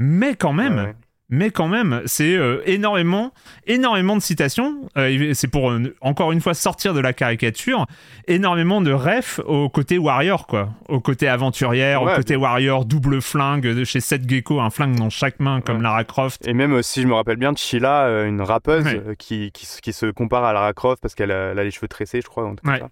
mais 0.03 0.35
quand 0.35 0.53
même, 0.53 0.77
Ouais, 0.77 0.83
ouais. 0.85 0.95
mais 1.31 1.51
quand 1.51 1.69
même, 1.69 2.03
c'est 2.07 2.35
euh, 2.37 2.61
énormément, 2.67 3.33
énormément 3.67 4.17
de 4.17 4.21
citations. 4.23 4.89
Euh, 4.99 5.33
c'est 5.35 5.49
pour 5.49 5.71
euh, 5.71 5.95
encore 6.01 6.33
une 6.33 6.41
fois 6.41 6.55
sortir 6.55 6.93
de 6.93 7.01
la 7.01 7.13
caricature, 7.13 7.87
énormément 8.29 8.81
de 8.81 8.93
refs 8.93 9.41
au 9.47 9.69
côté 9.69 9.97
warrior, 9.99 10.47
quoi, 10.47 10.71
au 10.89 11.01
côté 11.01 11.29
aventurière, 11.29 12.03
Ouais, 12.03 12.13
au 12.13 12.17
côté 12.17 12.37
warrior, 12.37 12.85
double 12.85 13.23
flingue 13.23 13.63
de 13.67 13.85
chez 13.85 14.01
Seth 14.01 14.29
Gecko, 14.29 14.61
un 14.61 14.71
flingue 14.71 14.97
dans 14.97 15.11
chaque 15.11 15.41
main 15.41 15.61
comme. 15.61 15.81
Lara 15.83 16.05
Croft. 16.05 16.47
Et 16.47 16.53
même 16.53 16.83
si 16.83 17.03
je 17.03 17.07
me 17.07 17.15
rappelle 17.15 17.37
bien, 17.37 17.53
Sheila, 17.57 18.07
euh, 18.07 18.27
une 18.29 18.43
rappeuse 18.43 18.85
qui, 19.19 19.53
qui, 19.53 19.67
se- 19.67 19.81
qui 19.81 19.93
se 19.93 20.07
compare 20.07 20.45
à 20.45 20.53
Lara 20.53 20.73
Croft 20.73 21.01
parce 21.01 21.15
qu'elle 21.15 21.31
a, 21.33 21.51
a 21.51 21.55
les 21.55 21.71
cheveux 21.71 21.89
tressés, 21.89 22.21
je 22.21 22.27
crois. 22.29 22.45
comme 22.45 22.57
Ouais. 22.71 22.79
ça. 22.81 22.89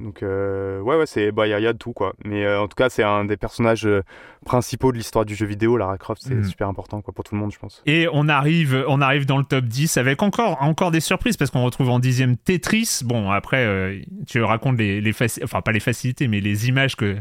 Donc 0.00 0.22
euh, 0.22 0.80
ouais, 0.80 0.96
ouais, 0.96 1.04
c'est 1.06 1.32
bah 1.32 1.46
il 1.46 1.50
y, 1.50 1.52
a- 1.52 1.60
il 1.60 1.62
y 1.62 1.66
a 1.66 1.72
de 1.74 1.78
tout 1.78 1.92
quoi. 1.92 2.14
Mais 2.24 2.46
euh, 2.46 2.60
en 2.62 2.66
tout 2.68 2.74
cas, 2.76 2.88
c'est 2.88 3.02
un 3.02 3.26
des 3.26 3.36
personnages 3.36 3.86
euh, 3.86 4.02
principaux 4.46 4.90
de 4.90 4.96
l'histoire 4.96 5.26
du 5.26 5.34
jeu 5.34 5.44
vidéo. 5.44 5.76
Lara 5.76 5.98
Croft, 5.98 6.22
c'est 6.24 6.34
Mhm. 6.34 6.44
super 6.44 6.66
important 6.68 7.02
quoi 7.02 7.12
pour 7.12 7.24
tout 7.24 7.34
le 7.34 7.40
monde, 7.42 7.52
je 7.52 7.58
pense. 7.58 7.82
Et 7.84 8.08
on 8.10 8.26
arrive, 8.28 8.84
on 8.88 9.02
arrive 9.02 9.26
dans 9.26 9.36
le 9.36 9.44
top 9.44 9.66
10 9.66 9.98
avec 9.98 10.22
encore, 10.22 10.62
encore 10.62 10.92
des 10.92 11.00
surprises 11.00 11.36
parce 11.36 11.50
qu'on 11.50 11.62
retrouve 11.64 11.90
en 11.90 11.98
dixième 11.98 12.38
Tetris. 12.38 13.00
Bon, 13.04 13.30
après, 13.30 14.00
tu 14.26 14.42
racontes 14.42 14.78
les, 14.78 15.00
les 15.02 15.12
faci- 15.12 15.44
enfin 15.44 15.60
pas 15.60 15.72
les 15.72 15.80
facilités, 15.80 16.26
mais 16.26 16.40
les 16.40 16.68
images 16.68 16.96
que, 16.96 17.16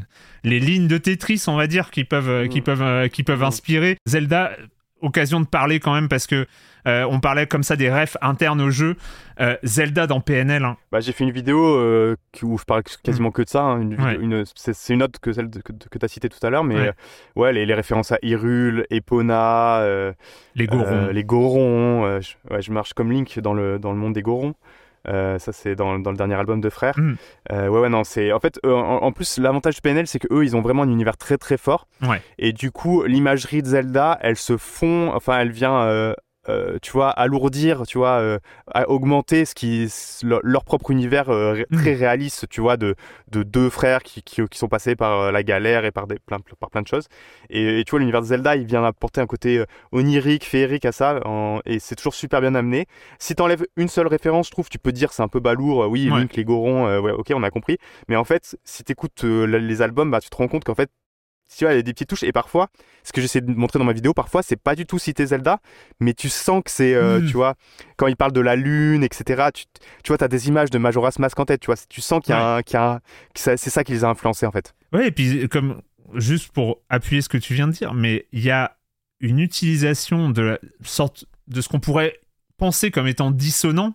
les 0.45 0.59
lignes 0.61 0.87
de 0.87 0.97
Tetris, 0.97 1.43
on 1.47 1.57
va 1.57 1.67
dire, 1.67 1.91
qui 1.91 2.05
peuvent, 2.05 2.47
qui 2.47 2.61
peuvent, 2.61 3.09
qui 3.09 3.23
peuvent 3.23 3.43
inspirer. 3.43 3.97
Zelda, 4.07 4.51
occasion 5.01 5.39
de 5.41 5.45
parler 5.45 5.79
quand 5.79 5.93
même 5.93 6.07
parce 6.09 6.27
que 6.27 6.45
euh, 6.87 7.05
on 7.09 7.19
parlait 7.19 7.45
comme 7.45 7.61
ça 7.63 7.75
des 7.75 7.91
refs 7.91 8.17
internes 8.21 8.59
au 8.61 8.71
jeu. 8.71 8.95
Euh, 9.39 9.55
Zelda 9.63 10.07
dans 10.07 10.19
PNL, 10.19 10.63
hein. 10.65 10.77
Bah, 10.91 10.99
j'ai 10.99 11.11
fait 11.11 11.23
une 11.23 11.31
vidéo 11.31 11.63
euh, 11.77 12.15
où 12.41 12.57
je 12.57 12.63
parle 12.63 12.81
quasiment 13.03 13.29
que 13.31 13.41
de 13.43 13.49
ça. 13.49 13.61
hein, 13.63 13.81
une, 13.81 13.91
vidéo- 13.91 14.05
Ouais. 14.05 14.15
une- 14.19 14.43
c'est, 14.55 14.93
une 14.93 15.03
autre 15.03 15.19
que 15.19 15.31
celle 15.31 15.49
de- 15.49 15.61
que, 15.61 15.73
que 15.73 15.97
tu 15.99 16.05
as 16.05 16.07
citée 16.07 16.29
tout 16.29 16.43
à 16.45 16.49
l'heure, 16.49 16.63
mais 16.63 16.75
Ouais. 16.75 16.87
euh, 16.87 16.91
ouais, 17.39 17.53
les, 17.53 17.65
les 17.65 17.73
références 17.73 18.11
à 18.11 18.17
Hyrule, 18.23 18.85
Epona, 18.89 19.83
les 20.55 20.67
Gorons. 20.67 21.07
les 21.11 21.23
Gorons. 21.23 22.19
je, 22.19 22.33
ouais, 22.53 22.61
je 22.61 22.71
marche 22.71 22.93
comme 22.93 23.11
Link 23.11 23.39
dans 23.39 23.53
le, 23.53 23.77
dans 23.79 23.91
le 23.91 23.97
monde 23.97 24.13
des 24.13 24.21
Gorons. 24.23 24.55
Euh, 25.07 25.39
ça, 25.39 25.51
c'est 25.51 25.75
dans, 25.75 25.99
dans 25.99 26.11
le 26.11 26.17
dernier 26.17 26.35
album 26.35 26.61
de 26.61 26.69
Frères. 26.69 26.97
Mm. 26.97 27.15
Euh, 27.51 27.67
ouais, 27.67 27.79
ouais, 27.81 27.89
non, 27.89 28.03
c'est. 28.03 28.31
En 28.31 28.39
fait, 28.39 28.59
euh, 28.65 28.73
en, 28.73 29.03
en 29.03 29.11
plus, 29.11 29.37
l'avantage 29.37 29.75
de 29.75 29.81
PNL, 29.81 30.07
c'est 30.07 30.19
qu'eux, 30.19 30.43
ils 30.43 30.55
ont 30.55 30.61
vraiment 30.61 30.83
un 30.83 30.89
univers 30.89 31.17
très, 31.17 31.37
très 31.37 31.57
fort. 31.57 31.87
Ouais. 32.01 32.21
Et 32.37 32.53
du 32.53 32.71
coup, 32.71 33.03
l'imagerie 33.03 33.61
de 33.61 33.67
Zelda, 33.67 34.17
elle 34.21 34.37
se 34.37 34.57
fond. 34.57 35.11
Enfin, 35.13 35.39
elle 35.39 35.51
vient. 35.51 36.13
Euh, 36.49 36.77
tu 36.81 36.91
vois, 36.91 37.09
alourdir, 37.11 37.83
tu 37.85 37.97
vois, 37.99 38.19
euh, 38.19 38.39
à 38.73 38.89
augmenter 38.89 39.45
ce 39.45 39.53
qui, 39.53 39.87
leur, 40.23 40.39
leur 40.43 40.63
propre 40.63 40.89
univers 40.91 41.29
euh, 41.29 41.53
ré- 41.53 41.65
Mm. 41.69 41.77
très 41.77 41.93
réaliste, 41.93 42.49
tu 42.49 42.61
vois, 42.61 42.77
de, 42.77 42.95
de 43.31 43.43
deux 43.43 43.69
frères 43.69 44.01
qui, 44.01 44.23
qui, 44.23 44.41
qui 44.47 44.57
sont 44.57 44.67
passés 44.67 44.95
par 44.95 45.19
euh, 45.21 45.31
la 45.31 45.43
galère 45.43 45.85
et 45.85 45.91
par, 45.91 46.07
des, 46.07 46.17
plein, 46.19 46.37
par 46.59 46.69
plein 46.71 46.81
de 46.81 46.87
choses. 46.87 47.05
Et, 47.49 47.79
et 47.79 47.83
tu 47.83 47.91
vois, 47.91 47.99
l'univers 47.99 48.21
de 48.21 48.25
Zelda, 48.27 48.55
il 48.55 48.65
vient 48.65 48.83
apporter 48.83 49.21
un 49.21 49.27
côté 49.27 49.59
euh, 49.59 49.65
onirique, 49.91 50.43
féerique 50.45 50.85
à 50.85 50.91
ça, 50.91 51.19
en- 51.25 51.59
et 51.65 51.79
c'est 51.79 51.95
toujours 51.95 52.15
super 52.15 52.41
bien 52.41 52.55
amené. 52.55 52.87
Si 53.19 53.35
t'enlèves 53.35 53.65
une 53.77 53.87
seule 53.87 54.07
référence, 54.07 54.47
je 54.47 54.51
trouve, 54.51 54.67
tu 54.69 54.79
peux 54.79 54.91
dire 54.91 55.13
c'est 55.13 55.23
un 55.23 55.27
peu 55.27 55.39
balourd, 55.39 55.83
euh, 55.83 55.87
oui, 55.87 56.09
Ouais. 56.09 56.21
Link, 56.21 56.35
les 56.35 56.43
Gorons, 56.43 56.87
euh, 56.87 56.99
ouais, 56.99 57.11
ok, 57.11 57.31
on 57.35 57.43
a 57.43 57.49
compris. 57.51 57.77
Mais 58.07 58.15
en 58.15 58.23
fait, 58.23 58.57
si 58.63 58.83
t'écoutes 58.83 59.23
les 59.23 59.81
albums, 59.81 60.09
bah, 60.09 60.19
tu 60.21 60.29
te 60.29 60.35
rends 60.35 60.47
compte 60.47 60.63
qu'en 60.63 60.75
fait, 60.75 60.89
tu 61.57 61.65
vois, 61.65 61.73
il 61.73 61.77
y 61.77 61.79
a 61.79 61.81
des 61.81 61.93
petites 61.93 62.09
touches, 62.09 62.23
et 62.23 62.31
parfois, 62.31 62.69
ce 63.03 63.11
que 63.11 63.21
j'essaie 63.21 63.41
de 63.41 63.51
montrer 63.51 63.79
dans 63.79 63.85
ma 63.85 63.93
vidéo, 63.93 64.13
parfois, 64.13 64.41
c'est 64.43 64.55
pas 64.55 64.75
du 64.75 64.85
tout 64.85 64.99
citer 64.99 65.25
Zelda, 65.25 65.59
mais 65.99 66.13
tu 66.13 66.29
sens 66.29 66.61
que 66.63 66.71
c'est, 66.71 66.93
euh, 66.93 67.19
Mm. 67.19 67.25
tu 67.27 67.33
vois, 67.33 67.55
quand 67.97 68.07
il 68.07 68.15
parle 68.15 68.31
de 68.31 68.41
la 68.41 68.55
lune, 68.55 69.03
etc., 69.03 69.49
tu, 69.53 69.65
tu 70.03 70.07
vois, 70.09 70.17
t'as 70.17 70.27
des 70.27 70.47
images 70.47 70.69
de 70.69 70.77
Majora's 70.77 71.19
Mask 71.19 71.39
en 71.39 71.45
tête, 71.45 71.61
tu 71.61 71.67
vois, 71.67 71.75
tu 71.89 72.01
sens 72.01 72.21
qu'il 72.23 72.31
y 72.33 72.37
a 72.37 72.55
un- 72.55 72.61
qu'il 72.61 72.75
y 72.75 72.77
a 72.77 72.91
un- 72.93 72.99
que 72.99 73.39
ça- 73.39 73.57
c'est 73.57 73.69
ça 73.69 73.83
qui 73.83 73.91
les 73.91 74.03
a 74.03 74.09
influencés, 74.09 74.45
en 74.45 74.51
fait. 74.51 74.73
Ouais, 74.93 75.07
et 75.07 75.11
puis 75.11 75.47
comme 75.49 75.81
juste 76.15 76.51
pour 76.51 76.79
appuyer 76.89 77.21
ce 77.21 77.29
que 77.29 77.37
tu 77.37 77.53
viens 77.53 77.67
de 77.67 77.73
dire, 77.73 77.93
mais 77.93 78.27
il 78.31 78.41
y 78.43 78.51
a 78.51 78.77
une 79.19 79.39
utilisation 79.39 80.29
de 80.29 80.41
la 80.41 80.59
sorte 80.83 81.25
de 81.47 81.61
ce 81.61 81.69
qu'on 81.69 81.79
pourrait 81.79 82.19
pensé 82.57 82.91
comme 82.91 83.07
étant 83.07 83.31
dissonant. 83.31 83.93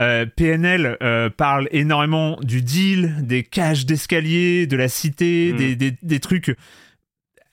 Euh, 0.00 0.26
PNL 0.26 0.96
euh, 1.02 1.28
parle 1.28 1.68
énormément 1.72 2.38
du 2.40 2.62
deal, 2.62 3.16
des 3.20 3.42
cages 3.42 3.84
d'escalier, 3.84 4.66
de 4.68 4.76
la 4.76 4.88
cité, 4.88 5.52
Mm. 5.52 5.56
des, 5.56 5.76
des, 5.76 5.94
des 6.00 6.20
trucs 6.20 6.56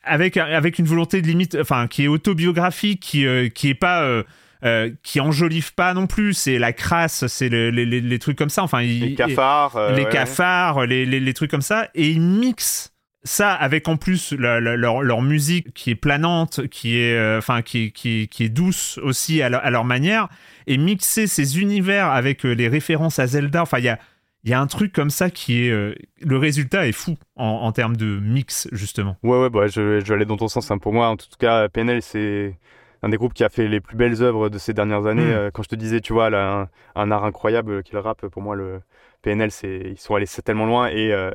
avec 0.03 0.37
avec 0.37 0.77
une 0.79 0.85
volonté 0.85 1.21
de 1.21 1.27
limite, 1.27 1.57
enfin 1.59 1.87
qui 1.87 2.03
est 2.03 2.07
autobiographique, 2.07 2.99
qui 3.01 3.25
euh, 3.25 3.49
qui 3.49 3.69
est 3.69 3.73
pas 3.73 4.03
euh, 4.03 4.23
euh, 4.63 4.91
qui 5.03 5.19
enjolive 5.19 5.73
pas 5.73 5.93
non 5.95 6.05
plus. 6.07 6.33
C'est 6.33 6.59
la 6.59 6.73
crasse, 6.73 7.25
c'est 7.27 7.49
le- 7.49 7.71
les, 7.71 7.85
les, 7.85 8.01
les 8.01 8.19
trucs 8.19 8.37
comme 8.37 8.49
ça. 8.49 8.61
Enfin, 8.63 8.81
il- 8.83 9.01
Les 9.01 9.15
cafards. 9.15 9.75
euh, 9.77 9.95
les 9.95 10.03
ouais. 10.03 10.09
cafards, 10.11 10.85
les, 10.85 11.05
les, 11.05 11.19
les 11.19 11.33
trucs 11.33 11.49
comme 11.51 11.61
ça, 11.61 11.89
et 11.95 12.09
ils 12.09 12.21
mixent 12.21 12.93
ça 13.25 13.51
avec 13.53 13.87
en 13.89 13.97
plus 13.97 14.31
leur, 14.33 14.61
leur 15.01 15.21
musique 15.21 15.73
qui 15.73 15.89
est 15.89 15.95
planante, 15.95 16.67
qui 16.67 16.97
est, 16.99 17.17
euh, 17.17 17.39
enfin, 17.39 17.61
qui, 17.63 17.91
qui, 17.91 18.27
qui 18.29 18.43
est 18.45 18.49
douce 18.49 18.97
aussi 19.03 19.41
à 19.41 19.49
leur, 19.49 19.65
à 19.65 19.69
leur 19.71 19.83
manière, 19.83 20.29
et 20.67 20.77
mixer 20.77 21.27
ces 21.27 21.59
univers 21.59 22.07
avec 22.11 22.45
euh, 22.45 22.53
les 22.53 22.67
références 22.69 23.19
à 23.19 23.27
Zelda. 23.27 23.63
Enfin, 23.63 23.79
il 23.79 23.85
y 23.85 23.89
a, 23.89 23.99
il 24.43 24.51
y 24.51 24.53
a 24.53 24.61
un 24.61 24.67
truc 24.67 24.93
comme 24.93 25.09
ça 25.09 25.29
qui 25.31 25.65
est. 25.65 25.71
euh, 25.71 25.95
le 26.21 26.37
résultat 26.37 26.87
est 26.87 26.91
fou 26.91 27.17
en, 27.35 27.45
en 27.45 27.71
termes 27.71 27.97
de 27.97 28.19
mix, 28.19 28.67
justement. 28.71 29.17
Ouais, 29.23 29.41
ouais, 29.41 29.49
bah, 29.49 29.67
je, 29.67 29.99
je 29.99 30.05
vais 30.05 30.13
aller 30.13 30.25
dans 30.25 30.37
ton 30.37 30.47
sens. 30.47 30.69
hein. 30.71 30.77
Pour 30.77 30.93
moi, 30.93 31.07
en 31.09 31.17
tout 31.17 31.25
cas, 31.39 31.67
PNL, 31.67 32.01
c'est 32.03 32.55
un 33.01 33.09
des 33.09 33.17
groupes 33.17 33.33
qui 33.33 33.43
a 33.43 33.49
fait 33.49 33.67
les 33.67 33.79
plus 33.81 33.97
belles 33.97 34.21
œuvres 34.21 34.49
de 34.49 34.57
ces 34.59 34.73
dernières 34.73 35.07
années. 35.07 35.33
Mm. 35.47 35.51
Quand 35.51 35.63
je 35.63 35.69
te 35.69 35.75
disais, 35.75 35.99
tu 35.99 36.13
vois, 36.13 36.29
là, 36.29 36.69
un, 36.95 37.01
un 37.01 37.11
art 37.11 37.25
incroyable 37.25 37.81
qui 37.83 37.91
est 37.91 37.95
le 37.95 38.01
rap, 38.01 38.25
pour 38.27 38.41
moi, 38.43 38.55
le 38.55 38.81
PNL, 39.23 39.49
c'est 39.51 39.81
ils 39.93 39.97
sont 39.99 40.13
allés 40.15 40.27
tellement 40.27 40.67
loin 40.67 40.87
et, 40.89 41.11
euh, 41.11 41.31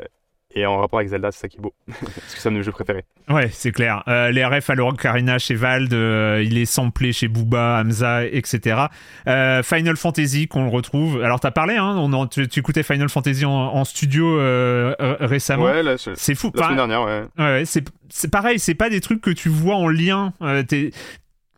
et 0.55 0.67
en 0.67 0.79
rapport 0.79 0.99
avec 0.99 1.11
Zelda, 1.11 1.31
c'est 1.33 1.41
ça 1.41 1.49
qui 1.49 1.57
est 1.59 1.61
beau. 1.61 1.73
Parce 1.89 2.01
que 2.35 2.41
c'est 2.41 2.49
un 2.49 2.53
de 2.53 2.57
mes 2.59 2.63
jeux 2.63 2.73
préférés. 2.73 3.05
Ouais, 3.29 3.49
c'est 3.53 3.73
clair. 3.73 4.03
Euh, 4.09 4.31
les 4.31 4.45
RF 4.45 4.71
à 4.71 4.75
l'Ocarina 4.75 5.39
chez 5.39 5.55
Vald, 5.55 5.93
euh, 5.95 6.43
il 6.45 6.59
est 6.59 6.65
samplé 6.65 7.13
chez 7.13 7.29
Booba, 7.29 7.81
Hamza, 7.85 8.25
etc. 8.27 8.83
Euh, 9.29 9.63
Final 9.63 9.97
Fantasy 9.97 10.49
qu'on 10.49 10.65
le 10.65 10.71
retrouve. 10.71 11.23
Alors 11.23 11.41
t'as 11.41 11.51
parlé, 11.53 11.77
hein, 11.77 11.95
on 11.97 12.13
en- 12.13 12.27
tu, 12.27 12.49
tu 12.49 12.61
écoutais 12.61 12.83
Final 12.83 13.09
Fantasy 13.09 13.45
en, 13.45 13.51
en 13.53 13.85
studio 13.85 14.39
euh, 14.39 14.95
récemment. 15.21 15.65
Ouais, 15.65 15.83
là, 15.83 15.97
C'est 15.99 16.35
fou. 16.35 16.51
la 16.55 16.63
semaine 16.65 16.77
dernière, 16.77 17.03
ouais. 17.03 17.23
ouais, 17.39 17.45
ouais, 17.45 17.63
c'est 17.65 17.85
c'est 18.09 18.31
pareil, 18.31 18.59
c'est 18.59 18.75
pas 18.75 18.91
des 18.91 19.01
trucs 19.01 19.21
que 19.21 19.31
tu 19.31 19.49
vois 19.49 19.77
en 19.77 19.87
lien. 19.89 20.33
Euh, 20.43 20.63
t'es- 20.65 20.91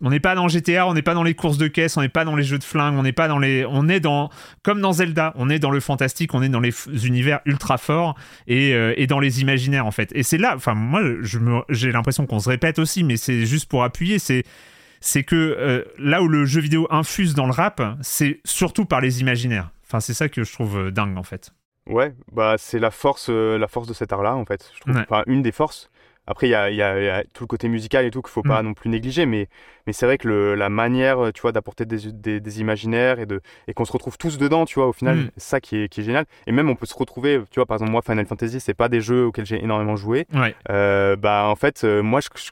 on 0.02 0.10
n'est 0.10 0.20
pas 0.20 0.34
dans 0.34 0.48
GTA, 0.48 0.86
on 0.86 0.94
n'est 0.94 1.02
pas 1.02 1.14
dans 1.14 1.22
les 1.22 1.34
courses 1.34 1.58
de 1.58 1.68
caisse, 1.68 1.96
on 1.96 2.00
n'est 2.00 2.08
pas 2.08 2.24
dans 2.24 2.36
les 2.36 2.42
jeux 2.42 2.58
de 2.58 2.64
flingue, 2.64 2.96
on 2.96 3.02
n'est 3.02 3.12
pas 3.12 3.28
dans 3.28 3.38
les, 3.38 3.64
on 3.64 3.88
est 3.88 4.00
dans 4.00 4.30
comme 4.62 4.80
dans 4.80 4.92
Zelda, 4.92 5.32
on 5.36 5.48
est 5.48 5.58
dans 5.58 5.70
le 5.70 5.80
fantastique, 5.80 6.34
on 6.34 6.42
est 6.42 6.48
dans 6.48 6.60
les 6.60 6.74
univers 7.06 7.40
ultra 7.46 7.78
forts 7.78 8.16
et, 8.46 8.74
euh, 8.74 8.94
et 8.96 9.06
dans 9.06 9.20
les 9.20 9.40
imaginaires 9.40 9.86
en 9.86 9.92
fait. 9.92 10.10
Et 10.14 10.22
c'est 10.22 10.38
là, 10.38 10.54
enfin 10.56 10.74
moi 10.74 11.00
j'ai 11.68 11.92
l'impression 11.92 12.26
qu'on 12.26 12.40
se 12.40 12.48
répète 12.48 12.78
aussi, 12.78 13.04
mais 13.04 13.16
c'est 13.16 13.46
juste 13.46 13.68
pour 13.68 13.84
appuyer, 13.84 14.18
c'est 14.18 14.44
c'est 15.00 15.24
que 15.24 15.36
euh, 15.36 15.84
là 15.98 16.22
où 16.22 16.28
le 16.28 16.44
jeu 16.46 16.60
vidéo 16.60 16.86
infuse 16.90 17.34
dans 17.34 17.46
le 17.46 17.52
rap, 17.52 17.82
c'est 18.00 18.40
surtout 18.44 18.84
par 18.84 19.00
les 19.00 19.20
imaginaires. 19.20 19.70
Enfin 19.84 20.00
c'est 20.00 20.14
ça 20.14 20.28
que 20.28 20.44
je 20.44 20.52
trouve 20.52 20.78
euh, 20.78 20.90
dingue 20.90 21.18
en 21.18 21.22
fait. 21.22 21.52
Ouais, 21.86 22.14
bah 22.30 22.54
c'est 22.58 22.78
la 22.78 22.92
force, 22.92 23.26
euh, 23.28 23.58
la 23.58 23.66
force 23.66 23.88
de 23.88 23.94
cet 23.94 24.12
art-là 24.12 24.36
en 24.36 24.44
fait. 24.44 24.70
Je 24.74 24.80
trouve. 24.80 24.94
Ouais. 24.94 25.02
Enfin, 25.08 25.24
une 25.26 25.42
des 25.42 25.52
forces. 25.52 25.90
Après, 26.26 26.46
il 26.46 26.50
y 26.50 26.54
a, 26.54 26.70
y 26.70 26.76
y 26.76 27.24
tout 27.32 27.42
le 27.42 27.48
côté 27.48 27.68
musical 27.68 28.04
et 28.04 28.10
tout 28.10 28.22
qu'il 28.22 28.30
faut 28.30 28.42
pas 28.44 28.62
Mm. 28.62 28.66
non 28.66 28.74
plus 28.74 28.88
négliger, 28.90 29.26
mais, 29.26 29.48
mais 29.86 29.92
c'est 29.92 30.06
vrai 30.06 30.18
que 30.18 30.28
le, 30.28 30.54
la 30.54 30.68
manière, 30.68 31.32
tu 31.34 31.42
vois, 31.42 31.50
d'apporter 31.52 31.84
des, 31.84 32.12
des, 32.12 32.38
des 32.40 32.60
imaginaires 32.60 33.18
et 33.18 33.26
de 33.26 33.40
et 33.66 33.74
qu'on 33.74 33.84
se 33.84 33.92
retrouve 33.92 34.16
tous 34.18 34.38
dedans, 34.38 34.64
tu 34.64 34.76
vois, 34.76 34.86
au 34.88 34.92
final, 34.92 35.16
Mm. 35.16 35.30
c'est 35.36 35.42
ça 35.48 35.60
qui 35.60 35.76
est, 35.78 35.88
qui 35.88 36.00
est 36.00 36.04
génial. 36.04 36.24
Et 36.46 36.52
même 36.52 36.70
on 36.70 36.76
peut 36.76 36.86
se 36.86 36.94
retrouver, 36.94 37.40
tu 37.50 37.56
vois, 37.58 37.66
par 37.66 37.76
exemple 37.76 37.90
moi, 37.90 38.02
Final 38.02 38.24
Fantasy, 38.26 38.60
c'est 38.60 38.74
pas 38.74 38.88
des 38.88 39.00
jeux 39.00 39.24
auxquels 39.26 39.46
j'ai 39.46 39.62
énormément 39.62 39.96
joué. 39.96 40.26
Ouais. 40.32 40.54
Euh, 40.70 41.16
bah 41.16 41.46
en 41.48 41.56
fait, 41.56 41.82
euh, 41.84 42.02
moi, 42.02 42.20
je, 42.20 42.28
je- 42.36 42.50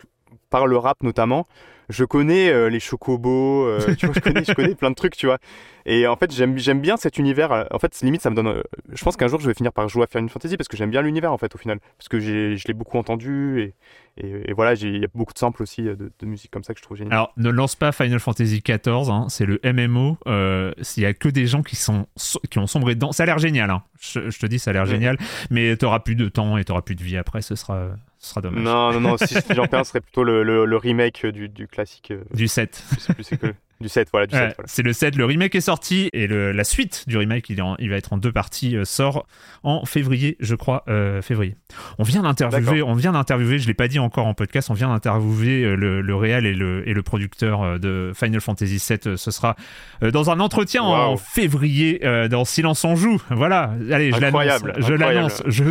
par 0.50 0.66
le 0.66 0.76
rap 0.76 1.02
notamment, 1.04 1.46
je 1.90 2.04
connais 2.04 2.50
euh, 2.50 2.70
les 2.70 2.80
chocobos, 2.80 3.66
euh, 3.66 3.94
tu 3.98 4.06
vois, 4.06 4.14
je 4.14 4.20
connais, 4.20 4.44
je 4.44 4.52
connais 4.54 4.74
plein 4.74 4.90
de 4.90 4.94
trucs, 4.94 5.16
tu 5.16 5.26
vois. 5.26 5.38
Et 5.86 6.06
en 6.06 6.16
fait, 6.16 6.32
j'aime, 6.32 6.56
j'aime 6.58 6.80
bien 6.80 6.96
cet 6.96 7.18
univers. 7.18 7.52
euh, 7.52 7.64
En 7.70 7.78
fait, 7.78 8.00
limite, 8.02 8.22
ça 8.22 8.30
me 8.30 8.36
donne. 8.36 8.46
euh, 8.48 8.62
je 8.90 9.02
pense 9.04 9.16
qu'un 9.16 9.28
jour, 9.28 9.40
je 9.40 9.46
vais 9.48 9.54
finir 9.54 9.72
par 9.72 9.88
jouer 9.88 10.04
à 10.04 10.06
Final 10.06 10.28
Fantasy 10.30 10.56
parce 10.56 10.68
que 10.68 10.76
j'aime 10.76 10.90
bien 10.90 11.02
l'univers, 11.02 11.32
en 11.32 11.38
fait, 11.38 11.54
au 11.54 11.58
final. 11.58 11.78
Parce 11.98 12.08
que 12.08 12.20
j'ai, 12.20 12.56
je 12.56 12.66
l'ai 12.68 12.74
beaucoup 12.74 12.98
entendu 12.98 13.60
et, 13.62 13.74
et, 14.22 14.50
et 14.50 14.52
voilà, 14.52 14.74
il 14.74 14.98
y 14.98 15.04
a 15.04 15.08
beaucoup 15.14 15.32
de 15.32 15.38
samples 15.38 15.62
aussi 15.62 15.86
euh, 15.88 15.96
de, 15.96 16.12
de 16.18 16.26
musique 16.26 16.50
comme 16.50 16.62
ça 16.64 16.74
que 16.74 16.78
je 16.80 16.84
trouve 16.84 16.96
génial. 16.96 17.12
Alors, 17.12 17.32
ne 17.36 17.50
lance 17.50 17.74
pas 17.74 17.92
Final 17.92 18.20
Fantasy 18.20 18.62
XIV, 18.66 19.10
hein, 19.10 19.26
c'est 19.28 19.46
le 19.46 19.60
MMO. 19.64 20.18
euh, 20.26 20.72
S'il 20.82 21.02
y 21.02 21.06
a 21.06 21.14
que 21.14 21.28
des 21.28 21.46
gens 21.46 21.62
qui, 21.62 21.76
sont, 21.76 22.06
qui 22.50 22.58
ont 22.58 22.66
sombré 22.66 22.94
dedans, 22.94 23.12
ça 23.12 23.22
a 23.22 23.26
l'air 23.26 23.38
génial. 23.38 23.70
hein. 23.70 23.82
Je, 24.00 24.30
je 24.30 24.38
te 24.38 24.46
dis, 24.46 24.58
ça 24.58 24.70
a 24.70 24.74
l'air 24.74 24.82
Ouais. 24.84 24.88
génial. 24.90 25.16
Mais 25.50 25.76
t'auras 25.76 26.00
plus 26.00 26.14
de 26.16 26.28
temps 26.28 26.56
et 26.56 26.64
t'auras 26.64 26.82
plus 26.82 26.94
de 26.94 27.02
vie 27.02 27.16
après, 27.16 27.42
ce 27.42 27.54
sera, 27.54 27.88
ce 28.18 28.30
sera 28.30 28.40
dommage. 28.40 28.62
non, 28.62 28.92
non, 28.92 29.00
non, 29.00 29.16
si, 29.16 29.26
si 29.40 29.54
j'en 29.54 29.66
perds, 29.66 29.84
ce 29.86 29.90
serait 29.90 30.00
plutôt 30.00 30.24
le, 30.24 30.42
le- 30.42 30.64
le 30.64 30.76
remake 30.76 31.26
du, 31.26 31.48
du 31.48 31.66
classique. 31.68 32.10
euh, 32.10 32.22
Du 32.34 32.48
7. 32.48 32.82
je 32.94 33.00
sais 33.00 33.14
plus 33.14 33.24
c'est 33.24 33.36
que. 33.38 33.46
Du 33.80 33.88
7, 33.88 34.08
voilà, 34.12 34.26
du 34.26 34.34
Ouais, 34.34 34.40
7. 34.48 34.54
Voilà. 34.56 34.68
C'est 34.68 34.82
le 34.82 34.92
7, 34.92 35.16
le 35.16 35.24
remake 35.24 35.54
est 35.54 35.60
sorti 35.62 36.10
et 36.12 36.26
le, 36.26 36.52
la 36.52 36.64
suite 36.64 37.04
du 37.06 37.16
remake, 37.16 37.48
il, 37.48 37.58
est 37.58 37.62
en- 37.62 37.76
il 37.78 37.88
va 37.90 37.96
être 37.96 38.12
en 38.12 38.18
deux 38.18 38.32
parties, 38.32 38.76
euh, 38.76 38.84
sort 38.84 39.26
en 39.62 39.84
février, 39.86 40.36
je 40.40 40.54
crois, 40.54 40.84
euh, 40.88 41.22
février. 41.22 41.56
On 41.98 42.02
vient 42.02 42.22
d'interviewer, 42.22 42.82
on 42.82 42.94
vient 42.94 43.12
d'interviewer, 43.12 43.58
je 43.58 43.66
l'ai 43.66 43.74
pas 43.74 43.88
dit 43.88 43.98
encore 43.98 44.26
en 44.26 44.34
podcast, 44.34 44.68
on 44.70 44.74
vient 44.74 44.88
d'interviewer 44.88 45.64
euh, 45.64 45.74
le, 45.76 46.00
le 46.02 46.14
réal 46.14 46.44
et 46.46 46.52
le, 46.54 46.86
et 46.88 46.92
le 46.92 47.02
producteur 47.02 47.78
de 47.80 48.12
Final 48.14 48.40
Fantasy 48.40 48.76
VII. 48.86 48.98
euh, 49.06 49.16
Ce 49.16 49.30
sera 49.30 49.56
dans 50.02 50.30
un 50.30 50.40
entretien 50.40 50.82
en 50.82 51.16
février 51.16 52.00
dans 52.30 52.44
Silence 52.44 52.84
on 52.84 52.96
joue. 52.96 53.20
Voilà, 53.30 53.72
allez, 53.90 54.08
je 54.12 54.20
l'annonce, 54.20 54.24
Incroyable, 54.24 54.74
je 54.78 54.92
l'annonce, 54.94 55.42
je 55.46 55.64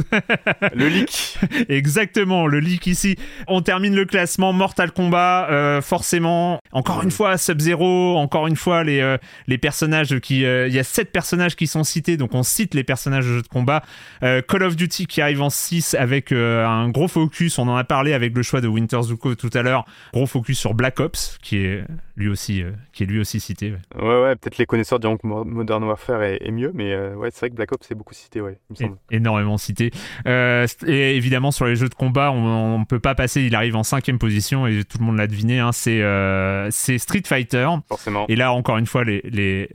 Le 0.74 0.88
leak. 0.88 1.38
Exactement, 1.70 2.48
le 2.48 2.60
leak 2.60 2.88
ici. 2.88 3.16
On 3.48 3.62
termine 3.62 3.96
le 3.96 4.06
classement 4.06 4.54
Mortal 4.54 4.92
Kombat, 4.92 5.48
euh, 5.50 5.82
forcément. 5.82 6.60
Encore 6.72 7.04
une 7.04 7.12
fois, 7.12 7.38
Sub-Zero, 7.38 7.99
encore 8.18 8.48
une 8.48 8.56
fois, 8.56 8.84
les, 8.84 9.00
euh, 9.02 9.18
personnages 9.62 10.20
qui. 10.20 10.46
euh, 10.46 10.68
Il 10.68 10.74
y 10.74 10.80
a 10.80 10.84
sept 10.84 11.12
personnages 11.12 11.56
qui 11.56 11.68
sont 11.68 11.84
cités, 11.84 12.18
donc 12.18 12.34
on 12.34 12.44
cite 12.44 12.74
les 12.74 12.84
personnages 12.84 13.26
de 13.26 13.36
jeux 13.36 13.42
de 13.42 13.48
combat. 13.48 13.84
Euh, 14.24 14.42
Call 14.42 14.64
of 14.64 14.76
Duty 14.76 15.08
qui 15.08 15.22
arrive 15.22 15.42
en 15.42 15.50
6 15.50 15.96
avec 15.96 16.32
un 16.32 16.90
gros 16.90 17.08
focus, 17.08 17.58
on 17.60 17.68
en 17.68 17.76
a 17.76 17.84
parlé 17.84 18.14
avec 18.14 18.36
le 18.36 18.44
choix 18.44 18.62
de 18.62 18.68
Winter 18.68 19.02
Zuko 19.02 19.36
tout 19.36 19.50
à 19.54 19.62
l'heure. 19.62 19.86
Gros 20.14 20.26
focus 20.28 20.60
sur 20.60 20.74
Black 20.74 21.00
Ops, 21.00 21.38
qui 21.42 21.58
est 21.58 21.84
lui 22.20 22.30
aussi, 22.30 22.62
euh, 22.62 22.72
qui 22.94 23.04
est 23.04 23.06
lui 23.06 23.20
aussi 23.20 23.40
cité. 23.40 23.72
ouais. 23.72 24.02
Ouais, 24.04 24.22
ouais, 24.24 24.36
peut-être 24.36 24.58
les 24.58 24.66
connaisseurs 24.66 25.00
diront 25.00 25.18
que 25.18 25.26
Mo- 25.26 25.44
Modern 25.46 25.84
Warfare 25.84 26.22
est, 26.24 26.38
est 26.42 26.52
mieux, 26.52 26.72
mais 26.74 26.92
euh, 26.94 27.16
ouais, 27.16 27.30
c'est 27.32 27.40
vrai 27.40 27.50
que 27.50 27.56
Black 27.56 27.72
Ops 27.72 27.88
c'est 27.88 27.96
beaucoup 27.96 28.14
cité, 28.14 28.42
ouais, 28.42 28.60
il 28.70 28.74
me 28.74 28.76
É- 28.76 28.88
semble. 28.88 28.98
énormément 29.10 29.58
cité. 29.58 29.92
Euh, 30.28 30.68
et 30.86 31.16
évidemment, 31.16 31.52
sur 31.52 31.66
les 31.66 31.76
jeux 31.76 31.90
de 31.90 31.96
combat, 31.96 32.32
on 32.32 32.80
ne 32.80 32.86
peut 32.86 33.00
pas 33.00 33.16
passer. 33.16 33.42
Il 33.42 33.56
arrive 33.56 33.76
en 33.76 33.84
cinquième 33.84 34.20
position 34.20 34.68
et 34.68 34.84
tout 34.84 34.98
le 35.00 35.06
monde 35.06 35.18
l'a 35.18 35.28
deviné. 35.28 35.60
hein, 35.60 35.72
c'est 35.72 36.98
Street 37.00 37.24
Fighter. 37.26 37.68
Forcément. 37.88 38.26
Et 38.28 38.36
là, 38.36 38.52
encore 38.52 38.78
une 38.78 38.86
fois, 38.86 39.04
les, 39.04 39.22
les 39.24 39.70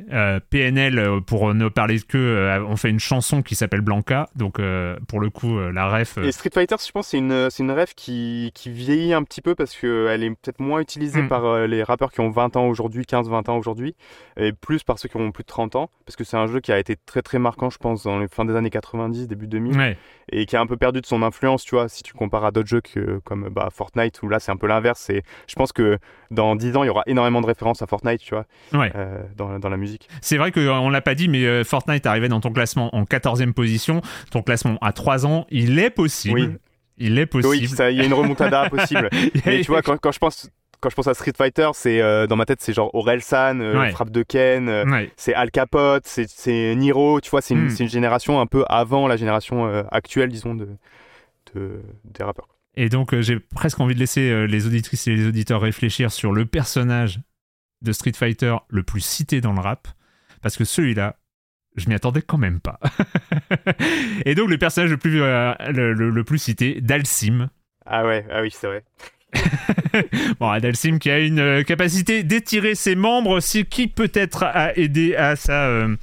PNL, 0.50 1.20
pour 1.26 1.54
ne 1.54 1.68
parler 1.68 1.98
que, 2.00 2.62
ont 2.66 2.76
fait 2.76 2.90
une 2.90 3.00
chanson 3.00 3.42
qui 3.42 3.54
s'appelle 3.54 3.80
Blanca. 3.80 4.28
Donc, 4.36 4.60
pour 5.08 5.20
le 5.20 5.30
coup, 5.30 5.58
la 5.58 5.88
ref. 5.88 6.18
Et 6.18 6.32
Street 6.32 6.50
Fighter, 6.52 6.76
je 6.84 6.90
pense, 6.92 7.08
c'est 7.08 7.18
une, 7.18 7.48
une 7.58 7.70
rêve 7.70 7.94
qui, 7.96 8.50
qui 8.54 8.70
vieillit 8.70 9.14
un 9.14 9.22
petit 9.22 9.40
peu 9.40 9.54
parce 9.54 9.74
qu'elle 9.76 10.22
est 10.22 10.30
peut-être 10.30 10.60
moins 10.60 10.80
utilisée 10.80 11.14
Mm. 11.22 11.28
par 11.28 11.66
les 11.66 11.82
rappeurs 11.84 12.10
qui 12.12 12.20
ont 12.20 12.30
20 12.34 12.56
ans 12.56 12.66
aujourd'hui, 12.66 13.04
15-20 13.04 13.48
ans 13.50 13.56
aujourd'hui, 13.56 13.94
et 14.36 14.52
plus 14.52 14.82
par 14.82 14.98
ceux 14.98 15.08
qui 15.08 15.16
ont 15.16 15.30
plus 15.32 15.42
de 15.44 15.48
30 15.48 15.76
ans, 15.76 15.88
parce 16.04 16.16
que 16.16 16.24
c'est 16.24 16.36
un 16.36 16.46
jeu 16.46 16.60
qui 16.60 16.72
a 16.72 16.78
été 16.78 16.96
très 17.06 17.22
très 17.22 17.38
marquant, 17.38 17.70
je 17.70 17.78
pense, 17.78 18.02
dans 18.04 18.18
les 18.18 18.28
fins 18.28 18.44
des 18.44 18.54
années 18.56 18.70
90, 18.70 19.28
début 19.28 19.46
2000, 19.46 19.76
ouais. 19.78 19.96
et 20.30 20.44
qui 20.46 20.56
a 20.56 20.60
un 20.60 20.66
peu 20.66 20.76
perdu 20.76 21.00
de 21.00 21.06
son 21.06 21.22
influence, 21.22 21.64
tu 21.64 21.74
vois, 21.76 21.88
si 21.88 22.02
tu 22.02 22.12
compares 22.12 22.44
à 22.44 22.50
d'autres 22.50 22.68
jeux 22.68 22.80
que, 22.80 23.20
comme 23.24 23.48
bah, 23.48 23.68
Fortnite, 23.72 24.22
où 24.22 24.28
là 24.28 24.40
c'est 24.40 24.50
un 24.52 24.56
peu 24.56 24.66
l'inverse. 24.66 25.08
Et 25.10 25.22
je 25.46 25.54
pense 25.54 25.72
que 25.72 25.98
dans 26.30 26.56
10 26.56 26.76
ans, 26.76 26.82
il 26.84 26.88
y 26.88 26.90
aura 26.90 27.02
énormément 27.06 27.40
de 27.40 27.46
références 27.46 27.80
à 27.82 27.86
Fortnite, 27.86 28.20
tu 28.20 28.34
vois, 28.34 28.44
Ouais. 28.72 28.92
euh, 28.96 29.22
dans, 29.36 29.58
dans 29.58 29.68
la 29.68 29.76
musique. 29.76 30.08
C'est 30.20 30.36
vrai 30.36 30.50
qu'on 30.52 30.90
l'a 30.90 31.00
pas 31.00 31.14
dit, 31.14 31.28
mais 31.28 31.44
euh, 31.44 31.64
Fortnite 31.64 32.04
arrivait 32.06 32.28
dans 32.28 32.40
ton 32.40 32.52
classement 32.52 32.94
en 32.94 33.04
14e 33.04 33.52
position. 33.52 34.00
Ton 34.30 34.42
classement 34.42 34.76
à 34.80 34.92
3 34.92 35.26
ans, 35.26 35.46
il 35.50 35.78
est 35.78 35.90
possible. 35.90 36.40
Oui. 36.40 36.48
Il 36.96 37.18
est 37.18 37.26
possible. 37.26 37.48
Oui, 37.62 37.66
ça- 37.68 37.90
il 37.90 37.96
y 37.98 38.00
a 38.00 38.04
une 38.04 38.14
remontada 38.14 38.68
possible. 38.70 39.08
Mais 39.46 39.60
tu 39.62 39.70
vois, 39.72 39.82
quand, 39.82 39.96
quand 39.98 40.12
je 40.12 40.18
pense. 40.20 40.48
Quand 40.84 40.90
je 40.90 40.96
pense 40.96 41.06
à 41.08 41.14
Street 41.14 41.32
Fighter, 41.34 41.70
c'est 41.72 42.02
euh, 42.02 42.26
dans 42.26 42.36
ma 42.36 42.44
tête, 42.44 42.60
c'est 42.60 42.74
genre 42.74 42.94
Orelsan, 42.94 43.58
euh, 43.62 43.78
Ouais. 43.80 43.90
Frappe 43.92 44.10
de 44.10 44.22
Ken, 44.22 44.68
euh, 44.68 44.84
Ouais. 44.84 45.10
c'est 45.16 45.32
Al 45.32 45.50
Capote, 45.50 46.02
c'est- 46.06 46.74
Niro, 46.74 47.22
tu 47.22 47.30
vois, 47.30 47.40
c'est 47.40 47.54
une, 47.54 47.64
Mm. 47.64 47.70
c'est 47.70 47.84
une 47.84 47.88
génération 47.88 48.38
un 48.38 48.44
peu 48.46 48.66
avant 48.68 49.08
la 49.08 49.16
génération 49.16 49.66
euh, 49.66 49.82
actuelle, 49.90 50.28
disons, 50.28 50.54
de, 50.54 50.68
de- 51.54 51.80
des 52.04 52.22
rappeurs. 52.22 52.48
Et 52.76 52.90
donc, 52.90 53.14
euh, 53.14 53.22
j'ai 53.22 53.40
presque 53.40 53.80
envie 53.80 53.94
de 53.94 53.98
laisser 54.00 54.28
euh, 54.30 54.44
les 54.46 54.66
auditrices 54.66 55.06
et 55.08 55.14
les 55.16 55.26
auditeurs 55.26 55.62
réfléchir 55.62 56.12
sur 56.12 56.32
le 56.34 56.44
personnage 56.44 57.18
de 57.80 57.92
Street 57.92 58.12
Fighter 58.14 58.54
le 58.68 58.82
plus 58.82 59.00
cité 59.00 59.40
dans 59.40 59.54
le 59.54 59.60
rap. 59.60 59.88
Parce 60.42 60.58
que 60.58 60.64
celui-là, 60.64 61.16
je 61.76 61.88
m'y 61.88 61.94
attendais 61.94 62.20
quand 62.20 62.36
même 62.36 62.60
pas. 62.60 62.78
et 64.26 64.34
donc, 64.34 64.50
le 64.50 64.58
personnage 64.58 64.90
le 64.90 64.98
plus, 64.98 65.22
euh, 65.22 65.54
le, 65.72 65.94
le- 65.94 66.10
le 66.10 66.24
plus 66.24 66.38
cité, 66.38 66.80
Dalsim. 66.82 67.48
Ah 67.86 68.04
ouais, 68.06 68.26
ah 68.30 68.42
oui, 68.42 68.50
c'est 68.50 68.66
vrai. 68.66 68.84
Bon, 70.40 70.56
Dalsim 70.58 70.98
qui 70.98 71.10
a 71.10 71.18
une 71.18 71.38
euh, 71.38 71.62
capacité 71.62 72.22
d'étirer 72.22 72.74
ses 72.74 72.94
membres, 72.94 73.40
ce 73.40 73.58
qui 73.58 73.86
peut-être 73.88 74.42
a 74.42 74.76
aidé 74.76 75.14
à 75.16 75.36
sa, 75.36 75.66
euh, 75.66 75.96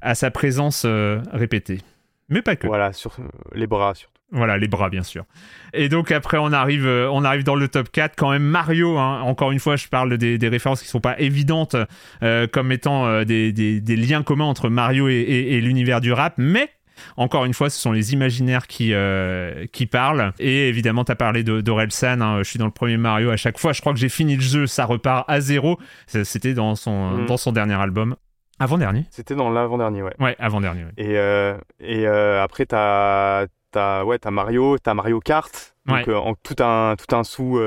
à 0.00 0.14
sa 0.14 0.30
présence 0.30 0.84
euh, 0.86 1.20
répétée. 1.32 1.80
Mais 2.28 2.42
pas 2.42 2.56
que. 2.56 2.66
Voilà, 2.66 2.92
sur 2.92 3.16
les 3.54 3.66
bras 3.66 3.94
surtout. 3.94 4.12
Voilà, 4.34 4.56
les 4.56 4.68
bras, 4.68 4.88
bien 4.88 5.02
sûr. 5.02 5.26
Et 5.74 5.90
donc 5.90 6.10
après, 6.10 6.38
on 6.38 6.52
arrive, 6.52 6.86
on 6.86 7.22
arrive 7.22 7.44
dans 7.44 7.54
le 7.54 7.68
top 7.68 7.90
4. 7.92 8.14
Quand 8.16 8.30
même, 8.30 8.42
Mario, 8.42 8.96
hein, 8.96 9.20
encore 9.20 9.52
une 9.52 9.58
fois, 9.58 9.76
je 9.76 9.88
parle 9.88 10.16
des, 10.16 10.38
des 10.38 10.48
références 10.48 10.80
qui 10.80 10.88
sont 10.88 11.02
pas 11.02 11.20
évidentes 11.20 11.76
euh, 12.22 12.46
comme 12.46 12.72
étant 12.72 13.24
des, 13.24 13.52
des, 13.52 13.82
des, 13.82 13.96
liens 13.96 14.22
communs 14.22 14.46
entre 14.46 14.70
Mario 14.70 15.10
et, 15.10 15.16
et, 15.16 15.56
et 15.56 15.60
l'univers 15.60 16.00
du 16.00 16.14
rap, 16.14 16.32
mais 16.38 16.70
encore 17.16 17.44
une 17.44 17.54
fois, 17.54 17.70
ce 17.70 17.78
sont 17.80 17.92
les 17.92 18.12
imaginaires 18.12 18.66
qui, 18.66 18.92
euh, 18.94 19.66
qui 19.72 19.86
parlent. 19.86 20.32
Et 20.38 20.68
évidemment, 20.68 21.04
tu 21.04 21.12
as 21.12 21.16
parlé 21.16 21.42
d'Orelsan. 21.44 22.20
Hein, 22.20 22.38
je 22.38 22.44
suis 22.44 22.58
dans 22.58 22.64
le 22.66 22.70
premier 22.72 22.96
Mario 22.96 23.30
à 23.30 23.36
chaque 23.36 23.58
fois. 23.58 23.72
Je 23.72 23.80
crois 23.80 23.92
que 23.92 23.98
j'ai 23.98 24.08
fini 24.08 24.36
le 24.36 24.42
jeu, 24.42 24.66
ça 24.66 24.84
repart 24.84 25.24
à 25.28 25.40
zéro. 25.40 25.78
C'était 26.06 26.54
dans 26.54 26.74
son, 26.74 27.10
mm. 27.10 27.26
dans 27.26 27.36
son 27.36 27.52
dernier 27.52 27.74
album. 27.74 28.16
Avant-dernier 28.58 29.06
C'était 29.10 29.34
dans 29.34 29.50
l'avant-dernier, 29.50 30.02
ouais. 30.02 30.14
Ouais, 30.20 30.36
avant-dernier. 30.38 30.84
Ouais. 30.84 30.92
Et, 30.96 31.18
euh, 31.18 31.56
et 31.80 32.06
euh, 32.06 32.42
après, 32.42 32.66
tu 32.66 32.74
as, 32.76 33.46
as, 33.74 34.04
ouais, 34.04 34.18
as 34.24 34.30
Mario, 34.30 34.78
tu 34.78 34.88
as 34.88 34.94
Mario 34.94 35.20
Kart. 35.20 35.74
Donc, 35.86 36.06
Ouais. 36.06 36.14
en 36.14 36.34
tout 36.34 36.62
un, 36.62 36.94
tout 36.96 37.16
un 37.16 37.24
sous. 37.24 37.58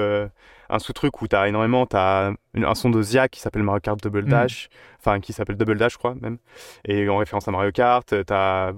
un 0.69 0.79
sous-truc 0.79 1.21
où 1.21 1.27
tu 1.27 1.35
as 1.35 1.47
énormément, 1.47 1.85
tu 1.85 1.95
as 1.97 2.31
un 2.55 2.75
son 2.75 2.89
de 2.89 3.01
Zia 3.01 3.27
qui 3.27 3.39
s'appelle 3.39 3.61
Mario 3.63 3.81
Kart 3.81 4.01
Double 4.01 4.23
Dash, 4.25 4.69
enfin 4.99 5.19
qui 5.19 5.31
s'appelle 5.33 5.57
Double 5.57 5.77
Dash, 5.77 5.93
je 5.93 5.97
crois 5.97 6.15
même, 6.15 6.37
et 6.85 7.07
en 7.07 7.17
référence 7.17 7.47
à 7.47 7.51
Mario 7.51 7.71
Kart, 7.71 8.07
tu 8.07 8.33
as 8.33 8.71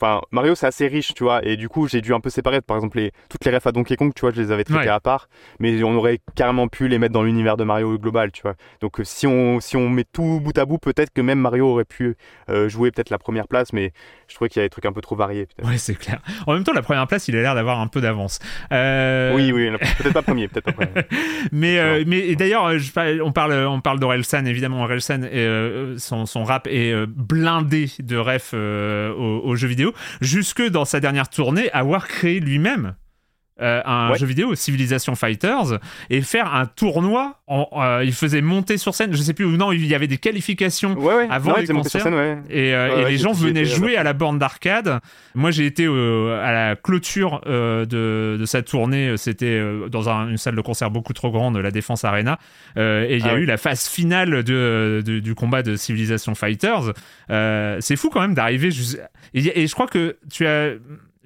Enfin, 0.00 0.22
Mario, 0.30 0.54
c'est 0.54 0.66
assez 0.66 0.86
riche, 0.86 1.12
tu 1.14 1.24
vois, 1.24 1.44
et 1.44 1.56
du 1.58 1.68
coup, 1.68 1.86
j'ai 1.86 2.00
dû 2.00 2.14
un 2.14 2.20
peu 2.20 2.30
séparer. 2.30 2.62
Par 2.62 2.76
exemple, 2.78 2.96
les, 2.98 3.12
toutes 3.28 3.44
les 3.44 3.50
refs 3.50 3.66
à 3.66 3.72
Donkey 3.72 3.96
Kong, 3.96 4.12
tu 4.14 4.22
vois, 4.22 4.30
je 4.30 4.40
les 4.40 4.50
avais 4.50 4.64
traitées 4.64 4.80
Ouais. 4.80 4.88
à 4.88 4.98
part, 5.00 5.28
mais 5.58 5.82
on 5.82 5.94
aurait 5.94 6.20
carrément 6.34 6.68
pu 6.68 6.88
les 6.88 6.98
mettre 6.98 7.12
dans 7.12 7.22
l'univers 7.22 7.58
de 7.58 7.64
Mario 7.64 7.98
global, 7.98 8.32
tu 8.32 8.40
vois. 8.42 8.54
Donc, 8.80 8.98
euh, 9.00 9.04
si 9.04 9.26
on, 9.26 9.60
si 9.60 9.76
on 9.76 9.90
met 9.90 10.04
tout 10.10 10.40
bout 10.40 10.56
à 10.56 10.64
bout, 10.64 10.78
peut-être 10.78 11.12
que 11.12 11.20
même 11.20 11.38
Mario 11.40 11.66
aurait 11.66 11.84
pu 11.84 12.16
euh, 12.48 12.68
jouer 12.70 12.90
peut-être 12.90 13.10
la 13.10 13.18
première 13.18 13.46
place, 13.46 13.74
mais 13.74 13.92
je 14.30 14.36
trouvais 14.36 14.48
qu'il 14.48 14.60
y 14.60 14.62
avait 14.62 14.68
des 14.68 14.70
trucs 14.70 14.86
un 14.86 14.92
peu 14.92 15.00
trop 15.00 15.16
variés. 15.16 15.48
Ouais, 15.62 15.76
c'est 15.76 15.96
clair. 15.96 16.20
En 16.46 16.54
même 16.54 16.64
temps, 16.64 16.72
la 16.72 16.82
première 16.82 17.06
place, 17.06 17.26
il 17.28 17.36
a 17.36 17.42
l'air 17.42 17.54
d'avoir 17.54 17.80
un 17.80 17.88
peu 17.88 18.00
d'avance. 18.00 18.38
Euh, 18.72 19.34
Oui, 19.34 19.52
oui, 19.52 19.70
peut-être 19.98 20.12
pas 20.12 20.22
premier, 20.22 20.48
peut-être 20.48 20.64
pas 20.66 20.72
premier. 20.72 20.90
mais, 21.52 21.78
euh, 21.78 22.04
mais 22.06 22.34
d'ailleurs, 22.36 22.66
euh, 22.66 23.18
on 23.24 23.32
parle, 23.32 23.52
on 23.52 23.80
parle 23.80 23.98
d'Orelsan, 23.98 24.46
évidemment. 24.46 24.82
Orelsan, 24.82 25.22
euh, 25.24 25.98
son, 25.98 26.26
son 26.26 26.44
rap 26.44 26.68
est 26.70 26.94
blindé 27.06 27.90
de 27.98 28.16
refs 28.16 28.54
aux, 28.54 29.40
aux 29.44 29.56
jeux 29.56 29.68
vidéo, 29.68 29.92
jusque 30.20 30.62
dans 30.62 30.84
sa 30.84 31.00
dernière 31.00 31.28
tournée, 31.28 31.70
avoir 31.72 32.06
créé 32.06 32.40
lui-même. 32.40 32.94
Euh, 33.60 33.80
un 33.84 34.10
Ouais. 34.12 34.18
jeu 34.18 34.26
vidéo, 34.26 34.54
Civilization 34.54 35.14
Fighters, 35.14 35.78
et 36.10 36.20
faire 36.22 36.54
un 36.54 36.66
tournoi. 36.66 37.36
En, 37.46 37.68
euh, 37.76 38.04
il 38.04 38.12
faisait 38.12 38.42
monter 38.42 38.78
sur 38.78 38.94
scène, 38.94 39.12
je 39.12 39.20
sais 39.20 39.34
plus 39.34 39.44
ou 39.44 39.56
non, 39.56 39.72
il 39.72 39.84
y 39.86 39.94
avait 39.94 40.06
des 40.06 40.18
qualifications 40.18 40.94
Ouais, 40.94 41.14
ouais, 41.14 41.26
Avant 41.30 41.50
non, 41.52 41.56
les 41.58 41.66
concerts. 41.66 42.02
scène, 42.02 42.42
et, 42.48 42.74
euh, 42.74 42.98
et 43.06 43.10
les 43.10 43.18
gens 43.18 43.32
venaient 43.32 43.64
jouer 43.64 43.96
à 43.96 44.02
la 44.04 44.12
borne 44.12 44.38
d'arcade. 44.38 45.00
Moi, 45.34 45.50
j'ai 45.50 45.66
été 45.66 45.84
euh, 45.86 46.40
à 46.44 46.52
la 46.52 46.76
clôture 46.76 47.40
de, 47.46 48.36
de 48.38 48.44
sa 48.44 48.62
tournée. 48.62 49.16
C'était 49.16 49.60
dans 49.90 50.08
un- 50.08 50.28
une 50.28 50.36
salle 50.36 50.54
de 50.56 50.60
concert 50.60 50.90
beaucoup 50.90 51.12
trop 51.12 51.30
grande, 51.30 51.56
la 51.56 51.70
Défense 51.70 52.04
Arena. 52.04 52.38
Et 52.76 53.16
il 53.16 53.24
y 53.24 53.28
a 53.28 53.32
Ah 53.32 53.38
eu 53.38 53.44
la 53.46 53.56
phase 53.56 53.88
finale 53.88 54.42
de, 54.44 55.02
de- 55.04 55.18
du 55.20 55.34
combat 55.34 55.62
de 55.62 55.76
Civilization 55.76 56.34
Fighters. 56.34 56.92
C'est 57.28 57.96
fou 57.96 58.10
quand 58.10 58.20
même 58.20 58.34
d'arriver. 58.34 58.70
et 59.34 59.66
je 59.66 59.72
crois 59.74 59.86
que 59.86 60.16
tu 60.32 60.46
as. 60.46 60.72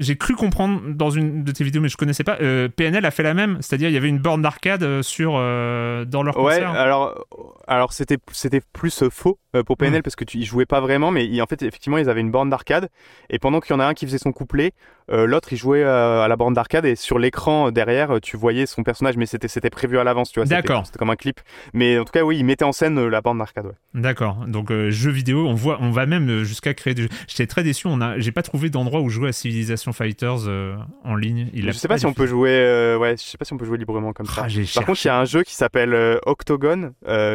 J'ai 0.00 0.16
cru 0.16 0.34
comprendre 0.34 0.80
dans 0.88 1.10
une 1.10 1.44
de 1.44 1.52
tes 1.52 1.62
vidéos, 1.62 1.80
mais 1.80 1.88
je 1.88 1.96
connaissais 1.96 2.24
pas. 2.24 2.36
euh, 2.40 2.68
PNL 2.68 3.04
a 3.04 3.12
fait 3.12 3.22
la 3.22 3.32
même, 3.32 3.58
c'est-à-dire 3.60 3.88
il 3.88 3.92
y 3.92 3.96
avait 3.96 4.08
une 4.08 4.18
borne 4.18 4.42
d'arcade 4.42 4.82
euh, 4.82 5.02
sur 5.02 5.34
euh, 5.36 6.04
dans 6.04 6.24
leur 6.24 6.36
Ouais, 6.36 6.54
concert. 6.54 6.70
alors, 6.72 7.26
alors 7.68 7.92
c'était 7.92 8.18
c'était 8.32 8.60
plus 8.72 9.04
euh, 9.04 9.08
faux 9.08 9.38
euh, 9.54 9.62
pour 9.62 9.76
PNL 9.76 10.02
parce 10.02 10.16
que 10.16 10.24
tu 10.24 10.38
y 10.38 10.44
jouais 10.44 10.66
pas 10.66 10.80
vraiment, 10.80 11.12
mais 11.12 11.40
en 11.40 11.46
fait 11.46 11.62
effectivement 11.62 11.98
ils 11.98 12.10
avaient 12.10 12.22
une 12.22 12.32
borne 12.32 12.50
d'arcade 12.50 12.88
et 13.30 13.38
pendant 13.38 13.60
qu'il 13.60 13.70
y 13.72 13.76
en 13.76 13.80
a 13.80 13.86
un 13.86 13.94
qui 13.94 14.04
faisait 14.04 14.18
son 14.18 14.32
couplet, 14.32 14.72
euh, 15.10 15.26
l'autre 15.26 15.52
il 15.52 15.56
jouait 15.56 15.82
euh, 15.82 16.22
à 16.22 16.28
la 16.28 16.36
borne 16.36 16.54
d'arcade 16.54 16.84
et 16.86 16.96
sur 16.96 17.18
l'écran 17.18 17.68
euh, 17.68 17.70
derrière 17.70 18.20
tu 18.22 18.36
voyais 18.36 18.66
son 18.66 18.82
personnage, 18.82 19.16
mais 19.16 19.26
c'était 19.26 19.48
c'était 19.48 19.70
prévu 19.70 19.98
à 19.98 20.04
l'avance, 20.04 20.30
tu 20.32 20.40
vois. 20.40 20.46
c'était- 20.46 20.62
D'accord. 20.62 20.86
C'était 20.86 20.98
comme 20.98 21.10
un 21.10 21.16
clip, 21.16 21.40
mais 21.72 21.98
en 21.98 22.04
tout 22.04 22.12
cas 22.12 22.22
oui, 22.22 22.38
il 22.38 22.44
mettait 22.44 22.64
en 22.64 22.72
scène 22.72 23.06
la 23.08 23.20
borne 23.20 23.38
d'arcade. 23.38 23.66
Ouais. 23.66 23.72
D'accord. 23.94 24.44
Donc 24.46 24.70
euh, 24.70 24.90
jeux 24.90 25.10
vidéo, 25.10 25.46
on 25.46 25.54
voit, 25.54 25.78
on 25.80 25.90
va 25.90 26.06
même 26.06 26.42
jusqu'à 26.42 26.74
créer. 26.74 26.94
Des... 26.94 27.08
J'étais 27.28 27.46
très 27.46 27.62
déçu. 27.62 27.86
On 27.86 28.00
a, 28.00 28.18
j'ai 28.18 28.32
pas 28.32 28.42
trouvé 28.42 28.70
d'endroit 28.70 29.00
où 29.00 29.08
jouer 29.08 29.28
à 29.28 29.32
Civilization 29.32 29.92
Fighters 29.92 30.46
euh, 30.48 30.76
en 31.04 31.14
ligne. 31.16 31.48
Il 31.52 31.66
je 31.66 31.72
sais 31.72 31.88
pas 31.88 31.98
si 31.98 32.06
on 32.06 32.12
peut 32.14 32.26
jouer, 32.26 32.96
ouais, 32.98 33.16
je 33.18 33.22
sais 33.22 33.38
pas 33.38 33.44
si 33.44 33.52
on 33.52 33.56
peut 33.56 33.64
jouer 33.66 33.78
librement 33.78 34.12
comme 34.12 34.26
ça. 34.26 34.46
Ah, 34.46 34.48
Par 34.74 34.84
contre, 34.86 35.00
il 35.04 35.08
y 35.08 35.10
a 35.10 35.18
un 35.18 35.24
jeu 35.24 35.42
qui 35.42 35.54
s'appelle 35.54 35.94
Octogone, 36.26 36.92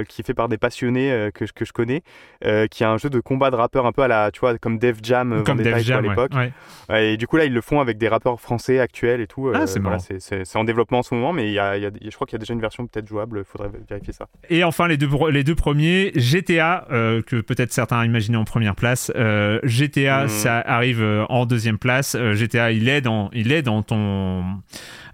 qui 0.07 0.21
est 0.21 0.25
fait 0.25 0.33
par 0.33 0.49
des 0.49 0.57
passionnés 0.57 1.29
que, 1.33 1.45
je- 1.45 1.53
que 1.53 1.65
je 1.65 1.71
connais, 1.73 2.03
qui 2.41 2.83
est 2.83 2.87
un 2.87 2.97
jeu 2.97 3.09
de 3.09 3.19
combat 3.19 3.51
de 3.51 3.55
rappeurs 3.55 3.85
un 3.85 3.91
peu 3.91 4.01
à 4.01 4.07
la, 4.07 4.31
tu 4.31 4.39
vois, 4.39 4.57
comme 4.57 4.77
Def 4.79 4.97
Jam, 5.03 5.43
comme 5.45 5.61
Def 5.61 5.73
à 5.75 5.79
Jam, 5.79 6.03
ouais. 6.03 6.09
l'époque. 6.09 6.31
Ouais. 6.33 6.51
Ouais, 6.89 7.13
et 7.13 7.17
du 7.17 7.27
coup, 7.27 7.37
là, 7.37 7.45
ils 7.45 7.53
le 7.59 7.61
font 7.61 7.79
avec 7.79 7.97
des 7.97 8.07
rappeurs 8.07 8.39
français 8.39 8.79
actuels 8.79 9.21
et 9.21 9.27
tout. 9.27 9.47
euh, 9.49 9.53
Ah, 9.55 9.67
c'est 9.67 9.79
voilà, 9.79 9.99
c'est- 9.99 10.55
en 10.55 10.63
développement 10.63 10.99
en 10.99 11.03
ce 11.03 11.13
moment, 11.13 11.33
mais 11.33 11.47
il 11.47 11.53
y 11.53 11.59
a, 11.59 11.77
il 11.77 11.83
y 11.83 11.85
a- 11.85 11.91
je 12.01 12.09
crois 12.15 12.25
qu'il 12.25 12.33
y 12.35 12.39
a 12.39 12.39
déjà 12.39 12.53
une 12.53 12.61
version 12.61 12.87
peut-être 12.87 13.07
jouable, 13.07 13.39
il 13.39 13.43
faudrait 13.45 13.69
vérifier 13.89 14.13
ça. 14.13 14.27
Et 14.49 14.63
enfin 14.63 14.87
les 14.87 14.97
deux 14.97 15.09
les 15.31 15.43
deux 15.43 15.55
premiers 15.55 16.11
GTA 16.15 16.87
euh, 16.91 17.21
que 17.21 17.41
peut-être 17.41 17.71
certains 17.73 18.03
imaginaient 18.05 18.37
en 18.37 18.45
première 18.45 18.75
place. 18.75 19.11
Euh, 19.15 19.59
GTA 19.63 20.23
Mhm. 20.23 20.29
ça 20.29 20.59
arrive 20.59 21.01
euh, 21.01 21.25
en 21.29 21.45
deuxième 21.45 21.77
place. 21.77 22.15
Euh, 22.15 22.33
GTA 22.33 22.71
il 22.71 22.87
est 22.89 23.01
dans 23.01 23.29
il 23.33 23.51
est 23.51 23.61
dans 23.61 23.81
ton 23.83 24.43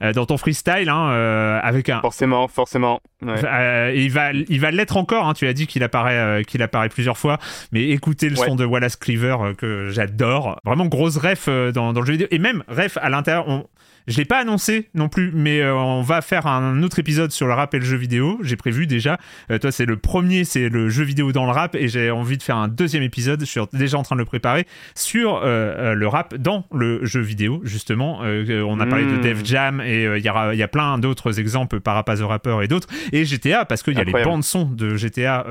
euh, 0.02 0.14
dans 0.14 0.26
ton 0.26 0.38
freestyle 0.38 0.90
hein, 0.90 1.10
euh, 1.12 1.60
avec 1.62 1.90
un 1.90 2.02
Forcément, 2.02 2.48
forcément. 2.48 3.00
ouais. 3.22 3.34
Euh, 3.46 3.92
il 3.96 4.12
va, 4.12 4.32
il 4.34 4.60
va 4.60 4.72
l'être 4.72 4.98
encore. 4.98 5.28
hein. 5.28 5.34
Tu 5.34 5.48
as 5.48 5.54
dit 5.54 5.68
qu'il 5.68 5.84
apparaît, 5.84 6.18
euh, 6.18 6.44
qu'il 6.44 6.62
apparaît 6.62 6.90
plusieurs 6.90 7.18
fois. 7.18 7.38
Mais 7.72 7.90
écoutez 7.90 8.30
le 8.30 8.38
Ouais. 8.40 8.46
son 8.48 8.56
de 8.56 8.66
Wallace 8.66 8.96
Cleaver 8.96 9.38
euh, 9.42 9.54
que 9.54 9.90
j'adore. 9.90 10.60
Vraiment 10.66 10.86
grosse 10.86 11.18
ref 11.18 11.46
euh, 11.48 11.72
dans, 11.72 11.94
dans 11.94 12.02
le 12.02 12.06
jeu 12.06 12.14
vidéo. 12.14 12.28
Et 12.32 12.40
même 12.40 12.64
ref 12.68 12.98
à 13.02 13.10
l'intérieur. 13.10 13.48
On... 13.48 13.66
Je 14.08 14.18
l'ai 14.18 14.26
pas 14.26 14.40
annoncé 14.40 14.90
non 14.94 15.10
plus, 15.10 15.32
mais 15.34 15.62
euh, 15.62 15.76
on 15.76 16.02
va 16.02 16.22
faire 16.22 16.48
un 16.48 16.84
autre 16.84 17.00
épisode 17.00 17.32
sur 17.32 17.48
le 17.48 17.54
rap 17.54 17.74
et 17.74 17.80
le 17.80 17.86
jeu 17.86 17.98
vidéo. 17.98 18.40
J'ai 18.42 18.56
prévu 18.56 18.86
déjà. 18.88 19.18
Euh, 19.52 19.58
toi, 19.58 19.72
c'est 19.72 19.86
le 19.86 19.98
premier, 19.98 20.44
c'est 20.44 20.70
le 20.70 20.90
jeu 20.90 21.04
vidéo 21.04 21.32
dans 21.32 21.46
le 21.46 21.52
rap, 21.52 21.76
et 21.76 21.88
j'ai 21.88 22.12
envie 22.12 22.38
de 22.38 22.44
faire 22.44 22.58
un 22.58 22.68
deuxième 22.68 23.04
épisode. 23.04 23.40
Je 23.42 23.46
suis 23.46 23.62
déjà 23.74 23.98
en 23.98 24.04
train 24.04 24.16
de 24.16 24.22
le 24.22 24.26
préparer 24.26 24.68
sur 24.94 25.42
euh, 25.44 25.94
le 25.94 26.08
rap 26.08 26.36
dans 26.36 26.66
le 26.74 27.04
jeu 27.04 27.22
vidéo. 27.22 27.62
Justement, 27.64 28.20
on 28.22 28.80
a 28.80 28.86
parlé 28.86 29.06
de 29.06 29.16
Mm. 29.16 29.22
Def 29.22 29.46
Jam 29.46 29.82
et 29.82 30.04
il 30.04 30.22
y 30.22 30.58
y 30.58 30.64
a 30.64 30.68
plein 30.68 30.98
d'autres 30.98 31.40
exemples 31.40 31.80
par 31.80 31.96
rapport 31.96 32.20
au 32.22 32.28
rappeur 32.28 32.62
et 32.62 32.68
d'autres. 32.68 32.88
Et 33.12 33.26
GTA 33.26 33.66
parce 33.66 33.82
qu'il 33.82 33.94
y 33.94 34.00
a 34.00 34.04
les 34.04 34.12
bandes 34.12 34.44
son 34.44 34.66
de 34.66 34.96
GTA, 34.96 35.46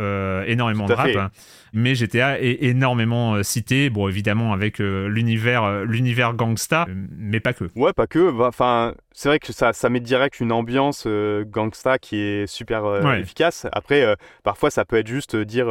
énormément 0.47 0.87
de 0.87 0.93
rap. 0.93 1.07
fait. 1.07 1.19
Mais 1.77 1.97
GTA 1.97 2.41
est 2.41 2.59
énormément 2.63 3.35
euh, 3.35 3.43
cité, 3.43 3.91
bon 3.91 4.09
évidemment 4.09 4.53
avec 4.53 4.81
euh, 4.81 5.09
l'univers 5.09 5.65
euh, 5.65 5.85
l'univers 5.85 6.33
gangsta, 6.35 6.87
mais 7.19 7.41
pas 7.41 7.53
que. 7.53 7.65
Ouais, 7.75 7.93
pas 7.93 8.07
que. 8.07 8.31
bah, 8.31 8.47
Enfin, 8.47 8.95
c'est 9.13 9.29
vrai 9.29 9.41
que 9.41 9.53
ça, 9.53 9.73
ça 9.73 9.89
met 9.91 9.99
direct 10.01 10.39
une 10.39 10.53
ambiance 10.53 11.07
gangsta 11.07 11.99
qui 11.99 12.17
est 12.19 12.47
super 12.47 12.85
Ouais. 12.85 13.21
efficace. 13.21 13.67
Après, 13.73 14.17
parfois, 14.45 14.71
ça 14.71 14.85
peut 14.85 14.97
être 14.97 15.09
juste 15.09 15.35
dire 15.37 15.67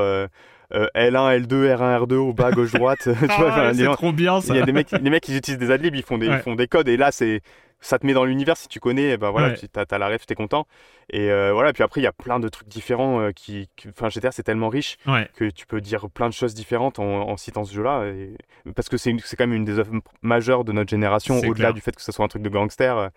euh, 0.76 0.88
euh, 0.96 1.10
L1, 1.12 1.42
L2, 1.46 1.76
R1, 1.76 2.06
R2 2.06 2.14
au 2.16 2.34
bas, 2.34 2.52
gauche, 2.52 2.72
droite. 2.72 3.00
tu 3.04 3.12
vois, 3.14 3.54
Ah, 3.54 3.74
c'est 3.74 3.86
trop 3.92 4.12
bien 4.12 4.42
ça. 4.42 4.54
Il 4.54 4.58
y 4.58 4.62
a 4.62 4.66
des 4.66 4.72
mecs, 4.72 4.92
les 4.92 5.10
mecs, 5.10 5.28
ils 5.30 5.38
utilisent 5.38 5.60
des 5.60 5.72
adlibs, 5.72 5.96
ils 5.96 6.04
font 6.04 6.18
des, 6.18 6.28
Ouais. 6.30 6.36
ils 6.36 6.42
font 6.42 6.56
des 6.56 6.68
codes, 6.68 6.88
et 6.88 6.98
là, 6.98 7.12
c'est, 7.12 7.42
ça 7.80 8.00
te 8.00 8.06
met 8.06 8.14
dans 8.14 8.24
l'univers 8.26 8.56
si 8.58 8.68
tu 8.70 8.80
connais, 8.80 9.10
et 9.12 9.18
ben 9.18 9.30
voilà, 9.30 9.50
Ouais. 9.50 9.54
tu 9.56 9.68
t'as, 9.70 9.86
t'as 9.86 9.98
la 9.98 10.08
ref, 10.08 10.26
t'es 10.26 10.36
content. 10.36 10.66
Et 11.10 11.30
euh, 11.32 11.52
voilà, 11.54 11.74
puis 11.74 11.84
après, 11.84 12.00
il 12.00 12.04
y 12.06 12.08
a 12.08 12.14
plein 12.14 12.40
de 12.40 12.48
trucs 12.48 12.68
différents 12.70 13.20
euh, 13.20 13.32
qui, 13.32 13.70
enfin, 13.90 14.10
GTA, 14.10 14.32
c'est 14.32 14.44
tellement 14.44 14.70
riche 14.70 14.98
Ouais. 15.06 15.28
que 15.36 15.50
tu 15.50 15.66
peux 15.68 15.82
dire 15.82 16.10
plein 16.10 16.30
de 16.30 16.34
choses 16.34 16.54
différentes 16.54 16.98
en, 17.00 17.04
en 17.30 17.38
citant 17.38 17.66
ce 17.66 17.74
jeu-là, 17.74 18.06
et- 18.06 18.36
parce 18.76 18.88
que 18.90 18.96
c'est, 18.98 19.12
quand 19.12 19.46
même 19.46 19.54
une 19.54 19.66
des 19.66 19.80
œuvres 19.80 19.92
majeures 20.22 20.64
de 20.64 20.72
notre 20.72 20.90
génération, 20.90 21.40
au-delà 21.40 21.74
du 21.74 21.82
fait 21.82 21.94
que 21.96 22.02
ce 22.02 22.12
soit 22.12 22.24
un 22.24 22.30
truc 22.30 22.42
de 22.42 22.50
gangster. 22.50 23.10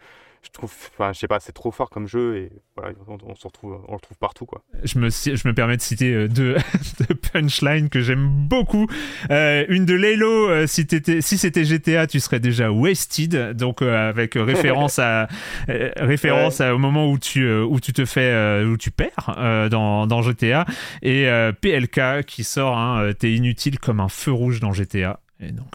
Je 0.46 0.50
trouve, 0.52 0.72
enfin, 0.96 1.12
je 1.12 1.18
sais 1.18 1.26
pas, 1.26 1.40
c'est 1.40 1.52
trop 1.52 1.72
fort 1.72 1.90
comme 1.90 2.06
jeu 2.06 2.36
et 2.36 2.52
voilà, 2.76 2.92
on, 3.08 3.18
on 3.26 3.34
se 3.34 3.46
retrouve, 3.46 3.80
on 3.88 3.94
le 3.94 4.00
trouve 4.00 4.16
partout 4.16 4.46
quoi. 4.46 4.62
Je 4.84 4.98
me, 5.00 5.10
je 5.10 5.48
me 5.48 5.52
permets 5.54 5.76
de 5.76 5.82
citer 5.82 6.12
euh, 6.14 6.28
deux, 6.28 6.54
deux 7.08 7.14
punchlines 7.16 7.88
que 7.88 8.00
j'aime 8.00 8.28
beaucoup. 8.28 8.86
Euh, 9.30 9.64
une 9.68 9.84
de 9.84 9.94
Lelo, 9.94 10.48
euh, 10.48 10.66
si, 10.68 10.86
c'était 10.86 11.64
GTA, 11.64 12.06
tu 12.06 12.20
serais 12.20 12.38
déjà 12.38 12.70
wasted. 12.70 13.54
Donc, 13.56 13.82
euh, 13.82 14.08
avec 14.08 14.34
référence, 14.36 15.00
à, 15.00 15.26
référence 15.66 16.60
à- 16.60 16.74
au 16.74 16.78
moment 16.78 17.10
où 17.10 17.18
tu, 17.18 17.50
où 17.50 17.80
tu 17.80 17.92
te 17.92 18.04
fais, 18.04 18.62
où 18.64 18.76
tu 18.76 18.90
perds 18.92 19.68
dans, 19.70 20.06
dans 20.06 20.22
GTA. 20.22 20.64
Et 21.02 21.28
PLK 21.60 22.24
qui 22.24 22.44
sort, 22.44 22.78
hein, 22.78 23.12
t'es 23.18 23.32
inutile 23.34 23.80
comme 23.80 23.98
un 24.00 24.08
feu 24.08 24.30
rouge 24.32 24.60
dans 24.60 24.72
GTA. 24.72 25.20
Et 25.40 25.50
donc. 25.50 25.72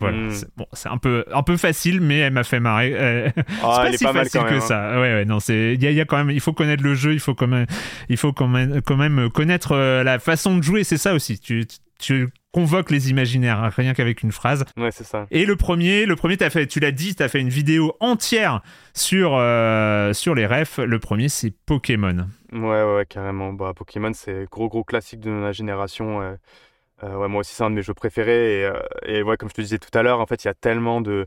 Voilà, 0.00 0.16
Mm. 0.18 0.30
c'est 0.30 0.46
bon, 0.56 0.66
un 0.84 0.98
peu, 0.98 1.24
un 1.32 1.42
peu 1.42 1.56
facile, 1.56 2.00
mais 2.00 2.18
elle 2.18 2.32
m'a 2.32 2.44
fait 2.44 2.60
marrer. 2.60 2.92
Euh, 2.94 3.28
Ah, 3.62 3.82
c'est 3.86 3.90
pas 3.90 3.96
si 3.98 4.04
pas 4.04 4.12
mal 4.12 4.24
facile 4.24 4.40
même. 4.42 4.50
que 4.50 4.54
hein. 4.56 4.60
ça. 4.60 4.90
Ouais, 5.00 5.14
ouais, 5.14 5.24
non, 5.24 5.40
c'est, 5.40 5.74
il 5.74 5.82
y 5.82 5.92
y 5.92 6.00
a 6.00 6.04
quand 6.04 6.16
même, 6.18 6.30
il 6.30 6.40
faut 6.40 6.52
connaître 6.52 6.82
le 6.82 6.94
jeu, 6.94 7.12
il 7.14 7.20
faut 7.20 7.34
quand 7.34 7.46
même, 7.48 7.66
il 8.08 8.16
faut 8.16 8.32
quand 8.32 8.48
même, 8.48 8.80
quand 8.82 8.96
même 8.96 9.28
connaître 9.30 9.72
euh, 9.72 10.02
la 10.04 10.18
façon 10.18 10.56
de 10.56 10.62
jouer, 10.62 10.84
c'est 10.84 10.98
ça 10.98 11.14
aussi. 11.14 11.38
Tu, 11.40 11.66
tu 11.98 12.28
convoques 12.52 12.90
les 12.90 13.10
imaginaires, 13.10 13.62
hein, 13.62 13.70
rien 13.76 13.92
qu'avec 13.92 14.22
une 14.22 14.32
phrase. 14.32 14.64
Ouais, 14.76 14.90
c'est 14.90 15.04
ça. 15.04 15.26
Et 15.30 15.44
le 15.44 15.56
premier, 15.56 16.06
le 16.06 16.16
premier, 16.16 16.36
t'as 16.36 16.48
fait, 16.50 16.66
tu 16.66 16.80
l'as 16.80 16.92
dit, 16.92 17.14
t'as 17.14 17.28
fait 17.28 17.40
une 17.40 17.48
vidéo 17.50 17.94
entière 18.00 18.62
sur, 18.94 19.32
euh, 19.36 20.12
sur 20.12 20.34
les 20.34 20.46
refs. 20.46 20.78
Le 20.78 20.98
premier, 20.98 21.28
c'est 21.28 21.52
Pokémon. 21.66 22.26
Ouais, 22.52 22.60
ouais, 22.60 22.94
ouais, 22.96 23.06
carrément. 23.06 23.52
Bah, 23.52 23.72
Pokémon, 23.76 24.12
c'est 24.14 24.46
gros, 24.50 24.68
gros 24.68 24.84
classique 24.84 25.20
de 25.20 25.30
la 25.30 25.52
génération. 25.52 26.22
euh, 26.22 26.34
Euh, 27.04 27.16
ouais, 27.16 27.28
moi 27.28 27.40
aussi, 27.40 27.54
c'est 27.54 27.62
un 27.64 27.70
de 27.70 27.74
mes 27.76 27.82
jeux 27.82 27.94
préférés. 27.94 28.60
Et, 28.60 28.64
euh, 28.64 28.72
et 29.06 29.22
ouais, 29.22 29.36
comme 29.36 29.48
je 29.48 29.54
te 29.54 29.60
disais 29.60 29.78
tout 29.78 29.96
à 29.96 30.02
l'heure, 30.02 30.20
en 30.20 30.26
fait, 30.26 30.44
il 30.44 30.48
y 30.48 30.50
a 30.50 30.54
tellement 30.54 31.00
de. 31.00 31.26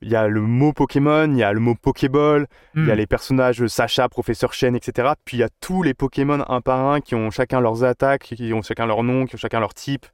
Il 0.00 0.08
y 0.08 0.14
a 0.16 0.28
le 0.28 0.40
mot 0.42 0.72
Pokémon, 0.72 1.28
il 1.32 1.38
y 1.38 1.42
a 1.42 1.52
le 1.52 1.58
mot 1.58 1.74
Pokéball, 1.74 2.46
il 2.76 2.86
y 2.86 2.90
a 2.90 2.94
Hmm. 2.94 2.98
les 2.98 3.06
personnages 3.08 3.66
Sacha, 3.66 4.08
Professeur 4.08 4.52
Chen, 4.52 4.76
etc. 4.76 5.08
Puis 5.24 5.38
il 5.38 5.40
y 5.40 5.42
a 5.42 5.48
tous 5.60 5.82
les 5.82 5.92
Pokémon 5.92 6.44
un 6.48 6.60
par 6.60 6.86
un 6.88 7.00
qui 7.00 7.16
ont 7.16 7.30
chacun 7.32 7.60
leurs 7.60 7.82
attaques, 7.82 8.22
qui 8.36 8.52
ont 8.52 8.62
chacun 8.62 8.86
leur 8.86 9.02
nom, 9.02 9.26
qui 9.26 9.34
ont 9.34 9.38
chacun 9.38 9.58
leur 9.58 9.74
type. 9.74 10.06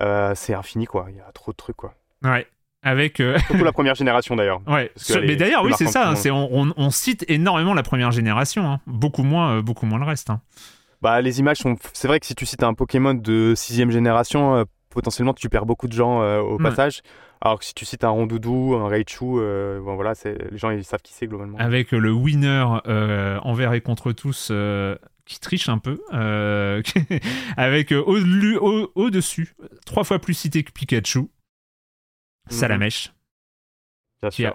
Euh, 0.00 0.32
c'est 0.34 0.54
infini, 0.54 0.86
quoi. 0.86 1.06
Il 1.10 1.16
y 1.16 1.20
a 1.20 1.30
trop 1.34 1.52
de 1.52 1.56
trucs, 1.56 1.76
quoi. 1.76 1.92
Ouais. 2.22 2.46
Avec. 2.82 3.16
Surtout 3.18 3.64
la 3.64 3.72
première 3.72 3.96
génération, 3.96 4.34
d'ailleurs. 4.34 4.60
Ouais, 4.66 4.90
mais 5.20 5.36
d'ailleurs, 5.36 5.62
oui, 5.64 5.72
c'est 5.76 5.86
ça. 5.88 6.08
hein, 6.08 6.14
c'est, 6.16 6.30
on, 6.30 6.48
on- 6.50 6.72
on 6.78 6.90
cite 6.90 7.24
énormément 7.28 7.74
la 7.74 7.82
première 7.82 8.12
génération, 8.12 8.64
hein. 8.64 8.80
beaucoup, 8.86 9.24
moins, 9.24 9.60
beaucoup 9.60 9.84
moins 9.84 9.98
le 9.98 10.04
reste. 10.06 10.30
hein. 10.30 10.40
Bah, 11.00 11.20
les 11.20 11.38
images 11.40 11.58
sont. 11.58 11.76
C'est 11.92 12.08
vrai 12.08 12.18
que 12.20 12.26
si 12.26 12.34
tu 12.34 12.44
cites 12.46 12.62
un 12.62 12.74
Pokémon 12.74 13.14
de 13.14 13.54
sixième 13.56 13.90
génération, 13.90 14.56
euh, 14.56 14.64
potentiellement 14.90 15.34
tu 15.34 15.48
perds 15.48 15.66
beaucoup 15.66 15.86
de 15.86 15.92
gens 15.92 16.22
euh, 16.22 16.40
au 16.40 16.56
Ouais. 16.56 16.62
passage. 16.62 17.02
Alors 17.40 17.60
que 17.60 17.64
si 17.64 17.72
tu 17.74 17.84
cites 17.84 18.02
un 18.02 18.08
Rondoudou, 18.08 18.74
un 18.74 18.88
Raichu, 18.88 19.24
euh, 19.24 19.80
bon, 19.80 19.94
voilà, 19.94 20.14
les 20.24 20.58
gens 20.58 20.70
ils 20.70 20.84
savent 20.84 21.02
qui 21.02 21.12
c'est 21.12 21.28
globalement. 21.28 21.56
Avec 21.58 21.92
le 21.92 22.10
winner 22.12 22.64
envers 23.44 23.74
et 23.74 23.80
contre 23.80 24.10
tous 24.12 24.50
qui 25.24 25.38
triche 25.40 25.68
un 25.68 25.78
peu, 25.78 26.00
avec 27.56 27.92
au- 27.92 28.16
lu- 28.18 28.56
au- 28.56 28.90
au-dessus, 28.96 29.54
trois 29.86 30.02
fois 30.02 30.18
plus 30.18 30.34
cité 30.34 30.64
que 30.64 30.72
Pikachu, 30.72 31.28
Salamèche. 32.48 33.12
Bien 34.20 34.30
qui 34.30 34.46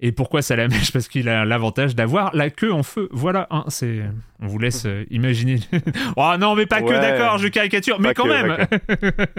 a- 0.00 0.06
sûr, 0.06 0.06
ça 0.06 0.06
la 0.06 0.06
mèche. 0.06 0.08
Et 0.08 0.12
pourquoi 0.12 0.42
Salamèche 0.42 0.92
Parce 0.92 1.08
qu'il 1.08 1.28
a 1.28 1.44
l'avantage 1.44 1.94
d'avoir 1.96 2.34
la 2.34 2.50
queue 2.50 2.72
en 2.72 2.82
feu. 2.82 3.08
Voilà, 3.10 3.46
hein, 3.50 3.64
c'est. 3.68 4.00
On 4.40 4.46
vous 4.46 4.58
laisse 4.58 4.84
euh, 4.86 5.04
imaginer. 5.10 5.58
oh 6.16 6.32
non, 6.38 6.54
mais 6.54 6.66
pas 6.66 6.80
que, 6.82 6.86
Ouais. 6.86 7.00
d'accord, 7.00 7.38
je 7.38 7.48
caricature, 7.48 7.98
mais 8.00 8.14
quand 8.14 8.24
que, 8.24 8.28
même. 8.28 8.56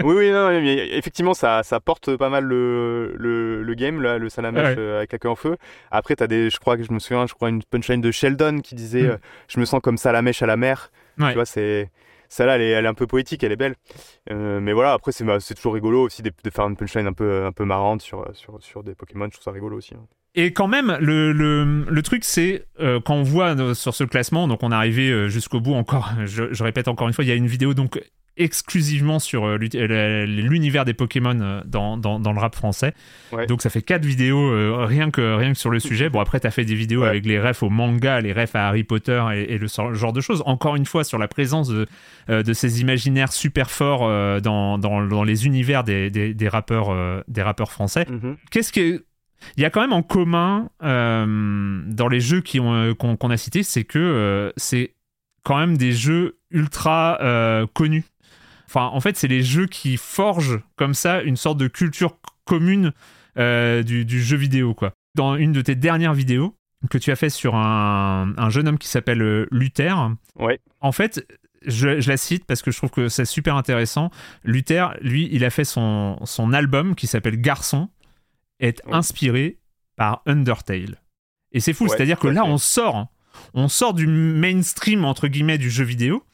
oui, 0.04 0.14
oui, 0.16 0.30
non, 0.30 0.50
mais 0.50 0.90
effectivement, 0.96 1.34
ça, 1.34 1.62
ça 1.62 1.80
porte 1.80 2.16
pas 2.16 2.28
mal 2.28 2.44
le, 2.44 3.14
le, 3.16 3.62
le 3.62 3.74
game, 3.74 4.00
là, 4.02 4.18
le 4.18 4.28
Salamèche 4.28 4.76
Ouais. 4.76 4.78
euh, 4.78 4.98
avec 4.98 5.12
la 5.12 5.18
queue 5.18 5.28
en 5.30 5.36
feu. 5.36 5.56
Après, 5.90 6.14
t'as 6.16 6.26
des, 6.26 6.50
je 6.50 6.58
crois 6.58 6.76
que 6.76 6.82
je 6.82 6.92
me 6.92 6.98
souviens, 6.98 7.26
je 7.26 7.34
crois 7.34 7.48
une 7.48 7.62
punchline 7.62 8.00
de 8.00 8.10
Sheldon 8.10 8.60
qui 8.60 8.74
disait 8.74 9.02
Mm. 9.02 9.10
euh, 9.10 9.16
Je 9.48 9.60
me 9.60 9.64
sens 9.64 9.80
comme 9.82 9.96
Salamèche 9.96 10.42
à 10.42 10.46
la 10.46 10.56
mer. 10.56 10.90
Ouais. 11.18 11.28
Tu 11.28 11.34
vois, 11.34 11.46
c'est. 11.46 11.90
Celle-là, 12.28 12.54
elle 12.56 12.62
est, 12.62 12.70
elle 12.70 12.84
est 12.84 12.88
un 12.88 12.94
peu 12.94 13.08
poétique, 13.08 13.42
elle 13.42 13.50
est 13.50 13.56
belle. 13.56 13.74
Euh, 14.30 14.60
mais 14.60 14.72
voilà, 14.72 14.92
après, 14.92 15.10
c'est 15.10 15.24
bah, 15.24 15.38
toujours 15.40 15.74
rigolo 15.74 16.02
aussi 16.04 16.22
de, 16.22 16.30
de 16.44 16.50
faire 16.50 16.64
une 16.68 16.76
punchline 16.76 17.08
un 17.08 17.12
peu, 17.12 17.44
un 17.44 17.50
peu 17.50 17.64
marrante 17.64 18.02
sur, 18.02 18.24
sur, 18.34 18.62
sur 18.62 18.84
des 18.84 18.94
Pokémon. 18.94 19.24
Je 19.24 19.30
trouve 19.32 19.42
ça 19.44 19.50
rigolo 19.50 19.76
aussi. 19.78 19.94
hein. 19.94 20.06
Et 20.36 20.52
quand 20.52 20.68
même, 20.68 20.96
le, 21.00 21.32
le, 21.32 21.84
le 21.88 22.02
truc, 22.02 22.24
c'est 22.24 22.64
euh, 22.80 23.00
quand 23.04 23.14
on 23.14 23.22
voit 23.24 23.56
euh, 23.58 23.74
sur 23.74 23.94
ce 23.94 24.04
classement, 24.04 24.46
donc 24.46 24.62
on 24.62 24.70
est 24.70 24.74
arrivé 24.74 25.10
euh, 25.10 25.28
jusqu'au 25.28 25.60
bout 25.60 25.74
encore, 25.74 26.12
je, 26.24 26.52
je 26.52 26.62
répète 26.64 26.86
encore 26.88 27.08
une 27.08 27.14
fois, 27.14 27.24
il 27.24 27.28
y 27.28 27.32
a 27.32 27.36
une 27.36 27.48
vidéo 27.48 27.74
donc 27.74 28.00
exclusivement 28.36 29.18
sur 29.18 29.44
euh, 29.44 29.56
l'univers 29.58 30.84
des 30.86 30.94
Pokémon 30.94 31.62
dans, 31.66 31.96
dans, 31.98 32.18
dans 32.20 32.32
le 32.32 32.38
rap 32.38 32.54
français. 32.54 32.94
Ouais. 33.32 33.46
Donc 33.46 33.60
ça 33.60 33.68
fait 33.70 33.82
quatre 33.82 34.04
vidéos 34.04 34.50
euh, 34.52 34.86
rien, 34.86 35.10
que, 35.10 35.34
rien 35.34 35.52
que 35.52 35.58
sur 35.58 35.68
le 35.68 35.78
sujet. 35.88 36.08
Bon, 36.08 36.20
après, 36.20 36.40
tu 36.40 36.46
as 36.46 36.50
fait 36.50 36.64
des 36.64 36.76
vidéos 36.76 37.02
Ouais. 37.02 37.08
avec 37.08 37.26
les 37.26 37.38
refs 37.40 37.62
au 37.62 37.68
manga, 37.68 38.20
les 38.20 38.32
refs 38.32 38.54
à 38.54 38.68
Harry 38.68 38.84
Potter 38.84 39.22
et, 39.34 39.54
et 39.54 39.58
le 39.58 39.66
genre 39.66 40.12
de 40.12 40.20
choses. 40.20 40.42
Encore 40.46 40.76
une 40.76 40.86
fois, 40.86 41.02
sur 41.04 41.18
la 41.18 41.28
présence 41.28 41.68
de, 41.68 41.86
de 42.28 42.52
ces 42.52 42.80
imaginaires 42.80 43.32
super 43.32 43.70
forts 43.70 44.08
dans, 44.40 44.78
dans, 44.78 45.24
les 45.24 45.44
univers 45.46 45.82
des, 45.84 46.08
des, 46.10 46.32
des 46.32 46.48
rappeurs, 46.48 47.24
des 47.28 47.42
rappeurs 47.42 47.72
français 47.72 48.06
qu'est-ce 48.50 48.72
que 48.72 49.04
il 49.56 49.62
y 49.62 49.66
a 49.66 49.70
quand 49.70 49.80
même 49.80 49.92
en 49.92 50.02
commun 50.02 50.68
euh, 50.82 51.82
dans 51.86 52.08
les 52.08 52.20
jeux 52.20 52.40
qui 52.40 52.60
ont, 52.60 52.72
euh, 52.74 52.94
qu'on, 52.94 53.16
qu'on 53.16 53.30
a 53.30 53.36
cités, 53.36 53.62
c'est 53.62 53.84
que 53.84 53.98
euh, 53.98 54.52
c'est 54.56 54.94
quand 55.42 55.58
même 55.58 55.76
des 55.76 55.92
jeux 55.92 56.38
ultra 56.50 57.18
euh, 57.22 57.66
connus. 57.72 58.04
Enfin, 58.66 58.86
en 58.92 59.00
fait, 59.00 59.16
c'est 59.16 59.28
les 59.28 59.42
jeux 59.42 59.66
qui 59.66 59.96
forgent 59.96 60.60
comme 60.76 60.94
ça 60.94 61.22
une 61.22 61.36
sorte 61.36 61.58
de 61.58 61.66
culture 61.68 62.18
commune 62.44 62.92
du, 63.36 64.04
du 64.04 64.22
jeu 64.22 64.36
vidéo, 64.36 64.74
quoi. 64.74 64.92
Dans 65.14 65.34
une 65.36 65.52
de 65.52 65.62
tes 65.62 65.74
dernières 65.74 66.14
vidéos 66.14 66.54
que 66.90 66.98
tu 66.98 67.10
as 67.10 67.16
fait 67.16 67.30
sur 67.30 67.54
un, 67.56 68.32
un 68.36 68.50
jeune 68.50 68.68
homme 68.68 68.78
qui 68.78 68.88
s'appelle 68.88 69.46
Luther, 69.50 70.10
Ouais. 70.38 70.60
en 70.80 70.92
fait, 70.92 71.26
je, 71.66 72.00
je 72.00 72.08
la 72.08 72.16
cite 72.16 72.44
parce 72.44 72.62
que 72.62 72.70
je 72.70 72.76
trouve 72.76 72.90
que 72.90 73.08
c'est 73.08 73.24
super 73.24 73.56
intéressant. 73.56 74.10
Luther, 74.44 74.94
lui, 75.00 75.28
il 75.32 75.44
a 75.44 75.50
fait 75.50 75.64
son, 75.64 76.18
son 76.24 76.52
album 76.52 76.94
qui 76.94 77.06
s'appelle 77.06 77.40
Garçon, 77.40 77.88
est 78.60 78.84
Ouais. 78.86 78.92
inspiré 78.94 79.58
par 79.96 80.22
Undertale. 80.26 81.00
Et 81.52 81.60
c'est 81.60 81.72
fou, 81.72 81.84
Ouais, 81.84 81.90
c'est-à-dire 81.90 82.18
que 82.18 82.28
là, 82.28 82.44
on 82.44 82.58
sort, 82.58 83.08
on 83.54 83.68
sort 83.68 83.94
du 83.94 84.06
mainstream, 84.06 85.04
entre 85.04 85.26
guillemets, 85.28 85.58
du 85.58 85.70
jeu 85.70 85.84
vidéo, 85.84 86.24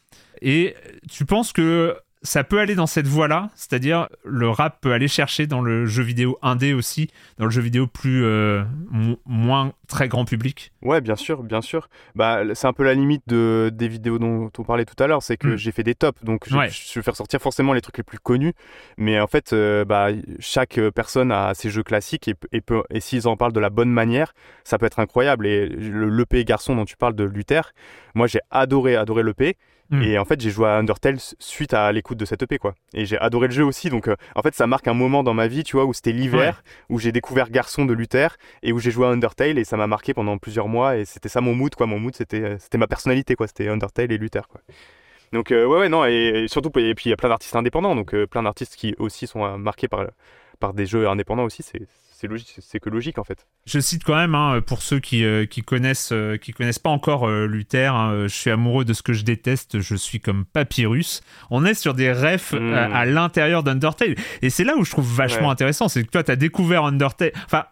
et 0.43 0.75
tu 1.11 1.25
penses 1.25 1.53
que 1.53 1.97
ça 2.27 2.45
peut 2.45 2.59
aller 2.59 2.75
dans 2.75 2.87
cette 2.87 3.07
voie-là, 3.07 3.49
c'est-à-dire 3.55 4.09
le 4.25 4.51
rap 4.51 4.81
peut 4.83 4.93
aller 4.93 5.09
chercher 5.09 5.47
dans 5.47 5.63
le 5.63 5.87
jeu 5.87 6.03
vidéo 6.03 6.39
indé 6.43 6.75
aussi, 6.75 7.09
dans 7.39 7.47
le 7.47 7.51
jeu 7.51 7.63
vidéo 7.63 7.87
plus 7.87 8.25
euh, 8.25 8.65
mo- 8.91 9.19
moins 9.25 9.73
très 9.89 10.09
grand 10.09 10.25
public. 10.27 10.73
Ouais, 10.83 11.01
bien 11.01 11.17
sûr, 11.17 11.43
bien 11.43 11.63
sûr. 11.63 11.89
Bah, 12.15 12.41
c'est 12.55 12.67
un 12.67 12.73
peu 12.75 12.83
la 12.85 12.93
limite 12.95 13.23
de, 13.29 13.71
des 13.73 13.89
vidéos 13.89 14.19
dont 14.19 14.51
on 14.59 14.63
parlait 14.65 14.85
tout 14.85 15.01
à 15.03 15.07
l'heure, 15.07 15.23
c'est 15.23 15.37
que 15.39 15.49
Mm. 15.49 15.57
j'ai 15.57 15.73
fait 15.73 15.83
des 15.85 15.95
tops, 15.95 16.23
donc 16.25 16.47
Ouais. 16.53 16.69
je 16.69 16.99
vais 16.99 17.03
faire 17.03 17.17
sortir 17.17 17.41
forcément 17.41 17.73
les 17.73 17.81
trucs 17.81 17.97
les 17.99 18.03
plus 18.03 18.19
connus, 18.19 18.53
mais 18.99 19.19
en 19.21 19.27
fait, 19.29 19.53
euh, 19.53 19.85
bah, 19.85 20.09
chaque 20.41 20.79
personne 20.95 21.31
a 21.33 21.55
ses 21.55 21.71
jeux 21.71 21.83
classiques 21.85 22.29
et, 22.29 22.35
et, 22.53 22.61
peut- 22.61 22.83
et 22.91 23.01
s'ils 23.01 23.29
en 23.29 23.37
parlent 23.37 23.53
de 23.53 23.61
la 23.61 23.71
bonne 23.71 23.91
manière, 23.91 24.33
ça 24.65 24.77
peut 24.79 24.87
être 24.87 24.99
incroyable. 24.99 25.47
Et 25.47 25.69
le 25.69 26.09
l'EP 26.09 26.45
garçon 26.45 26.75
dont 26.75 26.85
tu 26.85 26.97
parles 26.97 27.15
de 27.15 27.25
Luther, 27.25 27.73
moi 28.15 28.27
j'ai 28.27 28.41
adoré, 28.51 28.97
adoré 28.97 29.23
l'EP. 29.23 29.57
Mm. 29.91 30.03
Et 30.03 30.19
en 30.19 30.25
fait, 30.25 30.41
j'ai 30.41 30.51
joué 30.51 30.67
à 30.67 30.77
Undertale 30.77 31.19
suite 31.39 31.75
à 31.75 31.91
l'écoute 31.93 32.19
de 32.19 32.25
cette 32.25 32.43
EP, 32.43 32.59
quoi. 32.59 32.75
Et 32.95 33.07
j'ai 33.07 33.19
adoré 33.19 33.47
le 33.47 33.53
jeu 33.53 33.65
aussi. 33.65 33.89
Donc, 33.89 34.09
euh, 34.09 34.17
en 34.35 34.43
fait, 34.43 34.55
ça 34.55 34.67
marque 34.67 34.89
un 34.89 34.95
moment 34.95 35.23
dans 35.23 35.35
ma 35.35 35.47
vie, 35.47 35.63
tu 35.63 35.77
vois, 35.77 35.85
où 35.85 35.93
c'était 35.93 36.13
l'hiver, 36.13 36.63
où 36.89 36.99
j'ai 36.99 37.13
découvert 37.13 37.51
Garçon 37.51 37.85
de 37.85 37.93
Luther 37.93 38.37
et 38.63 38.73
où 38.73 38.79
j'ai 38.79 38.91
joué 38.91 39.07
à 39.07 39.11
Undertale 39.11 39.59
et 39.59 39.65
ça 39.65 39.77
m'a 39.77 39.87
marqué 39.87 40.15
pendant 40.15 40.39
plusieurs 40.39 40.69
mois. 40.69 40.97
Et 40.97 41.05
c'était 41.05 41.29
ça 41.29 41.41
mon 41.41 41.55
mood, 41.55 41.75
quoi. 41.75 41.87
Mon 41.87 41.99
mood, 41.99 42.15
c'était, 42.17 42.43
euh, 42.43 42.57
c'était 42.59 42.79
ma 42.79 42.87
personnalité, 42.87 43.37
quoi. 43.37 43.47
C'était 43.47 43.69
Undertale 43.69 44.13
et 44.13 44.19
Luther, 44.19 44.49
quoi. 44.49 44.61
Donc, 45.33 45.51
euh, 45.51 45.67
ouais, 45.67 45.81
ouais, 45.81 45.89
non. 45.89 46.05
Et, 46.05 46.45
et 46.45 46.49
surtout, 46.49 46.71
et 46.79 46.95
puis 46.95 47.07
il 47.07 47.11
y 47.11 47.13
a 47.13 47.17
plein 47.17 47.29
d'artistes 47.29 47.57
indépendants, 47.57 47.95
donc 47.95 48.15
euh, 48.15 48.27
plein 48.27 48.43
d'artistes 48.43 48.77
qui 48.77 48.95
aussi 48.99 49.27
sont 49.27 49.59
marqués 49.59 49.89
par, 49.89 50.07
par 50.61 50.73
des 50.73 50.87
jeux 50.87 51.09
indépendants 51.09 51.45
aussi. 51.45 51.63
C'est, 51.63 51.87
c'est 52.61 52.81
que 52.81 52.89
logique, 52.91 53.19
en 53.19 53.25
fait. 53.25 53.47
Je 53.67 53.79
cite 53.79 54.03
quand 54.05 54.17
même, 54.17 54.35
hein, 54.35 54.61
pour 54.67 54.83
ceux 54.83 54.99
qui, 55.01 55.25
euh, 55.25 55.45
qui 55.47 55.63
connaissent, 55.63 56.11
euh, 56.13 56.37
qui 56.37 56.53
connaissent 56.53 56.79
pas 56.79 56.91
encore 56.91 57.29
euh, 57.29 57.47
Luther, 57.47 57.95
hein, 57.95 58.13
euh, 58.13 58.29
je 58.29 58.35
suis 58.35 58.51
amoureux 58.51 58.85
de 58.85 58.93
ce 58.93 59.03
que 59.03 59.13
je 59.13 59.23
déteste, 59.25 59.81
je 59.81 59.95
suis 59.97 60.21
comme 60.21 60.45
Papyrus. 60.45 61.21
On 61.51 61.65
est 61.65 61.75
sur 61.75 61.95
des 61.95 62.13
refs 62.13 62.53
Mm. 62.53 62.57
euh, 62.73 62.95
à 62.95 63.05
l'intérieur 63.05 63.63
d'Undertale. 63.63 64.15
Et 64.43 64.51
c'est 64.51 64.65
là 64.65 64.77
où 64.77 64.85
je 64.85 64.91
trouve 64.91 65.07
vachement 65.07 65.47
Ouais. 65.49 65.53
intéressant, 65.53 65.89
c'est 65.89 66.03
que 66.05 66.11
toi, 66.11 66.23
tu 66.25 66.31
as 66.31 66.37
découvert 66.37 66.85
Undertale. 66.85 67.33
Enfin, 67.45 67.65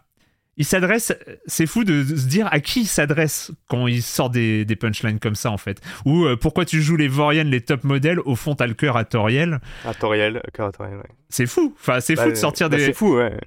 il 0.57 0.63
s'adresse, 0.63 1.13
c'est 1.47 1.65
fou 1.67 1.83
de, 1.83 2.03
de 2.03 2.15
se 2.15 2.27
dire 2.27 2.47
à 2.51 2.61
qui 2.61 2.81
il 2.81 2.85
s'adresse 2.87 3.51
quand 3.67 3.87
il 3.87 4.01
sort 4.01 4.29
des, 4.29 4.63
des 4.63 4.75
punchlines 4.77 5.19
comme 5.19 5.35
ça, 5.35 5.51
en 5.51 5.57
fait. 5.57 5.81
Ou 6.05 6.27
pourquoi 6.39 6.63
tu 6.63 6.81
joues 6.81 6.95
les 6.95 7.09
Voriennes, 7.09 7.49
les 7.49 7.59
top 7.61 7.83
modèles, 7.83 8.19
au 8.21 8.35
fond, 8.37 8.55
t'as 8.55 8.67
le 8.67 8.73
cœur 8.73 8.95
à 8.95 9.03
Toriel. 9.03 9.59
À 9.85 9.93
Toriel, 9.93 10.41
cœur 10.53 10.67
à 10.67 10.71
Toriel, 10.71 10.97
ouais. 10.97 11.09
C'est 11.27 11.45
fou. 11.45 11.75
Enfin, 11.77 11.99
c'est 11.99 12.15
fou 12.15 12.23
Bah, 12.23 12.29
de 12.31 12.35
sortir 12.35 12.69
bah, 12.69 12.77
des. 12.77 12.85
C'est 12.85 12.93
fou, 12.93 13.15
ouais. 13.17 13.37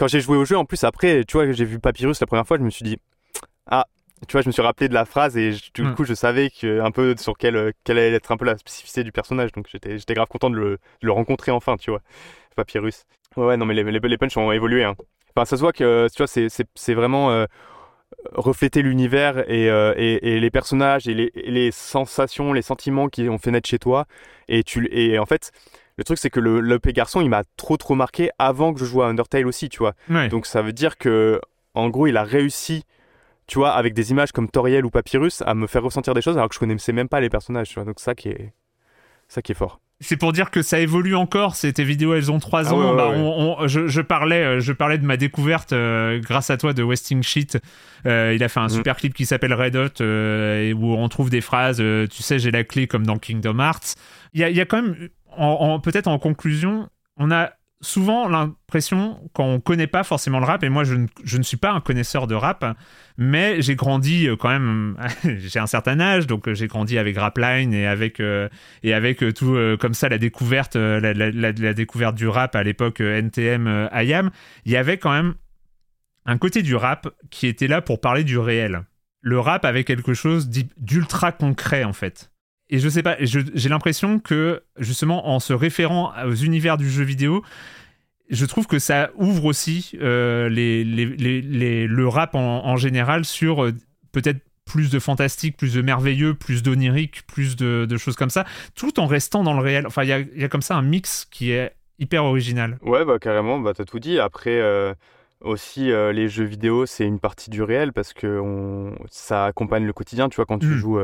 Quand 0.00 0.08
j'ai 0.08 0.22
joué 0.22 0.38
au 0.38 0.46
jeu, 0.46 0.56
en 0.56 0.64
plus, 0.64 0.82
après, 0.84 1.24
tu 1.26 1.34
vois, 1.34 1.52
j'ai 1.52 1.66
vu 1.66 1.78
Papyrus 1.78 2.18
la 2.22 2.26
première 2.26 2.46
fois, 2.46 2.56
je 2.56 2.62
me 2.62 2.70
suis 2.70 2.84
dit, 2.84 2.96
ah, 3.66 3.84
tu 4.26 4.32
vois, 4.32 4.40
je 4.40 4.46
me 4.46 4.52
suis 4.52 4.62
rappelé 4.62 4.88
de 4.88 4.94
la 4.94 5.04
phrase 5.04 5.36
et 5.36 5.52
je- 5.52 5.70
du 5.74 5.82
Mm. 5.82 5.94
coup, 5.94 6.04
je 6.04 6.14
savais 6.14 6.48
que, 6.48 6.80
un 6.80 6.90
peu 6.90 7.14
sur 7.18 7.36
quelle, 7.36 7.74
quelle 7.84 7.98
allait 7.98 8.14
être 8.16 8.32
un 8.32 8.38
peu 8.38 8.46
la 8.46 8.56
spécificité 8.56 9.04
du 9.04 9.12
personnage. 9.12 9.52
Donc, 9.52 9.66
j'étais 9.70 9.98
j'étais 9.98 10.14
grave 10.14 10.28
content 10.28 10.48
de 10.48 10.56
le, 10.56 10.70
de 11.02 11.06
le 11.06 11.12
rencontrer 11.12 11.52
enfin, 11.52 11.76
tu 11.76 11.90
vois, 11.90 12.00
Papyrus. 12.56 13.04
Ouais, 13.36 13.44
ouais, 13.44 13.56
non, 13.58 13.66
mais 13.66 13.74
les, 13.74 13.84
les, 13.84 13.98
les 14.00 14.16
punchs 14.16 14.38
ont 14.38 14.52
évolué. 14.52 14.84
Hein. 14.84 14.96
Enfin, 15.36 15.44
ça 15.44 15.56
se 15.58 15.60
voit 15.60 15.74
que, 15.74 16.08
tu 16.10 16.16
vois, 16.16 16.26
c'est- 16.26 16.48
c'est 16.48 16.66
c'est 16.74 16.94
vraiment 16.94 17.30
euh, 17.30 17.44
refléter 18.32 18.80
l'univers 18.82 19.38
et, 19.50 19.68
euh, 19.70 19.92
et, 19.98 20.36
et 20.36 20.40
les 20.40 20.50
personnages 20.50 21.08
et 21.08 21.14
les, 21.14 21.30
et 21.34 21.50
les 21.50 21.70
sensations, 21.72 22.54
les 22.54 22.62
sentiments 22.62 23.08
qui 23.08 23.28
ont 23.28 23.38
fait 23.38 23.50
naître 23.50 23.68
chez 23.68 23.78
toi. 23.78 24.06
Et, 24.48 24.64
tu, 24.64 24.88
et 24.92 25.18
en 25.18 25.26
fait, 25.26 25.52
le 26.00 26.04
truc, 26.04 26.16
c'est 26.18 26.30
que 26.30 26.40
le, 26.40 26.60
le 26.60 26.78
P 26.78 26.94
garçon, 26.94 27.20
il 27.20 27.28
m'a 27.28 27.42
trop, 27.58 27.76
trop 27.76 27.94
marqué 27.94 28.30
avant 28.38 28.72
que 28.72 28.80
je 28.80 28.86
joue 28.86 29.02
à 29.02 29.06
Undertale 29.08 29.46
aussi, 29.46 29.68
tu 29.68 29.78
vois. 29.80 29.92
Ouais. 30.08 30.28
Donc 30.28 30.46
ça 30.46 30.62
veut 30.62 30.72
dire 30.72 30.96
que, 30.96 31.38
en 31.74 31.90
gros, 31.90 32.06
il 32.06 32.16
a 32.16 32.24
réussi, 32.24 32.84
tu 33.46 33.58
vois, 33.58 33.72
avec 33.72 33.92
des 33.92 34.10
images 34.10 34.32
comme 34.32 34.48
Toriel 34.48 34.86
ou 34.86 34.90
Papyrus, 34.90 35.42
à 35.42 35.54
me 35.54 35.66
faire 35.66 35.82
ressentir 35.82 36.14
des 36.14 36.22
choses 36.22 36.36
alors 36.38 36.48
que 36.48 36.54
je 36.54 36.58
connaissais 36.60 36.92
même 36.94 37.08
pas 37.10 37.20
les 37.20 37.28
personnages, 37.28 37.68
tu 37.68 37.74
vois. 37.74 37.84
Donc 37.84 38.00
ça 38.00 38.14
qui 38.14 38.30
est, 38.30 38.54
ça 39.28 39.42
qui 39.42 39.52
est 39.52 39.54
fort. 39.54 39.78
C'est 40.02 40.16
pour 40.16 40.32
dire 40.32 40.50
que 40.50 40.62
ça 40.62 40.80
évolue 40.80 41.14
encore. 41.14 41.56
C'est 41.56 41.74
tes 41.74 41.84
vidéos, 41.84 42.14
elles 42.14 42.32
ont 42.32 42.38
3 42.38 42.68
Ah 42.68 42.72
ans. 42.74 42.78
ouais, 42.80 42.90
ouais, 42.92 42.96
Bah, 42.96 43.10
ouais. 43.10 43.16
on- 43.18 43.58
on- 43.60 43.68
je, 43.68 43.86
je 43.86 44.00
parlais, 44.00 44.42
euh, 44.42 44.58
je 44.60 44.72
parlais 44.72 44.96
de 44.96 45.04
ma 45.04 45.18
découverte 45.18 45.74
euh, 45.74 46.18
grâce 46.20 46.48
à 46.48 46.56
toi 46.56 46.72
de 46.72 46.82
Westing 46.82 47.22
Sheet. 47.22 47.58
Euh, 48.06 48.32
il 48.34 48.42
a 48.42 48.48
fait 48.48 48.60
un 48.60 48.68
Mhm. 48.68 48.70
super 48.70 48.96
clip 48.96 49.12
qui 49.12 49.26
s'appelle 49.26 49.52
Red 49.52 49.76
Hot 49.76 50.00
euh, 50.00 50.72
où 50.72 50.94
on 50.94 51.06
trouve 51.10 51.28
des 51.28 51.42
phrases. 51.42 51.82
tu 52.10 52.22
sais, 52.22 52.38
j'ai 52.38 52.50
la 52.50 52.64
clé 52.64 52.86
comme 52.86 53.04
dans 53.04 53.18
Kingdom 53.18 53.58
Hearts. 53.58 53.94
Il 54.32 54.40
y 54.40 54.44
a, 54.44 54.48
il 54.48 54.56
y 54.56 54.60
a 54.62 54.64
quand 54.64 54.80
même, 54.80 55.10
peut-être 55.82 56.08
en 56.08 56.18
conclusion, 56.18 56.88
on 57.16 57.30
a 57.30 57.52
souvent 57.82 58.28
l'impression, 58.28 59.20
quand 59.32 59.44
on 59.44 59.60
connaît 59.60 59.86
pas 59.86 60.04
forcément 60.04 60.38
le 60.38 60.44
rap, 60.44 60.62
et 60.64 60.68
moi 60.68 60.84
je 60.84 60.94
ne, 60.94 61.42
suis 61.42 61.56
pas 61.56 61.72
un 61.72 61.80
connaisseur 61.80 62.26
de 62.26 62.34
rap, 62.34 62.64
mais 63.16 63.62
j'ai 63.62 63.74
grandi 63.74 64.28
euh, 64.28 64.36
quand 64.36 64.50
même, 64.50 64.96
j'ai 65.24 65.58
un 65.58 65.66
certain 65.66 65.98
âge, 66.00 66.26
donc 66.26 66.48
euh, 66.48 66.54
j'ai 66.54 66.66
grandi 66.66 66.98
avec 66.98 67.16
Rapline 67.16 67.72
et 67.72 67.86
avec, 67.86 68.20
euh, 68.20 68.48
et 68.82 68.92
avec 68.92 69.24
tout 69.34 69.56
comme 69.80 69.94
ça 69.94 70.08
la 70.08 70.18
découverte, 70.18 70.76
la, 70.76 71.12
la, 71.12 71.30
la, 71.30 71.74
découverte 71.74 72.14
du 72.14 72.28
rap 72.28 72.54
à 72.54 72.62
l'époque 72.62 73.00
NTM 73.00 73.88
IAM. 73.92 74.30
Il 74.64 74.72
y 74.72 74.76
avait 74.76 74.98
quand 74.98 75.12
même 75.12 75.34
un 76.26 76.38
côté 76.38 76.62
du 76.62 76.74
rap 76.74 77.08
qui 77.30 77.46
était 77.46 77.66
là 77.66 77.80
pour 77.80 78.00
parler 78.00 78.24
du 78.24 78.38
réel. 78.38 78.82
Le 79.22 79.38
rap 79.38 79.64
avait 79.64 79.84
quelque 79.84 80.14
chose 80.14 80.48
d'ultra 80.48 81.32
concret 81.32 81.84
en 81.84 81.92
fait. 81.92 82.29
Et 82.70 82.78
je 82.78 82.88
sais 82.88 83.02
pas, 83.02 83.16
j'ai 83.20 83.68
l'impression 83.68 84.20
que 84.20 84.62
justement 84.78 85.28
en 85.28 85.40
se 85.40 85.52
référant 85.52 86.12
aux 86.24 86.34
univers 86.34 86.76
du 86.76 86.88
jeu 86.88 87.02
vidéo, 87.02 87.42
je 88.30 88.46
trouve 88.46 88.68
que 88.68 88.78
ça 88.78 89.10
ouvre 89.16 89.44
aussi 89.46 89.98
euh, 90.00 90.48
le 90.48 92.06
rap 92.06 92.36
en, 92.36 92.76
général 92.76 93.24
sur 93.24 93.64
euh, 93.64 93.74
peut-être 94.12 94.38
plus 94.64 94.88
de 94.88 95.00
fantastique, 95.00 95.56
plus 95.56 95.74
de 95.74 95.82
merveilleux, 95.82 96.34
plus 96.34 96.62
d'onirique, 96.62 97.26
plus 97.26 97.56
de, 97.56 97.96
choses 97.96 98.14
comme 98.14 98.30
ça, 98.30 98.44
tout 98.76 99.00
en 99.00 99.06
restant 99.06 99.42
dans 99.42 99.54
le 99.54 99.60
réel. 99.60 99.84
Enfin, 99.84 100.04
il 100.04 100.08
y 100.08 100.12
a, 100.12 100.20
y 100.20 100.44
a, 100.44 100.48
comme 100.48 100.62
ça 100.62 100.76
un 100.76 100.82
mix 100.82 101.26
qui 101.28 101.50
est 101.50 101.74
hyper 101.98 102.24
original. 102.24 102.78
Ouais, 102.82 103.04
bah 103.04 103.18
carrément, 103.18 103.58
bah 103.58 103.72
t'as 103.74 103.84
tout 103.84 103.98
dit. 103.98 104.20
Après, 104.20 104.60
euh, 104.60 104.94
aussi, 105.40 105.90
euh, 105.90 106.12
les 106.12 106.28
jeux 106.28 106.44
vidéo, 106.44 106.86
c'est 106.86 107.04
une 107.06 107.18
partie 107.18 107.50
du 107.50 107.62
réel 107.62 107.92
parce 107.92 108.12
que 108.12 108.38
on... 108.40 108.94
ça 109.10 109.46
accompagne 109.46 109.84
le 109.84 109.92
quotidien. 109.92 110.28
Tu 110.28 110.36
vois, 110.36 110.46
quand 110.46 110.58
tu 110.58 110.66
hmm. 110.66 110.76
joues 110.76 111.00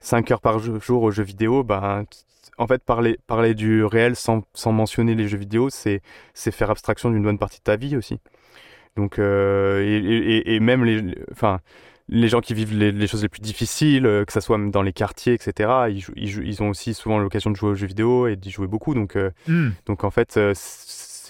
5 0.00 0.30
euh, 0.30 0.34
heures 0.34 0.40
par 0.40 0.58
jour 0.58 1.02
aux 1.02 1.10
jeux 1.10 1.22
vidéo, 1.24 1.64
ben, 1.64 2.04
en 2.58 2.66
fait, 2.66 2.82
parler, 2.84 3.18
parler 3.26 3.54
du 3.54 3.84
réel 3.84 4.16
sans, 4.16 4.42
sans 4.54 4.72
mentionner 4.72 5.14
les 5.14 5.28
jeux 5.28 5.38
vidéo, 5.38 5.70
c'est 5.70 6.02
faire 6.34 6.70
abstraction 6.70 7.10
d'une 7.10 7.22
bonne 7.22 7.38
partie 7.38 7.58
de 7.58 7.64
ta 7.64 7.76
vie 7.76 7.96
aussi. 7.96 8.20
Donc, 8.96 9.18
euh, 9.18 9.82
et, 9.82 10.54
et, 10.54 10.60
même 10.60 10.84
les, 10.84 11.16
enfin, 11.30 11.60
les 12.08 12.28
gens 12.28 12.40
qui 12.40 12.54
vivent 12.54 12.76
les, 12.76 13.06
choses 13.06 13.22
les 13.22 13.28
plus 13.28 13.40
difficiles, 13.40 14.02
que 14.02 14.32
ce 14.32 14.40
soit 14.40 14.58
dans 14.58 14.82
les 14.82 14.92
quartiers, 14.92 15.32
etc., 15.32 15.70
ils, 15.88 16.04
ils, 16.16 16.44
ils 16.44 16.62
ont 16.62 16.70
aussi 16.70 16.92
souvent 16.92 17.18
l'occasion 17.18 17.50
de 17.50 17.56
jouer 17.56 17.70
aux 17.70 17.74
jeux 17.74 17.86
vidéo 17.86 18.26
et 18.26 18.36
d'y 18.36 18.50
jouer 18.50 18.66
beaucoup. 18.66 18.94
Donc, 18.94 19.16
hmm. 19.46 19.70
donc 19.86 20.04
en 20.04 20.10
fait, 20.10 20.38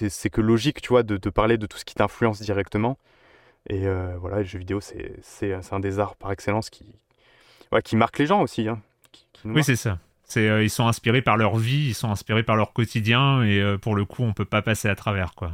c'est 0.08 0.30
que 0.30 0.40
logique, 0.40 0.80
tu 0.80 0.88
vois, 0.88 1.02
de, 1.02 1.16
de, 1.16 1.30
parler 1.30 1.58
de 1.58 1.66
tout 1.66 1.78
ce 1.78 1.84
qui 1.84 1.94
t'influence 1.94 2.40
directement. 2.40 2.98
Et 3.68 3.86
euh, 3.86 4.16
voilà, 4.18 4.38
les 4.38 4.44
jeux 4.44 4.58
vidéo, 4.58 4.80
c'est 4.80 5.54
un 5.70 5.80
des 5.80 5.98
arts 5.98 6.16
par 6.16 6.32
excellence 6.32 6.70
qui, 6.70 6.86
ouais, 7.72 7.82
qui 7.82 7.96
marque 7.96 8.18
les 8.18 8.26
gens 8.26 8.40
aussi. 8.40 8.68
Hein, 8.68 8.80
oui, 9.44 9.62
c'est 9.62 9.76
ça. 9.76 9.98
Euh, 10.36 10.62
ils 10.62 10.70
sont 10.70 10.86
inspirés 10.86 11.22
par 11.22 11.36
leur 11.36 11.56
vie, 11.56 11.88
ils 11.88 11.94
sont 11.94 12.10
inspirés 12.10 12.42
par 12.44 12.56
leur 12.56 12.72
quotidien, 12.72 13.42
et 13.42 13.60
euh, 13.60 13.78
pour 13.78 13.96
le 13.96 14.04
coup, 14.04 14.22
on 14.22 14.32
peut 14.32 14.44
pas 14.44 14.62
passer 14.62 14.88
à 14.88 14.94
travers, 14.94 15.34
quoi. 15.34 15.50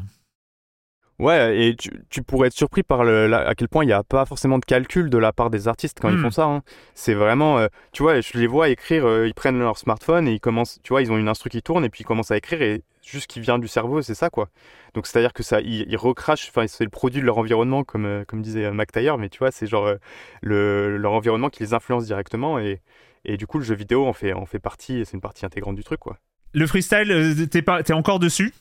Ouais, 1.19 1.59
et 1.59 1.77
tu, 1.77 1.91
tu, 2.11 2.23
pourrais 2.23 2.49
être 2.49 2.55
surpris 2.55 2.83
par 2.83 3.03
le, 3.03 3.33
à 3.33 3.55
quel 3.55 3.69
point 3.71 3.85
il 3.85 3.87
n'y 3.87 3.95
a 3.95 4.03
pas 4.03 4.27
forcément 4.27 4.59
de 4.59 4.67
calcul 4.67 5.09
de 5.09 5.17
la 5.17 5.33
part 5.33 5.49
des 5.49 5.67
artistes 5.67 5.99
quand 5.99 6.11
ils 6.11 6.19
hmm. 6.19 6.25
font 6.25 6.31
ça. 6.31 6.45
Hein. 6.45 6.63
C'est 6.95 7.15
vraiment, 7.15 7.67
tu 7.93 8.03
vois, 8.03 8.21
je 8.21 8.37
les 8.37 8.47
vois 8.47 8.69
écrire, 8.69 9.25
ils 9.25 9.33
prennent 9.33 9.59
leur 9.59 9.79
smartphone 9.79 10.29
et 10.29 10.35
ils 10.35 10.41
commencent, 10.41 10.79
tu 10.83 10.91
vois, 10.91 11.01
ils 11.01 11.11
ont 11.11 11.17
une 11.17 11.29
instru 11.29 11.49
qui 11.49 11.63
tourne 11.63 11.87
et 11.87 11.89
puis 11.89 12.03
ils 12.03 12.05
commencent 12.05 12.33
à 12.33 12.37
écrire 12.37 12.61
et 12.61 12.83
juste 13.07 13.27
qui 13.29 13.41
vient 13.41 13.59
du 13.59 13.69
cerveau, 13.69 14.03
c'est 14.03 14.15
ça 14.15 14.31
quoi. 14.31 14.49
Donc 14.95 15.07
c'est 15.07 15.19
à 15.19 15.23
dire 15.23 15.33
que 15.33 15.43
ça, 15.43 15.61
ils, 15.61 15.97
recrachent, 15.97 16.49
enfin 16.49 16.67
c'est 16.67 16.85
le 16.85 16.91
produit 16.91 17.21
de 17.21 17.27
leur 17.27 17.39
environnement 17.39 17.85
comme 17.85 18.07
euh, 18.07 18.25
comme 18.25 18.43
disait 18.43 18.65
euh, 18.65 18.73
Mac 18.73 18.93
Taylor, 18.93 19.19
mais 19.19 19.29
tu 19.29 19.39
vois 19.39 19.51
c'est 19.51 19.67
genre 19.67 19.87
euh, 19.87 19.97
le, 20.43 20.97
leur 20.97 21.13
environnement 21.13 21.49
qui 21.49 21.63
les 21.63 21.75
influence 21.75 22.07
directement 22.07 22.59
et, 22.59 22.81
et 23.25 23.37
du 23.37 23.47
coup 23.47 23.59
le 23.59 23.65
jeu 23.65 23.75
vidéo 23.75 24.07
en 24.07 24.13
fait 24.13 24.33
en 24.33 24.47
fait 24.47 24.59
partie, 24.59 25.05
c'est 25.05 25.15
une 25.15 25.21
partie 25.21 25.47
intégrante 25.47 25.77
du 25.77 25.85
truc 25.85 26.01
quoi. 26.01 26.19
Le 26.53 26.67
freestyle, 26.67 27.49
t'es 27.51 27.63
pas, 27.63 27.83
t'es 27.83 27.93
encore 27.93 28.19
dessus? 28.19 28.53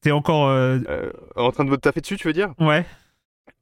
T'es 0.00 0.10
encore 0.10 0.48
en 1.36 1.50
train 1.52 1.64
de 1.64 1.70
te 1.70 1.80
taper 1.80 2.00
dessus, 2.00 2.16
tu 2.16 2.26
veux 2.26 2.32
dire? 2.32 2.52
Ouais. 2.58 2.84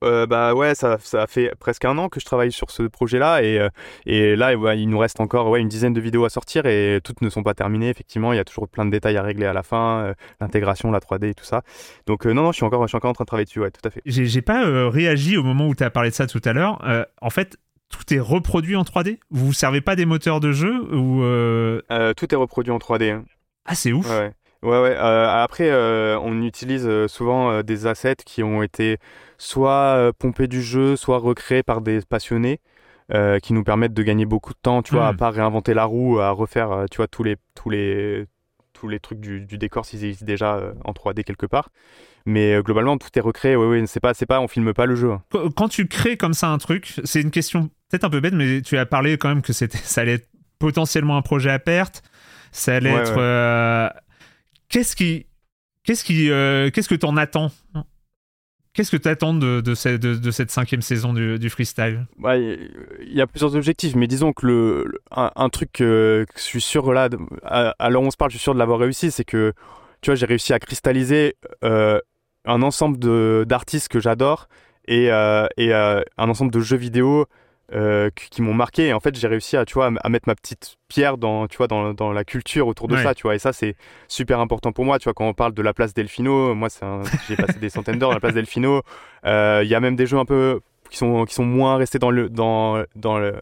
Euh, 0.02 0.26
bah 0.26 0.54
ouais, 0.54 0.74
ça, 0.74 0.98
ça 1.00 1.26
fait 1.26 1.52
presque 1.58 1.84
un 1.84 1.96
an 1.98 2.08
que 2.08 2.20
je 2.20 2.24
travaille 2.24 2.52
sur 2.52 2.70
ce 2.70 2.82
projet-là 2.82 3.42
et, 3.42 3.58
euh, 3.58 3.68
et 4.06 4.36
là 4.36 4.52
il 4.74 4.88
nous 4.88 4.98
reste 4.98 5.20
encore 5.20 5.48
ouais, 5.48 5.60
une 5.60 5.68
dizaine 5.68 5.94
de 5.94 6.00
vidéos 6.00 6.24
à 6.24 6.30
sortir 6.30 6.66
et 6.66 7.00
toutes 7.02 7.22
ne 7.22 7.30
sont 7.30 7.42
pas 7.42 7.54
terminées 7.54 7.88
effectivement, 7.88 8.32
il 8.32 8.36
y 8.36 8.40
a 8.40 8.44
toujours 8.44 8.68
plein 8.68 8.84
de 8.84 8.90
détails 8.90 9.16
à 9.16 9.22
régler 9.22 9.46
à 9.46 9.52
la 9.52 9.62
fin, 9.62 10.04
euh, 10.04 10.14
l'intégration, 10.40 10.90
la 10.90 10.98
3D 10.98 11.28
et 11.28 11.34
tout 11.34 11.44
ça. 11.44 11.62
Donc 12.06 12.26
non, 12.26 12.34
non, 12.34 12.52
je 12.52 12.56
suis, 12.56 12.64
encore, 12.64 12.82
je 12.82 12.88
suis 12.88 12.96
encore 12.96 13.10
en 13.10 13.14
train 13.14 13.24
de 13.24 13.28
travailler 13.28 13.46
dessus, 13.46 13.60
ouais, 13.60 13.70
tout 13.70 13.86
à 13.86 13.90
fait. 13.90 14.02
J'ai 14.04 14.42
pas 14.42 14.90
réagi 14.90 15.36
au 15.36 15.42
moment 15.42 15.68
où 15.68 15.74
tu 15.74 15.84
as 15.84 15.90
parlé 15.90 16.10
de 16.10 16.14
ça 16.14 16.26
tout 16.26 16.42
à 16.44 16.52
l'heure. 16.52 16.82
en 17.20 17.30
fait, 17.30 17.56
tout 17.88 18.12
est 18.12 18.20
reproduit 18.20 18.76
en 18.76 18.82
3D 18.82 19.18
Vous 19.30 19.46
vous 19.46 19.52
servez 19.52 19.80
pas 19.80 19.96
des 19.96 20.06
moteurs 20.06 20.40
de 20.40 20.52
jeu 20.52 20.82
ou 20.92 21.22
Tout 22.16 22.34
est 22.34 22.36
reproduit 22.36 22.72
en 22.72 22.78
3D. 22.78 23.10
Hein. 23.10 23.24
Ah 23.64 23.74
c'est 23.74 23.92
ouf 23.92 24.08
ouais. 24.10 24.32
Ouais, 24.62 24.80
ouais. 24.80 24.96
après, 24.96 25.72
on 26.16 26.42
utilise 26.42 26.88
souvent 27.06 27.62
des 27.62 27.86
assets 27.86 28.16
qui 28.24 28.42
ont 28.42 28.62
été 28.62 28.98
soit 29.44 29.96
euh, 29.98 30.12
pomper 30.18 30.48
du 30.48 30.62
jeu, 30.62 30.96
soit 30.96 31.18
recréer 31.18 31.62
par 31.62 31.80
des 31.80 32.00
passionnés. 32.00 32.60
Euh, 33.12 33.38
qui 33.38 33.52
nous 33.52 33.62
permettent 33.62 33.92
de 33.92 34.02
gagner 34.02 34.24
beaucoup 34.24 34.54
de 34.54 34.58
temps, 34.62 34.82
tu 34.82 34.94
vois, 34.94 35.08
à 35.08 35.12
hmm. 35.12 35.18
pas 35.18 35.28
réinventer 35.28 35.74
la 35.74 35.84
roue, 35.84 36.20
à 36.20 36.30
refaire, 36.30 36.72
euh, 36.72 36.84
tu 36.90 36.96
vois, 36.96 37.06
tous 37.06 37.22
les, 37.22 37.36
tous 37.54 37.68
les, 37.68 38.24
tous 38.72 38.88
les 38.88 38.98
trucs 38.98 39.20
du, 39.20 39.44
décor 39.58 39.84
s'ils 39.84 40.06
existent 40.06 40.24
déjà 40.24 40.72
en 40.86 40.92
3D 40.92 41.22
quelque 41.22 41.44
part. 41.44 41.68
Mais 42.24 42.58
globalement, 42.62 42.96
tout 42.96 43.10
est 43.14 43.20
recréé. 43.20 43.56
Oui, 43.56 43.66
oui, 43.66 43.86
c'est 43.86 44.00
pas, 44.00 44.14
c'est 44.14 44.24
pas, 44.24 44.40
on 44.40 44.48
filme 44.48 44.72
pas 44.72 44.86
le 44.86 44.96
jeu. 44.96 45.12
Hein. 45.12 45.22
Quand 45.54 45.68
tu 45.68 45.86
crées 45.86 46.16
comme 46.16 46.32
ça 46.32 46.48
un 46.48 46.56
truc, 46.56 46.98
c'est 47.04 47.20
une 47.20 47.30
question 47.30 47.68
peut-être 47.90 48.04
un 48.04 48.10
peu 48.10 48.20
bête, 48.20 48.32
mais 48.32 48.62
tu 48.62 48.78
as 48.78 48.86
parlé 48.86 49.18
quand 49.18 49.28
même 49.28 49.42
que 49.42 49.52
c'était, 49.52 49.76
ça 49.84 50.00
allait 50.00 50.14
être 50.14 50.28
potentiellement 50.58 51.18
un 51.18 51.22
projet 51.22 51.50
à 51.50 51.58
perte. 51.58 52.02
Ça 52.52 52.76
allait 52.76 52.94
être. 52.94 53.92
qu'est-ce 54.70 54.96
qui, 54.96 55.26
qu'est-ce 55.82 56.04
qui, 56.04 56.28
qu'est-ce 56.72 56.88
que 56.88 56.94
t'en 56.94 57.18
attends? 57.18 57.50
Qu'est-ce 58.74 58.90
que 58.90 58.96
tu 58.96 59.08
attends 59.08 59.34
de, 59.34 59.60
de, 59.60 59.74
cette 60.32 60.50
cinquième 60.50 60.82
saison 60.82 61.12
du, 61.12 61.48
freestyle? 61.48 62.06
Bah, 62.18 62.36
Il 62.36 62.68
y 63.06 63.20
a 63.20 63.26
plusieurs 63.28 63.54
objectifs, 63.54 63.94
mais 63.94 64.08
disons 64.08 64.32
que 64.32 64.46
le, 64.46 64.92
un, 65.12 65.48
truc 65.48 65.70
que, 65.72 66.26
je 66.34 66.42
suis 66.42 66.60
sûr, 66.60 66.92
là, 66.92 67.08
à, 67.44 67.74
on 67.90 68.10
se 68.10 68.16
parle, 68.16 68.32
je 68.32 68.36
suis 68.36 68.42
sûr 68.42 68.52
de 68.52 68.58
l'avoir 68.58 68.80
réussi, 68.80 69.12
c'est 69.12 69.24
que 69.24 69.52
tu 70.00 70.10
vois, 70.10 70.16
j'ai 70.16 70.26
réussi 70.26 70.52
à 70.52 70.58
cristalliser 70.58 71.36
euh, 71.62 72.00
un 72.44 72.62
ensemble 72.62 72.98
d'artistes 73.46 73.88
que 73.88 74.00
j'adore 74.00 74.48
et, 74.88 75.10
euh, 75.10 75.46
et 75.56 75.72
euh, 75.72 76.02
un 76.18 76.28
ensemble 76.28 76.50
de 76.50 76.60
jeux 76.60 76.76
vidéo 76.76 77.26
euh, 77.72 78.10
qui, 78.14 78.42
m'ont 78.42 78.54
marqué. 78.54 78.88
Et 78.88 78.92
en 78.92 79.00
fait, 79.00 79.16
j'ai 79.18 79.26
réussi 79.26 79.56
à, 79.56 79.64
tu 79.64 79.74
vois, 79.74 79.90
à 80.02 80.08
mettre 80.08 80.28
ma 80.28 80.34
petite 80.34 80.76
pierre 80.88 81.16
dans, 81.16 81.46
tu 81.46 81.56
vois, 81.56 81.66
dans, 81.66 81.94
dans 81.94 82.12
la 82.12 82.24
culture 82.24 82.66
autour 82.66 82.88
de 82.88 82.96
ça, 82.96 83.14
tu 83.14 83.22
vois. 83.22 83.34
Et 83.34 83.38
ça, 83.38 83.52
c'est 83.52 83.76
super 84.08 84.40
important 84.40 84.72
pour 84.72 84.84
moi, 84.84 84.98
tu 84.98 85.04
vois. 85.04 85.14
Quand 85.14 85.26
on 85.26 85.34
parle 85.34 85.54
de 85.54 85.62
la 85.62 85.72
place 85.72 85.94
Delfino, 85.94 86.54
moi, 86.54 86.68
j'ai 87.28 87.36
passé 87.36 87.58
des 87.58 87.70
centaines 87.70 87.98
d'heures 87.98 88.10
à 88.10 88.14
la 88.14 88.20
place 88.20 88.34
Delfino. 88.34 88.82
Euh, 89.24 89.62
il 89.64 89.68
y 89.68 89.74
a 89.74 89.80
même 89.80 89.96
des 89.96 90.06
jeux 90.06 90.18
un 90.18 90.24
peu 90.24 90.60
qui 90.90 90.98
sont, 90.98 91.24
qui 91.24 91.34
sont 91.34 91.44
moins 91.44 91.76
restés 91.76 91.98
dans 91.98 92.10
le, 92.10 92.28
dans, 92.28 92.84
dans 92.94 93.18
le, 93.18 93.40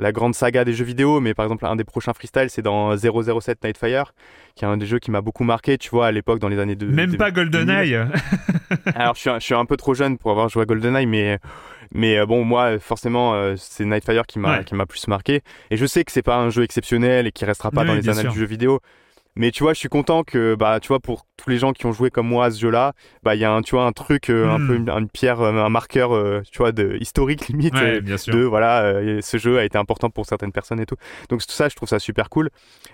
la 0.00 0.12
grande 0.12 0.34
saga 0.34 0.64
des 0.64 0.72
jeux 0.72 0.84
vidéo, 0.84 1.20
mais 1.20 1.34
par 1.34 1.44
exemple, 1.44 1.66
un 1.66 1.76
des 1.76 1.84
prochains 1.84 2.14
freestyle, 2.14 2.48
c'est 2.48 2.62
dans 2.62 2.96
007 2.96 3.62
Nightfire, 3.62 4.14
qui 4.56 4.64
est 4.64 4.68
un 4.68 4.76
des 4.76 4.86
jeux 4.86 4.98
qui 4.98 5.10
m'a 5.10 5.20
beaucoup 5.20 5.44
marqué, 5.44 5.78
tu 5.78 5.90
vois, 5.90 6.06
à 6.06 6.12
l'époque, 6.12 6.38
dans 6.38 6.48
les 6.48 6.58
années 6.58 6.74
de. 6.74 6.86
Même 6.86 7.16
pas 7.16 7.30
GoldenEye 7.30 7.94
Alors, 8.94 9.14
je 9.14 9.20
suis, 9.20 9.30
je 9.30 9.44
suis, 9.44 9.54
un 9.54 9.66
peu 9.66 9.76
trop 9.76 9.94
jeune 9.94 10.18
pour 10.18 10.30
avoir 10.30 10.48
joué 10.48 10.62
à 10.62 10.64
GoldenEye, 10.64 11.06
mais, 11.06 11.38
mais 11.92 12.18
euh, 12.18 12.26
bon, 12.26 12.44
moi, 12.44 12.78
forcément, 12.78 13.34
euh, 13.34 13.54
c'est 13.56 13.84
Nightfire 13.84 14.26
qui 14.26 14.38
m'a 14.38 14.64
qui 14.64 14.74
m'a 14.74 14.86
plus 14.86 15.06
marqué. 15.06 15.42
Et 15.70 15.76
je 15.76 15.86
sais 15.86 16.02
que 16.04 16.12
c'est 16.12 16.22
pas 16.22 16.38
un 16.38 16.50
jeu 16.50 16.62
exceptionnel 16.62 17.26
et 17.26 17.32
qui 17.32 17.44
restera 17.44 17.70
pas 17.70 17.84
dans 17.84 17.94
les 17.94 18.08
annales 18.08 18.28
du 18.28 18.38
jeu 18.38 18.46
vidéo. 18.46 18.80
Mais 19.40 19.52
tu 19.52 19.62
vois, 19.62 19.72
je 19.72 19.78
suis 19.78 19.88
content 19.88 20.22
que, 20.22 20.54
bah, 20.54 20.80
tu 20.80 20.88
vois, 20.88 21.00
pour 21.00 21.24
tous 21.38 21.48
les 21.48 21.56
gens 21.56 21.72
qui 21.72 21.86
ont 21.86 21.92
joué 21.92 22.10
comme 22.10 22.28
moi 22.28 22.44
à 22.44 22.50
ce 22.50 22.60
jeu-là, 22.60 22.92
bah, 23.22 23.34
il 23.34 23.40
y 23.40 23.44
a 23.46 23.50
un, 23.50 23.62
tu 23.62 23.74
vois, 23.74 23.86
un 23.86 23.92
truc, 23.92 24.28
euh, 24.28 24.46
un 24.46 24.58
hmm. 24.58 24.66
peu 24.66 24.74
une, 24.74 25.08
pierre, 25.08 25.40
euh, 25.40 25.64
un 25.64 25.70
marqueur, 25.70 26.14
euh, 26.14 26.42
tu 26.52 26.58
vois, 26.58 26.72
de 26.72 26.98
historique 27.00 27.48
limite, 27.48 27.72
de, 27.72 28.42
voilà, 28.44 29.00
ce 29.22 29.38
jeu 29.38 29.58
a 29.58 29.64
été 29.64 29.78
important 29.78 30.10
pour 30.10 30.26
certaines 30.26 30.52
personnes 30.52 30.78
et 30.78 30.84
tout. 30.84 30.96
Donc 31.30 31.40
tout 31.40 31.54
ça, 31.54 31.70
je 31.70 31.74
trouve 31.74 31.88
ça 31.88 31.98
super 31.98 32.28
cool. 32.28 32.50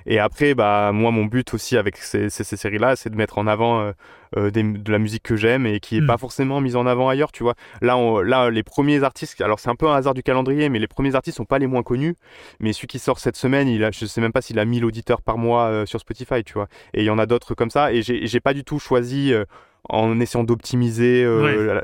Et 0.07 0.21
après, 0.21 0.55
bah, 0.55 0.93
moi, 0.93 1.11
mon 1.11 1.25
but 1.25 1.53
aussi 1.53 1.77
avec 1.77 1.97
ces, 1.97 2.31
ces, 2.31 2.45
séries-là, 2.45 2.95
c'est 2.95 3.11
de 3.11 3.17
mettre 3.17 3.39
en 3.39 3.49
avant 3.49 3.93
de 4.35 4.93
la 4.93 4.99
musique 4.99 5.23
que 5.23 5.37
j'aime 5.37 5.67
et 5.67 5.81
qui 5.81 5.99
est 5.99 6.01
hmm. 6.01 6.07
pas 6.07 6.19
forcément 6.19 6.61
mise 6.61 6.77
en 6.77 6.87
avant 6.87 7.09
ailleurs, 7.09 7.33
tu 7.33 7.43
vois. 7.43 7.55
Là, 7.81 7.97
on, 7.97 8.21
là, 8.21 8.51
les 8.51 8.63
premiers 8.63 9.03
artistes, 9.03 9.41
alors 9.41 9.61
c'est 9.61 9.71
un 9.71 9.77
peu 9.77 9.89
un 9.89 9.95
hasard 9.95 10.15
du 10.15 10.23
calendrier, 10.23 10.69
mais 10.69 10.79
les 10.79 10.89
premiers 10.89 11.15
artistes 11.15 11.37
sont 11.37 11.45
pas 11.45 11.59
les 11.59 11.67
moins 11.67 11.83
connus. 11.83 12.17
Mais 12.61 12.73
celui 12.73 12.89
qui 12.89 12.99
sort 12.99 13.19
cette 13.19 13.37
semaine, 13.37 13.69
il 13.69 13.85
a, 13.85 13.91
je 13.91 14.07
sais 14.07 14.21
même 14.21 14.33
pas 14.33 14.43
s'il 14.43 14.59
a 14.59 14.65
1000 14.65 14.85
auditeurs 14.85 15.23
par 15.23 15.39
mois 15.39 15.85
sur 15.87 16.01
Spotify, 16.01 16.45
tu 16.45 16.55
vois. 16.55 16.69
Et 16.95 17.03
il 17.03 17.07
y 17.07 17.11
en 17.11 17.19
a 17.19 17.27
d'autres 17.27 17.55
comme 17.55 17.71
ça. 17.71 17.93
Et 17.93 18.03
j'ai 18.03 18.41
pas 18.41 18.55
du 18.55 18.65
tout 18.65 18.79
choisi 18.79 19.33
euh, 19.33 19.45
en 19.89 20.19
essayant 20.21 20.45
d'optimiser 20.45 21.25
euh, 21.25 21.81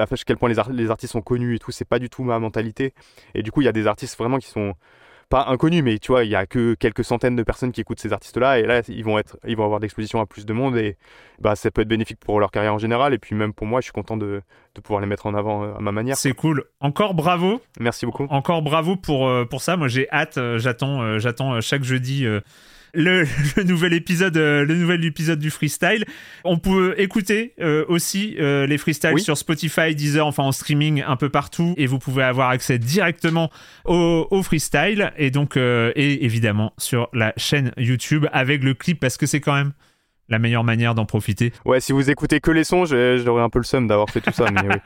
à 0.00 0.06
quel 0.26 0.36
point 0.36 0.48
les, 0.48 0.56
les, 0.72 0.90
artistes 0.90 1.12
sont 1.12 1.22
connus 1.22 1.56
et 1.56 1.58
tout. 1.58 1.70
C'est 1.70 1.88
pas 1.88 1.98
du 1.98 2.10
tout 2.10 2.22
ma 2.22 2.38
mentalité. 2.38 2.92
Et 3.34 3.42
du 3.42 3.50
coup, 3.50 3.62
il 3.62 3.64
y 3.64 3.68
a 3.68 3.72
des 3.72 3.86
artistes 3.86 4.18
vraiment 4.18 4.38
qui 4.38 4.48
sont 4.48 4.74
pas 5.28 5.46
inconnus, 5.48 5.82
mais 5.82 5.98
tu 5.98 6.12
vois, 6.12 6.24
il 6.24 6.30
y 6.30 6.34
a 6.34 6.46
que 6.46 6.74
quelques 6.74 7.04
centaines 7.04 7.36
de 7.36 7.42
personnes 7.42 7.72
qui 7.72 7.80
écoutent 7.80 8.00
ces 8.00 8.12
artistes-là, 8.12 8.58
et 8.58 8.62
là, 8.62 8.82
ils 8.88 9.04
vont 9.04 9.18
être, 9.18 9.36
ils 9.46 9.56
vont 9.56 9.64
avoir 9.64 9.80
d'exposition 9.80 10.20
à 10.20 10.26
plus 10.26 10.46
de 10.46 10.52
monde, 10.52 10.76
et 10.76 10.96
bah, 11.40 11.56
ça 11.56 11.70
peut 11.70 11.82
être 11.82 11.88
bénéfique 11.88 12.20
pour 12.20 12.38
leur 12.40 12.50
carrière 12.50 12.74
en 12.74 12.78
général, 12.78 13.14
et 13.14 13.18
puis 13.18 13.34
même 13.34 13.52
pour 13.52 13.66
moi, 13.66 13.80
je 13.80 13.84
suis 13.84 13.92
content 13.92 14.16
de, 14.16 14.42
de 14.74 14.80
pouvoir 14.80 15.00
les 15.00 15.06
mettre 15.06 15.26
en 15.26 15.34
avant 15.34 15.64
euh, 15.64 15.74
à 15.74 15.80
ma 15.80 15.92
manière. 15.92 16.16
C'est 16.16 16.32
cool. 16.32 16.64
Encore 16.80 17.14
bravo. 17.14 17.60
Merci 17.80 18.06
beaucoup. 18.06 18.26
Encore 18.30 18.62
bravo 18.62 18.96
pour, 18.96 19.30
pour 19.48 19.62
ça. 19.62 19.76
Moi, 19.76 19.88
j'ai 19.88 20.08
hâte. 20.10 20.38
J'attends, 20.56 21.18
j'attends 21.18 21.60
chaque 21.60 21.82
jeudi 21.82 22.26
le, 22.94 23.24
le 23.56 23.62
nouvel 23.62 23.92
épisode, 23.92 24.36
euh, 24.36 24.64
le 24.64 24.74
nouvel 24.74 25.04
épisode 25.04 25.38
du 25.38 25.50
freestyle. 25.50 26.04
On 26.44 26.58
peut 26.58 26.94
écouter 26.98 27.54
euh, 27.60 27.84
aussi 27.88 28.36
euh, 28.38 28.66
les 28.66 28.78
freestyles 28.78 29.14
Oui. 29.14 29.22
sur 29.22 29.36
Spotify, 29.36 29.94
Deezer, 29.94 30.26
enfin 30.26 30.42
en 30.44 30.52
streaming 30.52 31.02
un 31.06 31.16
peu 31.16 31.28
partout, 31.28 31.74
et 31.76 31.86
vous 31.86 31.98
pouvez 31.98 32.22
avoir 32.22 32.50
accès 32.50 32.78
directement 32.78 33.50
au, 33.84 34.26
au 34.30 34.42
freestyle 34.42 35.12
et 35.16 35.30
donc 35.30 35.56
euh, 35.56 35.92
et 35.96 36.24
évidemment 36.24 36.72
sur 36.78 37.08
la 37.12 37.32
chaîne 37.36 37.72
YouTube 37.76 38.26
avec 38.32 38.62
le 38.62 38.74
clip 38.74 39.00
parce 39.00 39.16
que 39.16 39.26
c'est 39.26 39.40
quand 39.40 39.54
même 39.54 39.72
la 40.28 40.38
meilleure 40.38 40.64
manière 40.64 40.94
d'en 40.94 41.06
profiter. 41.06 41.52
Ouais, 41.64 41.80
si 41.80 41.92
vous 41.92 42.10
écoutez 42.10 42.40
que 42.40 42.50
les 42.50 42.64
sons, 42.64 42.84
j'aurais 42.84 43.42
un 43.42 43.48
peu 43.50 43.58
le 43.58 43.64
seum 43.64 43.86
d'avoir 43.86 44.10
fait 44.10 44.20
tout 44.20 44.32
ça, 44.32 44.46
mais 44.52 44.62
oui. 44.62 44.76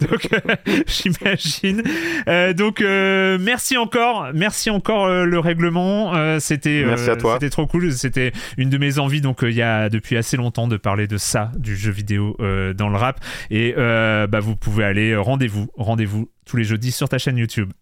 donc 0.08 0.28
euh, 0.32 0.56
j'imagine. 0.86 1.82
Euh, 2.28 2.52
donc 2.52 2.80
euh, 2.80 3.38
merci 3.40 3.76
encore, 3.76 4.28
merci 4.34 4.70
encore 4.70 5.06
euh, 5.06 5.24
le 5.24 5.38
règlement. 5.38 6.14
Euh, 6.14 6.38
c'était. 6.38 6.84
C'était 6.96 7.50
trop 7.50 7.66
cool. 7.66 7.92
C'était 7.92 8.32
une 8.56 8.70
de 8.70 8.78
mes 8.78 8.98
envies. 8.98 9.20
Donc 9.20 9.40
il 9.42 9.54
y 9.54 9.62
a 9.62 9.88
depuis 9.88 10.16
assez 10.16 10.36
longtemps 10.36 10.68
de 10.68 10.76
parler 10.76 11.06
de 11.06 11.16
ça, 11.16 11.50
du 11.56 11.76
jeu 11.76 11.90
vidéo 11.90 12.36
euh, 12.40 12.72
dans 12.72 12.88
le 12.88 12.96
rap. 12.96 13.20
Et 13.50 13.74
euh, 13.76 14.26
bah 14.26 14.40
vous 14.40 14.56
pouvez 14.56 14.84
aller 14.84 15.16
rendez-vous, 15.16 15.68
rendez-vous 15.76 16.30
tous 16.46 16.56
les 16.56 16.64
jeudis 16.64 16.92
sur 16.92 17.08
ta 17.08 17.18
chaîne 17.18 17.36
YouTube. 17.36 17.72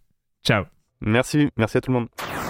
Ciao. 0.44 0.64
Merci, 1.00 1.48
merci 1.56 1.78
à 1.78 1.80
tout 1.80 1.90
le 1.92 1.98
monde. 1.98 2.49